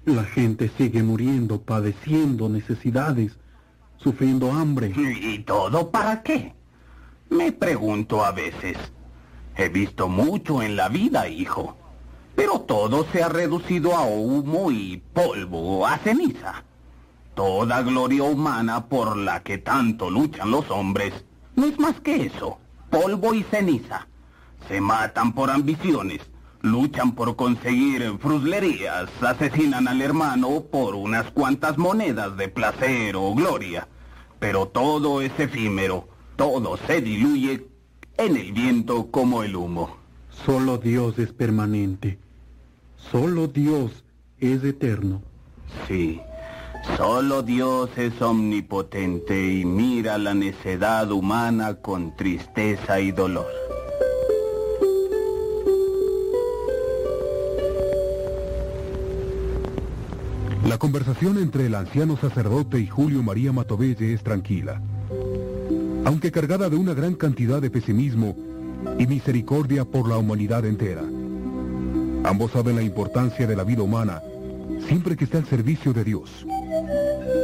la 0.04 0.22
gente 0.22 0.70
sigue 0.78 1.02
muriendo, 1.02 1.62
padeciendo 1.62 2.48
necesidades, 2.48 3.36
sufriendo 3.96 4.52
hambre. 4.52 4.92
¿Y 4.96 5.40
todo 5.40 5.90
para 5.90 6.22
qué? 6.22 6.54
Me 7.28 7.50
pregunto 7.50 8.24
a 8.24 8.30
veces. 8.30 8.76
He 9.56 9.68
visto 9.68 10.08
mucho 10.08 10.62
en 10.62 10.76
la 10.76 10.88
vida, 10.88 11.26
hijo. 11.26 11.76
Pero 12.36 12.60
todo 12.60 13.04
se 13.10 13.24
ha 13.24 13.28
reducido 13.28 13.96
a 13.96 14.06
humo 14.06 14.70
y 14.70 15.02
polvo, 15.12 15.88
a 15.88 15.98
ceniza. 15.98 16.62
Toda 17.34 17.82
gloria 17.82 18.22
humana 18.22 18.86
por 18.86 19.16
la 19.16 19.42
que 19.42 19.58
tanto 19.58 20.08
luchan 20.08 20.52
los 20.52 20.70
hombres 20.70 21.12
no 21.56 21.66
es 21.66 21.76
más 21.80 22.00
que 22.00 22.26
eso, 22.26 22.58
polvo 22.90 23.34
y 23.34 23.42
ceniza. 23.42 24.06
Se 24.68 24.80
matan 24.80 25.34
por 25.34 25.50
ambiciones, 25.50 26.20
luchan 26.62 27.12
por 27.12 27.36
conseguir 27.36 28.18
fruslerías, 28.18 29.10
asesinan 29.20 29.86
al 29.88 30.00
hermano 30.00 30.64
por 30.70 30.94
unas 30.94 31.30
cuantas 31.30 31.76
monedas 31.76 32.36
de 32.36 32.48
placer 32.48 33.16
o 33.16 33.34
gloria. 33.34 33.86
Pero 34.38 34.68
todo 34.68 35.20
es 35.20 35.38
efímero, 35.38 36.08
todo 36.36 36.78
se 36.86 37.00
diluye 37.00 37.66
en 38.16 38.36
el 38.36 38.52
viento 38.52 39.10
como 39.10 39.42
el 39.42 39.56
humo. 39.56 39.96
Solo 40.44 40.78
Dios 40.78 41.18
es 41.18 41.32
permanente. 41.32 42.18
Solo 42.96 43.48
Dios 43.48 44.04
es 44.38 44.64
eterno. 44.64 45.22
Sí, 45.86 46.20
solo 46.96 47.42
Dios 47.42 47.90
es 47.96 48.20
omnipotente 48.22 49.52
y 49.52 49.64
mira 49.64 50.18
la 50.18 50.34
necedad 50.34 51.10
humana 51.10 51.76
con 51.76 52.16
tristeza 52.16 53.00
y 53.00 53.12
dolor. 53.12 53.46
La 60.74 60.78
conversación 60.78 61.38
entre 61.38 61.66
el 61.66 61.74
anciano 61.76 62.16
sacerdote 62.16 62.80
y 62.80 62.88
Julio 62.88 63.22
María 63.22 63.52
Matovelle 63.52 64.12
es 64.12 64.24
tranquila, 64.24 64.82
aunque 66.04 66.32
cargada 66.32 66.68
de 66.68 66.74
una 66.74 66.94
gran 66.94 67.14
cantidad 67.14 67.62
de 67.62 67.70
pesimismo 67.70 68.36
y 68.98 69.06
misericordia 69.06 69.84
por 69.84 70.08
la 70.08 70.16
humanidad 70.16 70.64
entera. 70.64 71.02
Ambos 72.24 72.50
saben 72.50 72.74
la 72.74 72.82
importancia 72.82 73.46
de 73.46 73.54
la 73.54 73.62
vida 73.62 73.82
humana 73.82 74.20
siempre 74.88 75.16
que 75.16 75.26
esté 75.26 75.36
al 75.36 75.46
servicio 75.46 75.92
de 75.92 76.02
Dios, 76.02 76.44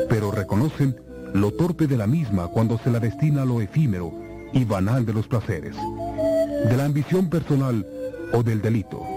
pero 0.09 0.33
reconocen 0.33 0.97
lo 1.33 1.53
torpe 1.53 1.87
de 1.87 1.99
la 1.99 2.09
misma 2.09 2.49
cuando 2.49 2.79
se 2.79 2.91
la 2.91 2.99
destina 2.99 3.43
a 3.43 3.47
lo 3.47 3.61
efímero 3.61 4.13
y 4.53 4.65
banal 4.65 5.07
de 5.07 5.13
los 5.13 5.29
placeres, 5.29 5.77
de 6.69 6.77
la 6.77 6.85
ambición 6.85 7.31
personal 7.31 7.87
o 8.33 8.43
del 8.43 8.61
delito. 8.61 9.10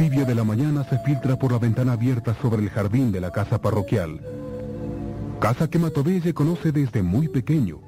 Tibia 0.00 0.24
de 0.24 0.34
la 0.34 0.44
mañana 0.44 0.82
se 0.88 0.98
filtra 1.00 1.36
por 1.36 1.52
la 1.52 1.58
ventana 1.58 1.92
abierta 1.92 2.34
sobre 2.40 2.62
el 2.62 2.70
jardín 2.70 3.12
de 3.12 3.20
la 3.20 3.30
casa 3.32 3.60
parroquial. 3.60 4.18
Casa 5.40 5.68
que 5.68 5.78
Matovelle 5.78 6.32
conoce 6.32 6.72
desde 6.72 7.02
muy 7.02 7.28
pequeño, 7.28 7.80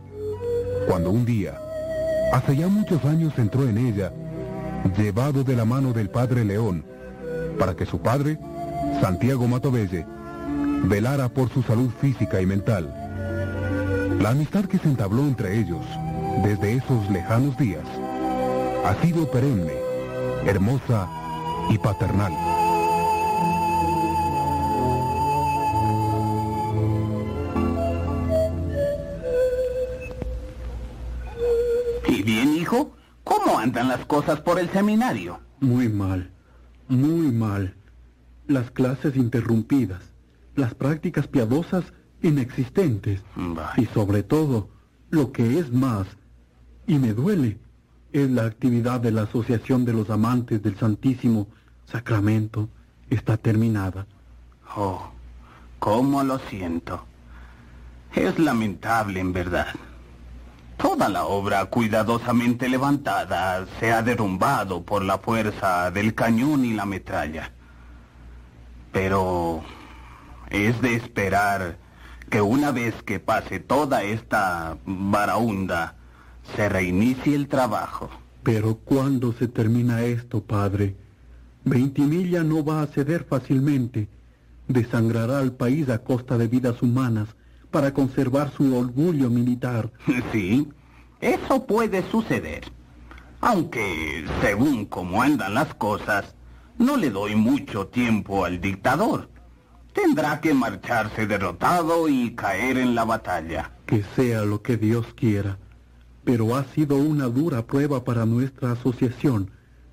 cuando 0.86 1.10
un 1.10 1.24
día, 1.24 1.58
hace 2.34 2.54
ya 2.54 2.68
muchos 2.68 3.02
años 3.06 3.32
entró 3.38 3.66
en 3.66 3.78
ella, 3.78 4.12
llevado 4.94 5.42
de 5.42 5.56
la 5.56 5.64
mano 5.64 5.94
del 5.94 6.10
padre 6.10 6.44
León, 6.44 6.84
para 7.58 7.74
que 7.74 7.86
su 7.86 7.98
padre, 7.98 8.38
Santiago 9.00 9.48
Matovelle, 9.48 10.04
velara 10.84 11.30
por 11.30 11.48
su 11.48 11.62
salud 11.62 11.88
física 11.98 12.42
y 12.42 12.44
mental. 12.44 12.92
La 14.20 14.32
amistad 14.32 14.66
que 14.66 14.76
se 14.76 14.88
entabló 14.88 15.22
entre 15.22 15.58
ellos 15.58 15.80
desde 16.44 16.74
esos 16.74 17.08
lejanos 17.10 17.56
días 17.56 17.86
ha 18.84 19.02
sido 19.02 19.30
perenne, 19.30 19.78
hermosa 20.44 21.21
y 21.70 21.78
paternal. 21.78 22.32
¿Y 32.08 32.22
bien, 32.22 32.54
hijo? 32.54 32.94
¿Cómo 33.24 33.58
andan 33.58 33.88
las 33.88 34.04
cosas 34.06 34.40
por 34.40 34.58
el 34.58 34.68
seminario? 34.70 35.40
Muy 35.60 35.88
mal, 35.88 36.30
muy 36.88 37.30
mal. 37.30 37.76
Las 38.46 38.70
clases 38.70 39.16
interrumpidas, 39.16 40.02
las 40.54 40.74
prácticas 40.74 41.28
piadosas 41.28 41.84
inexistentes 42.22 43.22
y 43.76 43.86
sobre 43.86 44.22
todo, 44.22 44.70
lo 45.10 45.32
que 45.32 45.58
es 45.58 45.72
más, 45.72 46.06
y 46.86 46.98
me 46.98 47.12
duele, 47.12 47.58
es 48.12 48.30
la 48.30 48.44
actividad 48.44 49.00
de 49.00 49.10
la 49.10 49.22
Asociación 49.22 49.84
de 49.84 49.92
los 49.92 50.10
Amantes 50.10 50.62
del 50.62 50.76
Santísimo 50.76 51.48
Sacramento 51.86 52.68
está 53.10 53.36
terminada. 53.36 54.06
Oh, 54.76 55.10
cómo 55.78 56.22
lo 56.22 56.38
siento. 56.38 57.04
Es 58.14 58.38
lamentable 58.38 59.20
en 59.20 59.32
verdad. 59.32 59.74
Toda 60.76 61.08
la 61.08 61.24
obra 61.24 61.64
cuidadosamente 61.66 62.68
levantada 62.68 63.66
se 63.78 63.92
ha 63.92 64.02
derrumbado 64.02 64.82
por 64.82 65.02
la 65.02 65.18
fuerza 65.18 65.90
del 65.90 66.14
cañón 66.14 66.64
y 66.64 66.74
la 66.74 66.84
metralla. 66.84 67.52
Pero 68.90 69.62
es 70.50 70.80
de 70.82 70.96
esperar 70.96 71.78
que 72.28 72.40
una 72.40 72.72
vez 72.72 72.94
que 73.02 73.20
pase 73.20 73.60
toda 73.60 74.02
esta 74.02 74.76
baraunda, 74.84 75.96
se 76.56 76.68
reinicie 76.68 77.34
el 77.34 77.48
trabajo. 77.48 78.10
Pero 78.42 78.76
¿cuándo 78.76 79.32
se 79.32 79.48
termina 79.48 80.02
esto, 80.02 80.42
padre? 80.42 80.96
Ventimiglia 81.64 82.42
no 82.42 82.64
va 82.64 82.82
a 82.82 82.86
ceder 82.86 83.24
fácilmente. 83.24 84.08
Desangrará 84.68 85.38
al 85.38 85.52
país 85.52 85.88
a 85.88 85.98
costa 85.98 86.38
de 86.38 86.48
vidas 86.48 86.82
humanas 86.82 87.28
para 87.70 87.94
conservar 87.94 88.52
su 88.52 88.76
orgullo 88.76 89.30
militar. 89.30 89.90
Sí, 90.32 90.68
eso 91.20 91.66
puede 91.66 92.02
suceder. 92.10 92.64
Aunque, 93.40 94.24
según 94.40 94.86
cómo 94.86 95.22
andan 95.22 95.54
las 95.54 95.74
cosas, 95.74 96.34
no 96.78 96.96
le 96.96 97.10
doy 97.10 97.34
mucho 97.34 97.86
tiempo 97.86 98.44
al 98.44 98.60
dictador. 98.60 99.28
Tendrá 99.92 100.40
que 100.40 100.54
marcharse 100.54 101.26
derrotado 101.26 102.08
y 102.08 102.34
caer 102.34 102.78
en 102.78 102.94
la 102.94 103.04
batalla. 103.04 103.72
Que 103.86 104.04
sea 104.16 104.42
lo 104.42 104.62
que 104.62 104.76
Dios 104.76 105.06
quiera. 105.14 105.58
Pero 106.24 106.54
ha 106.56 106.64
sido 106.64 106.96
una 106.96 107.26
dura 107.26 107.66
prueba 107.66 108.04
para 108.04 108.26
nuestra 108.26 108.72
asociación, 108.72 109.50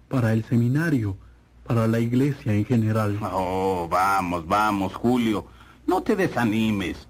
para 0.08 0.33
el 0.33 0.43
seminario, 0.45 1.17
para 1.66 1.88
la 1.88 1.99
iglesia 1.99 2.53
en 2.53 2.66
general. 2.66 3.19
Oh, 3.22 3.88
vamos, 3.90 4.48
vamos, 4.48 4.93
Julio. 4.95 5.45
No 5.88 6.01
te 6.01 6.16
desanimes. 6.16 7.08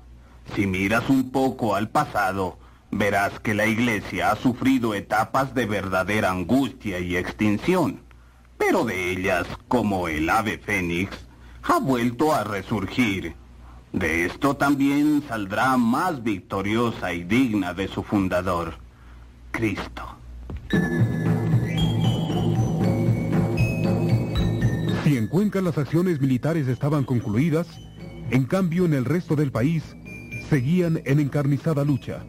Si 0.55 0.65
miras 0.65 1.09
un 1.09 1.31
poco 1.31 1.75
al 1.75 1.89
pasado, 1.89 2.57
verás 2.91 3.39
que 3.39 3.53
la 3.53 3.65
iglesia 3.65 4.31
ha 4.31 4.35
sufrido 4.35 4.93
etapas 4.93 5.53
de 5.53 5.65
verdadera 5.65 6.31
angustia 6.31 6.99
y 6.99 7.15
extinción. 7.15 8.01
Pero 8.57 8.83
de 8.83 9.11
ellas, 9.11 9.47
como 9.67 10.07
el 10.07 10.29
ave 10.29 10.57
fénix, 10.57 11.15
ha 11.63 11.79
vuelto 11.79 12.33
a 12.33 12.43
resurgir. 12.43 13.35
De 13.93 14.25
esto 14.25 14.55
también 14.55 15.23
saldrá 15.27 15.77
más 15.77 16.23
victoriosa 16.23 17.13
y 17.13 17.23
digna 17.23 17.73
de 17.73 17.87
su 17.87 18.03
fundador, 18.03 18.75
Cristo. 19.51 20.03
Si 25.03 25.17
en 25.17 25.27
Cuenca 25.27 25.61
las 25.61 25.77
acciones 25.77 26.21
militares 26.21 26.67
estaban 26.67 27.03
concluidas, 27.03 27.67
en 28.31 28.45
cambio 28.45 28.85
en 28.85 28.93
el 28.93 29.05
resto 29.05 29.35
del 29.35 29.51
país 29.51 29.83
seguían 30.49 31.01
en 31.05 31.19
encarnizada 31.19 31.83
lucha. 31.83 32.23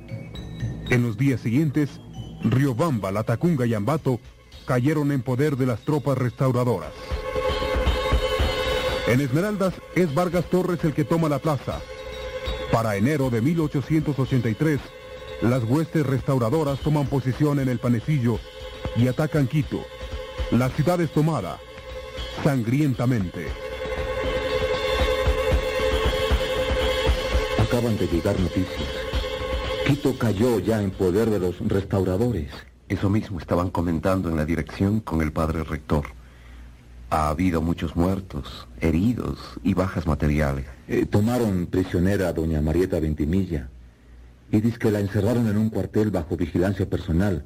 En 0.91 1.03
los 1.03 1.17
días 1.17 1.41
siguientes, 1.41 2.01
Riobamba, 2.43 3.13
Latacunga 3.13 3.67
y 3.67 3.75
Ambato 3.75 4.21
cayeron 4.67 5.13
en 5.13 5.23
poder 5.23 5.57
de 5.57 5.67
las 5.67 5.81
tropas 5.81 6.17
restauradoras. 6.19 6.93
En 9.09 9.21
Esmeraldas 9.21 9.75
es 9.95 10.15
Vargas 10.15 10.45
Torres 10.51 10.85
el 10.85 10.95
que 10.95 11.05
toma 11.05 11.29
la 11.29 11.39
plaza. 11.39 11.81
Para 12.71 12.97
enero 12.97 13.31
de 13.31 13.41
1883, 13.41 14.81
las 15.43 15.65
huestes 15.65 16.07
restauradoras 16.07 16.81
toman 16.81 17.07
posición 17.07 17.61
en 17.61 17.69
el 17.69 17.79
Panecillo 17.79 18.39
y 18.97 19.09
atacan 19.09 19.47
Quito. 19.47 19.85
La 20.51 20.69
ciudad 20.69 21.01
es 21.01 21.11
tomada 21.13 21.59
sangrientamente. 22.45 23.47
Acaban 27.59 27.97
de 27.97 28.07
llegar 28.09 28.39
noticias. 28.39 28.89
Quito 29.87 30.19
cayó 30.19 30.59
ya 30.59 30.83
en 30.83 30.91
poder 30.91 31.31
de 31.31 31.39
los 31.39 31.59
restauradores. 31.61 32.51
Eso 32.89 33.09
mismo 33.09 33.39
estaban 33.39 33.71
comentando 33.71 34.29
en 34.29 34.37
la 34.37 34.45
dirección 34.45 35.01
con 35.01 35.23
el 35.23 35.33
padre 35.33 35.65
rector. 35.65 36.05
Ha 37.09 37.29
habido 37.29 37.63
muchos 37.63 37.97
muertos, 37.97 38.69
heridos 38.81 39.39
y 39.63 39.75
bajas 39.75 40.07
materiales. 40.07 40.67
Eh, 40.87 41.07
tomaron 41.07 41.67
prisionera 41.67 42.29
a 42.29 42.33
doña 42.33 42.61
Marieta 42.61 43.01
Ventimilla 43.01 43.69
y 44.51 44.61
dice 44.61 44.79
que 44.79 44.91
la 44.91 45.01
encerraron 45.01 45.49
en 45.49 45.57
un 45.57 45.71
cuartel 45.71 46.11
bajo 46.11 46.37
vigilancia 46.37 46.89
personal 46.89 47.45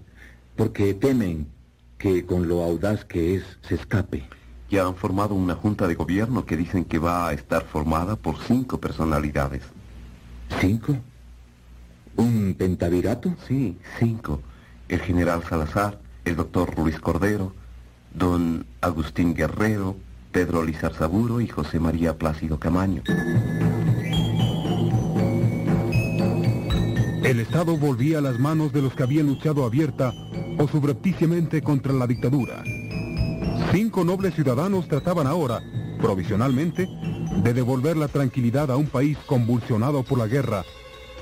porque 0.57 0.95
temen 0.95 1.49
que 1.99 2.25
con 2.27 2.49
lo 2.49 2.63
audaz 2.63 3.05
que 3.05 3.37
es 3.37 3.45
se 3.63 3.75
escape. 3.77 4.25
Ya 4.71 4.87
han 4.87 4.97
formado 4.97 5.35
una 5.35 5.55
junta 5.55 5.87
de 5.87 5.95
gobierno 5.95 6.45
que 6.47 6.57
dicen 6.57 6.85
que 6.85 6.99
va 6.99 7.29
a 7.29 7.33
estar 7.33 7.65
formada 7.65 8.17
por 8.17 8.39
cinco 8.41 8.79
personalidades. 8.79 9.63
¿Cinco? 10.61 10.97
¿Un 12.17 12.55
pentavirato? 12.59 13.35
Sí, 13.47 13.79
cinco. 13.99 14.41
El 14.89 15.01
general 15.01 15.43
Salazar, 15.49 16.01
el 16.25 16.37
doctor 16.37 16.79
Luis 16.79 16.99
Cordero, 17.01 17.55
don 18.13 18.67
Agustín 18.81 19.35
Guerrero, 19.35 19.97
Pedro 20.33 20.65
Lizarzaburo 20.65 21.41
y 21.41 21.49
José 21.49 21.79
María 21.81 22.17
Plácido 22.19 22.59
Camaño. 22.59 23.03
El 27.35 27.41
Estado 27.41 27.77
volvía 27.77 28.19
a 28.19 28.21
las 28.21 28.39
manos 28.39 28.73
de 28.73 28.81
los 28.81 28.95
que 28.95 29.03
habían 29.03 29.27
luchado 29.27 29.65
abierta 29.65 30.15
o 30.57 30.69
subrepticiamente 30.69 31.63
contra 31.63 31.93
la 31.93 32.07
dictadura. 32.07 32.63
Cinco 33.73 34.05
nobles 34.05 34.37
ciudadanos 34.37 34.87
trataban 34.87 35.27
ahora, 35.27 35.61
provisionalmente, 36.01 36.89
de 37.43 37.53
devolver 37.53 37.97
la 37.97 38.07
tranquilidad 38.07 38.71
a 38.71 38.77
un 38.77 38.87
país 38.87 39.19
convulsionado 39.27 40.05
por 40.05 40.19
la 40.19 40.29
guerra 40.29 40.65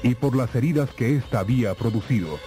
y 0.02 0.15
por 0.15 0.36
las 0.36 0.55
heridas 0.55 0.91
que 0.91 1.16
ésta 1.16 1.41
había 1.41 1.73
producido. 1.73 2.39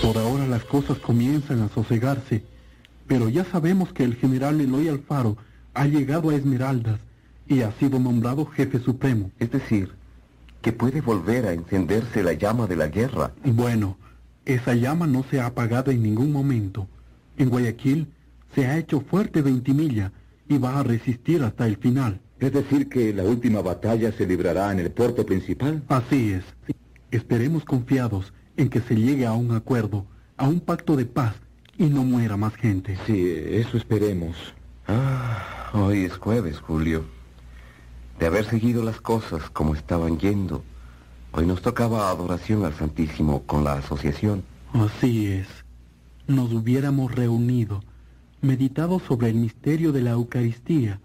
Por 0.00 0.16
ahora 0.16 0.46
las 0.46 0.62
cosas 0.62 0.98
comienzan 0.98 1.60
a 1.62 1.68
sosegarse, 1.70 2.44
pero 3.08 3.28
ya 3.28 3.44
sabemos 3.44 3.92
que 3.92 4.04
el 4.04 4.14
general 4.14 4.60
Eloy 4.60 4.86
Alfaro 4.86 5.36
ha 5.78 5.86
llegado 5.86 6.30
a 6.30 6.34
Esmeraldas 6.34 6.98
y 7.46 7.62
ha 7.62 7.70
sido 7.72 8.00
nombrado 8.00 8.44
jefe 8.46 8.80
supremo. 8.80 9.30
Es 9.38 9.50
decir, 9.52 9.92
que 10.60 10.72
puede 10.72 11.00
volver 11.00 11.46
a 11.46 11.52
encenderse 11.52 12.22
la 12.22 12.32
llama 12.32 12.66
de 12.66 12.76
la 12.76 12.88
guerra. 12.88 13.32
Bueno, 13.44 13.96
esa 14.44 14.74
llama 14.74 15.06
no 15.06 15.24
se 15.30 15.40
ha 15.40 15.46
apagado 15.46 15.92
en 15.92 16.02
ningún 16.02 16.32
momento. 16.32 16.88
En 17.36 17.48
Guayaquil 17.48 18.08
se 18.54 18.66
ha 18.66 18.76
hecho 18.76 19.00
fuerte 19.00 19.40
Ventimilla 19.40 20.10
y 20.48 20.58
va 20.58 20.80
a 20.80 20.82
resistir 20.82 21.44
hasta 21.44 21.66
el 21.66 21.76
final. 21.76 22.20
Es 22.40 22.52
decir, 22.52 22.88
que 22.88 23.12
la 23.14 23.22
última 23.22 23.62
batalla 23.62 24.10
se 24.12 24.26
librará 24.26 24.72
en 24.72 24.80
el 24.80 24.90
puerto 24.90 25.24
principal. 25.24 25.82
Así 25.88 26.32
es. 26.32 26.44
Esperemos 27.12 27.64
confiados 27.64 28.32
en 28.56 28.68
que 28.68 28.80
se 28.80 28.96
llegue 28.96 29.26
a 29.26 29.32
un 29.32 29.52
acuerdo, 29.52 30.06
a 30.36 30.48
un 30.48 30.60
pacto 30.60 30.96
de 30.96 31.06
paz 31.06 31.34
y 31.76 31.86
no 31.86 32.02
muera 32.02 32.36
más 32.36 32.54
gente. 32.56 32.98
Sí, 33.06 33.32
eso 33.50 33.76
esperemos. 33.76 34.36
Ah, 34.88 35.57
hoy 35.74 36.04
es 36.04 36.16
jueves, 36.16 36.58
Julio. 36.60 37.04
De 38.18 38.26
haber 38.26 38.44
seguido 38.44 38.82
las 38.82 39.00
cosas 39.00 39.48
como 39.50 39.74
estaban 39.74 40.18
yendo, 40.18 40.62
hoy 41.32 41.46
nos 41.46 41.62
tocaba 41.62 42.10
adoración 42.10 42.64
al 42.64 42.74
Santísimo 42.74 43.42
con 43.44 43.64
la 43.64 43.74
asociación. 43.74 44.42
Así 44.72 45.26
es. 45.26 45.46
Nos 46.26 46.52
hubiéramos 46.52 47.14
reunido, 47.14 47.82
meditado 48.40 49.00
sobre 49.00 49.30
el 49.30 49.36
misterio 49.36 49.92
de 49.92 50.02
la 50.02 50.10
Eucaristía, 50.10 51.00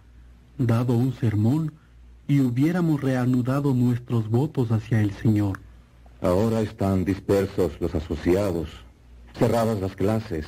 dado 0.58 0.94
un 0.94 1.14
sermón 1.14 1.74
y 2.28 2.40
hubiéramos 2.40 3.02
reanudado 3.02 3.74
nuestros 3.74 4.30
votos 4.30 4.72
hacia 4.72 5.02
el 5.02 5.12
Señor. 5.12 5.60
Ahora 6.22 6.62
están 6.62 7.06
dispersos 7.06 7.74
los 7.80 7.94
asociados, 7.96 8.70
cerradas 9.38 9.80
las 9.82 9.96
clases, 9.96 10.46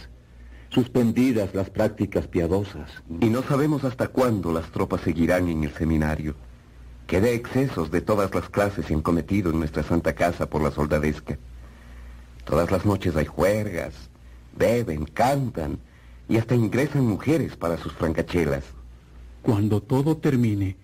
suspendidas 0.76 1.56
las 1.56 1.70
prácticas 1.70 2.28
piadosas. 2.28 2.92
Y 3.22 3.30
no 3.30 3.42
sabemos 3.44 3.86
hasta 3.86 4.10
cuándo 4.10 4.52
las 4.52 4.70
tropas 4.72 5.02
seguirán 5.02 5.48
en 5.48 5.64
el 5.64 5.74
seminario. 5.74 6.36
Que 7.08 7.22
de 7.22 7.34
excesos 7.34 7.92
de 7.92 8.02
todas 8.02 8.36
las 8.36 8.50
clases 8.50 8.86
se 8.86 8.94
han 8.94 9.02
cometido 9.02 9.52
en 9.52 9.60
nuestra 9.60 9.84
Santa 9.84 10.14
Casa 10.14 10.50
por 10.50 10.62
la 10.62 10.72
soldadesca. 10.72 11.38
Todas 12.44 12.72
las 12.72 12.86
noches 12.86 13.16
hay 13.16 13.26
juergas, 13.26 13.94
beben, 14.58 15.06
cantan 15.06 15.80
y 16.28 16.38
hasta 16.38 16.56
ingresan 16.56 17.06
mujeres 17.06 17.56
para 17.56 17.78
sus 17.78 17.94
francachelas. 17.94 18.66
Cuando 19.44 19.82
todo 19.82 20.18
termine, 20.18 20.76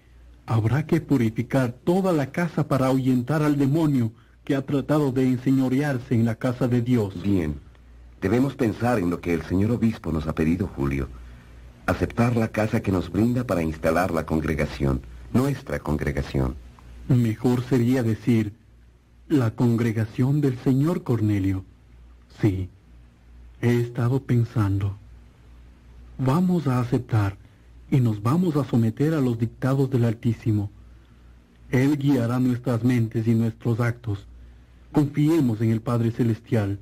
habrá 0.45 0.85
que 0.85 1.01
purificar 1.01 1.73
toda 1.83 2.13
la 2.13 2.31
casa 2.31 2.67
para 2.67 2.87
ahuyentar 2.87 3.43
al 3.43 3.57
demonio 3.57 4.13
que 4.45 4.55
ha 4.55 4.61
tratado 4.61 5.11
de 5.11 5.23
enseñorearse 5.23 6.15
en 6.15 6.25
la 6.25 6.35
casa 6.35 6.67
de 6.67 6.81
Dios. 6.81 7.21
Bien, 7.21 7.59
debemos 8.21 8.55
pensar 8.55 8.99
en 8.99 9.09
lo 9.09 9.19
que 9.19 9.33
el 9.33 9.41
señor 9.43 9.71
obispo 9.71 10.11
nos 10.11 10.27
ha 10.27 10.35
pedido, 10.35 10.67
Julio. 10.67 11.09
Aceptar 11.87 12.37
la 12.37 12.49
casa 12.49 12.81
que 12.81 12.91
nos 12.91 13.11
brinda 13.11 13.43
para 13.45 13.63
instalar 13.63 14.11
la 14.11 14.25
congregación, 14.25 15.01
nuestra 15.33 15.79
congregación. 15.79 16.55
Mejor 17.07 17.63
sería 17.63 18.03
decir, 18.03 18.53
la 19.27 19.51
congregación 19.51 20.39
del 20.39 20.57
señor 20.59 21.03
Cornelio. 21.03 21.65
Sí, 22.39 22.69
he 23.61 23.79
estado 23.79 24.23
pensando. 24.23 24.97
Vamos 26.17 26.67
a 26.67 26.79
aceptar 26.79 27.37
y 27.89 27.99
nos 27.99 28.21
vamos 28.21 28.55
a 28.55 28.63
someter 28.63 29.13
a 29.13 29.21
los 29.21 29.39
dictados 29.39 29.89
del 29.89 30.05
Altísimo. 30.05 30.69
Él 31.71 31.97
guiará 31.97 32.39
nuestras 32.39 32.83
mentes 32.83 33.27
y 33.27 33.33
nuestros 33.33 33.79
actos. 33.79 34.27
Confiemos 34.91 35.61
en 35.61 35.71
el 35.71 35.81
Padre 35.81 36.11
Celestial. 36.11 36.79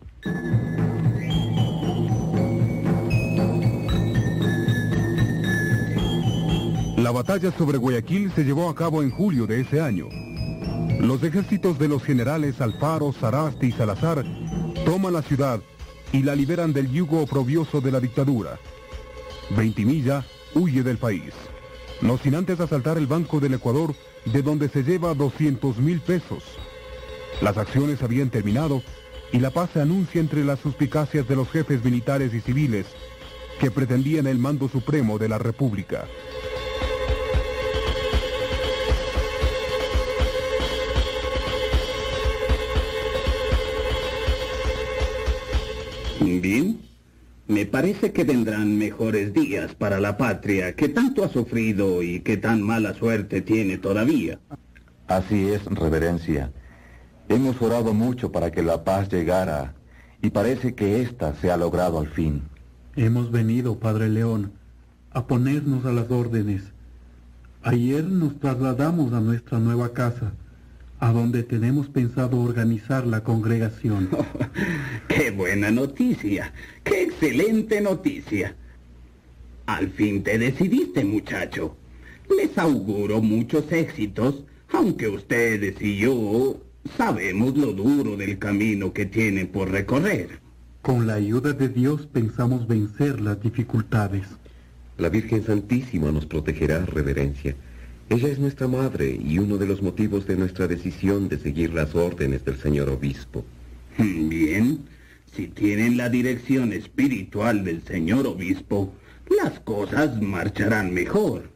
La 7.09 7.13
batalla 7.13 7.51
sobre 7.57 7.79
Guayaquil 7.79 8.31
se 8.35 8.43
llevó 8.43 8.69
a 8.69 8.75
cabo 8.75 9.01
en 9.01 9.09
julio 9.09 9.47
de 9.47 9.61
ese 9.61 9.81
año. 9.81 10.09
Los 10.99 11.23
ejércitos 11.23 11.79
de 11.79 11.87
los 11.87 12.03
generales 12.03 12.61
Alfaro, 12.61 13.11
Saraste 13.11 13.65
y 13.65 13.71
Salazar 13.71 14.23
toman 14.85 15.13
la 15.13 15.23
ciudad 15.23 15.59
y 16.11 16.21
la 16.21 16.35
liberan 16.35 16.71
del 16.71 16.91
yugo 16.91 17.23
oprobioso 17.23 17.81
de 17.81 17.91
la 17.91 17.99
dictadura. 17.99 18.59
Ventimilla 19.57 20.23
huye 20.53 20.83
del 20.83 20.99
país, 20.99 21.33
no 22.03 22.19
sin 22.19 22.35
antes 22.35 22.59
asaltar 22.59 22.99
el 22.99 23.07
Banco 23.07 23.39
del 23.39 23.55
Ecuador, 23.55 23.95
de 24.25 24.43
donde 24.43 24.69
se 24.69 24.83
lleva 24.83 25.15
200 25.15 25.79
mil 25.79 26.01
pesos. 26.01 26.43
Las 27.41 27.57
acciones 27.57 28.03
habían 28.03 28.29
terminado 28.29 28.83
y 29.33 29.39
la 29.39 29.49
paz 29.49 29.71
se 29.73 29.81
anuncia 29.81 30.21
entre 30.21 30.45
las 30.45 30.59
suspicacias 30.59 31.27
de 31.27 31.35
los 31.35 31.49
jefes 31.49 31.83
militares 31.83 32.35
y 32.35 32.41
civiles 32.41 32.85
que 33.59 33.71
pretendían 33.71 34.27
el 34.27 34.37
mando 34.37 34.69
supremo 34.69 35.17
de 35.17 35.27
la 35.27 35.39
República. 35.39 36.05
Bien, 46.21 46.79
me 47.47 47.65
parece 47.65 48.11
que 48.11 48.23
vendrán 48.23 48.77
mejores 48.77 49.33
días 49.33 49.73
para 49.75 49.99
la 49.99 50.17
patria 50.17 50.75
que 50.75 50.89
tanto 50.89 51.23
ha 51.23 51.29
sufrido 51.29 52.03
y 52.03 52.19
que 52.19 52.37
tan 52.37 52.61
mala 52.61 52.93
suerte 52.93 53.41
tiene 53.41 53.77
todavía. 53.77 54.39
Así 55.07 55.49
es, 55.49 55.65
reverencia. 55.65 56.51
Hemos 57.27 57.61
orado 57.61 57.93
mucho 57.93 58.31
para 58.31 58.51
que 58.51 58.61
la 58.61 58.83
paz 58.83 59.09
llegara 59.09 59.73
y 60.21 60.29
parece 60.29 60.75
que 60.75 61.01
ésta 61.01 61.35
se 61.35 61.51
ha 61.51 61.57
logrado 61.57 61.99
al 61.99 62.07
fin. 62.07 62.43
Hemos 62.95 63.31
venido, 63.31 63.79
Padre 63.79 64.09
León, 64.09 64.51
a 65.11 65.25
ponernos 65.25 65.85
a 65.85 65.91
las 65.91 66.11
órdenes. 66.11 66.63
Ayer 67.63 68.03
nos 68.03 68.39
trasladamos 68.39 69.13
a 69.13 69.21
nuestra 69.21 69.59
nueva 69.59 69.93
casa, 69.93 70.33
a 70.99 71.11
donde 71.11 71.43
tenemos 71.43 71.87
pensado 71.87 72.39
organizar 72.41 73.07
la 73.07 73.23
congregación. 73.23 74.09
¡Qué 75.07 75.31
buena 75.31 75.71
noticia! 75.71 76.53
¡Qué 76.83 77.03
excelente 77.03 77.81
noticia! 77.81 78.55
Al 79.65 79.89
fin 79.89 80.23
te 80.23 80.37
decidiste, 80.37 81.05
muchacho. 81.05 81.77
Les 82.35 82.57
auguro 82.57 83.21
muchos 83.21 83.71
éxitos, 83.71 84.43
aunque 84.71 85.07
ustedes 85.07 85.81
y 85.81 85.97
yo 85.97 86.59
sabemos 86.97 87.55
lo 87.57 87.73
duro 87.73 88.17
del 88.17 88.37
camino 88.39 88.93
que 88.93 89.05
tienen 89.05 89.47
por 89.47 89.71
recorrer. 89.71 90.39
Con 90.81 91.07
la 91.07 91.15
ayuda 91.15 91.53
de 91.53 91.69
Dios 91.69 92.07
pensamos 92.07 92.67
vencer 92.67 93.21
las 93.21 93.41
dificultades. 93.41 94.27
La 94.97 95.09
Virgen 95.09 95.43
Santísima 95.43 96.11
nos 96.11 96.25
protegerá, 96.25 96.85
reverencia. 96.85 97.55
Ella 98.09 98.29
es 98.29 98.39
nuestra 98.39 98.67
madre 98.67 99.19
y 99.23 99.37
uno 99.37 99.59
de 99.59 99.67
los 99.67 99.83
motivos 99.83 100.25
de 100.25 100.35
nuestra 100.35 100.67
decisión 100.67 101.29
de 101.29 101.37
seguir 101.37 101.75
las 101.75 101.93
órdenes 101.93 102.43
del 102.43 102.57
señor 102.57 102.89
obispo. 102.89 103.45
Bien, 103.99 104.79
si 105.31 105.47
tienen 105.47 105.95
la 105.95 106.09
dirección 106.09 106.73
espiritual 106.73 107.63
del 107.63 107.83
señor 107.83 108.25
obispo, 108.25 108.95
las 109.39 109.59
cosas 109.59 110.19
marcharán 110.23 110.91
mejor. 110.91 111.51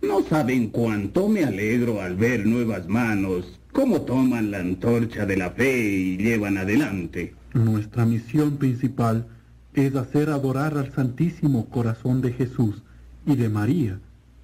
No 0.00 0.22
saben 0.22 0.68
cuánto 0.68 1.28
me 1.28 1.42
alegro 1.42 2.00
al 2.00 2.14
ver 2.14 2.46
nuevas 2.46 2.86
manos, 2.86 3.58
cómo 3.72 4.02
toman 4.02 4.52
la 4.52 4.60
antorcha 4.60 5.26
de 5.26 5.38
la 5.38 5.50
fe 5.50 5.88
y 5.88 6.16
llevan 6.18 6.56
adelante. 6.56 7.34
Nuestra 7.52 8.06
misión 8.06 8.58
principal 8.58 9.26
es 9.74 9.96
hacer 9.96 10.30
adorar 10.30 10.78
al 10.78 10.92
Santísimo 10.92 11.68
Corazón 11.68 12.20
de 12.20 12.32
Jesús 12.32 12.80
y 13.26 13.34
de 13.34 13.48
María 13.48 13.98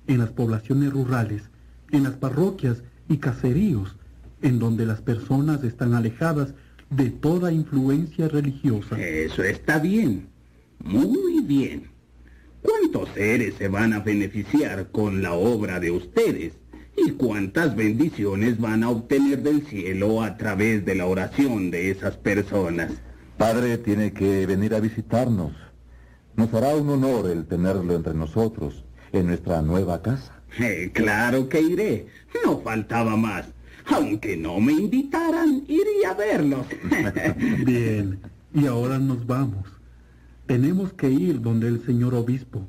en 0.07 0.19
las 0.19 0.31
poblaciones 0.31 0.93
rurales, 0.93 1.43
en 1.91 2.03
las 2.05 2.15
parroquias 2.15 2.83
y 3.09 3.19
caseríos, 3.19 3.97
en 4.43 4.59
donde 4.59 4.87
las 4.87 5.01
personas 5.01 5.65
están 5.65 5.95
alejadas 5.95 6.55
de 6.91 7.11
toda 7.11 7.53
influencia 7.53 8.29
religiosa. 8.29 8.99
Eso 9.01 9.43
está 9.43 9.79
bien, 9.79 10.29
muy 10.79 11.41
bien. 11.43 11.91
¿Cuántos 12.63 13.09
seres 13.15 13.55
se 13.59 13.69
van 13.69 13.93
a 13.93 14.01
beneficiar 14.01 14.89
con 14.91 15.23
la 15.23 15.35
obra 15.35 15.81
de 15.81 15.91
ustedes? 15.91 16.55
¿Y 16.97 17.11
cuántas 17.13 17.77
bendiciones 17.77 18.59
van 18.59 18.83
a 18.83 18.91
obtener 18.91 19.43
del 19.43 19.67
cielo 19.67 20.23
a 20.23 20.37
través 20.37 20.85
de 20.85 20.95
la 20.95 21.07
oración 21.07 21.71
de 21.71 21.91
esas 21.91 22.17
personas? 22.17 22.93
Padre 23.37 23.77
tiene 23.79 24.13
que 24.13 24.47
venir 24.47 24.75
a 24.75 24.81
visitarnos. 24.81 25.53
Nos 26.37 26.53
hará 26.55 26.75
un 26.75 26.89
honor 26.89 27.31
el 27.31 27.47
tenerlo 27.47 27.95
entre 27.95 28.15
nosotros, 28.15 28.86
en 29.13 29.27
nuestra 29.27 29.63
nueva 29.63 30.03
casa. 30.03 30.33
Eh, 30.59 30.91
claro 30.93 31.49
que 31.49 31.61
iré. 31.61 32.07
No 32.45 32.61
faltaba 32.61 33.17
más. 33.17 33.47
Aunque 33.87 34.37
no 34.37 34.59
me 34.61 34.73
invitaran, 34.73 35.63
iría 35.69 36.11
a 36.11 36.15
verlos. 36.15 36.67
Bien, 37.65 38.19
y 38.53 38.67
ahora 38.67 38.99
nos 38.99 39.27
vamos. 39.27 39.67
Tenemos 40.47 40.93
que 40.93 41.11
ir 41.11 41.41
donde 41.41 41.69
el 41.69 41.85
señor 41.85 42.15
obispo, 42.15 42.67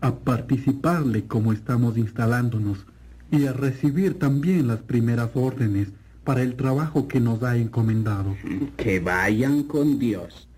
a 0.00 0.16
participarle 0.16 1.26
como 1.26 1.52
estamos 1.52 1.96
instalándonos 1.96 2.86
y 3.30 3.46
a 3.46 3.52
recibir 3.52 4.18
también 4.18 4.66
las 4.66 4.80
primeras 4.80 5.30
órdenes 5.34 5.88
para 6.24 6.42
el 6.42 6.56
trabajo 6.56 7.08
que 7.08 7.20
nos 7.20 7.42
ha 7.42 7.56
encomendado. 7.56 8.36
Que 8.76 9.00
vayan 9.00 9.64
con 9.64 9.98
Dios. 9.98 10.48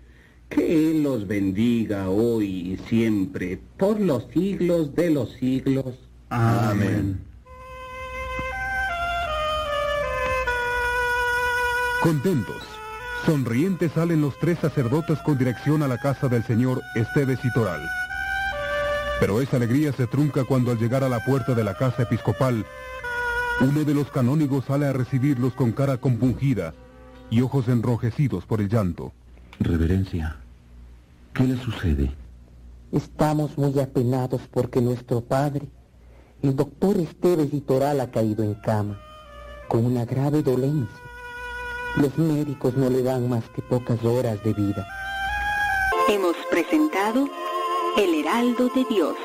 Que 0.53 0.91
Él 0.91 1.03
los 1.03 1.27
bendiga 1.27 2.09
hoy 2.09 2.73
y 2.73 2.77
siempre, 2.87 3.59
por 3.77 3.99
los 3.99 4.27
siglos 4.33 4.93
de 4.93 5.09
los 5.09 5.31
siglos. 5.33 5.95
Amén. 6.29 7.19
Contentos, 12.03 12.61
sonrientes 13.25 13.93
salen 13.93 14.21
los 14.21 14.37
tres 14.37 14.59
sacerdotes 14.59 15.17
con 15.19 15.37
dirección 15.37 15.81
a 15.83 15.87
la 15.87 15.97
casa 15.97 16.27
del 16.27 16.43
señor 16.43 16.81
Esteves 16.95 17.39
y 17.43 17.51
Toral. 17.53 17.81
Pero 19.19 19.41
esa 19.41 19.57
alegría 19.57 19.91
se 19.93 20.05
trunca 20.05 20.43
cuando 20.43 20.71
al 20.71 20.77
llegar 20.77 21.03
a 21.03 21.09
la 21.09 21.23
puerta 21.23 21.55
de 21.55 21.63
la 21.63 21.77
casa 21.77 22.03
episcopal, 22.03 22.65
uno 23.61 23.83
de 23.85 23.93
los 23.93 24.11
canónigos 24.11 24.65
sale 24.65 24.85
a 24.85 24.93
recibirlos 24.93 25.53
con 25.53 25.71
cara 25.71 25.97
compungida 25.97 26.73
y 27.29 27.41
ojos 27.41 27.69
enrojecidos 27.69 28.45
por 28.45 28.59
el 28.59 28.69
llanto. 28.69 29.13
Reverencia, 29.59 30.42
¿qué 31.33 31.43
le 31.43 31.57
sucede? 31.57 32.11
Estamos 32.91 33.57
muy 33.57 33.79
apenados 33.79 34.41
porque 34.51 34.81
nuestro 34.81 35.21
padre, 35.21 35.67
el 36.41 36.55
doctor 36.55 36.97
Esteves 36.97 37.51
Litoral, 37.51 37.99
ha 38.01 38.11
caído 38.11 38.43
en 38.43 38.53
cama 38.55 38.99
con 39.67 39.85
una 39.85 40.05
grave 40.05 40.43
dolencia. 40.43 41.03
Los 41.95 42.17
médicos 42.17 42.75
no 42.75 42.89
le 42.89 43.01
dan 43.01 43.29
más 43.29 43.43
que 43.55 43.61
pocas 43.61 44.03
horas 44.03 44.43
de 44.43 44.53
vida. 44.53 44.87
Hemos 46.09 46.35
presentado 46.51 47.27
El 47.97 48.13
Heraldo 48.15 48.69
de 48.69 48.85
Dios. 48.85 49.15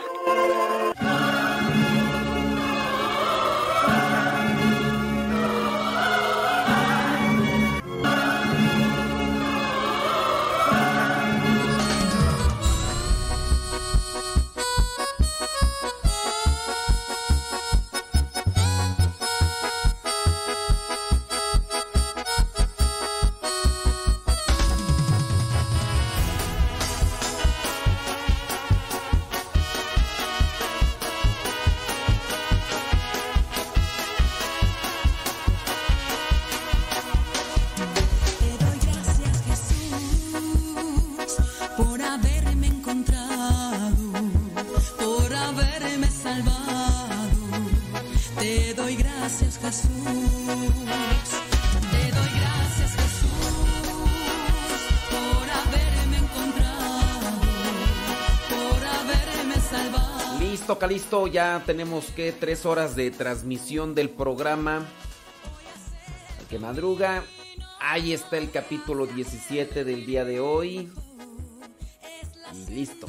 Listo, 60.88 61.26
ya 61.26 61.62
tenemos 61.66 62.06
que 62.06 62.32
tres 62.32 62.64
horas 62.64 62.96
de 62.96 63.10
transmisión 63.10 63.94
del 63.94 64.08
programa. 64.08 64.86
Que 66.48 66.58
madruga. 66.58 67.24
Ahí 67.78 68.14
está 68.14 68.38
el 68.38 68.50
capítulo 68.50 69.06
17 69.06 69.84
del 69.84 70.06
día 70.06 70.24
de 70.24 70.40
hoy. 70.40 70.90
Y 72.54 72.70
listo. 72.70 73.06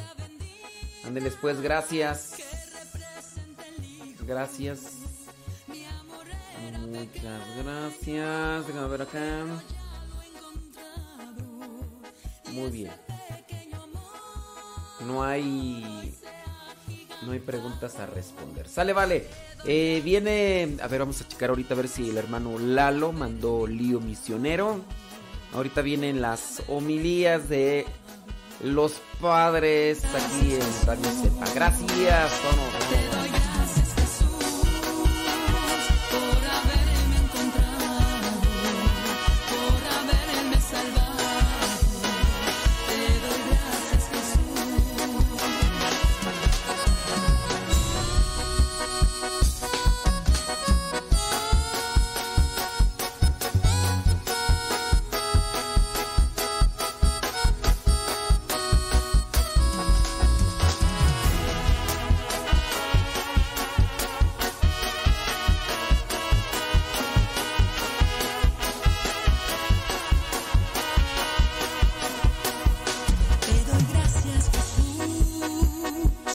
Ándeles 1.05 1.37
pues, 1.39 1.61
gracias. 1.61 2.35
Gracias. 4.27 4.95
Muchas 6.85 7.41
gracias. 7.63 8.67
Déjame 8.67 8.87
ver 8.89 9.01
acá. 9.03 9.45
Muy 12.51 12.69
bien. 12.71 12.91
No 14.99 15.23
hay. 15.23 16.13
No 17.21 17.33
hay 17.33 17.39
preguntas 17.39 17.99
a 17.99 18.05
responder. 18.05 18.67
Sale, 18.67 18.93
vale. 18.93 19.27
Eh, 19.65 20.01
viene. 20.03 20.77
A 20.81 20.87
ver, 20.87 20.99
vamos 20.99 21.21
a 21.21 21.27
checar 21.27 21.49
ahorita 21.49 21.73
a 21.73 21.77
ver 21.77 21.87
si 21.87 22.09
el 22.09 22.17
hermano 22.17 22.57
Lalo 22.57 23.11
mandó 23.11 23.67
lío 23.67 23.99
misionero. 23.99 24.81
Ahorita 25.53 25.81
vienen 25.81 26.21
las 26.21 26.61
homilías 26.67 27.49
de 27.49 27.85
los 28.63 29.01
padres 29.19 30.03
aquí 30.05 30.53
en 30.53 30.87
Radio 30.87 31.11
Sepa. 31.21 31.45
Gracias. 31.53 32.41